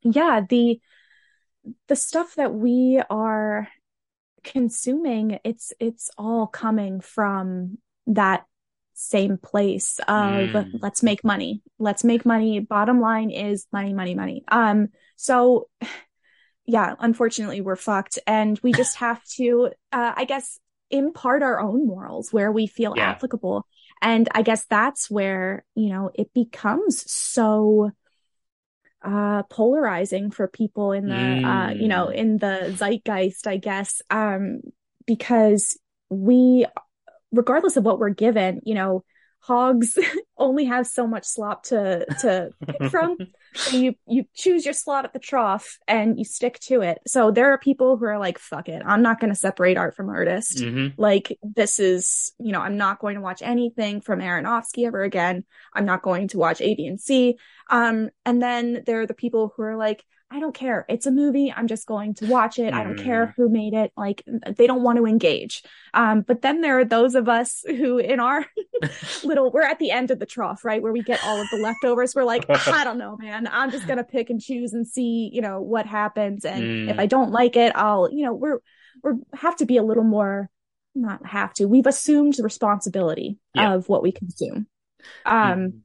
yeah, 0.03 0.41
the 0.47 0.79
the 1.87 1.95
stuff 1.95 2.35
that 2.35 2.53
we 2.53 3.01
are 3.09 3.67
consuming, 4.43 5.39
it's 5.43 5.73
it's 5.79 6.09
all 6.17 6.47
coming 6.47 7.01
from 7.01 7.77
that 8.07 8.45
same 8.99 9.37
place 9.37 9.99
of 10.09 10.49
mm. 10.49 10.69
let's 10.81 11.01
make 11.01 11.23
money, 11.23 11.61
let's 11.77 12.03
make 12.03 12.25
money. 12.25 12.59
Bottom 12.59 12.99
line 12.99 13.31
is 13.31 13.65
money, 13.71 13.93
money, 13.93 14.13
money. 14.13 14.43
Um, 14.49 14.89
so 15.15 15.69
yeah, 16.65 16.95
unfortunately, 16.99 17.61
we're 17.61 17.77
fucked. 17.77 18.19
And 18.27 18.59
we 18.61 18.73
just 18.73 18.97
have 19.05 19.23
to, 19.37 19.69
uh, 19.93 20.13
I 20.15 20.25
guess, 20.25 20.59
impart 20.91 21.43
our 21.43 21.61
own 21.61 21.87
morals 21.87 22.33
where 22.33 22.51
we 22.51 22.67
feel 22.67 22.93
yeah. 22.97 23.11
applicable. 23.11 23.65
And 24.01 24.27
I 24.33 24.41
guess 24.41 24.65
that's 24.65 25.09
where, 25.09 25.63
you 25.75 25.89
know, 25.89 26.11
it 26.13 26.33
becomes 26.33 27.09
so 27.09 27.91
uh 29.01 29.43
polarizing 29.43 30.29
for 30.29 30.49
people 30.49 30.91
in 30.91 31.07
the 31.07 31.13
mm. 31.13 31.45
uh 31.45 31.73
you 31.73 31.87
know 31.87 32.07
mm. 32.07 32.15
in 32.15 32.37
the 32.37 32.73
zeitgeist 32.75 33.47
i 33.47 33.55
guess 33.55 34.01
um 34.09 34.59
because 35.07 35.79
we 36.09 36.65
regardless 37.31 37.77
of 37.77 37.83
what 37.83 37.99
we're 37.99 38.09
given 38.09 38.61
you 38.65 38.75
know 38.75 39.03
hogs 39.41 39.97
only 40.37 40.65
have 40.65 40.87
so 40.87 41.07
much 41.07 41.25
slop 41.25 41.63
to 41.63 42.05
to 42.21 42.49
pick 42.65 42.83
from. 42.91 43.17
So 43.53 43.77
you 43.77 43.95
you 44.07 44.25
choose 44.35 44.65
your 44.65 44.73
slot 44.73 45.05
at 45.05 45.13
the 45.13 45.19
trough 45.19 45.77
and 45.87 46.17
you 46.17 46.25
stick 46.25 46.59
to 46.61 46.81
it. 46.81 46.99
So 47.07 47.31
there 47.31 47.51
are 47.51 47.57
people 47.57 47.97
who 47.97 48.05
are 48.05 48.19
like, 48.19 48.37
"Fuck 48.37 48.69
it, 48.69 48.83
I'm 48.85 49.01
not 49.01 49.19
going 49.19 49.31
to 49.31 49.39
separate 49.39 49.77
art 49.77 49.95
from 49.95 50.09
artist." 50.09 50.59
Mm-hmm. 50.59 51.01
Like 51.01 51.37
this 51.41 51.79
is, 51.79 52.31
you 52.39 52.51
know, 52.51 52.61
I'm 52.61 52.77
not 52.77 52.99
going 52.99 53.15
to 53.15 53.21
watch 53.21 53.41
anything 53.41 54.01
from 54.01 54.19
Aronofsky 54.19 54.85
ever 54.85 55.03
again. 55.03 55.45
I'm 55.73 55.85
not 55.85 56.03
going 56.03 56.27
to 56.29 56.37
watch 56.37 56.61
A, 56.61 56.75
B, 56.75 56.85
and 56.85 56.99
C. 56.99 57.37
Um, 57.69 58.09
and 58.25 58.41
then 58.41 58.83
there 58.85 59.01
are 59.01 59.07
the 59.07 59.13
people 59.13 59.53
who 59.55 59.63
are 59.63 59.77
like, 59.77 60.03
I 60.31 60.39
don't 60.39 60.53
care. 60.53 60.85
It's 60.87 61.07
a 61.07 61.11
movie. 61.11 61.51
I'm 61.51 61.67
just 61.67 61.87
going 61.87 62.13
to 62.15 62.27
watch 62.27 62.59
it. 62.59 62.73
Mm. 62.73 62.77
I 62.77 62.83
don't 62.83 62.99
care 62.99 63.27
mm. 63.27 63.33
who 63.35 63.49
made 63.49 63.73
it. 63.73 63.91
Like 63.97 64.23
they 64.55 64.67
don't 64.67 64.83
want 64.83 64.97
to 64.97 65.07
engage. 65.07 65.63
Um, 65.93 66.21
but 66.21 66.43
then 66.43 66.61
there 66.61 66.79
are 66.79 66.85
those 66.85 67.15
of 67.15 67.27
us 67.27 67.63
who 67.65 67.97
in 67.97 68.19
our 68.19 68.45
little, 69.23 69.51
we're 69.51 69.63
at 69.63 69.79
the 69.79 69.89
end 69.89 70.11
of 70.11 70.19
the 70.19 70.27
trough, 70.27 70.63
right? 70.63 70.83
Where 70.83 70.93
we 70.93 71.01
get 71.01 71.23
all 71.23 71.41
of 71.41 71.47
the 71.49 71.57
leftovers. 71.57 72.13
We're 72.13 72.25
like, 72.25 72.45
I 72.47 72.83
don't 72.83 72.99
know, 72.99 73.17
man. 73.17 73.49
I'm 73.51 73.71
just 73.71 73.87
going 73.87 73.97
to 73.97 74.03
pick 74.03 74.29
and 74.29 74.39
choose 74.39 74.73
and 74.73 74.87
see, 74.87 75.31
you 75.33 75.41
know, 75.41 75.61
what 75.61 75.87
happens. 75.87 76.45
And 76.45 76.63
mm. 76.63 76.91
if 76.91 76.99
I 76.99 77.07
don't 77.07 77.31
like 77.31 77.55
it, 77.55 77.71
I'll, 77.75 78.09
you 78.11 78.25
know, 78.25 78.33
we're, 78.33 78.59
we're 79.01 79.15
have 79.33 79.55
to 79.57 79.65
be 79.65 79.77
a 79.77 79.83
little 79.83 80.03
more, 80.03 80.49
not 80.93 81.25
have 81.25 81.53
to, 81.55 81.65
we've 81.65 81.87
assumed 81.87 82.35
the 82.35 82.43
responsibility 82.43 83.39
yeah. 83.55 83.73
of 83.73 83.89
what 83.89 84.03
we 84.03 84.11
consume. 84.11 84.67
Um, 85.25 85.59
mm 85.59 85.79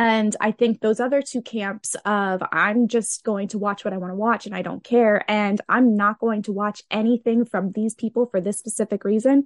and 0.00 0.34
I 0.40 0.52
think 0.52 0.80
those 0.80 0.98
other 0.98 1.20
two 1.20 1.42
camps 1.42 1.94
of 2.06 2.42
I'm 2.50 2.88
just 2.88 3.22
going 3.22 3.48
to 3.48 3.58
watch 3.58 3.84
what 3.84 3.92
I 3.92 3.98
want 3.98 4.12
to 4.12 4.16
watch 4.16 4.46
and 4.46 4.54
I 4.54 4.62
don't 4.62 4.82
care. 4.82 5.30
And 5.30 5.60
I'm 5.68 5.94
not 5.94 6.18
going 6.18 6.40
to 6.44 6.52
watch 6.52 6.82
anything 6.90 7.44
from 7.44 7.72
these 7.72 7.94
people 7.94 8.24
for 8.24 8.40
this 8.40 8.58
specific 8.58 9.04
reason. 9.04 9.44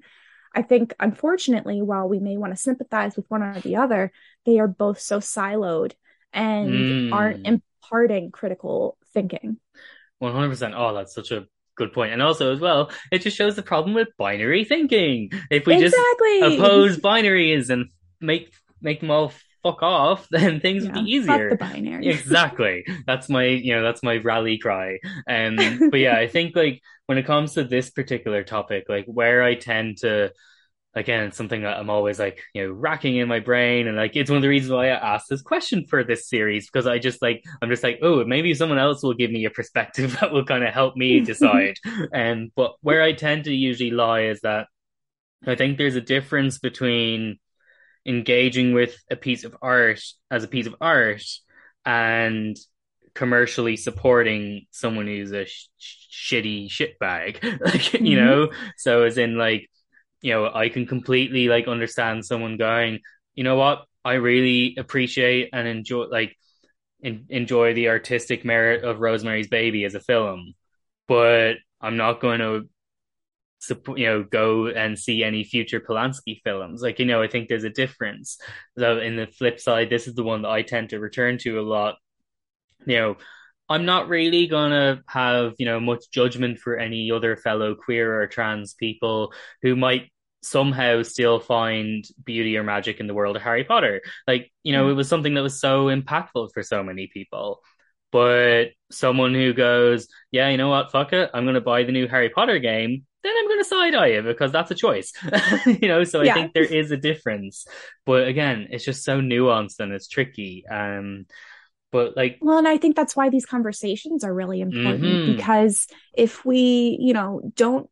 I 0.55 0.63
think, 0.63 0.95
unfortunately, 1.01 1.83
while 1.83 2.09
we 2.09 2.21
may 2.21 2.37
want 2.37 2.53
to 2.53 2.57
sympathize 2.57 3.17
with 3.17 3.29
one 3.29 3.43
or 3.43 3.59
the 3.59 3.75
other, 3.75 4.13
they 4.47 4.61
are 4.61 4.69
both 4.69 5.01
so 5.01 5.19
siloed 5.19 5.95
and 6.33 6.71
mm. 6.71 7.13
aren't 7.13 7.45
imparting 7.49 8.31
critical 8.31 8.97
thinking. 9.13 9.59
100%. 10.23 10.73
Oh, 10.77 10.95
that's 10.95 11.17
such 11.17 11.33
a 11.33 11.47
good 11.75 11.93
point. 11.93 12.13
And 12.13 12.23
also, 12.23 12.53
as 12.53 12.61
well, 12.61 12.93
it 13.11 13.23
just 13.23 13.37
shows 13.37 13.57
the 13.57 13.63
problem 13.65 13.93
with 13.93 14.17
binary 14.17 14.63
thinking. 14.63 15.31
If 15.51 15.67
we 15.67 15.83
exactly. 15.83 16.41
just 16.43 16.59
oppose 16.61 16.99
binaries 16.99 17.71
and 17.71 17.87
make 18.21 18.53
make 18.81 19.01
them 19.01 19.11
all 19.11 19.33
fuck 19.65 19.83
off, 19.83 20.29
then 20.31 20.61
things 20.61 20.85
yeah, 20.85 20.93
would 20.93 21.05
be 21.05 21.11
easier. 21.11 21.51
the 21.51 21.57
binary. 21.57 22.07
exactly. 22.07 22.85
That's 23.07 23.29
my, 23.29 23.47
you 23.47 23.75
know, 23.75 23.83
that's 23.83 24.03
my 24.03 24.19
rally 24.19 24.59
cry. 24.59 25.01
Um, 25.29 25.57
but 25.91 25.99
yeah, 25.99 26.17
I 26.17 26.29
think 26.29 26.55
like 26.55 26.81
when 27.07 27.19
it 27.19 27.27
comes 27.27 27.55
to 27.55 27.65
this 27.65 27.91
particular 27.91 28.45
topic, 28.45 28.85
like 28.89 29.07
where 29.07 29.43
I 29.43 29.55
tend 29.55 29.99
to, 29.99 30.33
again, 30.95 31.33
something 31.33 31.63
that 31.63 31.79
I'm 31.79 31.91
always 31.91 32.21
like, 32.21 32.41
you 32.55 32.65
know, 32.65 32.73
racking 32.73 33.17
in 33.17 33.27
my 33.27 33.41
brain. 33.41 33.89
And 33.89 33.97
like, 33.97 34.15
it's 34.15 34.31
one 34.31 34.37
of 34.37 34.43
the 34.43 34.49
reasons 34.49 34.71
why 34.71 34.91
I 34.91 35.15
asked 35.15 35.29
this 35.29 35.43
question 35.43 35.87
for 35.87 36.05
this 36.05 36.29
series, 36.29 36.67
because 36.71 36.87
I 36.87 36.99
just 36.99 37.21
like, 37.21 37.43
I'm 37.61 37.71
just 37.71 37.83
like, 37.83 37.99
oh, 38.03 38.25
maybe 38.25 38.55
someone 38.55 38.79
else 38.79 39.03
will 39.03 39.15
give 39.15 39.33
me 39.33 39.45
a 39.45 39.51
perspective 39.51 40.17
that 40.21 40.31
will 40.31 40.45
kind 40.45 40.63
of 40.63 40.73
help 40.73 40.95
me 40.97 41.21
decide. 41.21 41.79
and, 42.13 42.53
but 42.55 42.75
where 42.83 43.03
I 43.03 43.13
tend 43.13 43.45
to 43.45 43.55
usually 43.55 43.91
lie 43.91 44.27
is 44.27 44.43
that 44.43 44.69
I 45.47 45.57
think 45.57 45.79
there's 45.79 45.97
a 45.97 46.01
difference 46.01 46.59
between 46.59 47.39
engaging 48.07 48.75
with 48.75 48.97
a 49.11 49.17
piece 49.17 49.45
of 49.45 49.57
art 49.63 50.01
as 50.31 50.45
a 50.45 50.49
piece 50.49 50.67
of 50.67 50.75
art 50.81 51.25
and 51.85 52.57
commercially 53.15 53.77
supporting 53.77 54.67
someone 54.71 55.07
who's 55.07 55.33
a 55.33 55.47
sh- 55.47 55.69
shitty 55.79 56.69
shitbag 56.69 57.43
like 57.65 57.81
mm-hmm. 57.81 58.05
you 58.05 58.17
know 58.17 58.51
so 58.77 59.03
as 59.03 59.17
in 59.19 59.39
like 59.39 59.71
you 60.21 60.33
know 60.33 60.51
i 60.53 60.69
can 60.69 60.87
completely 60.87 61.49
like 61.49 61.69
understand 61.69 62.25
someone 62.25 62.57
going 62.57 63.01
you 63.35 63.45
know 63.45 63.57
what 63.57 63.85
i 64.05 64.15
really 64.15 64.75
appreciate 64.77 65.51
and 65.53 65.69
enjoy 65.69 66.05
like 66.07 66.37
in- 67.01 67.27
enjoy 67.29 67.73
the 67.73 67.89
artistic 67.89 68.45
merit 68.45 68.85
of 68.85 69.01
rosemary's 69.01 69.49
baby 69.49 69.85
as 69.85 69.95
a 69.95 70.01
film 70.01 70.55
but 71.07 71.55
i'm 71.81 71.97
not 71.97 72.21
going 72.21 72.41
to 72.41 72.69
you 73.97 74.07
know 74.07 74.23
go 74.23 74.69
and 74.69 74.99
see 74.99 75.25
any 75.25 75.45
future 75.45 75.81
Polanski 75.81 76.41
films. 76.43 76.83
Like 76.83 76.99
you 76.99 77.07
know, 77.07 77.23
I 77.23 77.29
think 77.29 77.49
there's 77.49 77.65
a 77.65 77.71
difference. 77.71 78.39
So 78.79 78.99
in 78.99 79.17
the 79.17 79.27
flip 79.27 79.61
side, 79.61 79.91
this 79.91 80.07
is 80.07 80.15
the 80.15 80.25
one 80.25 80.43
that 80.43 80.51
I 80.51 80.63
tend 80.63 80.91
to 80.91 81.01
return 81.01 81.39
to 81.39 81.61
a 81.61 81.63
lot. 81.63 81.97
You 82.87 82.97
know, 82.97 83.17
I'm 83.69 83.85
not 83.85 84.09
really 84.09 84.47
gonna 84.47 85.03
have 85.09 85.55
you 85.59 85.67
know 85.67 85.81
much 85.81 86.11
judgment 86.11 86.59
for 86.59 86.77
any 86.77 87.11
other 87.11 87.37
fellow 87.37 87.75
queer 87.75 88.21
or 88.21 88.27
trans 88.27 88.75
people 88.75 89.33
who 89.63 89.77
might 89.77 90.11
somehow 90.45 91.03
still 91.03 91.41
find 91.41 92.05
beauty 92.23 92.57
or 92.57 92.63
magic 92.63 93.01
in 93.01 93.07
the 93.07 93.15
world 93.15 93.37
of 93.37 93.43
Harry 93.43 93.65
Potter. 93.65 94.03
Like, 94.27 94.53
you 94.63 94.73
know, 94.73 94.87
mm. 94.87 94.91
it 94.91 94.95
was 94.95 95.09
something 95.09 95.35
that 95.35 95.43
was 95.43 95.59
so 95.59 95.87
impactful 95.87 96.51
for 96.53 96.63
so 96.63 96.83
many 96.83 97.07
people. 97.07 97.63
But 98.15 98.67
someone 98.93 99.35
who 99.35 99.53
goes, 99.53 100.07
yeah, 100.31 100.49
you 100.49 100.57
know 100.57 100.69
what, 100.69 100.93
fuck 100.93 101.13
it, 101.13 101.31
I'm 101.35 101.45
going 101.45 101.57
to 101.57 101.61
buy 101.61 101.83
the 101.83 101.91
new 101.91 102.07
Harry 102.07 102.31
Potter 102.31 102.61
game 102.61 103.05
then 103.25 103.35
I'm 103.37 103.49
going 103.49 103.61
to 103.61 103.65
side 103.65 103.95
eye 103.95 104.09
it 104.09 104.23
because 104.25 104.53
that's 104.53 104.71
a 104.71 104.75
choice, 104.75 105.13
you 105.67 105.89
know. 105.89 106.05
So 106.05 106.21
I 106.21 106.33
think 106.33 106.53
there 106.53 106.63
is 106.63 106.91
a 106.91 106.97
difference, 106.97 107.67
but 108.05 108.29
again, 108.29 108.69
it's 108.71 108.85
just 108.85 109.03
so 109.03 109.21
nuanced 109.21 109.81
and 109.81 109.93
it's 109.93 110.09
tricky. 110.09 110.65
Um, 110.71 111.25
but 111.91 112.17
like, 112.17 112.39
well, 112.43 112.59
and 112.59 112.69
I 112.69 112.77
think 112.77 112.97
that's 112.97 113.17
why 113.17 113.31
these 113.31 113.47
conversations 113.47 114.25
are 114.25 114.35
really 114.35 114.61
important 114.61 115.05
mm-hmm. 115.05 115.37
because 115.37 115.87
if 116.13 116.45
we, 116.45 116.99
you 117.01 117.15
know, 117.15 117.41
don't 117.57 117.89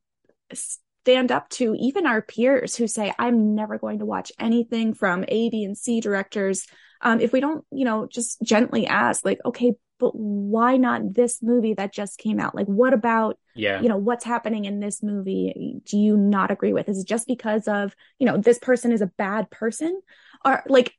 stand 0.52 1.32
up 1.32 1.48
to 1.50 1.74
even 1.78 2.06
our 2.06 2.20
peers 2.20 2.76
who 2.76 2.86
say, 2.86 3.14
"I'm 3.18 3.54
never 3.54 3.78
going 3.78 4.00
to 4.00 4.06
watch 4.06 4.32
anything 4.38 4.92
from 4.92 5.24
A, 5.28 5.48
B, 5.48 5.64
and 5.64 5.78
C 5.78 6.02
directors," 6.02 6.66
um, 7.00 7.20
if 7.20 7.32
we 7.32 7.40
don't, 7.40 7.64
you 7.72 7.86
know, 7.86 8.06
just 8.06 8.42
gently 8.42 8.86
ask, 8.86 9.24
like, 9.24 9.38
okay, 9.46 9.72
but 10.02 10.16
why 10.16 10.76
not 10.76 11.14
this 11.14 11.40
movie 11.40 11.74
that 11.74 11.92
just 11.92 12.18
came 12.18 12.40
out? 12.40 12.56
Like, 12.56 12.66
what 12.66 12.92
about, 12.92 13.38
yeah, 13.54 13.80
you 13.80 13.88
know, 13.88 13.96
what's 13.96 14.24
happening 14.24 14.64
in 14.64 14.80
this 14.80 15.00
movie? 15.00 15.80
Do 15.84 15.96
you 15.96 16.16
not 16.16 16.50
agree 16.50 16.72
with? 16.72 16.88
Is 16.88 16.98
it 16.98 17.06
just 17.06 17.28
because 17.28 17.68
of, 17.68 17.94
you 18.18 18.26
know, 18.26 18.36
this 18.36 18.58
person 18.58 18.90
is 18.90 19.00
a 19.00 19.06
bad 19.06 19.48
person? 19.48 20.00
Or 20.44 20.64
like, 20.66 20.92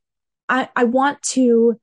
I, 0.47 0.69
I 0.73 0.85
want 0.85 1.21
to 1.33 1.77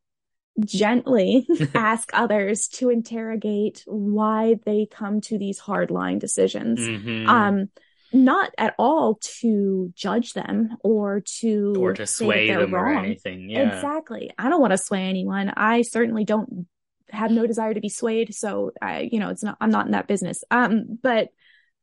gently 0.64 1.47
ask 1.75 2.09
others 2.14 2.68
to 2.68 2.89
interrogate 2.89 3.85
why 3.87 4.57
they 4.64 4.87
come 4.91 5.21
to 5.21 5.37
these 5.37 5.61
hardline 5.61 6.18
decisions. 6.18 6.81
Mm-hmm. 6.81 7.29
Um, 7.29 7.68
not 8.14 8.51
at 8.57 8.75
all 8.79 9.18
to 9.41 9.93
judge 9.95 10.33
them 10.33 10.79
or 10.83 11.23
to 11.41 11.75
or 11.79 11.93
to 11.93 12.07
sway 12.07 12.49
them 12.49 12.75
wrong. 12.75 12.97
or 12.97 12.99
anything. 12.99 13.51
Yeah. 13.51 13.77
Exactly. 13.77 14.31
I 14.39 14.49
don't 14.49 14.61
want 14.61 14.73
to 14.73 14.79
sway 14.79 15.03
anyone. 15.03 15.53
I 15.55 15.83
certainly 15.83 16.25
don't 16.25 16.66
have 17.13 17.31
no 17.31 17.47
desire 17.47 17.75
to 17.75 17.81
be 17.81 17.89
swayed. 17.89 18.35
So 18.35 18.73
I, 18.81 19.09
you 19.11 19.21
know, 19.21 19.31
it's 19.31 19.43
not, 19.43 19.57
I'm 19.61 19.71
not 19.71 19.87
in 19.87 19.93
that 19.93 20.09
business. 20.09 20.45
Um, 20.51 20.99
but 21.03 21.29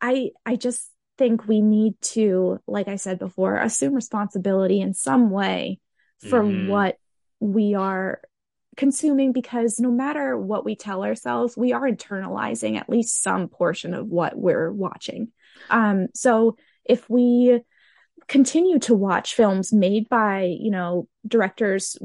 I, 0.02 0.32
I 0.46 0.56
just, 0.56 0.90
think 1.18 1.48
we 1.48 1.62
need 1.62 2.00
to, 2.02 2.60
like 2.68 2.88
I 2.88 2.96
said 2.96 3.20
before, 3.20 3.58
assume 3.58 3.94
responsibility 3.94 4.82
in 4.82 4.94
some 4.94 5.30
way 5.30 5.80
for 6.20 6.42
mm-hmm. 6.42 6.70
what 6.70 6.98
we 7.40 7.76
are 7.76 8.22
consuming 8.76 9.34
because 9.34 9.80
no 9.80 9.92
matter 9.92 10.38
what 10.38 10.64
we 10.64 10.76
tell 10.76 11.04
ourselves, 11.04 11.58
we 11.58 11.74
are 11.74 11.90
internalizing 11.90 12.78
at 12.78 12.90
least 12.90 13.22
some 13.22 13.48
portion 13.48 13.94
of 13.94 14.08
what 14.08 14.38
we're 14.38 14.72
watching. 14.72 15.32
Um, 15.70 16.08
so 16.14 16.58
if 16.86 17.10
we 17.10 17.62
continue 18.28 18.80
to 18.80 18.94
watch 18.94 19.34
films 19.34 19.74
made 19.74 20.08
by, 20.10 20.56
you 20.60 20.70
know, 20.70 21.08
directors 21.28 21.98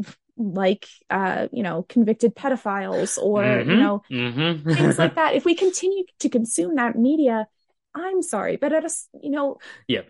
like 0.42 0.86
uh 1.10 1.48
you 1.52 1.62
know 1.62 1.84
convicted 1.88 2.34
pedophiles 2.34 3.18
or 3.18 3.42
mm-hmm, 3.42 3.70
you 3.70 3.76
know 3.76 4.02
mm-hmm. 4.10 4.70
things 4.70 4.98
like 4.98 5.14
that 5.16 5.34
if 5.34 5.44
we 5.44 5.54
continue 5.54 6.04
to 6.18 6.28
consume 6.28 6.76
that 6.76 6.96
media 6.96 7.46
i'm 7.94 8.22
sorry 8.22 8.56
but 8.56 8.72
at 8.72 8.84
a 8.84 8.90
you 9.22 9.30
know 9.30 9.58
yeah 9.86 10.02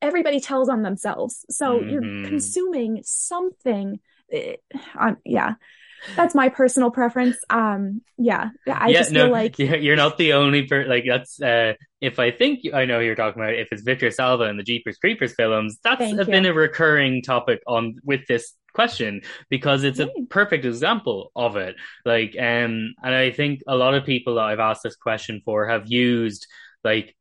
everybody 0.00 0.40
tells 0.40 0.68
on 0.68 0.82
themselves 0.82 1.44
so 1.50 1.78
mm-hmm. 1.78 1.88
you're 1.88 2.28
consuming 2.28 3.00
something 3.04 4.00
uh, 4.32 5.12
yeah 5.24 5.54
that's 6.16 6.34
my 6.34 6.48
personal 6.48 6.90
preference. 6.90 7.36
Um, 7.50 8.02
yeah, 8.16 8.50
I 8.66 8.88
yeah, 8.88 8.98
just 8.98 9.12
no, 9.12 9.24
feel 9.24 9.32
like 9.32 9.58
you're 9.58 9.96
not 9.96 10.18
the 10.18 10.34
only 10.34 10.66
person 10.66 10.88
like 10.88 11.04
that's 11.06 11.40
uh, 11.40 11.74
if 12.00 12.18
I 12.18 12.30
think 12.30 12.60
I 12.72 12.84
know 12.84 13.00
you're 13.00 13.14
talking 13.14 13.42
about 13.42 13.54
if 13.54 13.68
it's 13.72 13.82
Victor 13.82 14.10
Salva 14.10 14.44
and 14.44 14.58
the 14.58 14.62
Jeepers 14.62 14.98
Creepers 14.98 15.34
films, 15.34 15.78
that's 15.82 16.12
a, 16.12 16.24
been 16.24 16.46
a 16.46 16.52
recurring 16.52 17.22
topic 17.22 17.62
on 17.66 17.96
with 18.04 18.26
this 18.26 18.52
question 18.74 19.22
because 19.48 19.84
it's 19.84 20.00
a 20.00 20.10
perfect 20.28 20.64
example 20.64 21.30
of 21.34 21.56
it. 21.56 21.76
Like, 22.04 22.36
um, 22.38 22.94
and 23.02 23.14
I 23.14 23.30
think 23.30 23.62
a 23.66 23.76
lot 23.76 23.94
of 23.94 24.04
people 24.04 24.34
that 24.34 24.44
I've 24.44 24.60
asked 24.60 24.82
this 24.82 24.96
question 24.96 25.40
for 25.44 25.66
have 25.66 25.90
used 25.90 26.46
like 26.82 27.16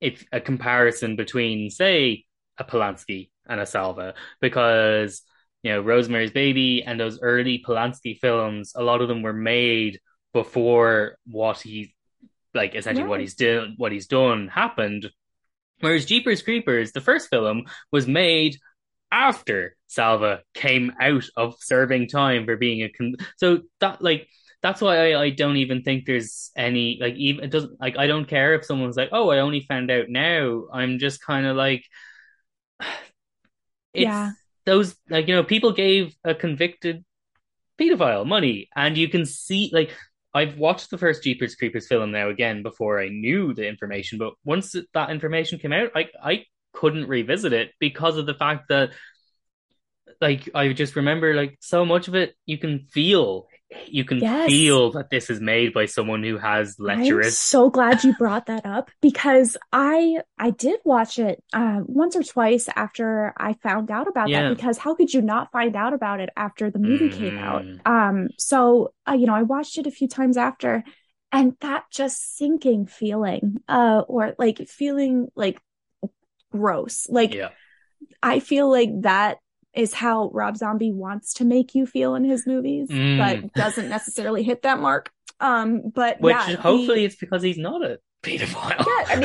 if 0.00 0.24
a 0.32 0.40
comparison 0.40 1.16
between 1.16 1.70
say 1.70 2.24
a 2.58 2.64
Polanski 2.64 3.30
and 3.46 3.60
a 3.60 3.66
Salva 3.66 4.14
because 4.40 5.22
you 5.62 5.72
know, 5.72 5.80
Rosemary's 5.80 6.30
Baby 6.30 6.82
and 6.84 7.00
those 7.00 7.20
early 7.22 7.64
Polanski 7.66 8.18
films, 8.18 8.72
a 8.76 8.82
lot 8.82 9.00
of 9.00 9.08
them 9.08 9.22
were 9.22 9.32
made 9.32 9.98
before 10.34 11.16
what 11.26 11.60
he 11.60 11.94
like 12.52 12.74
essentially 12.74 13.08
what 13.08 13.20
he's 13.20 13.34
done 13.34 13.74
what 13.78 13.92
he's 13.92 14.06
done 14.06 14.48
happened. 14.48 15.10
Whereas 15.80 16.04
Jeepers 16.04 16.42
Creepers, 16.42 16.92
the 16.92 17.00
first 17.00 17.28
film, 17.30 17.64
was 17.90 18.06
made 18.06 18.58
after 19.14 19.76
Salva 19.86 20.40
came 20.54 20.92
out 21.00 21.24
of 21.36 21.54
serving 21.60 22.08
time 22.08 22.44
for 22.44 22.56
being 22.56 22.82
a 22.82 22.88
con- 22.88 23.14
so 23.36 23.60
that 23.78 24.02
like 24.02 24.28
that's 24.60 24.80
why 24.80 25.12
I, 25.12 25.22
I 25.22 25.30
don't 25.30 25.58
even 25.58 25.82
think 25.82 26.04
there's 26.04 26.50
any 26.56 26.98
like 27.00 27.14
even 27.14 27.44
it 27.44 27.50
doesn't 27.50 27.80
like 27.80 27.96
I 27.96 28.08
don't 28.08 28.26
care 28.26 28.54
if 28.54 28.64
someone's 28.64 28.96
like 28.96 29.10
oh 29.12 29.30
I 29.30 29.38
only 29.38 29.60
found 29.60 29.90
out 29.90 30.08
now. 30.08 30.64
I'm 30.72 30.98
just 30.98 31.22
kind 31.22 31.46
of 31.46 31.56
like 31.56 31.84
yeah. 33.94 34.32
those 34.66 34.96
like 35.08 35.28
you 35.28 35.36
know 35.36 35.44
people 35.44 35.72
gave 35.72 36.16
a 36.24 36.34
convicted 36.34 37.04
pedophile 37.78 38.26
money 38.26 38.68
and 38.74 38.98
you 38.98 39.08
can 39.08 39.24
see 39.26 39.70
like 39.72 39.94
I've 40.36 40.58
watched 40.58 40.90
the 40.90 40.98
first 40.98 41.22
Jeepers 41.22 41.54
Creepers 41.54 41.86
film 41.86 42.10
now 42.10 42.30
again 42.30 42.64
before 42.64 43.00
I 43.00 43.08
knew 43.08 43.54
the 43.54 43.68
information 43.68 44.18
but 44.18 44.34
once 44.44 44.74
that 44.92 45.10
information 45.10 45.60
came 45.60 45.72
out 45.72 45.90
I 45.94 46.08
I 46.20 46.46
couldn't 46.74 47.08
revisit 47.08 47.52
it 47.52 47.70
because 47.78 48.18
of 48.18 48.26
the 48.26 48.34
fact 48.34 48.68
that 48.68 48.90
like 50.20 50.48
I 50.54 50.72
just 50.72 50.96
remember 50.96 51.34
like 51.34 51.56
so 51.60 51.84
much 51.84 52.08
of 52.08 52.14
it 52.14 52.34
you 52.46 52.58
can 52.58 52.86
feel 52.90 53.46
you 53.86 54.04
can 54.04 54.18
yes. 54.18 54.48
feel 54.48 54.92
that 54.92 55.10
this 55.10 55.30
is 55.30 55.40
made 55.40 55.72
by 55.72 55.86
someone 55.86 56.22
who 56.22 56.38
has 56.38 56.78
lecherous. 56.78 57.26
I'm 57.26 57.32
so 57.32 57.70
glad 57.70 58.04
you 58.04 58.14
brought 58.14 58.46
that 58.46 58.64
up 58.64 58.90
because 59.00 59.56
I 59.72 60.18
I 60.38 60.50
did 60.50 60.80
watch 60.84 61.18
it 61.18 61.42
uh, 61.52 61.80
once 61.84 62.16
or 62.16 62.22
twice 62.22 62.68
after 62.74 63.32
I 63.36 63.54
found 63.54 63.90
out 63.90 64.08
about 64.08 64.28
yeah. 64.28 64.42
that. 64.48 64.56
Because 64.56 64.78
how 64.78 64.94
could 64.94 65.12
you 65.12 65.22
not 65.22 65.50
find 65.52 65.76
out 65.76 65.92
about 65.92 66.20
it 66.20 66.30
after 66.36 66.70
the 66.70 66.78
movie 66.78 67.08
mm. 67.08 67.18
came 67.18 67.38
out? 67.38 67.62
Mm. 67.62 67.86
Um, 67.86 68.28
so 68.38 68.92
uh, 69.08 69.14
you 69.14 69.26
know, 69.26 69.34
I 69.34 69.42
watched 69.42 69.78
it 69.78 69.86
a 69.86 69.90
few 69.90 70.08
times 70.08 70.36
after, 70.36 70.84
and 71.32 71.56
that 71.60 71.84
just 71.90 72.36
sinking 72.36 72.86
feeling, 72.86 73.58
uh, 73.68 74.02
or 74.06 74.34
like 74.38 74.68
feeling 74.68 75.28
like 75.34 75.58
gross, 76.56 77.06
like. 77.08 77.34
Yeah. 77.34 77.50
I 78.22 78.40
feel 78.40 78.70
like 78.70 78.90
that 79.02 79.38
is 79.74 79.92
how 79.92 80.30
Rob 80.32 80.56
Zombie 80.56 80.92
wants 80.92 81.34
to 81.34 81.44
make 81.44 81.74
you 81.74 81.86
feel 81.86 82.14
in 82.14 82.24
his 82.24 82.46
movies, 82.46 82.88
mm. 82.88 83.18
but 83.18 83.52
doesn't 83.54 83.88
necessarily 83.88 84.42
hit 84.42 84.62
that 84.62 84.78
mark. 84.78 85.10
Um, 85.40 85.90
but 85.94 86.20
which 86.20 86.34
yeah, 86.34 86.56
hopefully 86.56 87.00
he... 87.00 87.04
it's 87.06 87.16
because 87.16 87.42
he's 87.42 87.58
not 87.58 87.82
a 87.82 87.98
pedophile. 88.22 88.78
Yeah, 88.78 89.04
I 89.08 89.16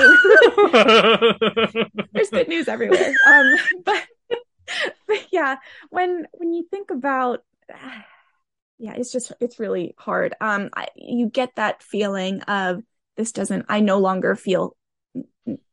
mean, 1.83 2.07
there's 2.13 2.29
good 2.29 2.47
news 2.47 2.67
everywhere. 2.67 3.13
Um, 3.27 3.55
but, 3.85 4.05
but 5.07 5.27
yeah, 5.31 5.57
when 5.89 6.27
when 6.33 6.53
you 6.53 6.65
think 6.69 6.91
about, 6.91 7.43
yeah, 8.79 8.93
it's 8.95 9.11
just 9.11 9.31
it's 9.39 9.59
really 9.59 9.93
hard. 9.97 10.35
Um, 10.41 10.69
I, 10.75 10.87
you 10.95 11.27
get 11.27 11.55
that 11.55 11.83
feeling 11.83 12.41
of 12.43 12.81
this 13.17 13.31
doesn't. 13.31 13.65
I 13.69 13.81
no 13.81 13.99
longer 13.99 14.35
feel, 14.35 14.75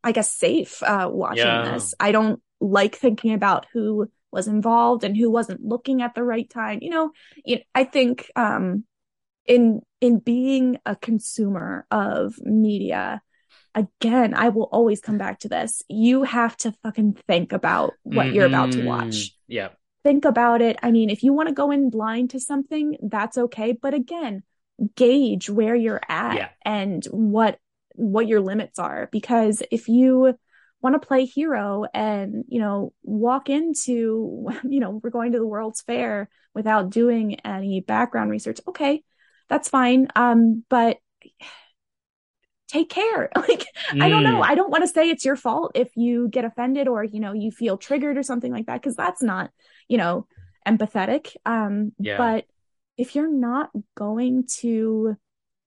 I 0.03 0.13
guess, 0.13 0.33
safe 0.33 0.83
uh, 0.83 1.09
watching 1.11 1.47
yeah. 1.47 1.73
this. 1.73 1.95
I 2.01 2.13
don't 2.13 2.41
like 2.61 2.97
thinking 2.97 3.33
about 3.33 3.67
who 3.73 4.11
was 4.33 4.49
involved 4.49 5.05
and 5.05 5.17
who 5.17 5.31
wasn't 5.31 5.65
looking 5.65 6.03
at 6.03 6.15
the 6.15 6.23
right 6.23 6.49
time. 6.49 6.79
You 6.83 6.91
know, 6.91 7.11
I 7.75 7.85
think 7.85 8.31
um, 8.37 8.85
in 9.47 9.81
in 10.01 10.19
being 10.19 10.79
a 10.85 10.97
consumer 10.97 11.87
of 11.91 12.39
media, 12.43 13.23
again, 13.75 14.35
I 14.35 14.49
will 14.51 14.69
always 14.73 15.01
come 15.01 15.19
back 15.19 15.41
to 15.41 15.49
this. 15.49 15.83
You 15.89 16.25
have 16.25 16.57
to 16.59 16.73
fucking 16.83 17.19
think 17.27 17.53
about 17.53 17.95
what 18.03 18.27
mm-hmm. 18.27 18.35
you're 18.35 18.47
about 18.47 18.73
to 18.73 18.85
watch. 18.85 19.17
Mm-hmm. 19.17 19.53
Yeah. 19.53 19.69
Think 20.03 20.25
about 20.25 20.63
it. 20.63 20.79
I 20.83 20.93
mean, 20.93 21.11
if 21.11 21.23
you 21.23 21.33
want 21.33 21.49
to 21.49 21.55
go 21.55 21.71
in 21.71 21.91
blind 21.91 22.31
to 22.31 22.41
something, 22.41 22.97
that's 23.03 23.37
okay. 23.37 23.73
But 23.73 23.95
again, 23.95 24.45
gauge 24.95 25.51
where 25.51 25.75
you're 25.75 26.01
at 26.09 26.37
yeah. 26.37 26.49
and 26.65 27.05
what 27.07 27.59
what 27.97 28.29
your 28.29 28.41
limits 28.41 28.79
are 28.79 29.09
because 29.11 29.63
if 29.71 29.89
you 29.89 30.35
want 30.83 31.01
to 31.01 31.07
play 31.07 31.25
hero 31.25 31.85
and 31.95 32.45
you 32.49 32.61
know 32.61 32.93
walk 33.03 33.49
into 33.49 34.49
you 34.65 34.81
know 34.81 35.01
we're 35.03 35.11
going 35.11 35.33
to 35.33 35.39
the 35.39 35.47
world's 35.47 35.83
fair 35.83 36.29
without 36.55 36.91
doing 36.91 37.41
any 37.41 37.81
background 37.81 38.31
research 38.31 38.61
okay 38.69 39.03
that's 39.49 39.69
fine 39.69 40.09
um 40.17 40.65
but 40.69 40.99
take 42.69 42.89
care 42.89 43.31
like 43.37 43.67
mm. 43.91 44.03
i 44.03 44.09
don't 44.09 44.25
know 44.25 44.41
mm. 44.41 44.45
i 44.45 44.55
don't 44.55 44.71
want 44.71 44.83
to 44.83 44.89
say 44.89 45.09
it's 45.09 45.25
your 45.25 45.37
fault 45.37 45.73
if 45.75 45.89
you 45.97 46.29
get 46.29 46.45
offended 46.45 46.89
or 46.89 47.05
you 47.05 47.21
know 47.21 47.33
you 47.33 47.51
feel 47.51 47.77
triggered 47.77 48.17
or 48.17 48.23
something 48.23 48.53
like 48.53 48.67
that 48.67 48.81
because 48.81 48.97
that's 48.97 49.23
not 49.23 49.51
you 49.89 49.97
know 49.97 50.27
empathetic 50.67 51.37
um 51.47 51.93
yeah. 51.99 52.17
but 52.17 52.45
if 52.97 53.15
you're 53.15 53.31
not 53.31 53.71
going 53.95 54.45
to 54.59 55.17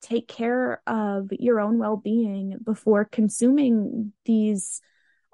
take 0.02 0.28
care 0.28 0.82
of 0.88 1.30
your 1.32 1.60
own 1.60 1.78
well-being 1.78 2.58
before 2.64 3.06
consuming 3.06 4.14
these 4.26 4.82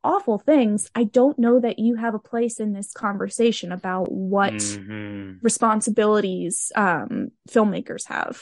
awful 0.05 0.37
things, 0.37 0.89
I 0.95 1.03
don't 1.03 1.37
know 1.37 1.59
that 1.59 1.79
you 1.79 1.95
have 1.95 2.13
a 2.13 2.19
place 2.19 2.59
in 2.59 2.71
this 2.73 2.93
conversation 2.93 3.71
about 3.71 4.11
what 4.11 4.53
mm-hmm. 4.53 5.33
responsibilities 5.41 6.71
um, 6.75 7.29
filmmakers 7.49 8.07
have. 8.07 8.41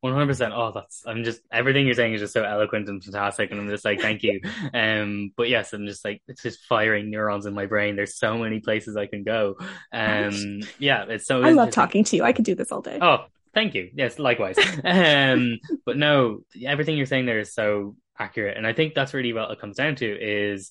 One 0.00 0.12
hundred 0.12 0.28
percent. 0.28 0.54
Oh, 0.54 0.70
that's 0.72 1.02
I'm 1.08 1.24
just 1.24 1.40
everything 1.50 1.86
you're 1.86 1.94
saying 1.96 2.14
is 2.14 2.20
just 2.20 2.32
so 2.32 2.44
eloquent 2.44 2.88
and 2.88 3.02
fantastic, 3.02 3.50
and 3.50 3.60
I'm 3.60 3.68
just 3.68 3.84
like, 3.84 4.00
thank 4.00 4.22
you. 4.22 4.40
um, 4.72 5.32
but 5.36 5.48
yes, 5.48 5.72
I'm 5.72 5.86
just 5.86 6.04
like 6.04 6.22
it's 6.28 6.40
just 6.40 6.60
firing 6.66 7.10
neurons 7.10 7.46
in 7.46 7.54
my 7.54 7.66
brain. 7.66 7.96
There's 7.96 8.16
so 8.16 8.38
many 8.38 8.60
places 8.60 8.96
I 8.96 9.06
can 9.06 9.24
go. 9.24 9.56
Um, 9.92 10.60
yeah, 10.78 11.06
it's 11.08 11.26
so. 11.26 11.42
I 11.42 11.50
love 11.50 11.72
talking 11.72 12.04
to 12.04 12.16
you. 12.16 12.22
I 12.22 12.32
could 12.32 12.44
do 12.44 12.54
this 12.54 12.70
all 12.70 12.80
day. 12.80 13.00
Oh, 13.02 13.24
thank 13.54 13.74
you. 13.74 13.90
Yes, 13.94 14.18
likewise. 14.18 14.56
um, 14.84 15.58
but 15.84 15.96
no, 15.96 16.40
everything 16.64 16.96
you're 16.96 17.06
saying 17.06 17.26
there 17.26 17.40
is 17.40 17.54
so 17.54 17.96
accurate, 18.18 18.56
and 18.56 18.66
I 18.66 18.72
think 18.72 18.94
that's 18.94 19.14
really 19.14 19.32
what 19.32 19.50
it 19.50 19.60
comes 19.60 19.76
down 19.76 19.96
to 19.96 20.06
is 20.06 20.70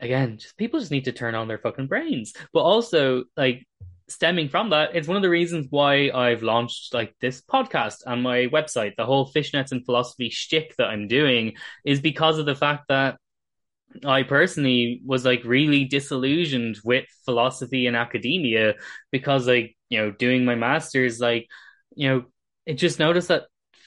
again, 0.00 0.38
just 0.38 0.56
people 0.56 0.80
just 0.80 0.92
need 0.92 1.04
to 1.04 1.12
turn 1.12 1.34
on 1.34 1.48
their 1.48 1.58
fucking 1.58 1.86
brains. 1.86 2.32
But 2.52 2.60
also, 2.60 3.24
like 3.36 3.66
stemming 4.08 4.48
from 4.48 4.70
that, 4.70 4.90
it's 4.94 5.08
one 5.08 5.16
of 5.16 5.22
the 5.22 5.30
reasons 5.30 5.66
why 5.70 6.10
I've 6.10 6.42
launched 6.42 6.94
like 6.94 7.14
this 7.20 7.42
podcast 7.42 7.98
and 8.06 8.22
my 8.22 8.46
website. 8.46 8.96
The 8.96 9.06
whole 9.06 9.30
fishnets 9.30 9.72
and 9.72 9.84
philosophy 9.84 10.30
shtick 10.30 10.74
that 10.78 10.88
I'm 10.88 11.08
doing 11.08 11.54
is 11.84 12.00
because 12.00 12.38
of 12.38 12.46
the 12.46 12.54
fact 12.54 12.84
that 12.88 13.16
I 14.04 14.22
personally 14.22 15.00
was 15.04 15.24
like 15.24 15.42
really 15.44 15.84
disillusioned 15.84 16.78
with 16.84 17.06
philosophy 17.24 17.86
and 17.86 17.96
academia 17.96 18.74
because 19.10 19.46
like, 19.46 19.76
you 19.88 19.98
know, 19.98 20.10
doing 20.10 20.44
my 20.44 20.54
masters, 20.54 21.20
like, 21.20 21.46
you 21.98 22.08
know, 22.08 22.24
it 22.64 22.74
just 22.74 22.98
noticed 22.98 23.28
that 23.28 23.44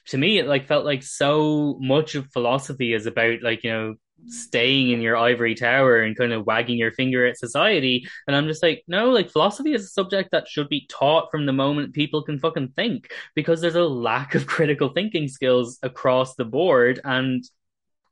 to 0.08 0.18
me 0.18 0.38
it 0.38 0.48
like 0.48 0.68
felt 0.68 0.86
like 0.86 1.02
so 1.04 1.78
much 1.80 2.16
of 2.16 2.32
philosophy 2.32 2.94
is 2.94 3.06
about 3.06 3.42
like, 3.42 3.64
you 3.64 3.72
know, 3.72 3.96
staying 4.28 4.92
in 4.92 5.02
your 5.02 5.16
ivory 5.18 5.56
tower 5.56 6.02
and 6.02 6.18
kind 6.18 6.34
of 6.34 6.46
wagging 6.46 6.78
your 6.78 6.92
finger 6.92 7.26
at 7.26 7.38
society. 7.38 8.06
And 8.28 8.36
I'm 8.36 8.48
just 8.48 8.62
like, 8.62 8.84
no, 8.88 9.10
like 9.10 9.32
philosophy 9.32 9.74
is 9.74 9.86
a 9.86 9.88
subject 9.88 10.32
that 10.32 10.48
should 10.48 10.70
be 10.70 10.86
taught 10.90 11.32
from 11.32 11.46
the 11.46 11.54
moment 11.54 11.94
people 11.94 12.22
can 12.22 12.38
fucking 12.38 12.74
think 12.76 13.12
because 13.34 13.62
there's 13.62 13.76
a 13.76 13.84
lack 13.84 14.36
of 14.36 14.46
critical 14.46 14.90
thinking 14.90 15.28
skills 15.28 15.80
across 15.82 16.36
the 16.36 16.46
board 16.46 17.00
and 17.04 17.44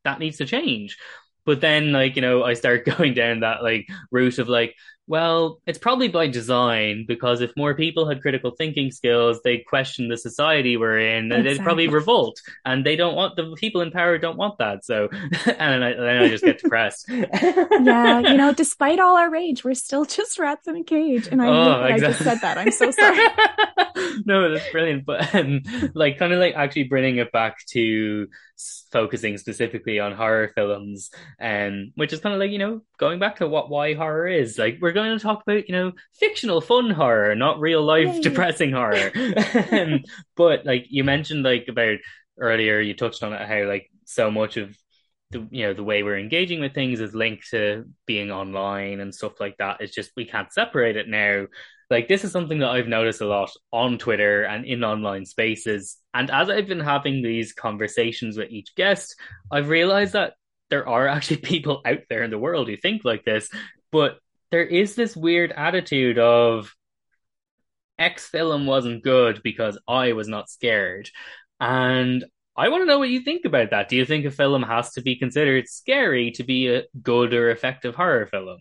that 0.05 0.19
needs 0.19 0.37
to 0.37 0.45
change. 0.45 0.97
but 1.45 1.61
then 1.61 1.91
like 1.91 2.15
you 2.15 2.21
know 2.21 2.43
I 2.43 2.53
start 2.53 2.85
going 2.97 3.13
down 3.13 3.41
that 3.41 3.63
like 3.63 3.87
route 4.11 4.39
of 4.39 4.47
like 4.47 4.75
well, 5.09 5.59
it's 5.65 5.79
probably 5.79 6.07
by 6.07 6.27
design 6.27 7.03
because 7.07 7.41
if 7.41 7.51
more 7.57 7.73
people 7.73 8.07
had 8.07 8.21
critical 8.21 8.51
thinking 8.51 8.91
skills, 8.91 9.39
they'd 9.43 9.65
question 9.65 10.07
the 10.07 10.17
society 10.17 10.77
we're 10.77 10.99
in 10.99 11.31
and 11.31 11.33
exactly. 11.33 11.53
they'd 11.53 11.63
probably 11.63 11.87
revolt. 11.87 12.39
And 12.63 12.85
they 12.85 12.95
don't 12.95 13.15
want 13.15 13.35
the 13.35 13.55
people 13.57 13.81
in 13.81 13.89
power 13.89 14.19
don't 14.19 14.37
want 14.37 14.59
that. 14.59 14.85
So, 14.85 15.09
and 15.47 15.83
I, 15.83 15.93
then 15.95 16.21
I 16.21 16.27
just 16.27 16.43
get 16.43 16.61
depressed. 16.61 17.07
yeah, 17.09 18.19
you 18.19 18.37
know, 18.37 18.53
despite 18.53 18.99
all 18.99 19.17
our 19.17 19.31
rage, 19.31 19.63
we're 19.63 19.73
still 19.73 20.05
just 20.05 20.37
rats 20.37 20.67
in 20.67 20.75
a 20.75 20.83
cage. 20.83 21.27
And 21.31 21.41
I, 21.41 21.47
oh, 21.47 21.85
exactly. 21.85 22.05
I 22.05 22.09
just 22.11 22.23
said 22.23 22.41
that. 22.41 22.57
I'm 22.59 22.71
so 22.71 22.91
sorry. 22.91 24.21
no, 24.27 24.53
that's 24.53 24.69
brilliant. 24.71 25.07
But 25.07 25.33
um, 25.33 25.63
like, 25.95 26.19
kind 26.19 26.33
of 26.33 26.39
like 26.39 26.53
actually 26.53 26.83
bringing 26.83 27.17
it 27.17 27.31
back 27.31 27.65
to 27.69 28.27
focusing 28.91 29.37
specifically 29.37 29.99
on 29.99 30.13
horror 30.13 30.51
films, 30.55 31.09
um, 31.39 31.91
which 31.95 32.13
is 32.13 32.19
kind 32.19 32.33
of 32.33 32.39
like, 32.39 32.51
you 32.51 32.57
know, 32.57 32.81
going 32.97 33.19
back 33.19 33.37
to 33.37 33.47
what 33.47 33.69
why 33.69 33.93
horror 33.93 34.27
is. 34.27 34.57
Like 34.57 34.79
we're 34.81 34.91
going 34.91 35.17
to 35.17 35.23
talk 35.23 35.43
about, 35.43 35.67
you 35.67 35.73
know, 35.73 35.91
fictional 36.13 36.61
fun 36.61 36.89
horror, 36.89 37.35
not 37.35 37.59
real 37.59 37.83
life 37.83 38.15
Yay. 38.15 38.21
depressing 38.21 38.71
horror. 38.71 39.11
um, 39.71 40.03
but 40.35 40.65
like 40.65 40.85
you 40.89 41.03
mentioned 41.03 41.43
like 41.43 41.65
about 41.69 41.97
earlier, 42.37 42.79
you 42.79 42.93
touched 42.93 43.23
on 43.23 43.33
it 43.33 43.47
how 43.47 43.67
like 43.67 43.89
so 44.05 44.31
much 44.31 44.57
of 44.57 44.75
the 45.31 45.47
you 45.51 45.67
know 45.67 45.73
the 45.73 45.83
way 45.83 46.01
we're 46.01 46.17
engaging 46.17 46.59
with 46.59 46.73
things 46.73 46.99
is 46.99 47.13
linked 47.13 47.51
to 47.51 47.85
being 48.07 48.31
online 48.31 48.99
and 48.99 49.13
stuff 49.13 49.39
like 49.39 49.57
that. 49.57 49.77
It's 49.79 49.93
just 49.93 50.11
we 50.15 50.25
can't 50.25 50.51
separate 50.51 50.97
it 50.97 51.07
now 51.07 51.45
like 51.89 52.07
this 52.07 52.23
is 52.23 52.31
something 52.31 52.59
that 52.59 52.69
I've 52.69 52.87
noticed 52.87 53.21
a 53.21 53.27
lot 53.27 53.51
on 53.71 53.97
Twitter 53.97 54.43
and 54.43 54.65
in 54.65 54.83
online 54.83 55.25
spaces. 55.25 55.97
And 56.13 56.29
as 56.29 56.49
I've 56.49 56.67
been 56.67 56.79
having 56.79 57.23
these 57.23 57.53
conversations 57.53 58.37
with 58.37 58.51
each 58.51 58.75
guest, 58.75 59.15
I've 59.51 59.69
realized 59.69 60.13
that 60.13 60.33
there 60.69 60.87
are 60.87 61.07
actually 61.09 61.37
people 61.37 61.81
out 61.85 62.01
there 62.09 62.23
in 62.23 62.31
the 62.31 62.37
world 62.37 62.67
who 62.67 62.77
think 62.77 63.03
like 63.03 63.25
this, 63.25 63.49
but 63.91 64.19
there 64.51 64.65
is 64.65 64.95
this 64.95 65.15
weird 65.15 65.51
attitude 65.51 66.19
of 66.19 66.73
X 67.97 68.27
film 68.27 68.65
wasn't 68.65 69.03
good 69.03 69.41
because 69.43 69.77
I 69.87 70.13
was 70.13 70.27
not 70.27 70.49
scared. 70.49 71.09
And 71.59 72.23
I 72.55 72.69
want 72.69 72.81
to 72.81 72.85
know 72.85 72.99
what 72.99 73.09
you 73.09 73.21
think 73.21 73.45
about 73.45 73.71
that. 73.71 73.89
Do 73.89 73.95
you 73.95 74.05
think 74.05 74.25
a 74.25 74.31
film 74.31 74.63
has 74.63 74.91
to 74.93 75.01
be 75.01 75.17
considered 75.17 75.67
scary 75.67 76.31
to 76.31 76.43
be 76.43 76.67
a 76.67 76.83
good 77.01 77.33
or 77.33 77.51
effective 77.51 77.95
horror 77.95 78.25
film? 78.25 78.59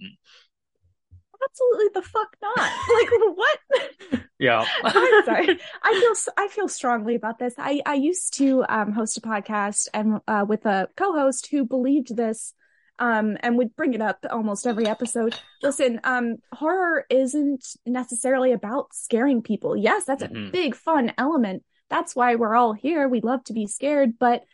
Absolutely 1.49 1.87
the 1.95 2.03
fuck 2.03 2.37
not. 2.43 2.59
like 2.59 3.11
what? 3.35 4.23
Yeah. 4.39 4.65
I'm 4.85 5.25
sorry. 5.25 5.59
I 5.83 6.01
feel 6.01 6.33
I 6.37 6.49
feel 6.49 6.69
strongly 6.69 7.15
about 7.15 7.39
this. 7.39 7.55
I 7.59 7.83
I 7.85 7.95
used 7.95 8.35
to 8.35 8.65
um, 8.69 8.93
host 8.93 9.19
a 9.19 9.21
podcast 9.21 9.89
and 9.93 10.21
uh, 10.29 10.45
with 10.49 10.67
a 10.67 10.89
co-host 10.97 11.49
who 11.51 11.65
believed 11.65 12.17
this 12.17 12.55
um, 12.99 13.37
and 13.41 13.57
would 13.59 13.77
bring 13.77 13.95
it 13.95 14.03
up 14.03 14.25
almost 14.31 14.67
every 14.67 14.87
episode. 14.87 15.39
Listen, 15.63 16.01
um, 16.05 16.37
horror 16.53 17.05
isn't 17.11 17.65
necessarily 17.87 18.53
about 18.53 18.93
scaring 18.93 19.43
people. 19.43 19.77
Yes, 19.77 20.05
that's 20.05 20.23
mm-hmm. 20.23 20.49
a 20.49 20.51
big 20.51 20.75
fun 20.75 21.13
element. 21.17 21.65
That's 21.91 22.15
why 22.15 22.35
we're 22.35 22.57
all 22.57 22.73
here. 22.73 23.09
We 23.09 23.21
love 23.21 23.45
to 23.45 23.53
be 23.53 23.67
scared, 23.67 24.19
but 24.19 24.45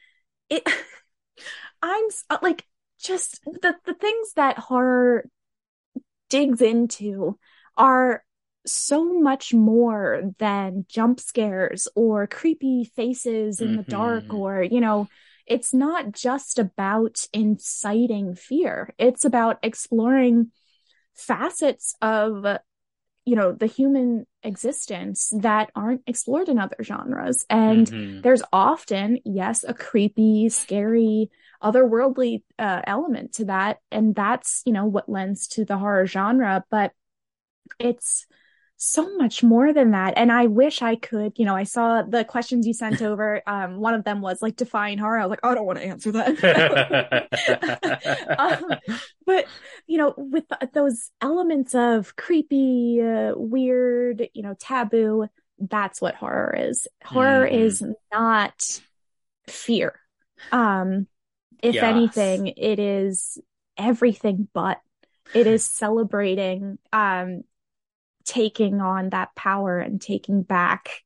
it 0.51 0.69
I'm 1.83 2.05
uh, 2.31 2.39
like 2.43 2.65
just 3.01 3.41
the 3.45 3.75
the 3.85 3.95
things 3.95 4.33
that 4.35 4.59
horror 4.59 5.29
digs 6.35 6.61
into 6.61 7.39
are 7.77 8.25
so 8.67 9.21
much 9.21 9.55
more 9.55 10.33
than 10.39 10.85
jump 10.89 11.21
scares 11.21 11.87
or 11.95 12.27
creepy 12.27 12.91
faces 12.97 13.61
in 13.61 13.69
mm-hmm. 13.69 13.77
the 13.77 13.83
dark 13.85 14.35
or 14.35 14.61
you 14.61 14.81
know 14.81 15.07
it's 15.47 15.73
not 15.73 16.11
just 16.11 16.59
about 16.59 17.21
inciting 17.33 18.35
fear 18.35 18.93
it's 18.99 19.25
about 19.25 19.59
exploring 19.63 20.51
facets 21.15 21.95
of 22.03 22.45
you 23.25 23.37
know 23.37 23.53
the 23.53 23.67
human 23.67 24.27
existence 24.43 25.33
that 25.41 25.71
aren't 25.75 26.03
explored 26.07 26.49
in 26.49 26.59
other 26.59 26.77
genres. 26.83 27.47
And 27.49 27.87
mm-hmm. 27.87 28.21
there's 28.21 28.43
often 28.53 29.19
yes 29.25 29.65
a 29.67 29.75
creepy 29.75 30.49
scary 30.49 31.31
otherworldly 31.63 32.43
uh, 32.59 32.83
element 32.87 33.35
to 33.35 33.47
that. 33.47 33.79
And 33.91 34.15
that's 34.15 34.63
you 34.67 34.73
know 34.73 34.87
what 34.87 35.09
lends 35.09 35.49
to 35.49 35.65
the 35.65 35.79
horror 35.79 36.07
genre. 36.07 36.65
But 36.71 36.93
it's 37.79 38.27
so 38.77 39.17
much 39.17 39.43
more 39.43 39.73
than 39.73 39.93
that 39.93 40.15
and 40.17 40.31
i 40.33 40.47
wish 40.47 40.83
i 40.83 40.97
could 40.97 41.33
you 41.37 41.45
know 41.45 41.55
i 41.55 41.63
saw 41.63 42.03
the 42.03 42.25
questions 42.25 42.67
you 42.67 42.75
sent 42.75 43.01
over 43.11 43.43
um, 43.47 43.81
one 43.81 43.95
of 43.95 44.05
them 44.05 44.21
was 44.21 44.43
like 44.43 44.57
define 44.57 44.99
horror 44.99 45.19
i 45.19 45.25
was 45.25 45.31
like 45.31 45.41
oh, 45.43 45.51
i 45.51 45.55
don't 45.55 45.67
want 45.67 45.79
to 45.79 45.85
answer 45.85 46.13
that 46.13 47.29
um, 48.39 48.99
but 49.27 49.47
you 49.87 49.99
know 49.99 50.15
with 50.17 50.45
those 50.73 51.11
elements 51.21 51.75
of 51.75 52.17
creepy 52.17 53.01
uh, 53.01 53.33
weird 53.37 54.29
you 54.35 54.43
know 54.43 54.55
taboo 54.59 55.27
that's 55.59 56.01
what 56.01 56.17
horror 56.17 56.55
is 56.59 56.89
horror 57.05 57.47
mm. 57.47 57.53
is 57.53 57.83
not 58.13 58.81
fear 59.47 59.99
um 60.51 61.07
if 61.65 61.77
yes. 61.77 61.85
anything, 61.85 62.49
it 62.49 62.79
is 62.79 63.39
everything 63.79 64.49
but. 64.53 64.81
It 65.33 65.47
is 65.47 65.65
celebrating 65.65 66.79
um 66.93 67.45
taking 68.25 68.81
on 68.81 69.11
that 69.11 69.35
power 69.35 69.79
and 69.79 70.01
taking 70.01 70.43
back 70.43 71.03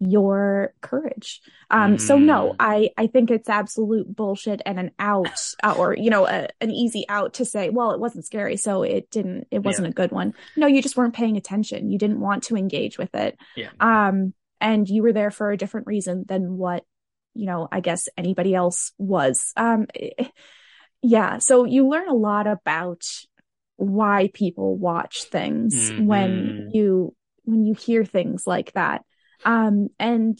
your 0.00 0.74
courage. 0.80 1.40
Um, 1.70 1.96
mm. 1.96 2.00
so 2.00 2.18
no. 2.18 2.54
I, 2.58 2.90
I 2.96 3.06
think 3.06 3.30
it's 3.30 3.48
absolute 3.48 4.14
bullshit 4.14 4.60
and 4.66 4.78
an 4.78 4.90
out 4.98 5.40
uh, 5.62 5.74
or, 5.78 5.96
you 5.96 6.10
know, 6.10 6.26
a, 6.26 6.48
an 6.60 6.70
easy 6.70 7.04
out 7.08 7.34
to 7.34 7.44
say, 7.44 7.70
well, 7.70 7.92
it 7.92 8.00
wasn't 8.00 8.26
scary. 8.26 8.56
So 8.56 8.82
it 8.82 9.10
didn't, 9.10 9.46
it 9.50 9.62
wasn't 9.62 9.86
yeah. 9.86 9.90
a 9.90 9.94
good 9.94 10.10
one. 10.10 10.34
No, 10.56 10.66
you 10.66 10.82
just 10.82 10.96
weren't 10.96 11.14
paying 11.14 11.36
attention. 11.36 11.90
You 11.90 11.98
didn't 11.98 12.20
want 12.20 12.44
to 12.44 12.56
engage 12.56 12.98
with 12.98 13.14
it. 13.14 13.38
Yeah. 13.56 13.70
Um, 13.80 14.34
and 14.60 14.88
you 14.88 15.02
were 15.02 15.12
there 15.12 15.30
for 15.30 15.50
a 15.50 15.56
different 15.56 15.86
reason 15.86 16.24
than 16.26 16.56
what 16.56 16.84
you 17.34 17.46
know, 17.46 17.68
I 17.70 17.80
guess 17.80 18.08
anybody 18.16 18.54
else 18.54 18.92
was. 18.96 19.52
Um, 19.56 19.88
yeah. 21.02 21.38
So 21.38 21.64
you 21.64 21.88
learn 21.88 22.08
a 22.08 22.14
lot 22.14 22.46
about 22.46 23.02
why 23.76 24.30
people 24.32 24.76
watch 24.76 25.24
things 25.24 25.90
mm-hmm. 25.90 26.06
when 26.06 26.70
you, 26.72 27.14
when 27.44 27.66
you 27.66 27.74
hear 27.74 28.04
things 28.04 28.46
like 28.46 28.72
that. 28.72 29.02
Um, 29.44 29.88
and 29.98 30.38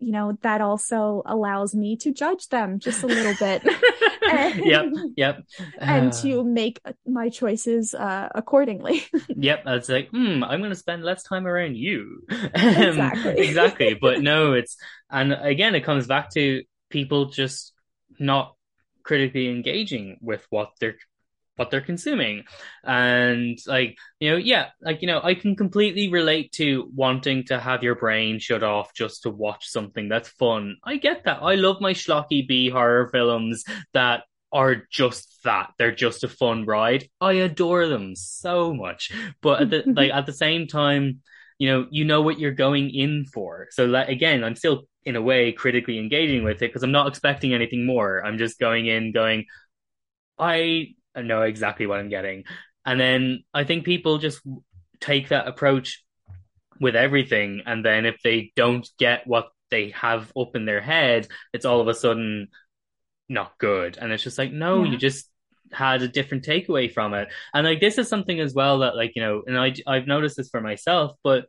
you 0.00 0.12
know, 0.12 0.38
that 0.42 0.60
also 0.60 1.22
allows 1.26 1.74
me 1.74 1.96
to 1.96 2.12
judge 2.12 2.48
them 2.48 2.78
just 2.78 3.02
a 3.02 3.06
little 3.06 3.34
bit. 3.38 3.62
and, 4.30 4.64
yep, 4.64 4.86
yep. 5.16 5.44
and 5.78 6.12
to 6.12 6.44
make 6.44 6.80
my 7.06 7.28
choices 7.28 7.94
uh, 7.94 8.28
accordingly. 8.34 9.04
yep, 9.28 9.62
it's 9.66 9.88
like, 9.88 10.10
hmm, 10.10 10.44
I'm 10.44 10.60
going 10.60 10.70
to 10.70 10.76
spend 10.76 11.04
less 11.04 11.22
time 11.22 11.46
around 11.46 11.76
you. 11.76 12.22
exactly. 12.54 13.38
exactly. 13.38 13.98
But 14.00 14.20
no, 14.20 14.52
it's, 14.52 14.76
and 15.10 15.32
again, 15.32 15.74
it 15.74 15.84
comes 15.84 16.06
back 16.06 16.30
to 16.30 16.62
people 16.90 17.26
just 17.26 17.72
not 18.18 18.54
critically 19.02 19.48
engaging 19.48 20.18
with 20.20 20.46
what 20.50 20.70
they're 20.80 20.96
what 21.58 21.70
they're 21.70 21.80
consuming. 21.80 22.44
And 22.84 23.58
like, 23.66 23.96
you 24.20 24.30
know, 24.30 24.36
yeah, 24.36 24.68
like, 24.80 25.02
you 25.02 25.08
know, 25.08 25.20
I 25.22 25.34
can 25.34 25.56
completely 25.56 26.08
relate 26.08 26.52
to 26.52 26.90
wanting 26.94 27.44
to 27.46 27.58
have 27.58 27.82
your 27.82 27.96
brain 27.96 28.38
shut 28.38 28.62
off 28.62 28.94
just 28.94 29.22
to 29.24 29.30
watch 29.30 29.68
something 29.68 30.08
that's 30.08 30.28
fun. 30.28 30.76
I 30.84 30.96
get 30.96 31.24
that. 31.24 31.42
I 31.42 31.56
love 31.56 31.80
my 31.80 31.94
schlocky 31.94 32.46
B 32.46 32.70
horror 32.70 33.08
films 33.08 33.64
that 33.92 34.22
are 34.52 34.84
just 34.90 35.42
that. 35.44 35.72
They're 35.78 35.94
just 35.94 36.24
a 36.24 36.28
fun 36.28 36.64
ride. 36.64 37.08
I 37.20 37.32
adore 37.34 37.86
them 37.88 38.16
so 38.16 38.72
much. 38.72 39.12
But 39.42 39.62
at 39.62 39.70
the 39.70 39.82
like 39.86 40.10
at 40.10 40.26
the 40.26 40.32
same 40.32 40.66
time, 40.66 41.22
you 41.58 41.68
know, 41.68 41.86
you 41.90 42.04
know 42.04 42.22
what 42.22 42.38
you're 42.38 42.52
going 42.52 42.90
in 42.90 43.26
for. 43.26 43.66
So 43.70 43.84
like 43.84 44.08
again, 44.08 44.44
I'm 44.44 44.56
still 44.56 44.84
in 45.04 45.16
a 45.16 45.22
way 45.22 45.52
critically 45.52 45.98
engaging 45.98 46.44
with 46.44 46.56
it 46.56 46.68
because 46.68 46.82
I'm 46.82 46.92
not 46.92 47.08
expecting 47.08 47.54
anything 47.54 47.86
more. 47.86 48.24
I'm 48.24 48.38
just 48.38 48.58
going 48.58 48.86
in 48.86 49.12
going, 49.12 49.46
I 50.38 50.94
know 51.22 51.42
exactly 51.42 51.86
what 51.86 52.00
I'm 52.00 52.08
getting. 52.08 52.44
And 52.84 52.98
then 52.98 53.44
I 53.52 53.64
think 53.64 53.84
people 53.84 54.18
just 54.18 54.40
take 55.00 55.28
that 55.28 55.48
approach 55.48 56.04
with 56.80 56.96
everything. 56.96 57.62
And 57.66 57.84
then 57.84 58.06
if 58.06 58.20
they 58.22 58.52
don't 58.56 58.88
get 58.98 59.26
what 59.26 59.48
they 59.70 59.90
have 59.90 60.32
up 60.36 60.56
in 60.56 60.64
their 60.64 60.80
head, 60.80 61.28
it's 61.52 61.64
all 61.64 61.80
of 61.80 61.88
a 61.88 61.94
sudden 61.94 62.48
not 63.28 63.58
good. 63.58 63.98
And 63.98 64.12
it's 64.12 64.22
just 64.22 64.38
like, 64.38 64.52
no, 64.52 64.84
yeah. 64.84 64.92
you 64.92 64.96
just 64.96 65.28
had 65.72 66.02
a 66.02 66.08
different 66.08 66.44
takeaway 66.44 66.92
from 66.92 67.14
it. 67.14 67.28
And 67.52 67.66
like, 67.66 67.80
this 67.80 67.98
is 67.98 68.08
something 68.08 68.40
as 68.40 68.54
well 68.54 68.78
that 68.78 68.96
like, 68.96 69.12
you 69.16 69.22
know, 69.22 69.42
and 69.46 69.58
I, 69.58 69.74
I've 69.86 70.06
noticed 70.06 70.36
this 70.36 70.48
for 70.48 70.60
myself, 70.60 71.12
but 71.22 71.46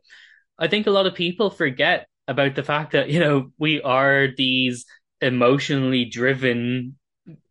I 0.58 0.68
think 0.68 0.86
a 0.86 0.90
lot 0.90 1.06
of 1.06 1.14
people 1.14 1.48
forget 1.48 2.06
about 2.28 2.54
the 2.54 2.62
fact 2.62 2.92
that, 2.92 3.08
you 3.08 3.18
know, 3.18 3.50
we 3.58 3.80
are 3.80 4.28
these 4.36 4.84
emotionally 5.22 6.04
driven, 6.04 6.98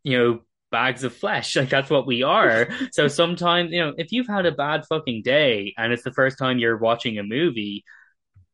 you 0.03 0.17
know, 0.17 0.39
bags 0.71 1.03
of 1.03 1.15
flesh. 1.15 1.55
Like 1.59 1.69
that's 1.69 1.89
what 1.89 2.07
we 2.07 2.23
are. 2.23 2.69
so 2.91 3.07
sometimes, 3.21 3.71
you 3.71 3.79
know, 3.79 3.93
if 3.97 4.11
you've 4.11 4.27
had 4.27 4.45
a 4.45 4.51
bad 4.51 4.85
fucking 4.87 5.23
day 5.23 5.73
and 5.77 5.91
it's 5.91 6.03
the 6.03 6.13
first 6.13 6.37
time 6.37 6.59
you're 6.59 6.77
watching 6.77 7.17
a 7.17 7.23
movie, 7.23 7.83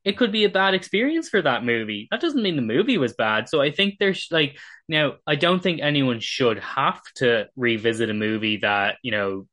it 0.03 0.17
could 0.17 0.31
be 0.31 0.43
a 0.43 0.49
bad 0.49 0.75
experience 0.75 1.29
for 1.29 1.41
that 1.41 1.65
movie. 1.65 2.07
That 2.11 2.21
doesn't 2.21 2.43
mean 2.43 2.55
the 2.55 2.61
movie 2.61 2.97
was 2.97 3.13
bad. 3.13 3.49
So 3.49 3.59
I 3.61 3.71
think 3.71 3.95
there's 3.99 4.27
like 4.31 4.57
now 4.87 5.15
I 5.25 5.35
don't 5.35 5.61
think 5.61 5.81
anyone 5.81 6.19
should 6.19 6.59
have 6.59 7.01
to 7.15 7.47
revisit 7.55 8.09
a 8.09 8.13
movie 8.13 8.57
that, 8.57 8.97
you 9.01 9.11
know, 9.11 9.47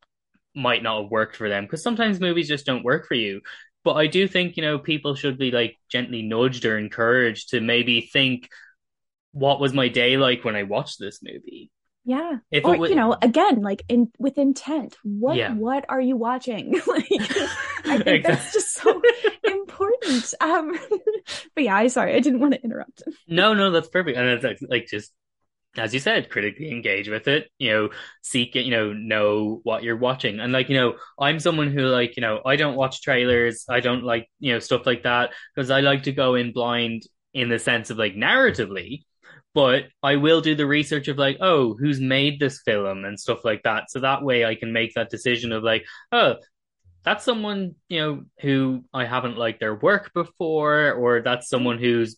might 0.55 0.83
not 0.83 1.03
have 1.03 1.11
worked 1.11 1.37
for 1.37 1.49
them 1.49 1.65
because 1.65 1.83
sometimes 1.83 2.21
movies 2.21 2.49
just 2.49 2.67
don't 2.67 2.85
work 2.85 3.07
for 3.07 3.15
you. 3.15 3.41
But 3.85 3.95
I 3.95 4.07
do 4.07 4.29
think, 4.29 4.57
you 4.57 4.63
know, 4.63 4.79
people 4.79 5.15
should 5.15 5.39
be 5.39 5.51
like 5.51 5.79
gently 5.91 6.23
nudged 6.23 6.65
or 6.65 6.79
encouraged 6.79 7.51
to 7.51 7.61
maybe 7.61 8.03
think 8.13 8.49
what 9.33 9.61
was 9.61 9.73
my 9.73 9.89
day 9.89 10.17
like 10.17 10.45
when 10.45 10.55
I 10.55 10.63
watched 10.65 10.99
this 10.99 11.21
movie? 11.23 11.71
Yeah. 12.05 12.39
If 12.51 12.65
or, 12.65 12.77
was... 12.77 12.91
you 12.91 12.97
know, 12.97 13.17
again, 13.21 13.61
like 13.63 13.83
in 13.89 14.11
with 14.19 14.39
intent. 14.39 14.97
What 15.05 15.37
yeah. 15.37 15.55
what 15.55 15.85
are 15.89 16.01
you 16.01 16.17
watching? 16.17 16.73
like 16.87 17.07
I 17.11 17.99
think 17.99 18.07
exactly. 18.07 18.23
that's 18.23 18.53
just 18.53 18.75
so 18.75 19.01
important. 19.45 20.35
Um 20.41 20.79
but 21.55 21.65
yeah, 21.65 21.77
I 21.77 21.87
sorry, 21.89 22.15
I 22.15 22.21
didn't 22.21 22.41
want 22.41 22.55
to 22.55 22.63
interrupt. 22.63 23.03
no, 23.29 23.55
no, 23.55 23.71
that's 23.71 23.89
perfect. 23.89 24.19
And 24.19 24.29
it's 24.29 24.45
like, 24.45 24.59
like 24.69 24.87
just 24.87 25.13
as 25.77 25.95
you 25.95 26.01
said, 26.01 26.29
critically 26.29 26.71
engage 26.71 27.09
with 27.09 27.29
it, 27.29 27.49
you 27.59 27.71
know, 27.71 27.89
seek 28.21 28.57
it, 28.57 28.67
you 28.67 28.71
know, 28.71 28.93
know 28.93 29.61
what 29.63 29.83
you're 29.83 29.97
watching. 29.97 30.39
And 30.39 30.53
like, 30.53 30.69
you 30.69 30.77
know, 30.77 30.97
I'm 31.19 31.41
someone 31.41 31.71
who 31.73 31.87
like, 31.87 32.17
you 32.17 32.21
know, 32.21 32.43
I 32.45 32.57
don't 32.57 32.77
watch 32.77 33.01
trailers. 33.01 33.65
I 33.71 33.81
don't 33.81 34.05
like, 34.05 34.29
you 34.39 34.53
know, 34.53 34.59
stuff 34.59 34.85
like 34.85 35.05
that 35.05 35.31
because 35.55 35.71
I 35.71 35.81
like 35.81 36.03
to 36.03 36.13
go 36.13 36.35
in 36.35 36.53
blind 36.53 37.05
in 37.33 37.49
the 37.49 37.59
sense 37.59 37.89
of 37.89 37.97
like 37.97 38.15
narratively 38.15 39.05
but 39.55 39.85
I 40.03 40.17
will 40.17 40.41
do 40.41 40.55
the 40.55 40.67
research 40.67 41.09
of 41.09 41.19
like, 41.19 41.39
oh, 41.41 41.75
who's 41.75 42.01
made 42.01 42.41
this 42.41 42.63
film 42.65 43.05
and 43.05 43.19
stuff 43.19 43.45
like 43.45 43.63
that. 43.65 43.91
So 43.91 44.01
that 44.01 44.23
way 44.23 44.45
I 44.45 44.55
can 44.55 44.73
make 44.73 44.95
that 44.95 45.11
decision 45.11 45.53
of 45.53 45.63
like, 45.63 45.85
oh, 46.11 46.37
that's 47.05 47.25
someone, 47.25 47.75
you 47.89 48.01
know, 48.01 48.23
who 48.41 48.85
I 48.95 49.05
haven't 49.05 49.37
liked 49.37 49.61
their 49.61 49.75
work 49.75 50.13
before, 50.15 50.93
or 50.93 51.21
that's 51.21 51.49
someone 51.49 51.79
who's 51.79 52.17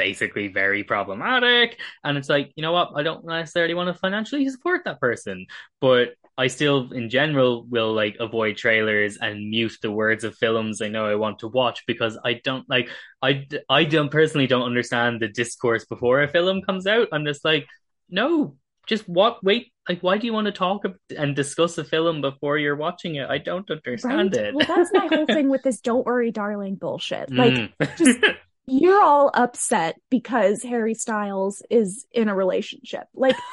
basically 0.00 0.48
very 0.48 0.82
problematic. 0.82 1.78
And 2.02 2.16
it's 2.16 2.30
like, 2.30 2.50
you 2.56 2.62
know 2.62 2.72
what? 2.72 2.92
I 2.96 3.02
don't 3.02 3.22
necessarily 3.22 3.74
want 3.74 3.94
to 3.94 4.00
financially 4.00 4.48
support 4.48 4.80
that 4.86 4.98
person, 4.98 5.44
but 5.78 6.14
I 6.38 6.46
still, 6.46 6.90
in 6.92 7.10
general, 7.10 7.66
will 7.68 7.92
like 7.92 8.16
avoid 8.18 8.56
trailers 8.56 9.18
and 9.18 9.50
mute 9.50 9.76
the 9.82 9.90
words 9.90 10.24
of 10.24 10.34
films 10.36 10.80
I 10.80 10.88
know 10.88 11.04
I 11.04 11.16
want 11.16 11.40
to 11.40 11.48
watch 11.48 11.84
because 11.86 12.18
I 12.24 12.40
don't 12.42 12.66
like, 12.66 12.88
I, 13.20 13.46
I 13.68 13.84
don't 13.84 14.10
personally 14.10 14.46
don't 14.46 14.62
understand 14.62 15.20
the 15.20 15.28
discourse 15.28 15.84
before 15.84 16.22
a 16.22 16.28
film 16.28 16.62
comes 16.62 16.86
out. 16.86 17.08
I'm 17.12 17.26
just 17.26 17.44
like, 17.44 17.66
no, 18.08 18.56
just 18.86 19.06
walk, 19.06 19.40
wait. 19.42 19.70
Like, 19.86 20.00
why 20.00 20.16
do 20.16 20.26
you 20.26 20.32
want 20.32 20.46
to 20.46 20.52
talk 20.52 20.86
and 21.14 21.36
discuss 21.36 21.76
a 21.76 21.84
film 21.84 22.22
before 22.22 22.56
you're 22.56 22.76
watching 22.76 23.16
it? 23.16 23.28
I 23.28 23.36
don't 23.36 23.70
understand 23.70 24.34
right? 24.34 24.46
it. 24.46 24.54
Well, 24.54 24.66
that's 24.66 24.92
my 24.94 25.08
whole 25.08 25.26
thing 25.36 25.50
with 25.50 25.62
this 25.62 25.80
"Don't 25.80 26.06
worry, 26.06 26.30
darling" 26.30 26.76
bullshit. 26.76 27.30
Like, 27.30 27.52
mm. 27.54 27.96
just 27.98 28.18
you're 28.70 29.02
all 29.02 29.30
upset 29.34 29.96
because 30.10 30.62
Harry 30.62 30.94
Styles 30.94 31.62
is 31.70 32.06
in 32.12 32.28
a 32.28 32.34
relationship. 32.34 33.04
Like, 33.14 33.36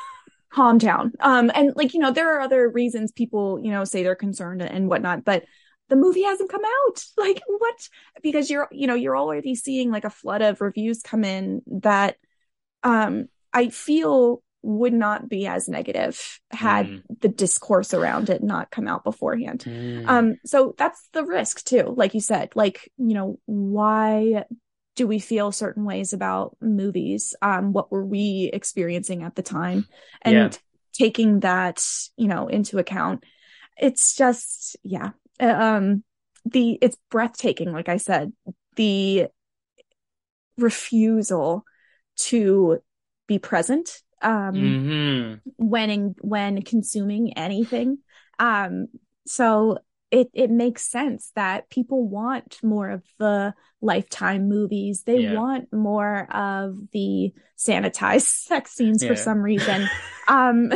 calm 0.49 0.77
down. 0.77 1.13
Um, 1.19 1.51
and 1.53 1.73
like, 1.75 1.93
you 1.93 1.99
know, 1.99 2.11
there 2.11 2.35
are 2.35 2.41
other 2.41 2.69
reasons 2.69 3.11
people, 3.11 3.59
you 3.61 3.71
know, 3.71 3.83
say 3.83 4.03
they're 4.03 4.15
concerned 4.15 4.61
and 4.61 4.89
whatnot, 4.89 5.23
but 5.23 5.45
the 5.89 5.95
movie 5.95 6.23
hasn't 6.23 6.49
come 6.49 6.63
out. 6.63 7.05
Like, 7.17 7.41
what? 7.47 7.89
Because 8.21 8.49
you're, 8.49 8.67
you 8.71 8.87
know, 8.87 8.95
you're 8.95 9.17
already 9.17 9.55
seeing 9.55 9.91
like 9.91 10.05
a 10.05 10.09
flood 10.09 10.41
of 10.41 10.61
reviews 10.61 11.01
come 11.01 11.23
in 11.23 11.61
that, 11.67 12.15
um, 12.83 13.27
I 13.53 13.69
feel 13.69 14.41
would 14.61 14.93
not 14.93 15.29
be 15.29 15.47
as 15.47 15.67
negative 15.67 16.39
had 16.51 16.87
mm. 16.87 17.01
the 17.21 17.27
discourse 17.27 17.93
around 17.93 18.29
it 18.29 18.43
not 18.43 18.71
come 18.71 18.87
out 18.87 19.03
beforehand. 19.03 19.63
Mm. 19.65 20.07
Um, 20.07 20.35
so 20.45 20.73
that's 20.77 21.07
the 21.13 21.23
risk 21.23 21.63
too. 21.63 21.93
Like 21.95 22.13
you 22.13 22.21
said, 22.21 22.49
like, 22.55 22.91
you 22.97 23.13
know, 23.13 23.39
why 23.45 24.45
do 24.97 25.07
we 25.07 25.19
feel 25.19 25.51
certain 25.53 25.85
ways 25.85 26.11
about 26.11 26.57
movies? 26.59 27.35
Um, 27.41 27.71
what 27.71 27.91
were 27.91 28.03
we 28.03 28.49
experiencing 28.51 29.23
at 29.23 29.35
the 29.35 29.43
time? 29.43 29.87
And 30.23 30.35
yeah. 30.35 30.49
taking 30.91 31.41
that, 31.41 31.85
you 32.17 32.27
know, 32.27 32.47
into 32.47 32.79
account. 32.79 33.23
It's 33.77 34.15
just, 34.15 34.75
yeah. 34.83 35.11
Uh, 35.39 35.45
um, 35.45 36.03
the, 36.45 36.79
it's 36.81 36.97
breathtaking. 37.11 37.71
Like 37.71 37.89
I 37.89 37.97
said, 37.97 38.33
the 38.75 39.27
refusal 40.57 41.63
to 42.21 42.79
be 43.27 43.37
present, 43.37 44.01
um, 44.23 44.55
mm-hmm. 44.55 45.49
when, 45.57 45.89
in, 45.91 46.15
when 46.21 46.63
consuming 46.63 47.37
anything. 47.37 47.99
Um, 48.39 48.87
so 49.27 49.77
it 50.11 50.29
it 50.33 50.49
makes 50.49 50.89
sense 50.89 51.31
that 51.35 51.69
people 51.69 52.07
want 52.07 52.57
more 52.63 52.89
of 52.89 53.03
the 53.17 53.53
lifetime 53.81 54.47
movies 54.47 55.03
they 55.05 55.19
yeah. 55.19 55.33
want 55.33 55.71
more 55.73 56.27
of 56.33 56.75
the 56.93 57.33
sanitized 57.57 58.21
sex 58.47 58.71
scenes 58.71 59.03
yeah. 59.03 59.09
for 59.09 59.15
some 59.15 59.39
reason 59.39 59.87
um 60.27 60.71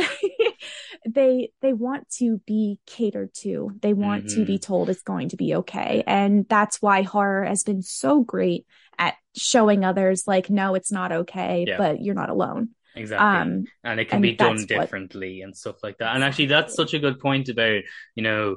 they 1.08 1.50
they 1.62 1.72
want 1.72 2.08
to 2.10 2.40
be 2.46 2.78
catered 2.86 3.32
to 3.34 3.70
they 3.80 3.92
want 3.92 4.26
mm-hmm. 4.26 4.40
to 4.40 4.44
be 4.44 4.54
mm-hmm. 4.54 4.60
told 4.60 4.90
it's 4.90 5.02
going 5.02 5.28
to 5.30 5.36
be 5.36 5.54
okay 5.56 6.04
and 6.06 6.46
that's 6.48 6.80
why 6.80 7.02
horror 7.02 7.44
has 7.44 7.62
been 7.62 7.82
so 7.82 8.22
great 8.22 8.66
at 8.98 9.14
showing 9.36 9.84
others 9.84 10.24
like 10.26 10.50
no 10.50 10.74
it's 10.74 10.92
not 10.92 11.10
okay 11.10 11.64
yeah. 11.66 11.78
but 11.78 12.00
you're 12.00 12.14
not 12.14 12.30
alone 12.30 12.68
Exactly. 12.94 13.26
Um, 13.26 13.64
and 13.84 14.00
it 14.00 14.10
can 14.10 14.20
be 14.20 14.34
done 14.34 14.66
differently 14.66 15.38
what... 15.38 15.44
and 15.44 15.56
stuff 15.56 15.76
like 15.82 15.96
that. 15.98 16.14
And 16.14 16.22
actually, 16.22 16.46
that's 16.46 16.74
such 16.74 16.92
a 16.92 16.98
good 16.98 17.20
point 17.20 17.48
about, 17.48 17.80
you 18.14 18.22
know, 18.22 18.56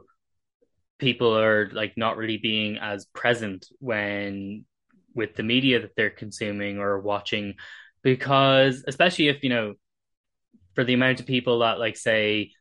people 0.97 1.37
are 1.37 1.69
like 1.71 1.93
not 1.97 2.17
really 2.17 2.37
being 2.37 2.77
as 2.77 3.05
present 3.05 3.67
when 3.79 4.65
with 5.13 5.35
the 5.35 5.43
media 5.43 5.81
that 5.81 5.95
they're 5.95 6.09
consuming 6.09 6.77
or 6.79 6.99
watching 6.99 7.55
because 8.03 8.83
especially 8.87 9.27
if 9.27 9.43
you 9.43 9.49
know 9.49 9.73
for 10.73 10.83
the 10.83 10.93
amount 10.93 11.19
of 11.19 11.25
people 11.25 11.59
that 11.59 11.79
like 11.79 11.97
say 11.97 12.51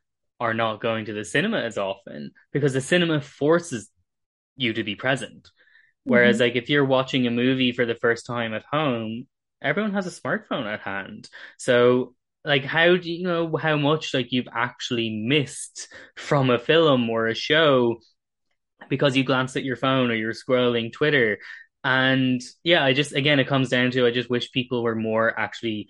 are 0.41 0.55
not 0.55 0.81
going 0.81 1.05
to 1.05 1.13
the 1.13 1.25
cinema 1.25 1.61
as 1.61 1.79
often 1.79 2.31
because 2.53 2.73
the 2.73 2.81
cinema 2.81 3.21
forces 3.21 3.91
you 4.57 4.73
to 4.73 4.85
be 4.85 4.95
present 4.95 5.49
whereas 6.05 6.37
mm-hmm. 6.37 6.45
like 6.45 6.57
if 6.57 6.69
you're 6.69 6.85
watching 6.85 7.27
a 7.27 7.31
movie 7.31 7.73
for 7.73 7.87
the 7.87 7.95
first 7.95 8.27
time 8.27 8.55
at 8.55 8.65
home 8.71 9.27
everyone 9.63 9.93
has 9.93 10.07
a 10.07 10.21
smartphone 10.21 10.67
at 10.67 10.81
hand 10.81 11.29
so 11.59 12.15
like 12.45 12.65
how 12.65 12.97
do 12.97 13.11
you 13.11 13.25
know 13.25 13.57
how 13.57 13.77
much 13.77 14.13
like 14.13 14.31
you've 14.33 14.49
actually 14.53 15.11
missed 15.11 15.89
from 16.17 16.51
a 16.51 16.59
film 16.59 17.09
or 17.09 17.27
a 17.27 17.35
show 17.35 17.97
because 18.89 19.17
you 19.17 19.25
glanced 19.25 19.57
at 19.57 19.65
your 19.65 19.77
phone 19.77 20.11
or 20.11 20.15
you're 20.15 20.33
scrolling 20.33 20.93
Twitter. 20.93 21.39
And 21.83 22.41
yeah, 22.63 22.83
I 22.85 22.95
just 22.95 23.13
again 23.13 23.41
it 23.41 23.47
comes 23.49 23.69
down 23.69 23.91
to 23.93 24.07
I 24.07 24.11
just 24.11 24.31
wish 24.31 24.53
people 24.53 24.83
were 24.83 24.95
more 24.95 25.39
actually 25.39 25.89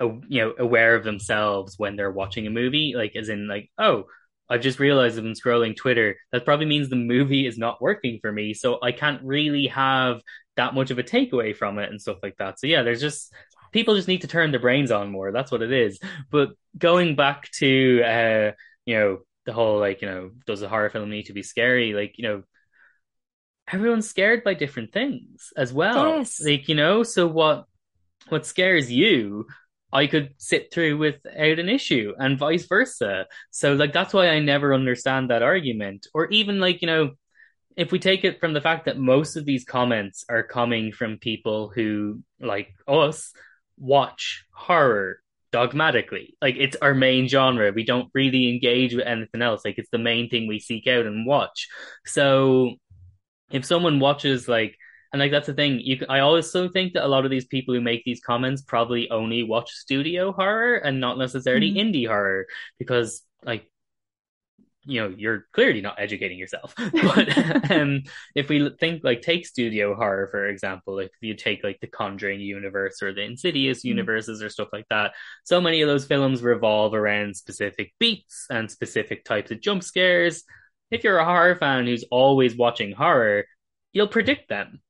you 0.00 0.40
know 0.40 0.54
aware 0.58 0.94
of 0.94 1.04
themselves 1.04 1.78
when 1.78 1.96
they're 1.96 2.10
watching 2.10 2.46
a 2.46 2.50
movie 2.50 2.94
like 2.96 3.14
as 3.16 3.28
in 3.28 3.46
like 3.48 3.70
oh 3.78 4.04
I've 4.48 4.62
just 4.62 4.80
realized 4.80 5.16
I've 5.16 5.22
been 5.22 5.34
scrolling 5.34 5.76
Twitter. 5.76 6.16
That 6.32 6.44
probably 6.44 6.66
means 6.66 6.88
the 6.88 6.96
movie 6.96 7.46
is 7.46 7.56
not 7.56 7.80
working 7.80 8.18
for 8.20 8.32
me. 8.32 8.52
So 8.52 8.80
I 8.82 8.90
can't 8.90 9.22
really 9.22 9.68
have 9.68 10.22
that 10.56 10.74
much 10.74 10.90
of 10.90 10.98
a 10.98 11.04
takeaway 11.04 11.54
from 11.54 11.78
it 11.78 11.88
and 11.88 12.00
stuff 12.00 12.18
like 12.22 12.36
that. 12.38 12.58
So 12.58 12.66
yeah 12.66 12.82
there's 12.82 13.00
just 13.00 13.32
people 13.72 13.94
just 13.94 14.08
need 14.08 14.22
to 14.22 14.28
turn 14.28 14.50
their 14.50 14.60
brains 14.60 14.90
on 14.90 15.10
more. 15.10 15.32
That's 15.32 15.52
what 15.52 15.62
it 15.62 15.72
is. 15.72 16.00
But 16.30 16.50
going 16.76 17.16
back 17.16 17.50
to 17.58 18.02
uh 18.04 18.52
you 18.86 18.98
know 18.98 19.18
the 19.46 19.52
whole 19.52 19.78
like 19.78 20.02
you 20.02 20.08
know 20.08 20.30
does 20.46 20.62
a 20.62 20.68
horror 20.68 20.90
film 20.90 21.10
need 21.10 21.26
to 21.26 21.32
be 21.32 21.42
scary 21.42 21.94
like 21.94 22.14
you 22.18 22.24
know 22.28 22.42
everyone's 23.72 24.08
scared 24.08 24.42
by 24.44 24.54
different 24.54 24.92
things 24.92 25.52
as 25.56 25.72
well 25.72 26.18
yes. 26.18 26.40
like 26.44 26.68
you 26.68 26.74
know 26.74 27.02
so 27.02 27.26
what 27.26 27.64
what 28.28 28.46
scares 28.46 28.90
you 28.90 29.46
I 29.92 30.06
could 30.06 30.34
sit 30.38 30.72
through 30.72 30.98
without 30.98 31.58
an 31.58 31.68
issue 31.68 32.14
and 32.18 32.38
vice 32.38 32.66
versa. 32.66 33.26
So 33.50 33.74
like 33.74 33.92
that's 33.92 34.14
why 34.14 34.28
I 34.28 34.38
never 34.38 34.72
understand 34.72 35.30
that 35.30 35.42
argument. 35.42 36.06
Or 36.14 36.28
even 36.28 36.60
like, 36.60 36.80
you 36.80 36.86
know, 36.86 37.10
if 37.76 37.92
we 37.92 37.98
take 37.98 38.24
it 38.24 38.40
from 38.40 38.52
the 38.52 38.60
fact 38.60 38.84
that 38.84 38.98
most 38.98 39.36
of 39.36 39.44
these 39.44 39.64
comments 39.64 40.24
are 40.28 40.42
coming 40.42 40.92
from 40.92 41.18
people 41.18 41.72
who 41.74 42.20
like 42.40 42.68
us 42.86 43.32
watch 43.78 44.44
horror 44.52 45.20
dogmatically. 45.52 46.36
Like 46.40 46.56
it's 46.58 46.76
our 46.76 46.94
main 46.94 47.28
genre. 47.28 47.72
We 47.72 47.84
don't 47.84 48.10
really 48.14 48.48
engage 48.50 48.94
with 48.94 49.06
anything 49.06 49.42
else. 49.42 49.62
Like 49.64 49.78
it's 49.78 49.90
the 49.90 49.98
main 49.98 50.28
thing 50.28 50.46
we 50.46 50.60
seek 50.60 50.86
out 50.86 51.06
and 51.06 51.26
watch. 51.26 51.68
So 52.06 52.74
if 53.50 53.64
someone 53.64 54.00
watches 54.00 54.48
like 54.48 54.76
and 55.12 55.20
like 55.20 55.32
that's 55.32 55.48
the 55.48 55.54
thing. 55.54 55.80
You, 55.80 56.04
I 56.08 56.20
also 56.20 56.68
think 56.68 56.92
that 56.92 57.04
a 57.04 57.08
lot 57.08 57.24
of 57.24 57.30
these 57.30 57.46
people 57.46 57.74
who 57.74 57.80
make 57.80 58.04
these 58.04 58.20
comments 58.20 58.62
probably 58.62 59.10
only 59.10 59.42
watch 59.42 59.70
studio 59.72 60.32
horror 60.32 60.76
and 60.76 61.00
not 61.00 61.18
necessarily 61.18 61.72
mm-hmm. 61.72 61.90
indie 61.90 62.06
horror 62.06 62.46
because 62.78 63.22
like 63.44 63.68
you 64.90 65.00
know 65.00 65.14
you're 65.16 65.46
clearly 65.52 65.80
not 65.80 65.94
educating 65.98 66.38
yourself 66.38 66.74
but 66.92 67.70
um 67.70 68.02
if 68.34 68.48
we 68.48 68.70
think 68.80 69.02
like 69.04 69.22
take 69.22 69.46
studio 69.46 69.94
horror 69.94 70.28
for 70.28 70.46
example 70.46 70.96
like 70.96 71.06
if 71.06 71.22
you 71.22 71.34
take 71.34 71.62
like 71.64 71.78
the 71.80 71.86
conjuring 71.86 72.40
universe 72.40 73.02
or 73.02 73.12
the 73.12 73.22
insidious 73.22 73.80
mm. 73.80 73.84
universes 73.84 74.42
or 74.42 74.48
stuff 74.48 74.68
like 74.72 74.86
that 74.90 75.12
so 75.44 75.60
many 75.60 75.82
of 75.82 75.88
those 75.88 76.06
films 76.06 76.42
revolve 76.42 76.94
around 76.94 77.36
specific 77.36 77.92
beats 77.98 78.46
and 78.50 78.70
specific 78.70 79.24
types 79.24 79.50
of 79.50 79.60
jump 79.60 79.82
scares 79.82 80.44
if 80.90 81.04
you're 81.04 81.18
a 81.18 81.24
horror 81.24 81.56
fan 81.56 81.86
who's 81.86 82.04
always 82.10 82.56
watching 82.56 82.92
horror 82.92 83.44
you'll 83.92 84.08
predict 84.08 84.48
them 84.48 84.80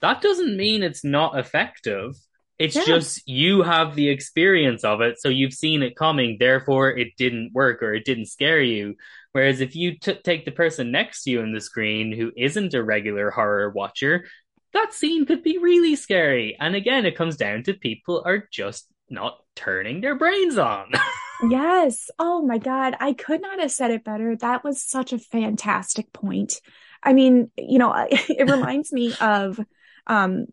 that 0.00 0.22
doesn't 0.22 0.56
mean 0.56 0.82
it's 0.82 1.04
not 1.04 1.38
effective. 1.38 2.14
It's 2.58 2.76
yeah. 2.76 2.84
just 2.84 3.26
you 3.28 3.62
have 3.62 3.94
the 3.94 4.08
experience 4.08 4.84
of 4.84 5.00
it, 5.00 5.20
so 5.20 5.28
you've 5.28 5.52
seen 5.52 5.82
it 5.82 5.96
coming. 5.96 6.36
Therefore, 6.38 6.90
it 6.90 7.16
didn't 7.16 7.52
work 7.52 7.82
or 7.82 7.94
it 7.94 8.04
didn't 8.04 8.26
scare 8.26 8.60
you. 8.60 8.96
Whereas 9.32 9.60
if 9.60 9.76
you 9.76 9.98
t- 9.98 10.14
take 10.24 10.44
the 10.44 10.50
person 10.50 10.90
next 10.90 11.24
to 11.24 11.30
you 11.30 11.40
in 11.40 11.52
the 11.52 11.60
screen 11.60 12.12
who 12.12 12.32
isn't 12.36 12.74
a 12.74 12.82
regular 12.82 13.30
horror 13.30 13.70
watcher, 13.70 14.26
that 14.72 14.92
scene 14.92 15.26
could 15.26 15.42
be 15.42 15.58
really 15.58 15.96
scary. 15.96 16.56
And 16.58 16.74
again, 16.74 17.06
it 17.06 17.16
comes 17.16 17.36
down 17.36 17.62
to 17.64 17.74
people 17.74 18.22
are 18.24 18.48
just 18.50 18.88
not 19.10 19.38
turning 19.54 20.00
their 20.00 20.14
brains 20.14 20.58
on. 20.58 20.90
yes. 21.48 22.10
Oh 22.18 22.42
my 22.42 22.58
God. 22.58 22.96
I 23.00 23.12
could 23.12 23.40
not 23.40 23.60
have 23.60 23.72
said 23.72 23.90
it 23.90 24.04
better. 24.04 24.36
That 24.36 24.64
was 24.64 24.82
such 24.82 25.12
a 25.12 25.18
fantastic 25.18 26.12
point. 26.12 26.60
I 27.02 27.12
mean, 27.12 27.50
you 27.56 27.78
know, 27.78 27.94
it 28.10 28.50
reminds 28.50 28.92
me 28.92 29.14
of 29.20 29.60
um, 30.06 30.46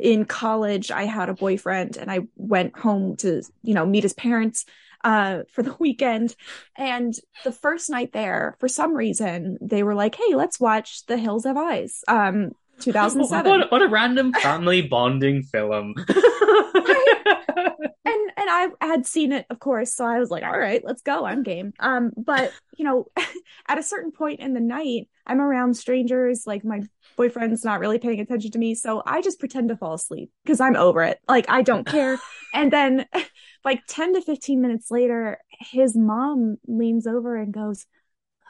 in 0.00 0.24
college, 0.24 0.90
I 0.90 1.04
had 1.04 1.28
a 1.28 1.34
boyfriend 1.34 1.96
and 1.96 2.10
I 2.10 2.20
went 2.34 2.76
home 2.78 3.16
to, 3.18 3.42
you 3.62 3.74
know, 3.74 3.86
meet 3.86 4.02
his 4.02 4.14
parents 4.14 4.64
uh, 5.06 5.44
for 5.50 5.62
the 5.62 5.74
weekend. 5.78 6.36
And 6.76 7.14
the 7.44 7.52
first 7.52 7.88
night 7.88 8.12
there, 8.12 8.56
for 8.58 8.68
some 8.68 8.94
reason, 8.94 9.56
they 9.62 9.82
were 9.82 9.94
like, 9.94 10.16
hey, 10.16 10.34
let's 10.34 10.60
watch 10.60 11.06
The 11.06 11.16
Hills 11.16 11.44
Have 11.44 11.56
Eyes. 11.56 12.02
Um, 12.08 12.50
2007. 12.80 13.50
What, 13.60 13.72
what 13.72 13.82
a 13.82 13.88
random 13.88 14.34
family 14.34 14.82
bonding 14.82 15.42
film. 15.44 15.94
I 18.48 18.68
had 18.80 19.06
seen 19.06 19.32
it, 19.32 19.46
of 19.50 19.58
course, 19.58 19.94
so 19.94 20.04
I 20.04 20.18
was 20.18 20.30
like, 20.30 20.42
all 20.42 20.58
right, 20.58 20.82
let's 20.84 21.02
go. 21.02 21.24
I'm 21.24 21.42
game. 21.42 21.72
Um, 21.78 22.12
but 22.16 22.52
you 22.76 22.84
know, 22.84 23.06
at 23.68 23.78
a 23.78 23.82
certain 23.82 24.12
point 24.12 24.40
in 24.40 24.54
the 24.54 24.60
night, 24.60 25.08
I'm 25.26 25.40
around 25.40 25.76
strangers, 25.76 26.46
like 26.46 26.64
my 26.64 26.82
boyfriend's 27.16 27.64
not 27.64 27.80
really 27.80 27.98
paying 27.98 28.20
attention 28.20 28.50
to 28.52 28.58
me, 28.58 28.74
so 28.74 29.02
I 29.04 29.22
just 29.22 29.40
pretend 29.40 29.68
to 29.68 29.76
fall 29.76 29.94
asleep 29.94 30.30
because 30.44 30.60
I'm 30.60 30.76
over 30.76 31.02
it. 31.02 31.20
Like 31.28 31.46
I 31.48 31.62
don't 31.62 31.86
care. 31.86 32.18
and 32.54 32.72
then 32.72 33.06
like 33.64 33.82
10 33.88 34.14
to 34.14 34.20
15 34.20 34.60
minutes 34.60 34.90
later, 34.90 35.38
his 35.50 35.96
mom 35.96 36.56
leans 36.66 37.06
over 37.06 37.36
and 37.36 37.52
goes, 37.52 37.86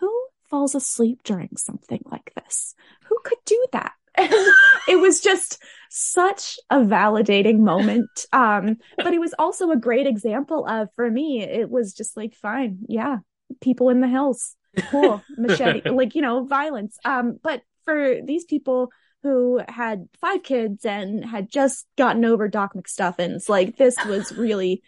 Who 0.01 0.27
falls 0.49 0.75
asleep 0.75 1.23
during 1.25 1.57
something 1.57 2.03
like 2.05 2.33
this? 2.37 2.75
Who 3.09 3.19
could 3.25 3.39
do 3.45 3.67
that? 3.73 3.93
it 4.89 5.01
was 5.01 5.21
just 5.21 5.63
such 5.91 6.59
a 6.71 6.79
validating 6.79 7.59
moment. 7.59 8.27
Um, 8.33 8.77
but 8.97 9.15
it 9.15 9.21
was 9.21 9.35
also 9.39 9.71
a 9.71 9.77
great 9.77 10.07
example 10.07 10.67
of, 10.67 10.89
for 10.95 11.11
me, 11.11 11.43
it 11.43 11.71
was 11.71 11.93
just 11.93 12.17
like, 12.17 12.35
fine, 12.35 12.79
yeah, 12.89 13.19
people 13.61 13.89
in 13.91 14.01
the 14.01 14.09
hills, 14.09 14.55
cool, 14.91 15.23
machete, 15.37 15.89
like, 15.91 16.15
you 16.15 16.23
know, 16.23 16.45
violence. 16.45 16.99
Um, 17.05 17.39
but 17.43 17.63
for 17.85 18.21
these 18.23 18.45
people 18.45 18.91
who 19.23 19.61
had 19.69 20.09
five 20.21 20.43
kids 20.43 20.85
and 20.85 21.25
had 21.25 21.51
just 21.51 21.87
gotten 21.97 22.25
over 22.25 22.49
Doc 22.49 22.75
McStuffins, 22.75 23.49
like, 23.49 23.77
this 23.77 23.97
was 24.07 24.33
really 24.33 24.83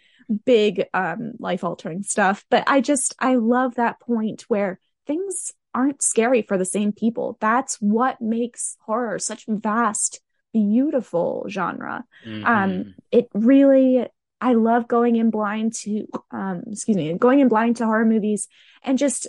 big, 0.45 0.85
um, 0.93 1.33
life 1.39 1.63
altering 1.63 2.03
stuff. 2.03 2.45
But 2.49 2.63
I 2.67 2.81
just, 2.81 3.15
I 3.19 3.35
love 3.35 3.75
that 3.75 3.99
point 3.99 4.43
where 4.47 4.79
things 5.07 5.53
aren't 5.79 6.01
scary 6.01 6.41
for 6.41 6.57
the 6.57 6.65
same 6.65 6.91
people. 6.91 7.37
That's 7.39 7.75
what 7.75 8.19
makes 8.19 8.77
horror 8.81 9.17
such 9.17 9.45
vast, 9.47 10.19
beautiful 10.53 11.45
genre. 11.47 12.03
Mm-hmm. 12.25 12.45
Um, 12.45 12.95
it 13.11 13.29
really, 13.33 14.05
I 14.41 14.53
love 14.53 14.87
going 14.87 15.15
in 15.15 15.29
blind 15.29 15.73
to, 15.83 16.05
um, 16.31 16.63
excuse 16.71 16.97
me, 16.97 17.13
going 17.13 17.39
in 17.39 17.47
blind 17.47 17.77
to 17.77 17.85
horror 17.85 18.05
movies 18.05 18.49
and 18.83 18.97
just 18.97 19.27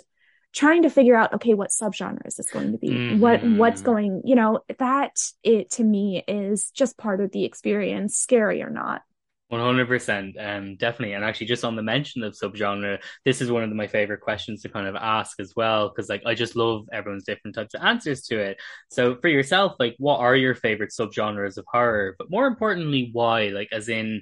trying 0.53 0.81
to 0.81 0.89
figure 0.89 1.15
out, 1.15 1.33
okay, 1.35 1.53
what 1.53 1.69
subgenre 1.69 2.27
is 2.27 2.35
this 2.35 2.51
going 2.51 2.73
to 2.73 2.77
be? 2.77 2.89
Mm-hmm. 2.89 3.19
What, 3.19 3.43
what's 3.43 3.81
going, 3.81 4.23
you 4.25 4.35
know, 4.35 4.59
that 4.77 5.15
it 5.43 5.71
to 5.71 5.83
me 5.83 6.21
is 6.27 6.69
just 6.71 6.97
part 6.97 7.21
of 7.21 7.31
the 7.31 7.45
experience, 7.45 8.17
scary 8.17 8.61
or 8.61 8.69
not. 8.69 9.03
One 9.51 9.59
hundred 9.59 9.89
percent, 9.89 10.37
um, 10.39 10.77
definitely, 10.77 11.13
and 11.13 11.25
actually, 11.25 11.47
just 11.47 11.65
on 11.65 11.75
the 11.75 11.83
mention 11.83 12.23
of 12.23 12.37
subgenre, 12.41 12.99
this 13.25 13.41
is 13.41 13.51
one 13.51 13.63
of 13.63 13.69
my 13.73 13.87
favorite 13.87 14.21
questions 14.21 14.61
to 14.61 14.69
kind 14.69 14.87
of 14.87 14.95
ask 14.95 15.41
as 15.41 15.51
well, 15.57 15.89
because 15.89 16.07
like 16.07 16.21
I 16.25 16.35
just 16.35 16.55
love 16.55 16.87
everyone's 16.93 17.25
different 17.25 17.55
types 17.55 17.73
of 17.73 17.81
answers 17.83 18.21
to 18.27 18.39
it. 18.39 18.61
So, 18.91 19.17
for 19.17 19.27
yourself, 19.27 19.73
like, 19.77 19.95
what 19.97 20.21
are 20.21 20.37
your 20.37 20.55
favorite 20.55 20.91
subgenres 20.97 21.57
of 21.57 21.65
horror? 21.67 22.15
But 22.17 22.31
more 22.31 22.47
importantly, 22.47 23.09
why? 23.11 23.49
Like, 23.49 23.67
as 23.73 23.89
in, 23.89 24.21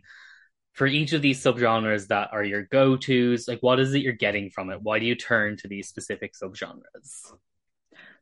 for 0.74 0.88
each 0.88 1.14
of 1.14 1.22
these 1.22 1.44
subgenres 1.44 2.08
that 2.08 2.30
are 2.32 2.44
your 2.44 2.64
go 2.64 2.98
tos, 2.98 3.48
like, 3.48 3.62
what 3.62 3.80
is 3.80 3.94
it 3.94 4.02
you're 4.02 4.14
getting 4.14 4.50
from 4.50 4.72
it? 4.72 4.82
Why 4.82 4.98
do 4.98 5.06
you 5.06 5.14
turn 5.14 5.58
to 5.58 5.68
these 5.68 5.88
specific 5.88 6.34
subgenres? 6.34 7.34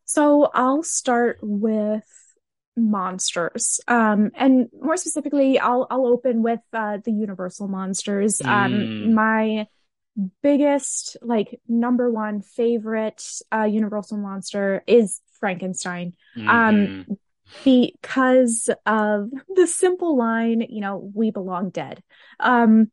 So, 0.03 0.51
I'll 0.53 0.83
start 0.83 1.39
with 1.41 2.03
monsters. 2.77 3.79
Um, 3.87 4.31
and 4.35 4.69
more 4.79 4.97
specifically, 4.97 5.59
I'll 5.59 5.87
I'll 5.89 6.05
open 6.05 6.43
with 6.43 6.61
uh, 6.71 6.99
the 7.03 7.11
Universal 7.11 7.67
monsters. 7.67 8.41
Um, 8.41 8.73
mm. 8.73 9.11
my 9.13 9.67
biggest 10.41 11.17
like 11.21 11.59
number 11.67 12.09
one 12.09 12.41
favorite 12.41 13.23
uh, 13.53 13.63
Universal 13.63 14.17
monster 14.17 14.83
is 14.87 15.21
Frankenstein. 15.39 16.13
Um, 16.35 16.45
mm-hmm. 16.45 17.11
Um, 17.11 17.17
because 17.63 18.69
of 18.85 19.29
the 19.55 19.67
simple 19.67 20.17
line, 20.17 20.65
you 20.67 20.81
know, 20.81 21.11
we 21.15 21.31
belong 21.31 21.69
dead. 21.69 22.03
Um, 22.41 22.91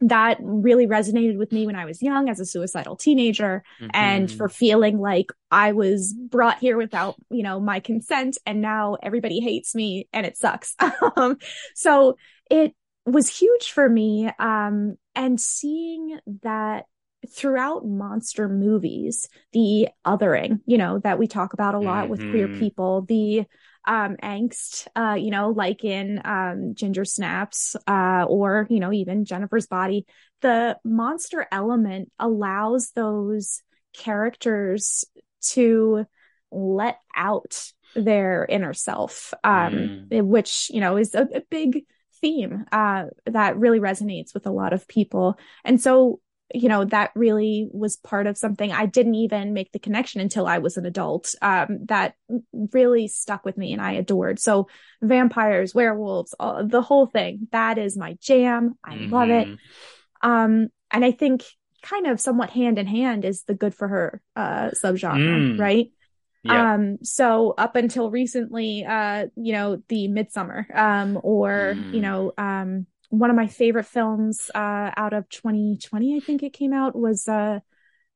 that 0.00 0.38
really 0.40 0.86
resonated 0.86 1.36
with 1.36 1.52
me 1.52 1.66
when 1.66 1.76
I 1.76 1.84
was 1.84 2.02
young 2.02 2.28
as 2.28 2.40
a 2.40 2.46
suicidal 2.46 2.96
teenager 2.96 3.62
mm-hmm. 3.80 3.90
and 3.92 4.32
for 4.32 4.48
feeling 4.48 4.98
like 4.98 5.26
I 5.50 5.72
was 5.72 6.14
brought 6.14 6.58
here 6.58 6.78
without, 6.78 7.16
you 7.30 7.42
know, 7.42 7.60
my 7.60 7.80
consent 7.80 8.38
and 8.46 8.62
now 8.62 8.96
everybody 9.02 9.40
hates 9.40 9.74
me 9.74 10.08
and 10.12 10.24
it 10.24 10.38
sucks. 10.38 10.74
um, 11.16 11.36
so 11.74 12.16
it 12.50 12.74
was 13.04 13.28
huge 13.28 13.72
for 13.72 13.88
me. 13.88 14.30
Um, 14.38 14.96
and 15.14 15.38
seeing 15.38 16.18
that 16.42 16.86
throughout 17.28 17.86
monster 17.86 18.48
movies, 18.48 19.28
the 19.52 19.88
othering, 20.06 20.60
you 20.64 20.78
know, 20.78 20.98
that 21.00 21.18
we 21.18 21.26
talk 21.26 21.52
about 21.52 21.74
a 21.74 21.78
lot 21.78 22.04
mm-hmm. 22.04 22.10
with 22.10 22.30
queer 22.30 22.48
mm-hmm. 22.48 22.58
people, 22.58 23.02
the 23.02 23.44
um, 23.86 24.16
angst, 24.22 24.86
uh, 24.94 25.14
you 25.14 25.30
know, 25.30 25.50
like 25.50 25.84
in 25.84 26.20
um, 26.24 26.74
Ginger 26.74 27.04
Snaps 27.04 27.76
uh, 27.86 28.24
or, 28.28 28.66
you 28.70 28.80
know, 28.80 28.92
even 28.92 29.24
Jennifer's 29.24 29.66
Body, 29.66 30.06
the 30.42 30.78
monster 30.84 31.46
element 31.50 32.10
allows 32.18 32.90
those 32.92 33.62
characters 33.96 35.04
to 35.42 36.04
let 36.52 36.98
out 37.16 37.72
their 37.94 38.46
inner 38.48 38.74
self, 38.74 39.34
um, 39.42 40.08
mm. 40.10 40.22
which, 40.22 40.70
you 40.70 40.80
know, 40.80 40.96
is 40.96 41.14
a, 41.14 41.22
a 41.34 41.42
big 41.50 41.84
theme 42.20 42.66
uh, 42.70 43.04
that 43.26 43.56
really 43.56 43.80
resonates 43.80 44.34
with 44.34 44.46
a 44.46 44.52
lot 44.52 44.72
of 44.72 44.86
people. 44.86 45.38
And 45.64 45.80
so 45.80 46.20
you 46.54 46.68
know, 46.68 46.84
that 46.84 47.10
really 47.14 47.68
was 47.72 47.96
part 47.96 48.26
of 48.26 48.38
something 48.38 48.72
I 48.72 48.86
didn't 48.86 49.14
even 49.14 49.52
make 49.52 49.72
the 49.72 49.78
connection 49.78 50.20
until 50.20 50.46
I 50.46 50.58
was 50.58 50.76
an 50.76 50.86
adult. 50.86 51.34
Um, 51.42 51.86
that 51.86 52.14
really 52.52 53.08
stuck 53.08 53.44
with 53.44 53.56
me 53.56 53.72
and 53.72 53.80
I 53.80 53.92
adored. 53.92 54.38
So 54.38 54.68
vampires, 55.02 55.74
werewolves, 55.74 56.34
all, 56.38 56.66
the 56.66 56.82
whole 56.82 57.06
thing, 57.06 57.48
that 57.52 57.78
is 57.78 57.96
my 57.96 58.16
jam. 58.20 58.78
I 58.84 58.94
mm-hmm. 58.94 59.14
love 59.14 59.30
it. 59.30 59.48
Mm-hmm. 59.48 60.28
Um, 60.28 60.68
and 60.90 61.04
I 61.04 61.12
think 61.12 61.44
kind 61.82 62.06
of 62.06 62.20
somewhat 62.20 62.50
hand 62.50 62.78
in 62.78 62.86
hand 62.86 63.24
is 63.24 63.44
the 63.44 63.54
good 63.54 63.74
for 63.74 63.88
her, 63.88 64.22
uh, 64.36 64.70
subgenre, 64.70 65.54
mm. 65.54 65.58
right? 65.58 65.92
Yeah. 66.42 66.74
Um, 66.74 66.98
so 67.02 67.54
up 67.56 67.76
until 67.76 68.10
recently, 68.10 68.84
uh, 68.84 69.26
you 69.36 69.52
know, 69.52 69.82
the 69.88 70.08
Midsommar, 70.08 70.74
um, 70.74 71.18
or, 71.22 71.74
mm. 71.76 71.94
you 71.94 72.00
know, 72.00 72.32
um, 72.36 72.86
one 73.10 73.30
of 73.30 73.36
my 73.36 73.48
favorite 73.48 73.86
films 73.86 74.50
uh, 74.54 74.90
out 74.96 75.12
of 75.12 75.28
2020, 75.28 76.16
I 76.16 76.20
think 76.20 76.42
it 76.42 76.52
came 76.52 76.72
out, 76.72 76.96
was 76.96 77.28
uh, 77.28 77.58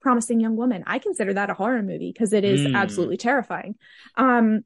Promising 0.01 0.40
Young 0.40 0.57
Woman. 0.57 0.84
I 0.86 0.99
consider 1.01 1.34
that 1.34 1.51
a 1.51 1.55
horror 1.55 1.82
movie 1.82 2.12
because 2.12 2.32
it 2.32 2.45
is 2.45 2.61
mm. 2.61 2.74
absolutely 2.74 3.16
terrifying. 3.16 3.74
Um, 4.16 4.64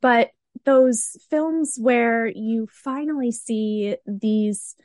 but 0.00 0.30
those 0.64 1.16
films 1.28 1.76
where 1.78 2.26
you 2.26 2.68
finally 2.70 3.32
see 3.32 3.96
these 4.06 4.76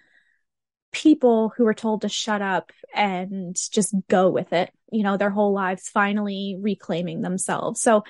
people 0.91 1.53
who 1.55 1.67
are 1.67 1.73
told 1.73 2.01
to 2.01 2.09
shut 2.09 2.41
up 2.41 2.71
and 2.95 3.55
just 3.71 3.93
go 4.09 4.29
with 4.29 4.53
it, 4.53 4.71
you 4.91 5.03
know, 5.03 5.17
their 5.17 5.29
whole 5.29 5.53
lives 5.53 5.89
finally 5.89 6.57
reclaiming 6.59 7.21
themselves. 7.21 7.79
So 7.79 8.03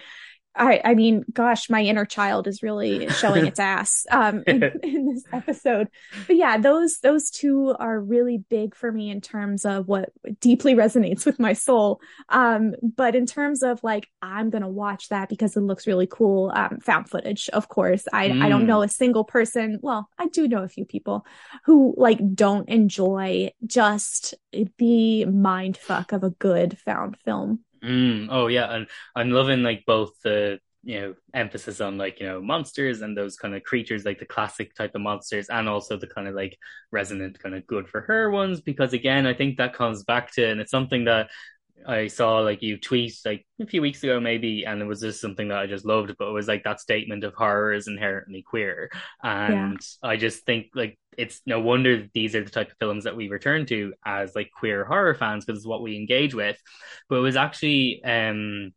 I, 0.58 0.82
I 0.84 0.96
mean, 0.96 1.24
gosh, 1.32 1.70
my 1.70 1.82
inner 1.82 2.06
child 2.06 2.48
is 2.48 2.64
really 2.64 3.08
showing 3.10 3.46
its 3.48 3.60
ass 3.60 4.06
um, 4.12 4.44
in, 4.48 4.64
in, 4.84 5.14
this 5.14 5.24
episode. 5.32 5.88
But 6.26 6.36
yeah, 6.36 6.58
those 6.58 7.00
those 7.00 7.30
two 7.30 7.76
are 7.80 8.00
really 8.00 8.38
big 8.50 8.76
for 8.76 8.92
me 8.92 9.10
in 9.10 9.22
terms 9.22 9.66
of 9.66 9.88
what 9.88 10.10
deeply 10.40 10.76
resonates 10.76 11.26
with 11.26 11.40
my 11.40 11.54
soul. 11.54 12.02
Um, 12.30 12.74
but 12.82 13.16
in 13.16 13.26
terms 13.26 13.64
of 13.64 13.84
like, 13.84 14.08
I'm 14.22 14.50
gonna 14.50 14.70
watch 14.70 15.10
that 15.10 15.30
because 15.30 15.56
it 15.56 15.62
looks 15.62 15.88
really 15.88 16.08
cool. 16.08 16.52
Um, 16.54 16.80
found 16.80 17.10
footage, 17.10 17.50
of 17.50 17.70
course. 17.70 18.06
I 18.12 18.30
mm. 18.30 18.44
I 18.44 18.50
don't 18.50 18.68
know 18.68 18.80
mm. 18.80 18.86
a 18.86 18.90
single 18.90 19.24
person. 19.24 19.80
Well, 19.82 20.10
I 20.18 20.28
do 20.28 20.48
know 20.48 20.64
a 20.64 20.70
few 20.70 20.86
people 20.86 21.26
who 21.66 21.94
like 21.98 22.20
don't 22.34 22.68
enjoy 22.70 23.52
just 23.66 24.34
the 24.78 25.26
mind 25.26 25.78
fuck 25.78 26.12
of 26.12 26.24
a 26.24 26.32
good 26.32 26.78
found 26.80 27.18
film. 27.24 27.60
Mm, 27.84 28.28
oh 28.32 28.48
yeah, 28.48 28.74
and 28.74 28.88
I'm 29.16 29.32
loving 29.32 29.64
like 29.64 29.84
both 29.86 30.12
the 30.24 30.60
you 30.84 31.02
know 31.02 31.16
emphasis 31.34 31.82
on 31.82 31.98
like 31.98 32.20
you 32.20 32.28
know 32.28 32.42
monsters 32.42 33.02
and 33.02 33.18
those 33.18 33.36
kind 33.36 33.56
of 33.56 33.64
creatures 33.64 34.06
like 34.06 34.20
the 34.20 34.26
classic 34.26 34.74
type 34.76 34.96
of 34.96 35.02
monsters 35.02 35.50
and 35.50 35.68
also 35.68 35.98
the 35.98 36.08
kind 36.08 36.28
of 36.28 36.36
like 36.36 36.58
resonant 36.92 37.38
kind 37.40 37.56
of 37.56 37.66
good 37.68 37.88
for 37.90 38.02
her 38.02 38.30
ones 38.30 38.62
because 38.62 38.94
again 38.94 39.26
i 39.26 39.34
think 39.34 39.58
that 39.58 39.74
comes 39.74 40.04
back 40.04 40.32
to 40.32 40.48
and 40.48 40.62
it's 40.62 40.72
something 40.72 41.06
that 41.06 41.30
I 41.86 42.08
saw 42.08 42.40
like 42.40 42.62
you 42.62 42.78
tweet 42.78 43.14
like 43.26 43.46
a 43.62 43.66
few 43.66 43.82
weeks 43.82 44.04
ago 44.04 44.20
maybe, 44.20 44.66
and 44.66 44.82
it 44.82 44.86
was 44.86 45.02
just 45.02 45.22
something 45.22 45.50
that 45.50 45.60
I 45.60 45.68
just 45.68 45.86
loved. 45.86 46.16
But 46.18 46.30
it 46.30 46.34
was 46.34 46.48
like 46.48 46.64
that 46.64 46.80
statement 46.80 47.24
of 47.24 47.34
horror 47.34 47.74
is 47.74 47.88
inherently 47.88 48.42
queer, 48.42 48.90
and 49.24 49.80
yeah. 50.04 50.10
I 50.10 50.18
just 50.18 50.46
think 50.46 50.68
like 50.76 50.98
it's 51.18 51.42
no 51.46 51.60
wonder 51.60 52.08
these 52.14 52.36
are 52.36 52.44
the 52.44 52.50
type 52.50 52.72
of 52.72 52.78
films 52.78 53.06
that 53.06 53.16
we 53.16 53.30
return 53.30 53.66
to 53.68 53.94
as 54.06 54.36
like 54.36 54.52
queer 54.58 54.86
horror 54.86 55.16
fans 55.16 55.46
because 55.46 55.60
it's 55.60 55.68
what 55.68 55.82
we 55.82 55.96
engage 55.96 56.34
with. 56.34 56.58
But 57.10 57.18
it 57.18 57.22
was 57.22 57.36
actually 57.36 58.02
um 58.04 58.74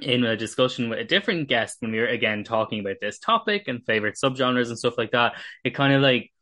in 0.00 0.24
a 0.24 0.36
discussion 0.36 0.88
with 0.88 1.00
a 1.00 1.04
different 1.04 1.48
guest 1.48 1.78
when 1.80 1.90
we 1.90 1.98
were 1.98 2.06
again 2.06 2.44
talking 2.44 2.80
about 2.80 2.96
this 3.00 3.18
topic 3.18 3.66
and 3.66 3.84
favorite 3.84 4.16
subgenres 4.22 4.68
and 4.68 4.78
stuff 4.78 4.98
like 4.98 5.10
that. 5.10 5.34
It 5.64 5.74
kind 5.74 5.92
of 5.92 6.02
like 6.02 6.32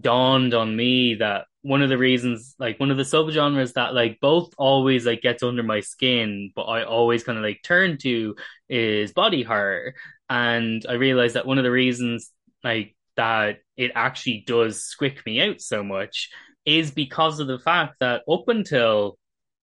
dawned 0.00 0.54
on 0.54 0.74
me 0.76 1.16
that 1.16 1.46
one 1.64 1.80
of 1.80 1.88
the 1.88 1.96
reasons 1.96 2.54
like 2.58 2.78
one 2.78 2.90
of 2.90 2.98
the 2.98 3.02
subgenres 3.02 3.72
that 3.72 3.94
like 3.94 4.20
both 4.20 4.52
always 4.58 5.06
like 5.06 5.22
gets 5.22 5.42
under 5.42 5.62
my 5.62 5.80
skin 5.80 6.52
but 6.54 6.64
i 6.64 6.84
always 6.84 7.24
kind 7.24 7.38
of 7.38 7.42
like 7.42 7.62
turn 7.64 7.96
to 7.96 8.36
is 8.68 9.12
body 9.14 9.42
horror 9.42 9.94
and 10.28 10.84
i 10.90 10.92
realized 10.92 11.36
that 11.36 11.46
one 11.46 11.56
of 11.56 11.64
the 11.64 11.70
reasons 11.70 12.30
like 12.62 12.94
that 13.16 13.60
it 13.78 13.92
actually 13.94 14.44
does 14.46 14.84
squick 14.84 15.24
me 15.24 15.40
out 15.40 15.58
so 15.58 15.82
much 15.82 16.28
is 16.66 16.90
because 16.90 17.40
of 17.40 17.46
the 17.46 17.58
fact 17.58 17.94
that 18.00 18.22
up 18.30 18.46
until 18.48 19.18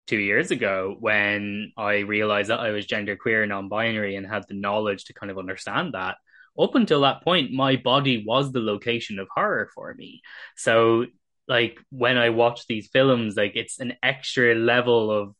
two 0.06 0.18
years 0.18 0.50
ago 0.50 0.94
when 1.00 1.72
i 1.78 2.00
realized 2.00 2.50
that 2.50 2.60
i 2.60 2.70
was 2.70 2.86
genderqueer 2.86 3.42
and 3.42 3.48
non-binary 3.48 4.14
and 4.14 4.26
had 4.26 4.44
the 4.46 4.54
knowledge 4.54 5.04
to 5.06 5.14
kind 5.14 5.30
of 5.30 5.38
understand 5.38 5.94
that 5.94 6.16
up 6.58 6.74
until 6.74 7.02
that 7.02 7.22
point, 7.22 7.52
my 7.52 7.76
body 7.76 8.24
was 8.26 8.50
the 8.50 8.58
location 8.58 9.20
of 9.20 9.28
horror 9.32 9.70
for 9.72 9.94
me. 9.94 10.22
So, 10.56 11.06
like, 11.48 11.78
when 11.90 12.18
I 12.18 12.30
watch 12.30 12.66
these 12.66 12.88
films, 12.88 13.36
like, 13.36 13.52
it's 13.54 13.80
an 13.80 13.94
extra 14.02 14.54
level 14.54 15.10
of 15.10 15.34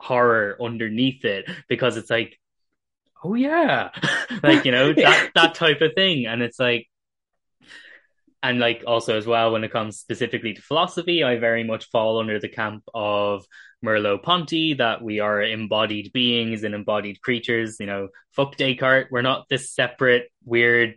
horror 0.00 0.56
underneath 0.60 1.24
it 1.24 1.50
because 1.68 1.96
it's 1.96 2.10
like, 2.10 2.38
oh, 3.24 3.34
yeah, 3.34 3.90
like, 4.42 4.64
you 4.64 4.72
know, 4.72 4.92
that, 4.94 5.30
that 5.34 5.54
type 5.54 5.80
of 5.80 5.94
thing. 5.94 6.26
And 6.26 6.42
it's 6.42 6.58
like, 6.58 6.86
and 8.40 8.60
like 8.60 8.84
also 8.86 9.16
as 9.16 9.26
well 9.26 9.50
when 9.50 9.64
it 9.64 9.72
comes 9.72 9.98
specifically 9.98 10.54
to 10.54 10.62
philosophy 10.62 11.24
i 11.24 11.36
very 11.38 11.64
much 11.64 11.86
fall 11.86 12.20
under 12.20 12.38
the 12.38 12.48
camp 12.48 12.84
of 12.94 13.44
merleau-ponty 13.84 14.74
that 14.74 15.02
we 15.02 15.18
are 15.18 15.42
embodied 15.42 16.12
beings 16.12 16.62
and 16.62 16.72
embodied 16.72 17.20
creatures 17.20 17.78
you 17.80 17.86
know 17.86 18.06
fuck 18.38 18.56
descartes. 18.56 19.10
We're 19.10 19.22
not 19.22 19.48
this 19.48 19.72
separate 19.72 20.30
weird 20.44 20.94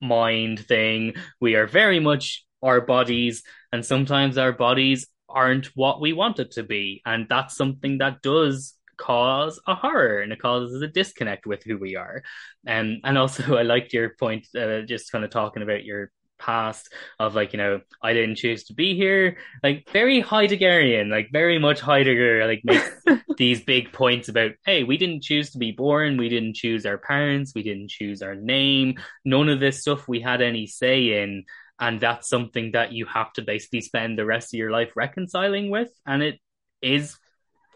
mind 0.00 0.60
thing. 0.60 1.14
We 1.40 1.56
are 1.56 1.66
very 1.66 1.98
much 1.98 2.43
our 2.64 2.80
bodies 2.80 3.42
and 3.72 3.84
sometimes 3.84 4.38
our 4.38 4.52
bodies 4.52 5.06
aren't 5.28 5.66
what 5.76 6.00
we 6.00 6.12
want 6.12 6.38
it 6.38 6.52
to 6.52 6.62
be. 6.62 7.02
And 7.04 7.26
that's 7.28 7.56
something 7.56 7.98
that 7.98 8.22
does 8.22 8.74
cause 8.96 9.60
a 9.66 9.74
horror 9.74 10.20
and 10.20 10.32
it 10.32 10.40
causes 10.40 10.80
a 10.80 10.88
disconnect 10.88 11.46
with 11.46 11.62
who 11.64 11.76
we 11.76 11.96
are. 11.96 12.22
And 12.66 13.00
and 13.04 13.18
also 13.18 13.56
i 13.58 13.62
liked 13.62 13.92
your 13.92 14.10
point 14.10 14.46
uh, 14.56 14.82
just 14.82 15.12
kind 15.12 15.24
of 15.24 15.30
talking 15.30 15.62
about 15.62 15.84
your 15.84 16.10
past 16.38 16.92
of 17.18 17.34
like 17.34 17.52
you 17.52 17.58
know 17.58 17.80
I 18.02 18.12
didn't 18.12 18.36
choose 18.36 18.64
to 18.64 18.74
be 18.74 18.94
here. 18.94 19.38
Like 19.62 19.88
very 19.90 20.22
Heideggerian 20.22 21.10
like 21.10 21.30
very 21.32 21.58
much 21.58 21.80
Heidegger 21.80 22.46
like 22.46 22.62
makes 22.64 22.90
these 23.36 23.62
big 23.62 23.92
points 23.92 24.28
about 24.28 24.52
hey 24.64 24.84
we 24.84 24.96
didn't 24.96 25.22
choose 25.22 25.50
to 25.50 25.58
be 25.58 25.72
born. 25.72 26.16
We 26.16 26.28
didn't 26.28 26.54
choose 26.54 26.86
our 26.86 26.98
parents. 26.98 27.52
We 27.54 27.62
didn't 27.62 27.90
choose 27.90 28.22
our 28.22 28.34
name. 28.34 28.96
None 29.24 29.48
of 29.48 29.60
this 29.60 29.80
stuff 29.80 30.08
we 30.08 30.20
had 30.20 30.42
any 30.42 30.66
say 30.66 31.22
in 31.22 31.44
and 31.80 32.00
that's 32.00 32.28
something 32.28 32.72
that 32.72 32.92
you 32.92 33.06
have 33.06 33.32
to 33.32 33.42
basically 33.42 33.80
spend 33.80 34.18
the 34.18 34.24
rest 34.24 34.54
of 34.54 34.58
your 34.58 34.70
life 34.70 34.92
reconciling 34.96 35.70
with 35.70 35.90
and 36.06 36.22
it 36.22 36.38
is 36.82 37.18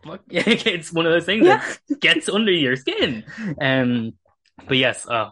it's 0.30 0.92
one 0.92 1.06
of 1.06 1.12
those 1.12 1.24
things 1.24 1.44
yeah. 1.44 1.64
that 1.88 2.00
gets 2.00 2.28
under 2.28 2.52
your 2.52 2.76
skin 2.76 3.24
um 3.60 4.12
but 4.66 4.76
yes 4.76 5.08
uh 5.08 5.30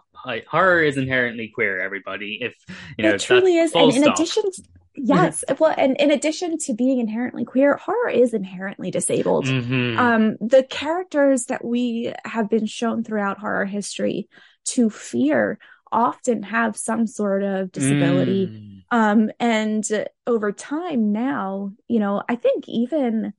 horror 0.49 0.83
is 0.83 0.97
inherently 0.97 1.49
queer. 1.49 1.81
Everybody, 1.81 2.39
if 2.41 2.55
you 2.97 3.05
know, 3.05 3.15
it 3.15 3.21
truly 3.21 3.57
is. 3.57 3.73
And 3.75 3.95
in 3.95 4.03
stop. 4.03 4.15
addition, 4.15 4.43
to, 4.51 4.63
yes, 4.95 5.45
well, 5.59 5.75
and 5.77 5.97
in 5.99 6.11
addition 6.11 6.59
to 6.59 6.75
being 6.75 6.99
inherently 6.99 7.45
queer, 7.45 7.77
horror 7.77 8.09
is 8.09 8.35
inherently 8.35 8.91
disabled. 8.91 9.47
Mm-hmm. 9.47 9.99
Um, 9.99 10.37
the 10.41 10.63
characters 10.63 11.47
that 11.47 11.65
we 11.65 12.13
have 12.25 12.49
been 12.49 12.67
shown 12.67 13.05
throughout 13.05 13.39
horror 13.39 13.67
history 13.67 14.29
to 14.67 14.91
fear 14.91 15.59
often 15.93 16.43
have 16.43 16.77
some 16.77 17.07
sort 17.07 17.43
of 17.43 17.73
disability. 17.73 18.47
Mm. 18.47 18.83
Um, 18.91 19.31
and 19.41 20.07
over 20.27 20.53
time 20.53 21.13
now, 21.13 21.73
you 21.89 21.99
know, 21.99 22.23
I 22.29 22.37
think 22.37 22.69
even 22.69 23.33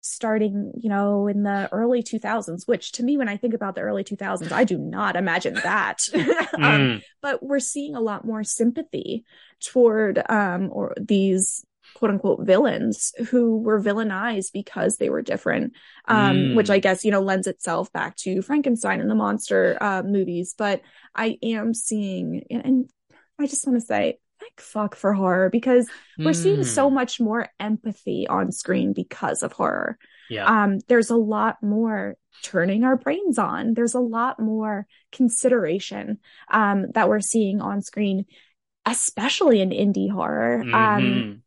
starting, 0.00 0.72
you 0.76 0.90
know, 0.90 1.26
in 1.28 1.42
the 1.42 1.68
early 1.72 2.02
2000s, 2.02 2.68
which 2.68 2.92
to 2.92 3.02
me, 3.02 3.16
when 3.16 3.28
I 3.28 3.36
think 3.36 3.54
about 3.54 3.74
the 3.74 3.80
early 3.80 4.04
2000s, 4.04 4.52
I 4.52 4.64
do 4.64 4.78
not 4.78 5.16
imagine 5.16 5.54
that. 5.54 6.06
um, 6.14 6.20
mm. 6.20 7.02
But 7.22 7.42
we're 7.42 7.58
seeing 7.58 7.96
a 7.96 8.00
lot 8.00 8.24
more 8.24 8.44
sympathy 8.44 9.24
toward 9.60 10.22
um, 10.28 10.68
or 10.70 10.94
these 11.00 11.64
quote 12.04 12.12
unquote 12.12 12.46
villains 12.46 13.14
who 13.30 13.56
were 13.56 13.80
villainized 13.80 14.52
because 14.52 14.98
they 14.98 15.08
were 15.08 15.22
different, 15.22 15.72
um, 16.06 16.36
mm. 16.36 16.54
which 16.54 16.68
I 16.68 16.78
guess, 16.78 17.02
you 17.02 17.10
know, 17.10 17.22
lends 17.22 17.46
itself 17.46 17.90
back 17.94 18.14
to 18.16 18.42
Frankenstein 18.42 19.00
and 19.00 19.08
the 19.08 19.14
monster 19.14 19.78
uh, 19.80 20.02
movies. 20.02 20.54
But 20.56 20.82
I 21.14 21.38
am 21.42 21.72
seeing, 21.72 22.44
and 22.50 22.90
I 23.38 23.46
just 23.46 23.66
want 23.66 23.80
to 23.80 23.86
say, 23.86 24.18
thank 24.38 24.60
fuck 24.60 24.94
for 24.94 25.14
horror 25.14 25.48
because 25.48 25.88
we're 26.18 26.32
mm. 26.32 26.36
seeing 26.36 26.64
so 26.64 26.90
hmm. 26.90 26.94
much 26.94 27.20
more 27.20 27.48
empathy 27.58 28.26
on 28.28 28.52
screen 28.52 28.92
because 28.92 29.42
of 29.42 29.52
horror. 29.52 29.96
Yeah. 30.28 30.44
Um, 30.44 30.80
there's 30.86 31.08
a 31.08 31.16
lot 31.16 31.62
more 31.62 32.16
turning 32.42 32.84
our 32.84 32.96
brains 32.96 33.38
on. 33.38 33.72
There's 33.72 33.94
a 33.94 34.00
lot 34.00 34.38
more 34.38 34.86
consideration 35.10 36.18
um, 36.50 36.90
that 36.92 37.08
we're 37.08 37.20
seeing 37.20 37.62
on 37.62 37.80
screen, 37.80 38.26
especially 38.84 39.62
in 39.62 39.70
indie 39.70 40.10
horror. 40.10 40.60
Um, 40.60 40.68
mm-hmm. 40.68 40.74
Um, 40.74 41.43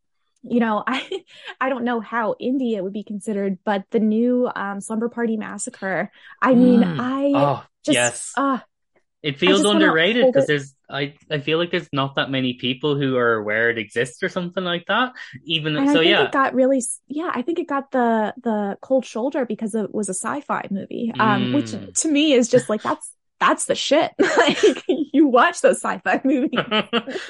you 0.49 0.59
know, 0.59 0.83
I 0.87 1.23
I 1.59 1.69
don't 1.69 1.83
know 1.83 1.99
how 1.99 2.35
indie 2.41 2.75
it 2.75 2.83
would 2.83 2.93
be 2.93 3.03
considered, 3.03 3.59
but 3.63 3.83
the 3.91 3.99
new 3.99 4.49
um, 4.55 4.81
Slumber 4.81 5.09
Party 5.09 5.37
Massacre. 5.37 6.11
I 6.41 6.53
mean, 6.53 6.81
mm. 6.81 6.99
I 6.99 7.31
oh, 7.35 7.63
just 7.83 7.93
yes. 7.93 8.33
Uh, 8.35 8.59
it 9.23 9.39
feels 9.39 9.65
underrated 9.65 10.27
because 10.27 10.47
there's 10.47 10.75
I, 10.89 11.15
I 11.29 11.39
feel 11.39 11.57
like 11.57 11.71
there's 11.71 11.89
not 11.91 12.15
that 12.15 12.29
many 12.29 12.53
people 12.53 12.97
who 12.97 13.17
are 13.17 13.33
aware 13.33 13.69
it 13.69 13.77
exists 13.77 14.23
or 14.23 14.29
something 14.29 14.63
like 14.63 14.85
that. 14.87 15.13
Even 15.43 15.75
and 15.75 15.89
so, 15.89 15.99
yeah, 15.99 16.25
it 16.25 16.31
got 16.31 16.53
really 16.53 16.81
yeah. 17.07 17.31
I 17.33 17.41
think 17.41 17.59
it 17.59 17.67
got 17.67 17.91
the 17.91 18.33
the 18.41 18.77
cold 18.81 19.05
shoulder 19.05 19.45
because 19.45 19.75
it 19.75 19.93
was 19.93 20.07
a 20.07 20.13
Syfy 20.13 20.71
movie, 20.71 21.11
um, 21.19 21.47
mm. 21.47 21.55
which 21.55 22.01
to 22.01 22.07
me 22.07 22.33
is 22.33 22.47
just 22.47 22.69
like 22.69 22.83
that's 22.83 23.11
that's 23.39 23.65
the 23.65 23.75
shit. 23.75 24.11
like 24.19 24.83
you 25.17 25.27
watch 25.27 25.61
those 25.61 25.81
Syfy 25.81 26.23
movies, 26.25 26.59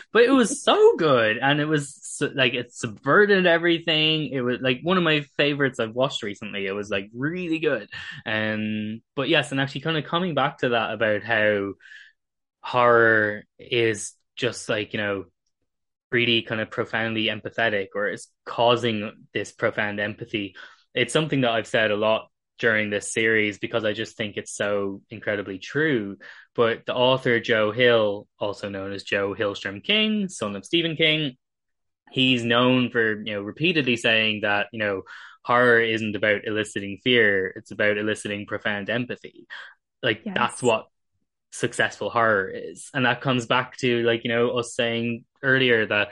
but 0.14 0.24
it 0.24 0.32
was 0.32 0.62
so 0.64 0.96
good, 0.98 1.38
and 1.38 1.60
it 1.60 1.66
was 1.66 2.22
like 2.36 2.54
it 2.54 2.74
subverted 2.74 3.46
everything. 3.46 4.28
It 4.28 4.42
was 4.42 4.60
like 4.62 4.80
one 4.84 4.98
of 4.98 5.04
my 5.04 5.22
favorites 5.38 5.80
I've 5.80 5.96
watched 5.96 6.24
recently. 6.24 6.66
It 6.66 6.74
was 6.74 6.90
like 6.90 7.10
really 7.14 7.60
good, 7.60 7.90
and 8.26 8.96
um, 8.96 9.02
but 9.16 9.30
yes, 9.30 9.52
and 9.52 9.62
actually 9.62 9.82
kind 9.82 9.98
of 9.98 10.06
coming 10.06 10.36
back 10.36 10.60
to 10.60 10.70
that 10.70 10.94
about 10.94 11.24
how 11.24 11.74
horror 12.62 13.44
is 13.58 14.14
just 14.36 14.68
like 14.68 14.94
you 14.94 15.00
know 15.00 15.26
really 16.12 16.42
kind 16.42 16.62
of 16.62 16.70
profoundly 16.70 17.26
empathetic, 17.26 17.88
or 17.96 18.09
is 18.09 18.28
causing 18.46 19.28
this 19.34 19.51
profound 19.51 20.00
empathy. 20.00 20.55
It's 20.93 21.14
something 21.14 21.42
that 21.42 21.51
I've 21.51 21.68
said 21.68 21.92
a 21.92 21.96
lot 21.96 22.30
during 22.59 22.89
this 22.89 23.13
series 23.13 23.59
because 23.59 23.86
I 23.86 23.93
just 23.93 24.17
think 24.17 24.38
it's 24.38 24.55
so 24.55 25.01
incredibly 25.09 25.59
true. 25.59 26.17
But 26.55 26.86
the 26.86 26.96
author 26.96 27.39
Joe 27.39 27.71
Hill, 27.71 28.28
also 28.39 28.70
known 28.70 28.93
as 28.93 29.04
Joe 29.04 29.36
Hillstrom 29.36 29.84
King, 29.84 30.28
son 30.29 30.55
of 30.55 30.66
Stephen 30.66 30.96
King, 30.96 31.38
he's 32.12 32.43
known 32.43 32.89
for 32.89 33.21
you 33.21 33.34
know 33.34 33.42
repeatedly 33.42 33.97
saying 33.97 34.42
that 34.42 34.67
you 34.71 34.79
know 34.79 35.04
horror 35.43 35.79
isn't 35.79 36.16
about 36.16 36.46
eliciting 36.46 37.00
fear; 37.04 37.54
it's 37.55 37.71
about 37.71 37.97
eliciting 37.97 38.46
profound 38.46 38.89
empathy. 38.89 39.47
Like 40.01 40.21
yes. 40.25 40.36
that's 40.36 40.63
what 40.63 40.88
successful 41.51 42.09
horror 42.09 42.50
is, 42.50 42.89
and 42.93 43.05
that 43.05 43.21
comes 43.21 43.46
back 43.46 43.78
to 43.78 44.04
like 44.04 44.24
you 44.24 44.32
know 44.32 44.51
us 44.51 44.75
saying 44.75 45.25
earlier 45.43 45.86
that 45.86 46.09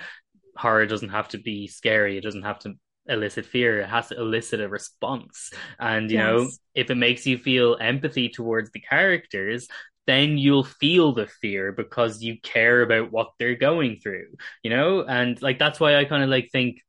horror 0.55 0.85
doesn't 0.85 1.09
have 1.09 1.29
to 1.29 1.37
be 1.37 1.67
scary; 1.67 2.17
it 2.17 2.23
doesn't 2.23 2.43
have 2.43 2.59
to 2.59 2.75
elicit 3.07 3.45
fear 3.45 3.81
it 3.81 3.89
has 3.89 4.07
to 4.07 4.19
elicit 4.19 4.59
a 4.59 4.67
response 4.67 5.51
and 5.79 6.09
you 6.09 6.17
yes. 6.17 6.25
know 6.25 6.49
if 6.73 6.89
it 6.89 6.95
makes 6.95 7.25
you 7.25 7.37
feel 7.37 7.77
empathy 7.79 8.29
towards 8.29 8.71
the 8.71 8.79
characters 8.79 9.67
then 10.07 10.37
you'll 10.37 10.63
feel 10.63 11.13
the 11.13 11.27
fear 11.27 11.71
because 11.71 12.21
you 12.21 12.39
care 12.41 12.81
about 12.81 13.11
what 13.11 13.31
they're 13.37 13.55
going 13.55 13.99
through 14.01 14.27
you 14.63 14.69
know 14.69 15.03
and 15.03 15.41
like 15.41 15.59
that's 15.59 15.79
why 15.79 15.95
i 15.95 16.05
kind 16.05 16.23
of 16.23 16.29
like 16.29 16.49
think 16.51 16.81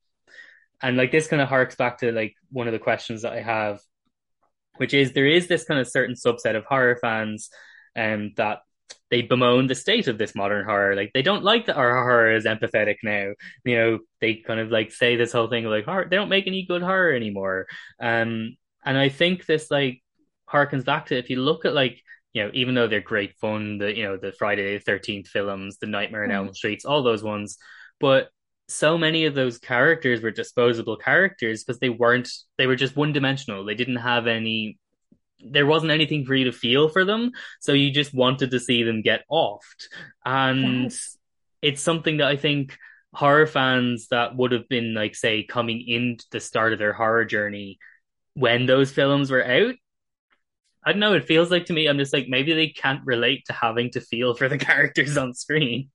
and 0.82 0.96
like 0.96 1.12
this 1.12 1.28
kind 1.28 1.42
of 1.42 1.48
harks 1.48 1.76
back 1.76 1.98
to 1.98 2.12
like 2.12 2.34
one 2.50 2.66
of 2.66 2.72
the 2.72 2.78
questions 2.78 3.22
that 3.22 3.32
i 3.32 3.40
have 3.40 3.80
which 4.78 4.94
is 4.94 5.12
there 5.12 5.26
is 5.26 5.46
this 5.48 5.64
kind 5.64 5.80
of 5.80 5.88
certain 5.88 6.14
subset 6.14 6.56
of 6.56 6.64
horror 6.64 6.98
fans 7.00 7.50
um, 7.96 8.32
that 8.36 8.58
they 9.10 9.22
bemoan 9.22 9.66
the 9.66 9.74
state 9.74 10.08
of 10.08 10.18
this 10.18 10.34
modern 10.34 10.64
horror. 10.64 10.96
Like 10.96 11.12
they 11.14 11.22
don't 11.22 11.44
like 11.44 11.66
that 11.66 11.76
our 11.76 11.94
horror 11.94 12.34
is 12.34 12.44
empathetic 12.44 12.96
now. 13.02 13.32
You 13.64 13.76
know, 13.76 13.98
they 14.20 14.34
kind 14.34 14.60
of 14.60 14.70
like 14.70 14.92
say 14.92 15.16
this 15.16 15.32
whole 15.32 15.48
thing 15.48 15.64
like 15.64 15.84
horror. 15.84 16.06
They 16.08 16.16
don't 16.16 16.28
make 16.28 16.46
any 16.46 16.66
good 16.66 16.82
horror 16.82 17.12
anymore. 17.12 17.66
Um, 18.00 18.56
and 18.84 18.98
I 18.98 19.08
think 19.08 19.46
this 19.46 19.70
like 19.70 20.02
harkens 20.48 20.84
back 20.84 21.06
to 21.06 21.18
if 21.18 21.30
you 21.30 21.40
look 21.40 21.64
at 21.64 21.74
like 21.74 22.00
you 22.32 22.44
know 22.44 22.50
even 22.54 22.74
though 22.74 22.88
they're 22.88 23.00
great 23.00 23.34
fun, 23.36 23.78
the 23.78 23.96
you 23.96 24.04
know 24.04 24.16
the 24.16 24.32
Friday 24.32 24.74
the 24.76 24.84
Thirteenth 24.84 25.28
films, 25.28 25.78
the 25.78 25.86
Nightmare 25.86 26.24
on 26.24 26.30
mm. 26.30 26.34
Elm 26.34 26.54
Streets, 26.54 26.84
all 26.84 27.02
those 27.02 27.22
ones, 27.22 27.58
but 28.00 28.30
so 28.68 28.98
many 28.98 29.26
of 29.26 29.34
those 29.34 29.58
characters 29.58 30.20
were 30.20 30.30
disposable 30.30 30.96
characters 30.96 31.62
because 31.62 31.78
they 31.78 31.88
weren't 31.88 32.28
they 32.58 32.66
were 32.66 32.74
just 32.74 32.96
one 32.96 33.12
dimensional 33.12 33.64
they 33.64 33.74
didn't 33.74 33.96
have 33.96 34.26
any 34.26 34.76
there 35.40 35.66
wasn't 35.66 35.92
anything 35.92 36.24
for 36.24 36.34
you 36.34 36.44
to 36.44 36.52
feel 36.52 36.88
for 36.88 37.04
them, 37.04 37.32
so 37.60 37.72
you 37.72 37.90
just 37.90 38.14
wanted 38.14 38.50
to 38.50 38.60
see 38.60 38.82
them 38.82 39.02
get 39.02 39.24
offed. 39.30 39.88
And 40.24 40.84
yes. 40.84 41.16
it's 41.62 41.82
something 41.82 42.18
that 42.18 42.28
I 42.28 42.36
think 42.36 42.76
horror 43.12 43.46
fans 43.46 44.08
that 44.08 44.36
would 44.36 44.52
have 44.52 44.68
been 44.68 44.94
like 44.94 45.14
say 45.14 45.42
coming 45.42 45.86
into 45.86 46.24
the 46.30 46.40
start 46.40 46.72
of 46.72 46.78
their 46.78 46.92
horror 46.92 47.24
journey 47.24 47.78
when 48.34 48.66
those 48.66 48.92
films 48.92 49.30
were 49.30 49.44
out 49.44 49.74
I 50.86 50.92
don't 50.92 51.00
know. 51.00 51.14
It 51.14 51.26
feels 51.26 51.50
like 51.50 51.66
to 51.66 51.72
me, 51.72 51.88
I'm 51.88 51.98
just 51.98 52.12
like 52.12 52.28
maybe 52.28 52.54
they 52.54 52.68
can't 52.68 53.04
relate 53.04 53.44
to 53.46 53.52
having 53.52 53.90
to 53.90 54.00
feel 54.00 54.34
for 54.34 54.48
the 54.48 54.56
characters 54.70 55.16
on 55.16 55.34
screen. 55.34 55.90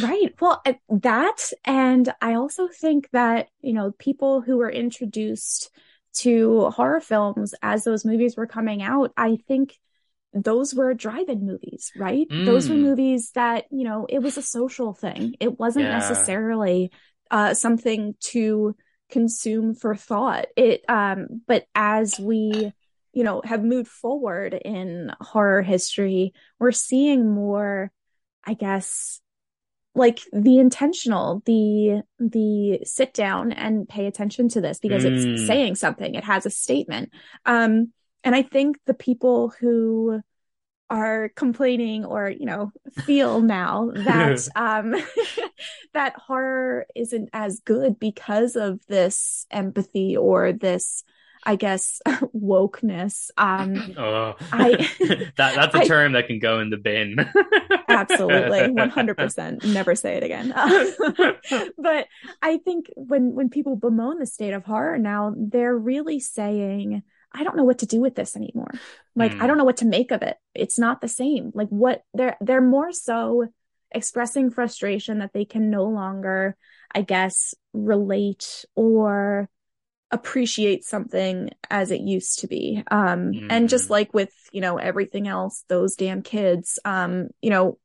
right. 0.00 0.32
Well, 0.40 0.62
uh, 0.64 0.74
that, 0.88 1.50
and 1.64 2.14
I 2.22 2.34
also 2.34 2.68
think 2.68 3.10
that 3.10 3.48
you 3.60 3.72
know 3.72 3.90
people 3.98 4.40
who 4.42 4.58
were 4.58 4.70
introduced 4.70 5.70
to 6.18 6.70
horror 6.70 7.00
films 7.00 7.54
as 7.62 7.84
those 7.84 8.04
movies 8.04 8.36
were 8.36 8.46
coming 8.46 8.82
out, 8.82 9.12
I 9.16 9.38
think 9.48 9.74
those 10.32 10.74
were 10.74 10.92
drive-in 10.94 11.46
movies, 11.46 11.92
right? 11.96 12.28
Mm. 12.28 12.44
Those 12.44 12.68
were 12.68 12.76
mm. 12.76 12.82
movies 12.82 13.30
that, 13.34 13.64
you 13.70 13.84
know, 13.84 14.06
it 14.08 14.20
was 14.20 14.36
a 14.36 14.42
social 14.42 14.92
thing. 14.92 15.34
It 15.40 15.58
wasn't 15.58 15.86
yeah. 15.86 15.98
necessarily 15.98 16.90
uh, 17.30 17.54
something 17.54 18.14
to 18.20 18.76
consume 19.08 19.74
for 19.74 19.94
thought. 19.94 20.46
It 20.56 20.84
um 20.88 21.42
but 21.46 21.64
as 21.76 22.18
we, 22.18 22.72
you 23.12 23.24
know, 23.24 23.40
have 23.44 23.62
moved 23.62 23.88
forward 23.88 24.52
in 24.52 25.12
horror 25.20 25.62
history, 25.62 26.34
we're 26.58 26.72
seeing 26.72 27.32
more 27.32 27.92
I 28.44 28.54
guess 28.54 29.20
like 29.96 30.20
the 30.32 30.58
intentional 30.58 31.42
the 31.46 32.02
the 32.18 32.80
sit 32.84 33.14
down 33.14 33.50
and 33.52 33.88
pay 33.88 34.06
attention 34.06 34.48
to 34.48 34.60
this 34.60 34.78
because 34.78 35.04
mm. 35.04 35.34
it's 35.34 35.46
saying 35.46 35.74
something 35.74 36.14
it 36.14 36.24
has 36.24 36.46
a 36.46 36.50
statement 36.50 37.10
um 37.46 37.90
and 38.22 38.34
i 38.34 38.42
think 38.42 38.78
the 38.86 38.94
people 38.94 39.52
who 39.58 40.20
are 40.88 41.30
complaining 41.34 42.04
or 42.04 42.28
you 42.28 42.46
know 42.46 42.70
feel 43.04 43.40
now 43.40 43.90
that 43.94 44.48
um 44.54 44.94
that 45.94 46.14
horror 46.16 46.86
isn't 46.94 47.30
as 47.32 47.60
good 47.60 47.98
because 47.98 48.54
of 48.54 48.78
this 48.86 49.46
empathy 49.50 50.16
or 50.16 50.52
this 50.52 51.02
I 51.46 51.54
guess 51.54 52.02
wokeness. 52.34 53.30
Um, 53.38 53.94
oh, 53.96 54.34
I 54.52 54.88
that 55.36 55.54
that's 55.54 55.74
a 55.74 55.78
I, 55.78 55.86
term 55.86 56.12
that 56.12 56.26
can 56.26 56.40
go 56.40 56.58
in 56.58 56.70
the 56.70 56.76
bin. 56.76 57.16
absolutely, 57.88 58.72
one 58.72 58.90
hundred 58.90 59.16
percent. 59.16 59.64
Never 59.64 59.94
say 59.94 60.16
it 60.16 60.24
again. 60.24 60.52
but 61.78 62.08
I 62.42 62.58
think 62.58 62.90
when 62.96 63.34
when 63.34 63.48
people 63.48 63.76
bemoan 63.76 64.18
the 64.18 64.26
state 64.26 64.52
of 64.52 64.64
horror 64.64 64.98
now, 64.98 65.34
they're 65.36 65.76
really 65.76 66.20
saying. 66.20 67.02
I 67.32 67.44
don't 67.44 67.56
know 67.56 67.64
what 67.64 67.80
to 67.80 67.86
do 67.86 68.00
with 68.00 68.14
this 68.14 68.34
anymore. 68.34 68.70
Like 69.14 69.32
mm. 69.32 69.42
I 69.42 69.46
don't 69.46 69.58
know 69.58 69.64
what 69.64 69.78
to 69.78 69.84
make 69.84 70.10
of 70.10 70.22
it. 70.22 70.38
It's 70.54 70.78
not 70.78 71.02
the 71.02 71.08
same. 71.08 71.50
Like 71.54 71.68
what 71.68 72.02
they're 72.14 72.38
they're 72.40 72.62
more 72.62 72.92
so 72.92 73.48
expressing 73.90 74.50
frustration 74.50 75.18
that 75.18 75.34
they 75.34 75.44
can 75.44 75.68
no 75.68 75.84
longer, 75.84 76.56
I 76.94 77.02
guess, 77.02 77.54
relate 77.74 78.64
or 78.74 79.50
appreciate 80.10 80.84
something 80.84 81.50
as 81.70 81.90
it 81.90 82.00
used 82.00 82.40
to 82.40 82.46
be. 82.46 82.82
Um, 82.90 83.32
mm. 83.32 83.46
and 83.50 83.68
just 83.68 83.88
mm. 83.88 83.90
like 83.90 84.14
with, 84.14 84.32
you 84.52 84.60
know, 84.60 84.76
everything 84.78 85.26
else, 85.26 85.64
those 85.68 85.96
damn 85.96 86.22
kids, 86.22 86.78
um, 86.84 87.28
you 87.40 87.50
know, 87.50 87.78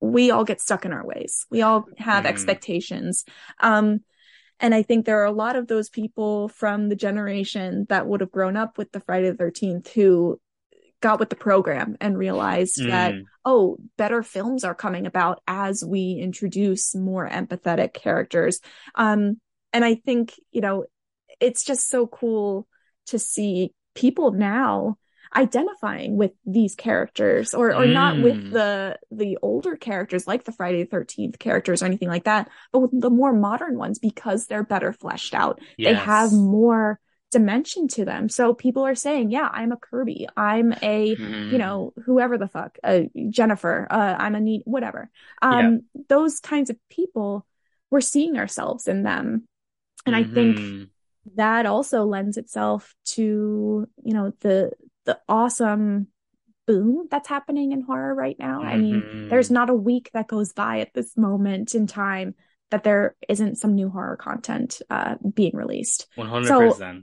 we 0.00 0.30
all 0.30 0.44
get 0.44 0.60
stuck 0.60 0.84
in 0.84 0.92
our 0.92 1.04
ways. 1.04 1.46
We 1.50 1.62
all 1.62 1.86
have 1.98 2.24
mm. 2.24 2.28
expectations. 2.28 3.24
Um, 3.60 4.00
and 4.58 4.74
I 4.74 4.82
think 4.82 5.06
there 5.06 5.22
are 5.22 5.26
a 5.26 5.32
lot 5.32 5.56
of 5.56 5.68
those 5.68 5.88
people 5.88 6.48
from 6.48 6.88
the 6.88 6.96
generation 6.96 7.86
that 7.88 8.06
would 8.06 8.20
have 8.20 8.30
grown 8.30 8.56
up 8.56 8.76
with 8.76 8.92
the 8.92 9.00
Friday 9.00 9.30
the 9.30 9.36
13th 9.36 9.88
who 9.88 10.40
got 11.00 11.18
with 11.18 11.30
the 11.30 11.36
program 11.36 11.96
and 12.00 12.18
realized 12.18 12.78
mm. 12.78 12.88
that, 12.88 13.14
oh, 13.44 13.78
better 13.96 14.22
films 14.22 14.64
are 14.64 14.74
coming 14.74 15.06
about 15.06 15.40
as 15.46 15.84
we 15.84 16.18
introduce 16.20 16.94
more 16.94 17.28
empathetic 17.28 17.94
characters. 17.94 18.60
Um, 18.94 19.40
and 19.72 19.84
I 19.84 19.94
think, 19.94 20.34
you 20.50 20.60
know, 20.60 20.84
it's 21.40 21.64
just 21.64 21.88
so 21.88 22.06
cool 22.06 22.66
to 23.06 23.18
see 23.18 23.74
people 23.94 24.32
now 24.32 24.96
identifying 25.34 26.16
with 26.16 26.32
these 26.44 26.74
characters 26.74 27.54
or 27.54 27.68
or 27.72 27.84
mm. 27.84 27.92
not 27.92 28.20
with 28.20 28.34
mm. 28.34 28.52
the 28.52 28.98
the 29.12 29.38
older 29.42 29.76
characters 29.76 30.26
like 30.26 30.44
the 30.44 30.52
Friday 30.52 30.82
the 30.82 30.96
13th 30.96 31.38
characters 31.38 31.82
or 31.82 31.86
anything 31.86 32.08
like 32.08 32.24
that 32.24 32.48
but 32.72 32.80
with 32.80 33.00
the 33.00 33.10
more 33.10 33.32
modern 33.32 33.78
ones 33.78 34.00
because 34.00 34.46
they're 34.46 34.64
better 34.64 34.92
fleshed 34.92 35.34
out 35.34 35.60
yes. 35.76 35.92
they 35.92 35.94
have 35.94 36.32
more 36.32 36.98
dimension 37.30 37.86
to 37.86 38.04
them 38.04 38.28
so 38.28 38.54
people 38.54 38.84
are 38.84 38.96
saying 38.96 39.30
yeah 39.30 39.48
I'm 39.52 39.70
a 39.70 39.76
Kirby 39.76 40.26
I'm 40.36 40.72
a 40.82 41.14
mm. 41.14 41.52
you 41.52 41.58
know 41.58 41.92
whoever 42.06 42.36
the 42.36 42.48
fuck 42.48 42.76
uh, 42.82 43.02
Jennifer 43.28 43.86
uh, 43.88 44.16
I'm 44.18 44.34
a 44.34 44.40
neat 44.40 44.62
whatever 44.64 45.10
um 45.42 45.82
yeah. 45.94 46.02
those 46.08 46.40
kinds 46.40 46.70
of 46.70 46.76
people 46.90 47.46
we're 47.88 48.00
seeing 48.00 48.36
ourselves 48.36 48.88
in 48.88 49.04
them 49.04 49.46
and 50.06 50.16
mm-hmm. 50.16 50.30
I 50.30 50.34
think 50.34 50.56
mm-hmm 50.58 50.84
that 51.36 51.66
also 51.66 52.04
lends 52.04 52.36
itself 52.36 52.94
to 53.04 53.86
you 54.04 54.14
know 54.14 54.32
the 54.40 54.70
the 55.04 55.18
awesome 55.28 56.08
boom 56.66 57.08
that's 57.10 57.28
happening 57.28 57.72
in 57.72 57.80
horror 57.80 58.14
right 58.14 58.36
now. 58.38 58.60
Mm-hmm. 58.60 58.68
I 58.68 58.76
mean, 58.76 59.02
mm-hmm. 59.02 59.28
there's 59.28 59.50
not 59.50 59.70
a 59.70 59.74
week 59.74 60.10
that 60.14 60.28
goes 60.28 60.52
by 60.52 60.80
at 60.80 60.94
this 60.94 61.16
moment 61.16 61.74
in 61.74 61.86
time 61.86 62.34
that 62.70 62.84
there 62.84 63.16
isn't 63.28 63.58
some 63.58 63.74
new 63.74 63.88
horror 63.90 64.16
content 64.16 64.80
uh, 64.88 65.16
being 65.34 65.56
released. 65.56 66.06
100%. 66.16 66.46
So, 66.46 67.02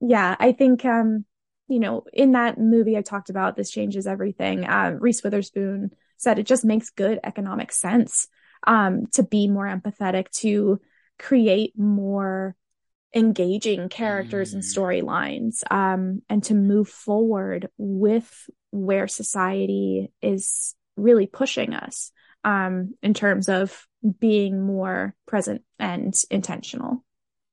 yeah, 0.00 0.36
I 0.38 0.52
think 0.52 0.84
um 0.84 1.24
you 1.68 1.78
know, 1.78 2.04
in 2.12 2.32
that 2.32 2.58
movie 2.58 2.96
I 2.96 3.02
talked 3.02 3.30
about 3.30 3.56
this 3.56 3.70
changes 3.70 4.06
everything. 4.08 4.64
Uh, 4.64 4.96
Reese 4.98 5.22
Witherspoon 5.22 5.90
said 6.16 6.38
it 6.38 6.46
just 6.46 6.64
makes 6.64 6.90
good 6.90 7.20
economic 7.24 7.72
sense 7.72 8.28
um 8.66 9.06
to 9.12 9.22
be 9.22 9.48
more 9.48 9.66
empathetic 9.66 10.30
to 10.30 10.80
create 11.18 11.72
more 11.76 12.54
engaging 13.14 13.88
characters 13.88 14.54
and 14.54 14.62
mm. 14.62 14.74
storylines 14.76 15.62
um, 15.70 16.22
and 16.28 16.44
to 16.44 16.54
move 16.54 16.88
forward 16.88 17.68
with 17.76 18.48
where 18.70 19.08
society 19.08 20.12
is 20.22 20.74
really 20.96 21.26
pushing 21.26 21.74
us 21.74 22.12
um, 22.44 22.94
in 23.02 23.14
terms 23.14 23.48
of 23.48 23.86
being 24.18 24.60
more 24.60 25.14
present 25.26 25.62
and 25.78 26.14
intentional. 26.30 27.04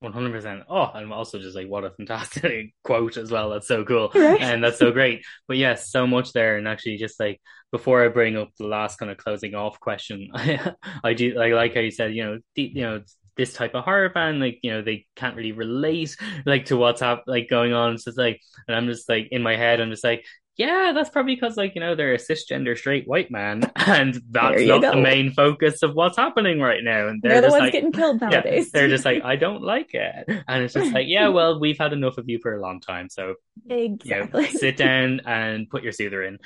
100%. 0.03 0.63
Oh, 0.69 0.91
and 0.93 1.11
also 1.11 1.39
just 1.39 1.55
like 1.55 1.67
what 1.67 1.83
a 1.83 1.89
fantastic 1.89 2.73
quote 2.83 3.17
as 3.17 3.31
well. 3.31 3.49
That's 3.49 3.67
so 3.67 3.83
cool. 3.83 4.11
Right? 4.13 4.39
And 4.39 4.63
that's 4.63 4.77
so 4.77 4.91
great. 4.91 5.25
But 5.47 5.57
yes, 5.57 5.89
so 5.89 6.05
much 6.05 6.33
there. 6.33 6.57
And 6.57 6.67
actually, 6.67 6.97
just 6.97 7.19
like 7.19 7.41
before 7.71 8.05
I 8.05 8.09
bring 8.09 8.37
up 8.37 8.49
the 8.57 8.67
last 8.67 8.97
kind 8.97 9.11
of 9.11 9.17
closing 9.17 9.55
off 9.55 9.79
question, 9.79 10.29
I, 10.33 10.73
I 11.03 11.13
do 11.13 11.33
like, 11.33 11.53
like 11.53 11.73
how 11.73 11.81
you 11.81 11.91
said, 11.91 12.13
you 12.13 12.23
know, 12.23 12.39
deep, 12.55 12.75
you 12.75 12.83
know, 12.83 13.01
this 13.37 13.53
type 13.53 13.75
of 13.75 13.83
horror 13.83 14.09
fan, 14.09 14.39
like 14.39 14.59
you 14.63 14.71
know, 14.71 14.81
they 14.81 15.05
can't 15.15 15.35
really 15.35 15.51
relate 15.51 16.15
like 16.45 16.65
to 16.65 16.77
what's 16.77 17.01
up 17.01 17.23
like 17.27 17.49
going 17.49 17.73
on. 17.73 17.97
So 17.97 18.09
it's 18.09 18.17
like, 18.17 18.41
and 18.67 18.75
I'm 18.75 18.87
just 18.87 19.07
like 19.09 19.29
in 19.31 19.41
my 19.41 19.55
head, 19.55 19.79
I'm 19.79 19.91
just 19.91 20.03
like, 20.03 20.25
yeah, 20.57 20.91
that's 20.93 21.11
probably 21.11 21.35
because 21.35 21.55
like 21.55 21.75
you 21.75 21.81
know 21.81 21.93
they're 21.93 22.15
a 22.15 22.17
cisgender 22.17 22.75
straight 22.75 23.07
white 23.07 23.29
man, 23.29 23.61
and 23.75 24.19
that's 24.31 24.61
not 24.63 24.81
go. 24.81 24.91
the 24.91 24.97
main 24.97 25.31
focus 25.31 25.83
of 25.83 25.93
what's 25.93 26.17
happening 26.17 26.59
right 26.59 26.83
now. 26.83 27.07
And 27.07 27.21
they're, 27.21 27.33
they're 27.33 27.41
the 27.41 27.49
ones 27.49 27.61
like, 27.61 27.73
getting 27.73 27.91
killed 27.91 28.19
nowadays. 28.19 28.65
Yeah, 28.65 28.79
they're 28.79 28.89
just 28.89 29.05
like, 29.05 29.21
I 29.25 29.35
don't 29.35 29.61
like 29.61 29.93
it, 29.93 30.25
and 30.47 30.63
it's 30.63 30.73
just 30.73 30.93
like, 30.93 31.05
yeah, 31.07 31.27
well, 31.27 31.59
we've 31.59 31.77
had 31.77 31.93
enough 31.93 32.17
of 32.17 32.27
you 32.27 32.39
for 32.39 32.55
a 32.55 32.61
long 32.61 32.81
time, 32.81 33.07
so 33.09 33.35
exactly, 33.69 34.45
you 34.45 34.51
know, 34.51 34.57
sit 34.57 34.77
down 34.77 35.21
and 35.25 35.69
put 35.69 35.83
your 35.83 35.91
soother 35.91 36.23
in. 36.23 36.39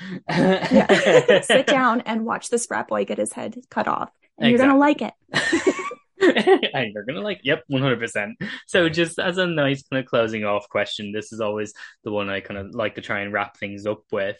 sit 1.42 1.66
down 1.66 2.02
and 2.02 2.26
watch 2.26 2.50
the 2.50 2.58
frat 2.58 2.88
boy 2.88 3.06
get 3.06 3.16
his 3.16 3.32
head 3.32 3.56
cut 3.70 3.88
off, 3.88 4.10
and 4.36 4.48
exactly. 4.48 4.50
you're 4.50 4.58
gonna 4.58 4.78
like 4.78 5.00
it. 5.02 5.71
and 6.74 6.92
you're 6.94 7.04
gonna 7.04 7.20
like, 7.20 7.40
yep, 7.42 7.64
100%. 7.70 8.32
So, 8.66 8.88
just 8.88 9.18
as 9.18 9.38
a 9.38 9.46
nice 9.46 9.82
kind 9.82 10.02
of 10.02 10.08
closing 10.08 10.44
off 10.44 10.68
question, 10.68 11.12
this 11.12 11.32
is 11.32 11.40
always 11.40 11.72
the 12.04 12.12
one 12.12 12.28
I 12.28 12.40
kind 12.40 12.58
of 12.58 12.74
like 12.74 12.94
to 12.94 13.00
try 13.00 13.20
and 13.20 13.32
wrap 13.32 13.56
things 13.58 13.86
up 13.86 14.02
with. 14.10 14.36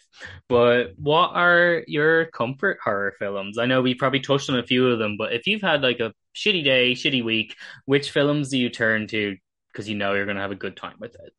But 0.47 0.93
what 0.97 1.31
are 1.33 1.83
your 1.87 2.25
comfort 2.27 2.79
horror 2.83 3.13
films? 3.19 3.57
I 3.57 3.65
know 3.65 3.81
we 3.81 3.95
probably 3.95 4.19
touched 4.19 4.49
on 4.49 4.57
a 4.57 4.63
few 4.63 4.89
of 4.89 4.99
them, 4.99 5.17
but 5.17 5.33
if 5.33 5.47
you've 5.47 5.61
had 5.61 5.81
like 5.81 5.99
a 5.99 6.13
shitty 6.35 6.63
day, 6.63 6.93
shitty 6.93 7.23
week, 7.23 7.55
which 7.85 8.11
films 8.11 8.49
do 8.49 8.57
you 8.57 8.69
turn 8.69 9.07
to 9.07 9.35
because 9.71 9.89
you 9.89 9.95
know 9.95 10.13
you're 10.13 10.25
gonna 10.25 10.41
have 10.41 10.51
a 10.51 10.55
good 10.55 10.77
time 10.77 10.95
with 10.99 11.15
it? 11.15 11.33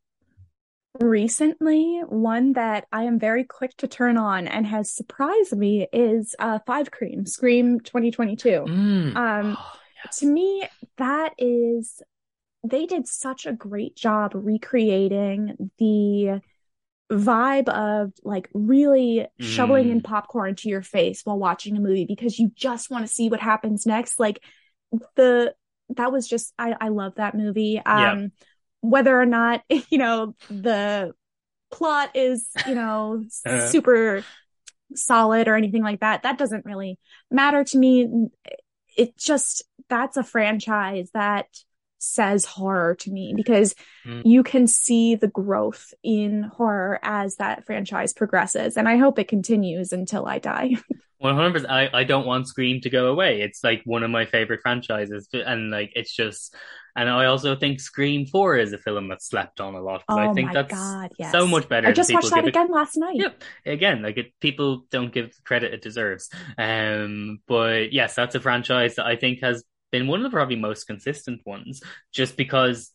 recently 1.00 2.02
one 2.06 2.52
that 2.52 2.86
I 2.92 3.04
am 3.04 3.18
very 3.18 3.44
quick 3.44 3.76
to 3.78 3.88
turn 3.88 4.16
on 4.16 4.46
and 4.46 4.66
has 4.66 4.92
surprised 4.92 5.56
me 5.56 5.88
is 5.92 6.36
uh 6.38 6.60
Five 6.66 6.90
Cream, 6.90 7.26
Scream 7.26 7.80
2022. 7.80 8.48
Mm. 8.48 9.16
Um 9.16 9.56
Oh. 9.66 9.80
To 10.12 10.26
me 10.26 10.64
that 10.98 11.34
is 11.38 12.02
they 12.62 12.86
did 12.86 13.06
such 13.06 13.46
a 13.46 13.52
great 13.52 13.96
job 13.96 14.32
recreating 14.34 15.70
the 15.78 16.40
vibe 17.12 17.68
of 17.68 18.12
like 18.24 18.48
really 18.54 19.26
shoveling 19.40 19.90
in 19.90 20.00
Mm. 20.00 20.04
popcorn 20.04 20.54
to 20.56 20.68
your 20.68 20.82
face 20.82 21.20
while 21.24 21.38
watching 21.38 21.76
a 21.76 21.80
movie 21.80 22.06
because 22.06 22.38
you 22.38 22.50
just 22.56 22.90
want 22.90 23.06
to 23.06 23.12
see 23.12 23.28
what 23.28 23.40
happens 23.40 23.86
next. 23.86 24.18
Like 24.18 24.42
the 25.16 25.54
that 25.90 26.12
was 26.12 26.26
just 26.26 26.52
I 26.58 26.74
I 26.80 26.88
love 26.88 27.16
that 27.16 27.34
movie. 27.34 27.80
Yeah. 27.84 28.12
Um 28.12 28.32
whether 28.80 29.18
or 29.18 29.26
not, 29.26 29.62
you 29.90 29.98
know, 29.98 30.34
the 30.48 31.12
plot 31.70 32.10
is, 32.14 32.48
you 32.66 32.74
know, 32.74 33.24
Uh, 33.46 33.70
super 33.70 34.22
solid 34.94 35.48
or 35.48 35.54
anything 35.56 35.82
like 35.82 36.00
that, 36.00 36.22
that 36.22 36.38
doesn't 36.38 36.64
really 36.64 36.98
matter 37.30 37.64
to 37.64 37.78
me. 37.78 38.08
It 38.96 39.16
just 39.16 39.62
that's 39.88 40.16
a 40.16 40.22
franchise 40.24 41.10
that 41.14 41.46
says 41.98 42.44
horror 42.44 42.94
to 42.96 43.10
me 43.10 43.32
because 43.34 43.74
Mm. 44.06 44.20
you 44.26 44.42
can 44.42 44.66
see 44.66 45.14
the 45.14 45.28
growth 45.28 45.94
in 46.02 46.42
horror 46.42 47.00
as 47.02 47.36
that 47.36 47.64
franchise 47.64 48.12
progresses. 48.12 48.76
And 48.76 48.86
I 48.86 48.98
hope 48.98 49.18
it 49.18 49.28
continues 49.28 49.94
until 49.94 50.26
I 50.26 50.38
die. 50.38 50.76
100%. 51.22 51.70
I, 51.70 51.88
I 51.90 52.04
don't 52.04 52.26
want 52.26 52.46
Scream 52.46 52.82
to 52.82 52.90
go 52.90 53.06
away. 53.06 53.40
It's 53.40 53.64
like 53.64 53.80
one 53.86 54.02
of 54.02 54.10
my 54.10 54.26
favorite 54.26 54.60
franchises. 54.60 55.26
And 55.32 55.70
like, 55.70 55.92
it's 55.94 56.14
just, 56.14 56.54
and 56.96 57.08
I 57.08 57.26
also 57.26 57.56
think 57.56 57.80
Scream 57.80 58.26
4 58.26 58.56
is 58.58 58.72
a 58.72 58.78
film 58.78 59.08
that's 59.08 59.26
slept 59.28 59.60
on 59.60 59.74
a 59.74 59.80
lot 59.82 60.02
because 60.06 60.18
I 60.18 60.28
Oh 60.28 60.34
think 60.34 60.48
my 60.48 60.52
that's 60.52 60.72
God, 60.72 61.10
yes. 61.18 61.32
so 61.32 61.46
much 61.46 61.68
better 61.68 61.88
I 61.88 61.92
just 61.92 62.12
watched 62.12 62.30
that 62.30 62.44
give 62.44 62.46
it. 62.46 62.48
again 62.48 62.70
last 62.70 62.96
night. 62.96 63.16
Yep. 63.16 63.42
Again, 63.66 64.02
like 64.02 64.16
it, 64.18 64.32
people 64.40 64.86
don't 64.90 65.12
give 65.12 65.34
the 65.34 65.42
credit 65.44 65.74
it 65.74 65.82
deserves. 65.82 66.30
Um, 66.58 67.40
but 67.46 67.92
yes, 67.92 68.14
that's 68.14 68.34
a 68.34 68.40
franchise 68.40 68.96
that 68.96 69.06
I 69.06 69.16
think 69.16 69.40
has 69.40 69.64
been 69.92 70.06
one 70.06 70.20
of 70.20 70.24
the 70.30 70.34
probably 70.34 70.56
most 70.56 70.84
consistent 70.86 71.40
ones, 71.46 71.82
just 72.12 72.36
because 72.36 72.90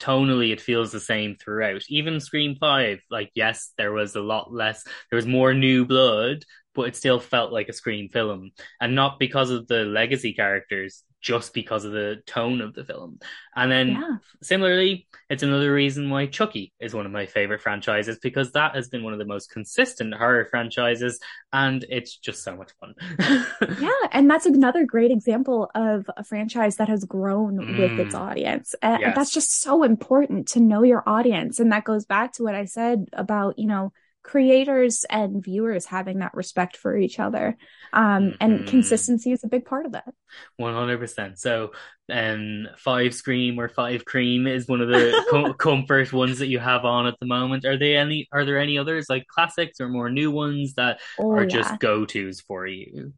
tonally 0.00 0.52
it 0.52 0.60
feels 0.60 0.92
the 0.92 1.00
same 1.00 1.36
throughout. 1.36 1.82
Even 1.88 2.20
Scream 2.20 2.56
5, 2.58 3.00
like 3.10 3.30
yes, 3.34 3.72
there 3.78 3.92
was 3.92 4.16
a 4.16 4.20
lot 4.20 4.52
less, 4.52 4.84
there 5.10 5.16
was 5.16 5.26
more 5.26 5.54
new 5.54 5.84
blood, 5.84 6.44
but 6.74 6.88
it 6.88 6.96
still 6.96 7.20
felt 7.20 7.52
like 7.52 7.68
a 7.68 7.72
Scream 7.72 8.08
film. 8.08 8.50
And 8.80 8.94
not 8.94 9.18
because 9.20 9.50
of 9.50 9.68
the 9.68 9.84
legacy 9.84 10.32
characters, 10.32 11.04
just 11.22 11.54
because 11.54 11.84
of 11.84 11.92
the 11.92 12.20
tone 12.26 12.60
of 12.60 12.74
the 12.74 12.84
film. 12.84 13.18
And 13.56 13.70
then 13.72 13.88
Yeah. 13.90 14.16
Similarly, 14.42 15.06
it's 15.30 15.44
another 15.44 15.72
reason 15.72 16.10
why 16.10 16.26
Chucky 16.26 16.72
is 16.80 16.94
one 16.94 17.06
of 17.06 17.12
my 17.12 17.26
favorite 17.26 17.60
franchises 17.60 18.18
because 18.20 18.50
that 18.52 18.74
has 18.74 18.88
been 18.88 19.04
one 19.04 19.12
of 19.12 19.20
the 19.20 19.24
most 19.24 19.50
consistent 19.52 20.12
horror 20.14 20.46
franchises 20.50 21.20
and 21.52 21.84
it's 21.88 22.16
just 22.16 22.42
so 22.42 22.56
much 22.56 22.72
fun. 22.80 22.94
Yeah, 23.78 23.90
and 24.10 24.28
that's 24.28 24.46
another 24.46 24.84
great 24.84 25.12
example 25.12 25.70
of 25.76 26.10
a 26.16 26.24
franchise 26.24 26.76
that 26.76 26.88
has 26.88 27.04
grown 27.04 27.64
with 27.68 27.98
its 27.98 28.14
Mm. 28.14 28.20
audience. 28.20 28.74
And 28.82 29.00
Yes. 29.00 29.14
that's 29.14 29.30
just 29.32 29.60
so 29.60 29.84
important 29.84 30.48
to 30.48 30.60
know 30.60 30.82
your 30.82 31.02
audience. 31.08 31.60
And 31.60 31.70
that 31.72 31.84
goes 31.84 32.04
back 32.04 32.32
to 32.34 32.42
what 32.42 32.56
I 32.56 32.64
said 32.64 33.06
about, 33.12 33.58
you 33.60 33.66
know, 33.68 33.92
creators 34.22 35.04
and 35.10 35.42
viewers 35.42 35.86
having 35.86 36.18
that 36.20 36.34
respect 36.34 36.76
for 36.76 36.96
each 36.96 37.18
other. 37.18 37.56
Um, 37.92 38.34
and 38.40 38.60
Mhm. 38.60 38.66
consistency 38.66 39.32
is 39.32 39.44
a 39.44 39.48
big 39.48 39.64
part 39.64 39.86
of 39.86 39.92
that. 39.92 40.12
100%. 40.56 41.38
So, 41.38 41.72
um, 42.10 42.68
Five 42.78 43.14
Scream 43.14 43.58
or 43.58 43.68
Five 43.68 44.04
Cream 44.04 44.46
is 44.46 44.68
one 44.68 44.80
of 44.80 44.88
the 44.88 45.22
co- 45.28 45.54
comfort 45.54 46.12
ones 46.12 46.38
that 46.38 46.48
you 46.48 46.58
have 46.58 46.84
on 46.84 47.06
at 47.06 47.14
the 47.20 47.26
moment. 47.26 47.64
Are 47.64 47.76
they 47.78 47.96
any, 47.96 48.28
are 48.32 48.44
there 48.44 48.58
any 48.58 48.78
others 48.78 49.06
like 49.08 49.26
classics 49.26 49.80
or 49.80 49.88
more 49.88 50.10
new 50.10 50.30
ones 50.30 50.74
that 50.74 51.00
Oh, 51.18 51.36
are 51.36 51.44
yeah. 51.44 51.46
just 51.46 51.78
go-tos 51.78 52.40
for 52.40 52.66
you? 52.66 53.12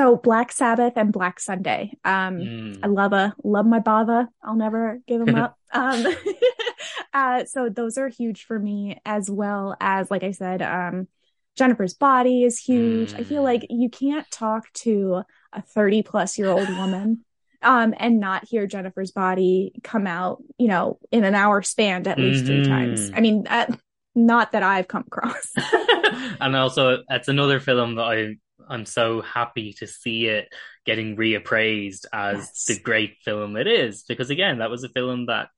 So 0.00 0.16
Black 0.16 0.50
Sabbath 0.50 0.94
and 0.96 1.12
Black 1.12 1.38
Sunday. 1.40 1.92
Um, 2.06 2.38
Mm. 2.38 2.78
I 2.82 2.86
love 2.86 3.12
a 3.12 3.34
love 3.44 3.66
my 3.66 3.80
bava. 3.80 4.28
I'll 4.42 4.56
never 4.56 4.98
give 5.06 5.24
them 5.24 5.34
up. 5.34 5.56
Um, 5.72 6.04
uh, 7.14 7.44
so 7.44 7.68
those 7.68 7.96
are 7.98 8.08
huge 8.08 8.44
for 8.44 8.58
me 8.58 8.98
as 9.04 9.30
well 9.30 9.76
as, 9.80 10.10
like 10.10 10.24
I 10.24 10.30
said, 10.32 10.62
um, 10.62 11.06
Jennifer's 11.56 11.94
Body 11.94 12.42
is 12.44 12.58
huge. 12.58 13.12
I 13.14 13.22
feel 13.24 13.42
Mm. 13.42 13.44
like 13.44 13.66
you 13.70 13.88
can't 13.90 14.28
talk 14.32 14.72
to 14.84 15.22
a 15.52 15.62
30 15.62 16.02
plus 16.02 16.38
year 16.38 16.48
old 16.48 16.68
woman 16.78 17.24
um, 17.62 17.94
and 17.98 18.18
not 18.20 18.48
hear 18.48 18.66
Jennifer's 18.66 19.10
Body 19.12 19.72
come 19.84 20.06
out, 20.06 20.42
you 20.58 20.66
know, 20.68 20.98
in 21.12 21.22
an 21.24 21.34
hour 21.34 21.60
span 21.62 22.08
at 22.08 22.18
least 22.18 22.46
three 22.46 22.64
times. 22.64 23.10
Mhm. 23.10 23.16
I 23.16 23.20
mean, 23.20 23.42
that, 23.44 23.78
not 24.16 24.52
that 24.52 24.62
I've 24.64 24.88
come 24.88 25.04
across. 25.06 25.52
and 26.40 26.56
also 26.56 27.02
that's 27.08 27.28
another 27.28 27.60
film 27.60 27.94
that 27.96 28.04
I 28.04 28.36
I'm 28.70 28.86
so 28.86 29.20
happy 29.20 29.72
to 29.74 29.86
see 29.86 30.26
it 30.26 30.48
getting 30.86 31.16
reappraised 31.16 32.06
as 32.12 32.38
Yes. 32.38 32.64
the 32.66 32.78
great 32.80 33.16
film 33.24 33.56
it 33.56 33.66
is 33.66 34.04
because 34.08 34.30
again 34.30 34.58
that 34.58 34.70
was 34.70 34.84
a 34.84 34.88
film 34.88 35.26
that 35.26 35.48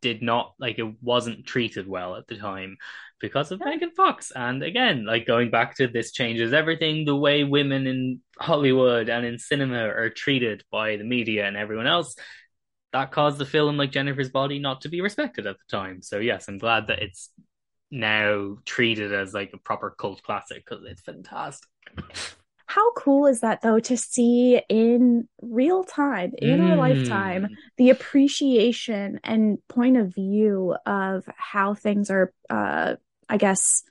did 0.00 0.20
not 0.22 0.54
like 0.58 0.78
it 0.78 1.02
wasn't 1.02 1.46
treated 1.46 1.86
well 1.88 2.16
at 2.16 2.26
the 2.26 2.36
time 2.36 2.76
because 3.20 3.50
of 3.52 3.60
Yeah. 3.60 3.70
Megan 3.70 3.90
Fox 3.92 4.30
and 4.34 4.62
again 4.62 5.04
like 5.06 5.26
going 5.26 5.50
back 5.50 5.76
to 5.76 5.86
this 5.88 6.12
changes 6.12 6.52
everything 6.52 7.04
the 7.04 7.16
way 7.16 7.44
women 7.44 7.86
in 7.86 8.20
Hollywood 8.38 9.08
and 9.08 9.24
in 9.24 9.38
cinema 9.38 9.86
are 9.88 10.10
treated 10.10 10.62
by 10.70 10.96
the 10.96 11.04
media 11.04 11.46
and 11.46 11.56
everyone 11.56 11.86
else 11.86 12.16
that 12.92 13.10
caused 13.12 13.38
the 13.38 13.46
film 13.46 13.76
like 13.78 13.90
Jennifer's 13.92 14.28
Body 14.30 14.58
not 14.58 14.82
to 14.82 14.88
be 14.88 15.00
respected 15.00 15.46
at 15.46 15.56
the 15.56 15.76
time 15.76 16.02
so 16.02 16.18
yes 16.18 16.48
I'm 16.48 16.58
glad 16.58 16.88
that 16.88 17.00
it's 17.02 17.30
now 17.90 18.56
treated 18.64 19.12
as 19.12 19.34
like 19.34 19.52
a 19.54 19.58
proper 19.58 19.94
cult 19.98 20.22
classic 20.22 20.64
because 20.64 20.84
it's 20.86 21.02
fantastic. 21.02 21.68
How 22.74 22.92
cool 22.92 23.26
is 23.26 23.40
that 23.40 23.60
though 23.60 23.80
to 23.80 23.96
see 23.98 24.62
in 24.70 25.28
real 25.42 25.84
time, 25.84 26.32
in 26.38 26.58
our 26.60 26.74
Mm. 26.74 26.78
lifetime, 26.78 27.48
the 27.76 27.90
appreciation 27.90 29.20
and 29.22 29.58
point 29.68 29.98
of 29.98 30.14
view 30.14 30.74
of 30.86 31.24
how 31.36 31.74
things 31.74 32.10
are, 32.10 32.32
uh, 32.48 32.96
I 33.28 33.36
guess, 33.36 33.82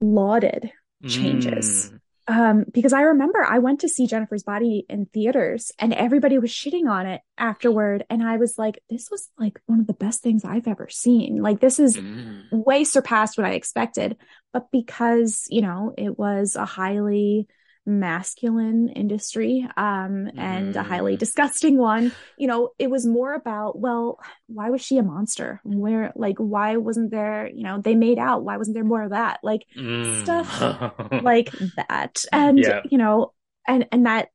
lauded 0.00 0.70
changes. 1.06 1.90
Mm. 1.92 2.00
Um, 2.28 2.64
because 2.72 2.92
I 2.92 3.02
remember 3.02 3.44
I 3.44 3.58
went 3.58 3.80
to 3.80 3.88
see 3.88 4.06
Jennifer's 4.06 4.42
Body 4.42 4.86
in 4.88 5.06
theaters 5.06 5.70
and 5.78 5.92
everybody 5.92 6.38
was 6.38 6.50
shitting 6.50 6.88
on 6.90 7.06
it 7.06 7.20
afterward. 7.38 8.04
And 8.10 8.22
I 8.22 8.38
was 8.38 8.56
like, 8.58 8.82
this 8.90 9.10
was 9.10 9.28
like 9.38 9.60
one 9.66 9.80
of 9.80 9.86
the 9.86 9.92
best 9.92 10.22
things 10.22 10.44
I've 10.44 10.66
ever 10.66 10.88
seen. 10.88 11.42
Like, 11.42 11.60
this 11.60 11.78
is 11.78 11.96
Mm. 11.96 12.64
way 12.64 12.84
surpassed 12.84 13.36
what 13.38 13.46
I 13.46 13.52
expected. 13.52 14.16
But 14.52 14.70
because, 14.72 15.46
you 15.50 15.60
know, 15.60 15.92
it 15.96 16.18
was 16.18 16.56
a 16.56 16.64
highly 16.64 17.46
masculine 17.86 18.88
industry 18.88 19.66
um 19.76 20.28
and 20.36 20.74
a 20.76 20.82
highly 20.82 21.14
Mm. 21.14 21.18
disgusting 21.18 21.78
one. 21.78 22.12
You 22.36 22.48
know 22.48 22.70
it 22.78 22.90
was 22.90 23.06
more 23.06 23.34
about 23.34 23.78
well 23.78 24.18
why 24.48 24.70
was 24.70 24.80
she 24.82 24.98
a 24.98 25.02
monster? 25.02 25.60
Where 25.64 26.12
like 26.16 26.36
why 26.38 26.76
wasn't 26.76 27.10
there 27.12 27.48
you 27.48 27.62
know 27.62 27.80
they 27.80 27.94
made 27.94 28.18
out. 28.18 28.44
Why 28.44 28.56
wasn't 28.56 28.74
there 28.74 28.84
more 28.84 29.02
of 29.02 29.10
that? 29.10 29.40
Like 29.42 29.66
Mm. 29.76 30.22
stuff 30.22 30.62
like 31.22 31.52
that. 31.76 32.24
And 32.32 32.58
Yeah. 32.58 32.82
you 32.90 32.98
know 32.98 33.32
and 33.66 33.86
and 33.92 34.06
that 34.06 34.28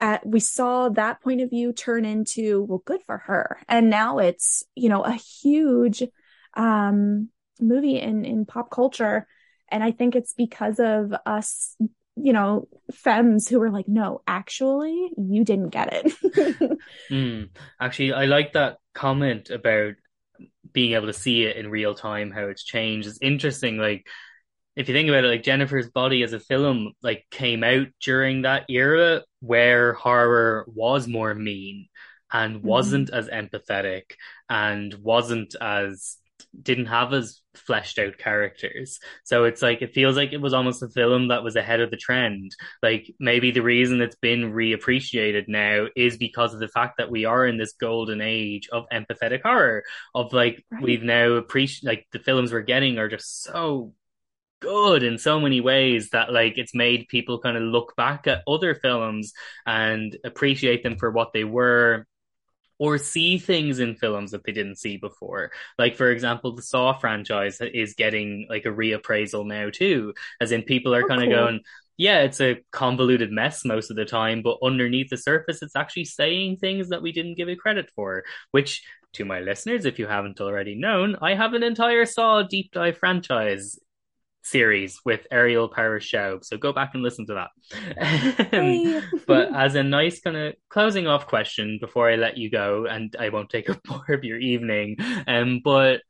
uh, 0.00 0.18
we 0.24 0.40
saw 0.40 0.88
that 0.90 1.20
point 1.22 1.40
of 1.40 1.50
view 1.50 1.72
turn 1.72 2.04
into 2.04 2.62
well 2.62 2.82
good 2.84 3.02
for 3.04 3.18
her. 3.18 3.58
And 3.68 3.90
now 3.90 4.18
it's 4.18 4.62
you 4.74 4.88
know 4.88 5.02
a 5.02 5.12
huge 5.12 6.02
um 6.54 7.28
movie 7.60 7.98
in 8.00 8.24
in 8.24 8.46
pop 8.46 8.70
culture. 8.70 9.26
And 9.70 9.84
i 9.84 9.90
think 9.90 10.16
it's 10.16 10.32
because 10.32 10.78
of 10.80 11.12
us 11.26 11.76
you 12.22 12.32
know 12.32 12.68
femmes 12.92 13.48
who 13.48 13.58
were 13.60 13.70
like 13.70 13.88
no 13.88 14.20
actually 14.26 15.10
you 15.16 15.44
didn't 15.44 15.70
get 15.70 15.92
it 15.92 16.78
Mm. 17.10 17.50
Actually, 17.80 18.12
I 18.12 18.26
like 18.26 18.52
that 18.52 18.78
comment 18.94 19.50
about 19.50 19.94
being 20.72 20.92
able 20.92 21.06
to 21.06 21.12
see 21.12 21.44
it 21.44 21.56
in 21.56 21.70
real 21.70 21.94
time, 21.94 22.30
how 22.30 22.46
it's 22.46 22.64
changed. 22.64 23.08
It's 23.08 23.18
interesting. 23.22 23.78
Like, 23.78 24.06
if 24.76 24.88
you 24.88 24.94
think 24.94 25.08
about 25.08 25.24
it, 25.24 25.28
like 25.28 25.42
Jennifer's 25.42 25.90
Body 25.90 26.22
as 26.22 26.32
a 26.32 26.40
film, 26.40 26.92
like 27.02 27.26
came 27.30 27.64
out 27.64 27.88
during 28.00 28.42
that 28.42 28.66
era 28.68 29.22
where 29.40 29.94
horror 29.94 30.66
was 30.68 31.08
more 31.08 31.34
mean 31.34 31.88
and 32.32 32.62
wasn't 32.62 33.10
as 33.10 33.28
empathetic 33.28 34.12
and 34.48 34.94
wasn't 34.94 35.54
as 35.60 36.18
didn't 36.60 36.86
have 36.86 37.12
as 37.12 37.40
fleshed 37.54 37.98
out 37.98 38.18
characters. 38.18 38.98
So 39.24 39.44
it's 39.44 39.62
like 39.62 39.82
it 39.82 39.94
feels 39.94 40.16
like 40.16 40.32
it 40.32 40.40
was 40.40 40.54
almost 40.54 40.82
a 40.82 40.88
film 40.88 41.28
that 41.28 41.42
was 41.44 41.56
ahead 41.56 41.80
of 41.80 41.90
the 41.90 41.96
trend. 41.96 42.52
Like 42.82 43.12
maybe 43.20 43.50
the 43.50 43.62
reason 43.62 44.00
it's 44.00 44.16
been 44.16 44.52
reappreciated 44.52 45.44
now 45.48 45.86
is 45.96 46.16
because 46.16 46.54
of 46.54 46.60
the 46.60 46.68
fact 46.68 46.98
that 46.98 47.10
we 47.10 47.24
are 47.24 47.46
in 47.46 47.58
this 47.58 47.72
golden 47.72 48.20
age 48.20 48.68
of 48.72 48.84
empathetic 48.92 49.42
horror. 49.42 49.84
Of 50.14 50.32
like 50.32 50.64
Right. 50.70 50.82
we've 50.82 51.02
now 51.02 51.32
appreciated 51.32 51.86
like 51.88 52.06
the 52.12 52.18
films 52.18 52.52
we're 52.52 52.62
getting 52.62 52.98
are 52.98 53.08
just 53.08 53.42
so 53.42 53.94
good 54.60 55.02
in 55.04 55.18
so 55.18 55.40
many 55.40 55.60
ways 55.60 56.10
that 56.10 56.32
like 56.32 56.58
it's 56.58 56.74
made 56.74 57.06
people 57.08 57.38
kind 57.38 57.56
of 57.56 57.62
look 57.62 57.94
back 57.96 58.26
at 58.26 58.42
other 58.48 58.74
films 58.74 59.32
and 59.66 60.16
appreciate 60.24 60.82
them 60.82 60.96
for 60.98 61.10
what 61.10 61.32
they 61.32 61.44
were 61.44 62.06
or 62.78 62.98
see 62.98 63.38
things 63.38 63.78
in 63.78 63.96
films 63.96 64.30
that 64.30 64.44
they 64.44 64.52
didn't 64.52 64.76
see 64.76 64.96
before. 64.96 65.50
Like, 65.78 65.96
for 65.96 66.10
example, 66.10 66.54
the 66.54 66.62
Saw 66.62 66.92
franchise 66.92 67.60
is 67.60 67.94
getting 67.94 68.46
like 68.48 68.64
a 68.64 68.70
reappraisal 68.70 69.46
now 69.46 69.70
too, 69.70 70.14
as 70.40 70.52
in 70.52 70.62
people 70.62 70.94
are 70.94 71.04
oh, 71.04 71.08
kind 71.08 71.22
of 71.22 71.28
cool. 71.28 71.36
going, 71.36 71.60
yeah, 71.96 72.20
it's 72.20 72.40
a 72.40 72.62
convoluted 72.70 73.32
mess 73.32 73.64
most 73.64 73.90
of 73.90 73.96
the 73.96 74.04
time, 74.04 74.42
but 74.42 74.58
underneath 74.62 75.10
the 75.10 75.16
surface, 75.16 75.62
it's 75.62 75.74
actually 75.74 76.04
saying 76.04 76.56
things 76.56 76.90
that 76.90 77.02
we 77.02 77.10
didn't 77.10 77.36
give 77.36 77.48
it 77.48 77.58
credit 77.58 77.90
for, 77.94 78.24
which 78.52 78.82
to 79.14 79.24
my 79.24 79.40
listeners, 79.40 79.84
if 79.84 79.98
you 79.98 80.06
haven't 80.06 80.40
already 80.40 80.74
known, 80.74 81.16
I 81.20 81.34
have 81.34 81.54
an 81.54 81.62
entire 81.62 82.04
Saw 82.04 82.42
deep 82.42 82.72
dive 82.72 82.98
franchise 82.98 83.78
series 84.50 85.00
with 85.04 85.26
Ariel 85.30 85.72
Show. 86.00 86.40
So 86.42 86.56
go 86.56 86.72
back 86.72 86.90
and 86.94 87.02
listen 87.02 87.26
to 87.26 87.34
that. 87.34 87.50
Um, 88.52 89.02
but 89.26 89.54
as 89.54 89.74
a 89.74 89.82
nice 89.82 90.20
kind 90.20 90.36
of 90.36 90.54
closing 90.68 91.06
off 91.06 91.26
question 91.26 91.78
before 91.80 92.10
I 92.10 92.16
let 92.16 92.38
you 92.38 92.50
go, 92.50 92.86
and 92.86 93.14
I 93.18 93.28
won't 93.28 93.50
take 93.50 93.68
up 93.68 93.80
more 93.88 94.06
of 94.08 94.24
your 94.24 94.38
evening, 94.38 94.96
um, 95.26 95.60
but 95.62 96.00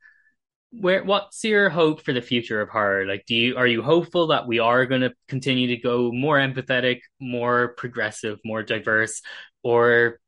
where 0.71 1.03
what's 1.03 1.43
your 1.43 1.69
hope 1.69 2.01
for 2.01 2.13
the 2.13 2.21
future 2.21 2.61
of 2.61 2.69
horror 2.69 3.05
like 3.05 3.25
do 3.25 3.35
you 3.35 3.57
are 3.57 3.65
you 3.65 3.81
hopeful 3.81 4.27
that 4.27 4.45
we 4.45 4.59
are 4.59 4.85
going 4.85 5.01
to 5.01 5.11
continue 5.27 5.67
to 5.67 5.77
go 5.77 6.11
more 6.11 6.37
empathetic 6.37 6.99
more 7.19 7.69
progressive 7.69 8.37
more 8.45 8.61
diverse 8.61 9.23
or 9.63 10.19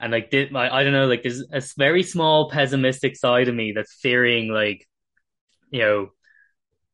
and 0.00 0.10
like 0.10 0.30
did 0.30 0.54
I, 0.56 0.78
I 0.78 0.82
don't 0.82 0.94
know 0.94 1.06
like 1.06 1.22
there's 1.22 1.44
a 1.52 1.62
very 1.76 2.02
small 2.02 2.48
pessimistic 2.48 3.16
side 3.16 3.48
of 3.48 3.54
me 3.54 3.72
that's 3.72 3.92
fearing 4.00 4.48
like 4.48 4.86
you 5.70 5.80
know 5.80 6.08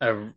a 0.01 0.31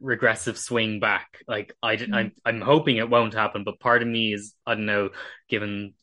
regressive 0.00 0.58
swing 0.58 1.00
back. 1.00 1.42
Like 1.46 1.74
I, 1.82 1.96
mm. 1.96 2.14
I'm, 2.14 2.32
I'm 2.44 2.60
hoping 2.60 2.96
it 2.96 3.10
won't 3.10 3.34
happen, 3.34 3.64
but 3.64 3.80
part 3.80 4.02
of 4.02 4.08
me 4.08 4.34
is 4.34 4.54
I 4.66 4.74
don't 4.74 4.86
know, 4.86 5.10
given 5.48 5.94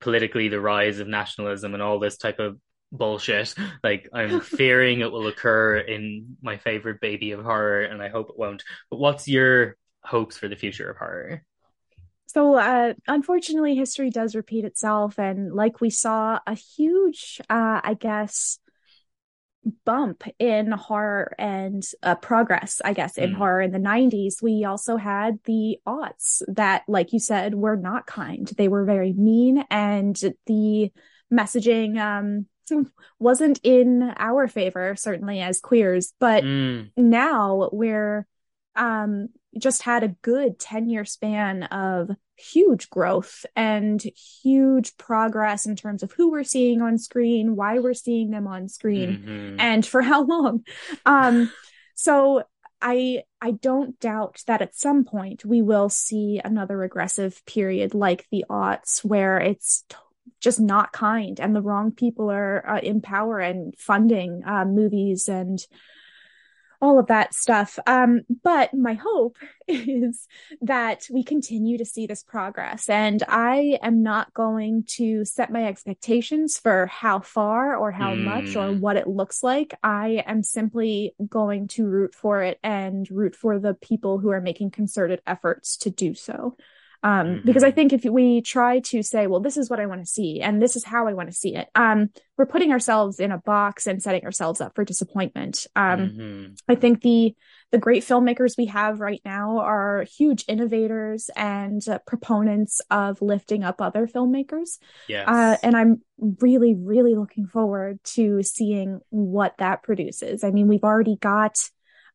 politically 0.00 0.48
the 0.48 0.60
rise 0.60 0.98
of 0.98 1.08
nationalism 1.08 1.74
and 1.74 1.82
all 1.82 1.98
this 1.98 2.18
type 2.18 2.38
of 2.38 2.58
bullshit. 2.92 3.54
Like 3.82 4.08
I'm 4.12 4.40
fearing 4.58 5.00
it 5.00 5.10
will 5.10 5.26
occur 5.26 5.76
in 5.76 6.36
my 6.42 6.58
favorite 6.58 7.00
baby 7.00 7.32
of 7.32 7.42
horror, 7.42 7.82
and 7.82 8.02
I 8.02 8.08
hope 8.08 8.30
it 8.30 8.38
won't. 8.38 8.62
But 8.90 8.98
what's 8.98 9.28
your 9.28 9.76
hopes 10.02 10.36
for 10.36 10.48
the 10.48 10.56
future 10.56 10.90
of 10.90 10.98
horror? 10.98 11.42
So, 12.26 12.56
uh, 12.56 12.94
unfortunately, 13.06 13.76
history 13.76 14.10
does 14.10 14.34
repeat 14.34 14.64
itself, 14.64 15.18
and 15.18 15.54
like 15.54 15.80
we 15.80 15.90
saw, 15.90 16.40
a 16.46 16.54
huge, 16.54 17.40
uh, 17.48 17.80
I 17.84 17.94
guess, 17.94 18.58
bump 19.84 20.24
in 20.38 20.70
horror 20.70 21.34
and 21.38 21.82
uh, 22.02 22.14
progress, 22.16 22.80
I 22.84 22.92
guess, 22.92 23.18
in 23.18 23.32
mm. 23.32 23.36
horror 23.36 23.62
in 23.62 23.72
the 23.72 23.78
90s, 23.78 24.42
we 24.42 24.64
also 24.64 24.96
had 24.96 25.38
the 25.44 25.78
aughts 25.86 26.42
that, 26.48 26.82
like 26.88 27.12
you 27.12 27.18
said, 27.18 27.54
were 27.54 27.76
not 27.76 28.06
kind. 28.06 28.50
They 28.56 28.68
were 28.68 28.84
very 28.84 29.12
mean, 29.12 29.64
and 29.70 30.16
the 30.46 30.90
messaging 31.32 31.98
um, 31.98 32.46
wasn't 33.18 33.60
in 33.62 34.12
our 34.16 34.48
favor, 34.48 34.96
certainly 34.96 35.40
as 35.40 35.60
queers. 35.60 36.12
But 36.18 36.44
mm. 36.44 36.90
now 36.96 37.70
we're 37.72 38.26
um, 38.76 39.28
just 39.58 39.82
had 39.82 40.02
a 40.02 40.16
good 40.22 40.58
10 40.58 40.88
year 40.88 41.04
span 41.04 41.64
of 41.64 42.10
huge 42.36 42.90
growth 42.90 43.46
and 43.54 44.02
huge 44.42 44.96
progress 44.96 45.66
in 45.66 45.76
terms 45.76 46.02
of 46.02 46.12
who 46.12 46.30
we're 46.30 46.44
seeing 46.44 46.82
on 46.82 46.98
screen, 46.98 47.56
why 47.56 47.78
we're 47.78 47.94
seeing 47.94 48.30
them 48.30 48.46
on 48.46 48.68
screen, 48.68 49.18
mm-hmm. 49.18 49.60
and 49.60 49.86
for 49.86 50.02
how 50.10 50.24
long. 50.24 50.64
Um, 51.06 51.50
so 51.94 52.44
I 52.82 53.22
I 53.40 53.52
don't 53.52 53.98
doubt 53.98 54.42
that 54.46 54.62
at 54.62 54.76
some 54.76 55.04
point 55.04 55.44
we 55.44 55.62
will 55.62 55.88
see 55.88 56.40
another 56.44 56.76
regressive 56.76 57.44
period 57.46 57.94
like 57.94 58.26
the 58.30 58.44
aughts 58.50 59.04
where 59.04 59.38
it's 59.38 59.84
t- 59.88 59.96
just 60.40 60.60
not 60.60 60.92
kind 60.92 61.40
and 61.40 61.56
the 61.56 61.62
wrong 61.62 61.92
people 61.92 62.30
are 62.30 62.68
uh, 62.68 62.80
in 62.80 63.00
power 63.00 63.38
and 63.38 63.74
funding 63.78 64.42
uh, 64.46 64.66
movies 64.66 65.28
and 65.28 65.60
all 66.80 66.98
of 66.98 67.06
that 67.08 67.34
stuff. 67.34 67.78
Um, 67.86 68.22
but 68.42 68.74
my 68.74 68.94
hope 68.94 69.36
is 69.68 70.26
that 70.60 71.06
we 71.10 71.24
continue 71.24 71.78
to 71.78 71.84
see 71.84 72.06
this 72.06 72.22
progress. 72.22 72.88
And 72.88 73.22
I 73.28 73.78
am 73.82 74.02
not 74.02 74.32
going 74.34 74.84
to 74.96 75.24
set 75.24 75.52
my 75.52 75.66
expectations 75.66 76.58
for 76.58 76.86
how 76.86 77.20
far 77.20 77.76
or 77.76 77.90
how 77.90 78.14
mm. 78.14 78.24
much 78.24 78.56
or 78.56 78.72
hmm. 78.72 78.80
what 78.80 78.96
it 78.96 79.06
looks 79.06 79.42
like. 79.42 79.74
I 79.82 80.22
am 80.26 80.42
simply 80.42 81.14
going 81.28 81.68
to 81.68 81.86
root 81.86 82.14
for 82.14 82.42
it 82.42 82.58
and 82.62 83.10
root 83.10 83.34
for 83.34 83.58
the 83.58 83.74
people 83.74 84.18
who 84.18 84.30
are 84.30 84.40
making 84.40 84.70
concerted 84.70 85.20
efforts 85.26 85.76
to 85.78 85.90
do 85.90 86.14
so. 86.14 86.56
Um, 87.04 87.26
mm-hmm. 87.26 87.46
because 87.46 87.62
I 87.62 87.70
think 87.70 87.92
if 87.92 88.04
we 88.04 88.40
try 88.40 88.80
to 88.80 89.02
say, 89.02 89.26
well, 89.26 89.40
this 89.40 89.58
is 89.58 89.68
what 89.68 89.78
I 89.78 89.84
want 89.84 90.00
to 90.00 90.10
see 90.10 90.40
and 90.40 90.60
this 90.60 90.74
is 90.74 90.84
how 90.84 91.06
I 91.06 91.12
want 91.12 91.28
to 91.28 91.36
see 91.36 91.54
it, 91.54 91.68
um, 91.74 92.08
we're 92.38 92.46
putting 92.46 92.72
ourselves 92.72 93.20
in 93.20 93.30
a 93.30 93.36
box 93.36 93.86
and 93.86 94.02
setting 94.02 94.24
ourselves 94.24 94.62
up 94.62 94.74
for 94.74 94.86
disappointment. 94.86 95.66
Um, 95.76 96.00
mm-hmm. 96.00 96.52
I 96.66 96.74
think 96.76 97.02
the, 97.02 97.36
the 97.72 97.78
great 97.78 98.04
filmmakers 98.04 98.56
we 98.56 98.66
have 98.66 99.00
right 99.00 99.20
now 99.22 99.58
are 99.58 100.06
huge 100.16 100.46
innovators 100.48 101.28
and 101.36 101.86
uh, 101.86 101.98
proponents 102.06 102.80
of 102.90 103.20
lifting 103.20 103.64
up 103.64 103.82
other 103.82 104.06
filmmakers. 104.06 104.78
Yes. 105.06 105.28
Uh, 105.28 105.58
and 105.62 105.76
I'm 105.76 106.00
really, 106.40 106.74
really 106.74 107.16
looking 107.16 107.46
forward 107.46 107.98
to 108.14 108.42
seeing 108.42 109.00
what 109.10 109.58
that 109.58 109.82
produces. 109.82 110.42
I 110.42 110.52
mean, 110.52 110.68
we've 110.68 110.84
already 110.84 111.16
got 111.16 111.58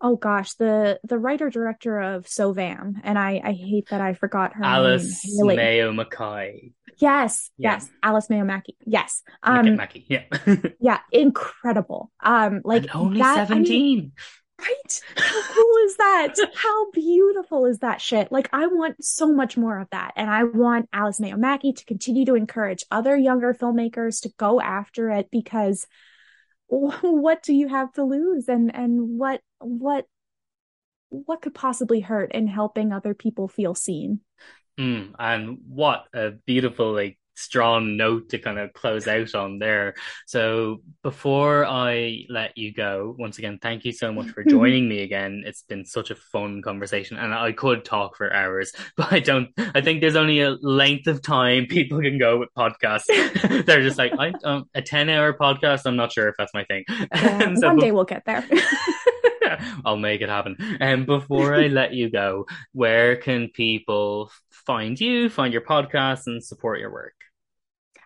oh 0.01 0.15
gosh, 0.15 0.53
the 0.55 0.99
the 1.03 1.17
writer 1.17 1.49
director 1.49 1.99
of 1.99 2.27
SOVAM, 2.27 3.01
and 3.03 3.17
I 3.17 3.41
I 3.43 3.51
hate 3.53 3.89
that 3.89 4.01
I 4.01 4.13
forgot 4.13 4.53
her 4.53 4.63
Alice 4.63 5.25
name. 5.25 5.49
Alice 5.49 5.57
Maio 5.59 5.95
Mackay. 5.95 6.71
Yes, 6.97 7.49
yeah. 7.57 7.73
yes, 7.73 7.89
Alice 8.03 8.27
Maio 8.29 8.45
Mackay. 8.45 8.75
Yes, 8.85 9.23
um, 9.43 9.75
Mackay. 9.75 10.05
Yeah, 10.07 10.23
yeah, 10.79 10.99
incredible. 11.11 12.11
Um, 12.21 12.61
like 12.63 12.83
and 12.83 12.91
only 12.93 13.19
that, 13.19 13.47
seventeen. 13.47 13.97
I 13.97 14.01
mean, 14.01 14.11
right? 14.59 15.01
How 15.15 15.41
cool 15.53 15.73
is 15.85 15.97
that? 15.97 16.35
How 16.55 16.91
beautiful 16.91 17.65
is 17.65 17.79
that 17.79 18.01
shit? 18.01 18.31
Like, 18.31 18.49
I 18.53 18.67
want 18.67 19.03
so 19.03 19.31
much 19.33 19.57
more 19.57 19.79
of 19.79 19.89
that. 19.91 20.13
And 20.15 20.29
I 20.29 20.43
want 20.43 20.89
Alice 20.93 21.19
Maio 21.19 21.37
Mackay 21.37 21.73
to 21.73 21.85
continue 21.85 22.25
to 22.25 22.35
encourage 22.35 22.83
other 22.91 23.15
younger 23.15 23.53
filmmakers 23.53 24.21
to 24.21 24.31
go 24.37 24.59
after 24.61 25.09
it 25.11 25.29
because 25.31 25.87
what 27.01 27.43
do 27.43 27.53
you 27.53 27.67
have 27.67 27.91
to 27.93 28.03
lose? 28.03 28.47
And 28.47 28.73
and 28.73 29.19
what 29.19 29.41
what 29.59 30.05
what 31.09 31.41
could 31.41 31.53
possibly 31.53 31.99
hurt 31.99 32.31
in 32.31 32.47
helping 32.47 32.91
other 32.91 33.13
people 33.13 33.47
feel 33.47 33.75
seen? 33.75 34.21
Mm, 34.79 35.13
and 35.19 35.57
what 35.67 36.05
a 36.13 36.31
beautiful 36.31 36.93
like 36.93 37.18
strong 37.39 37.97
note 37.97 38.29
to 38.29 38.39
kind 38.39 38.59
of 38.59 38.73
close 38.73 39.07
out 39.07 39.33
on 39.33 39.59
there. 39.59 39.95
So 40.27 40.81
before 41.03 41.65
I 41.65 42.25
let 42.29 42.57
you 42.57 42.73
go, 42.73 43.15
once 43.17 43.37
again, 43.37 43.59
thank 43.61 43.85
you 43.85 43.91
so 43.91 44.11
much 44.11 44.29
for 44.29 44.43
joining 44.47 44.87
me 44.89 45.01
again. 45.01 45.43
It's 45.45 45.63
been 45.63 45.85
such 45.85 46.11
a 46.11 46.15
fun 46.15 46.61
conversation 46.61 47.17
and 47.17 47.33
I 47.33 47.51
could 47.51 47.85
talk 47.85 48.17
for 48.17 48.33
hours, 48.33 48.73
but 48.97 49.11
I 49.11 49.19
don't, 49.19 49.49
I 49.57 49.81
think 49.81 50.01
there's 50.01 50.15
only 50.15 50.41
a 50.41 50.51
length 50.61 51.07
of 51.07 51.21
time 51.21 51.65
people 51.67 52.01
can 52.01 52.17
go 52.17 52.37
with 52.39 52.49
podcasts. 52.57 53.05
They're 53.65 53.81
just 53.81 53.97
like, 53.97 54.13
I, 54.19 54.33
um, 54.43 54.65
a 54.75 54.81
10 54.81 55.09
hour 55.09 55.33
podcast. 55.33 55.81
I'm 55.85 55.95
not 55.95 56.11
sure 56.11 56.27
if 56.27 56.35
that's 56.37 56.53
my 56.53 56.65
thing. 56.65 56.83
Yeah, 56.89 57.55
so 57.55 57.67
one 57.67 57.77
day 57.77 57.91
we'll 57.91 58.03
get 58.03 58.25
there. 58.25 58.45
I'll 59.85 59.97
make 59.97 60.21
it 60.21 60.29
happen. 60.29 60.57
And 60.79 61.05
before 61.05 61.55
I 61.55 61.67
let 61.67 61.93
you 61.93 62.09
go, 62.09 62.45
where 62.73 63.15
can 63.15 63.49
people 63.49 64.31
find 64.49 64.99
you, 64.99 65.29
find 65.29 65.53
your 65.53 65.63
podcast, 65.63 66.27
and 66.27 66.43
support 66.43 66.79
your 66.79 66.91
work? 66.91 67.13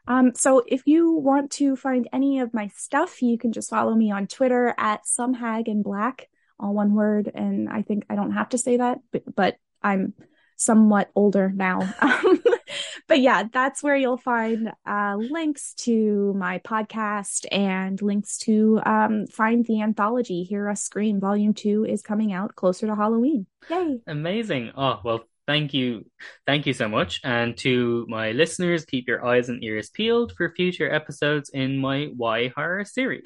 Um, 0.08 0.34
so 0.36 0.64
if 0.68 0.84
you 0.86 1.12
want 1.12 1.52
to 1.52 1.76
find 1.76 2.08
any 2.12 2.40
of 2.40 2.54
my 2.54 2.68
stuff, 2.76 3.22
you 3.22 3.38
can 3.38 3.52
just 3.52 3.70
follow 3.70 3.96
me 3.96 4.12
on 4.12 4.28
Twitter 4.28 4.74
at 4.78 5.06
somehag 5.06 5.68
in 5.68 5.82
black, 5.82 6.30
all 6.60 6.74
one 6.74 6.94
word. 6.94 7.32
And 7.34 7.70
I 7.70 7.82
think 7.82 8.06
I 8.10 8.16
don't 8.16 8.32
have 8.32 8.50
to 8.50 8.58
say 8.58 8.78
that, 8.78 9.00
but, 9.12 9.24
but 9.36 9.58
I'm 9.82 10.14
somewhat 10.58 11.10
older 11.16 11.52
now. 11.54 11.94
but 13.08 13.20
yeah, 13.20 13.44
that's 13.52 13.84
where 13.84 13.96
you'll 13.96 14.18
find 14.18 14.72
uh, 14.86 15.16
links 15.18 15.74
to 15.76 16.34
my 16.38 16.60
podcast 16.60 17.46
and 17.52 18.02
links 18.02 18.38
to 18.40 18.82
um, 18.86 19.28
find 19.28 19.66
the 19.66 19.82
anthology. 19.82 20.44
Hear 20.44 20.70
Us 20.70 20.82
Scream 20.82 21.20
Volume 21.20 21.54
2 21.54 21.86
is 21.86 22.02
coming 22.02 22.34
out 22.34 22.56
closer 22.56 22.88
to 22.88 22.96
Halloween. 22.96 23.46
Yay! 23.70 24.02
Amazing. 24.08 24.72
Oh, 24.76 25.00
well, 25.04 25.26
thank 25.48 25.74
you. 25.74 26.06
Thank 26.46 26.66
you 26.66 26.74
so 26.74 26.88
much. 26.88 27.20
And 27.24 27.58
to 27.58 28.06
my 28.10 28.32
listeners, 28.32 28.86
keep 28.86 29.08
your 29.08 29.26
eyes 29.26 29.50
and 29.50 29.64
ears 29.64 29.90
peeled 29.90 30.34
for 30.38 30.54
future 30.56 30.92
episodes 30.92 31.50
in 31.54 31.78
my 31.78 32.10
Why 32.16 32.50
Horror 32.50 32.86
series. 32.86 33.22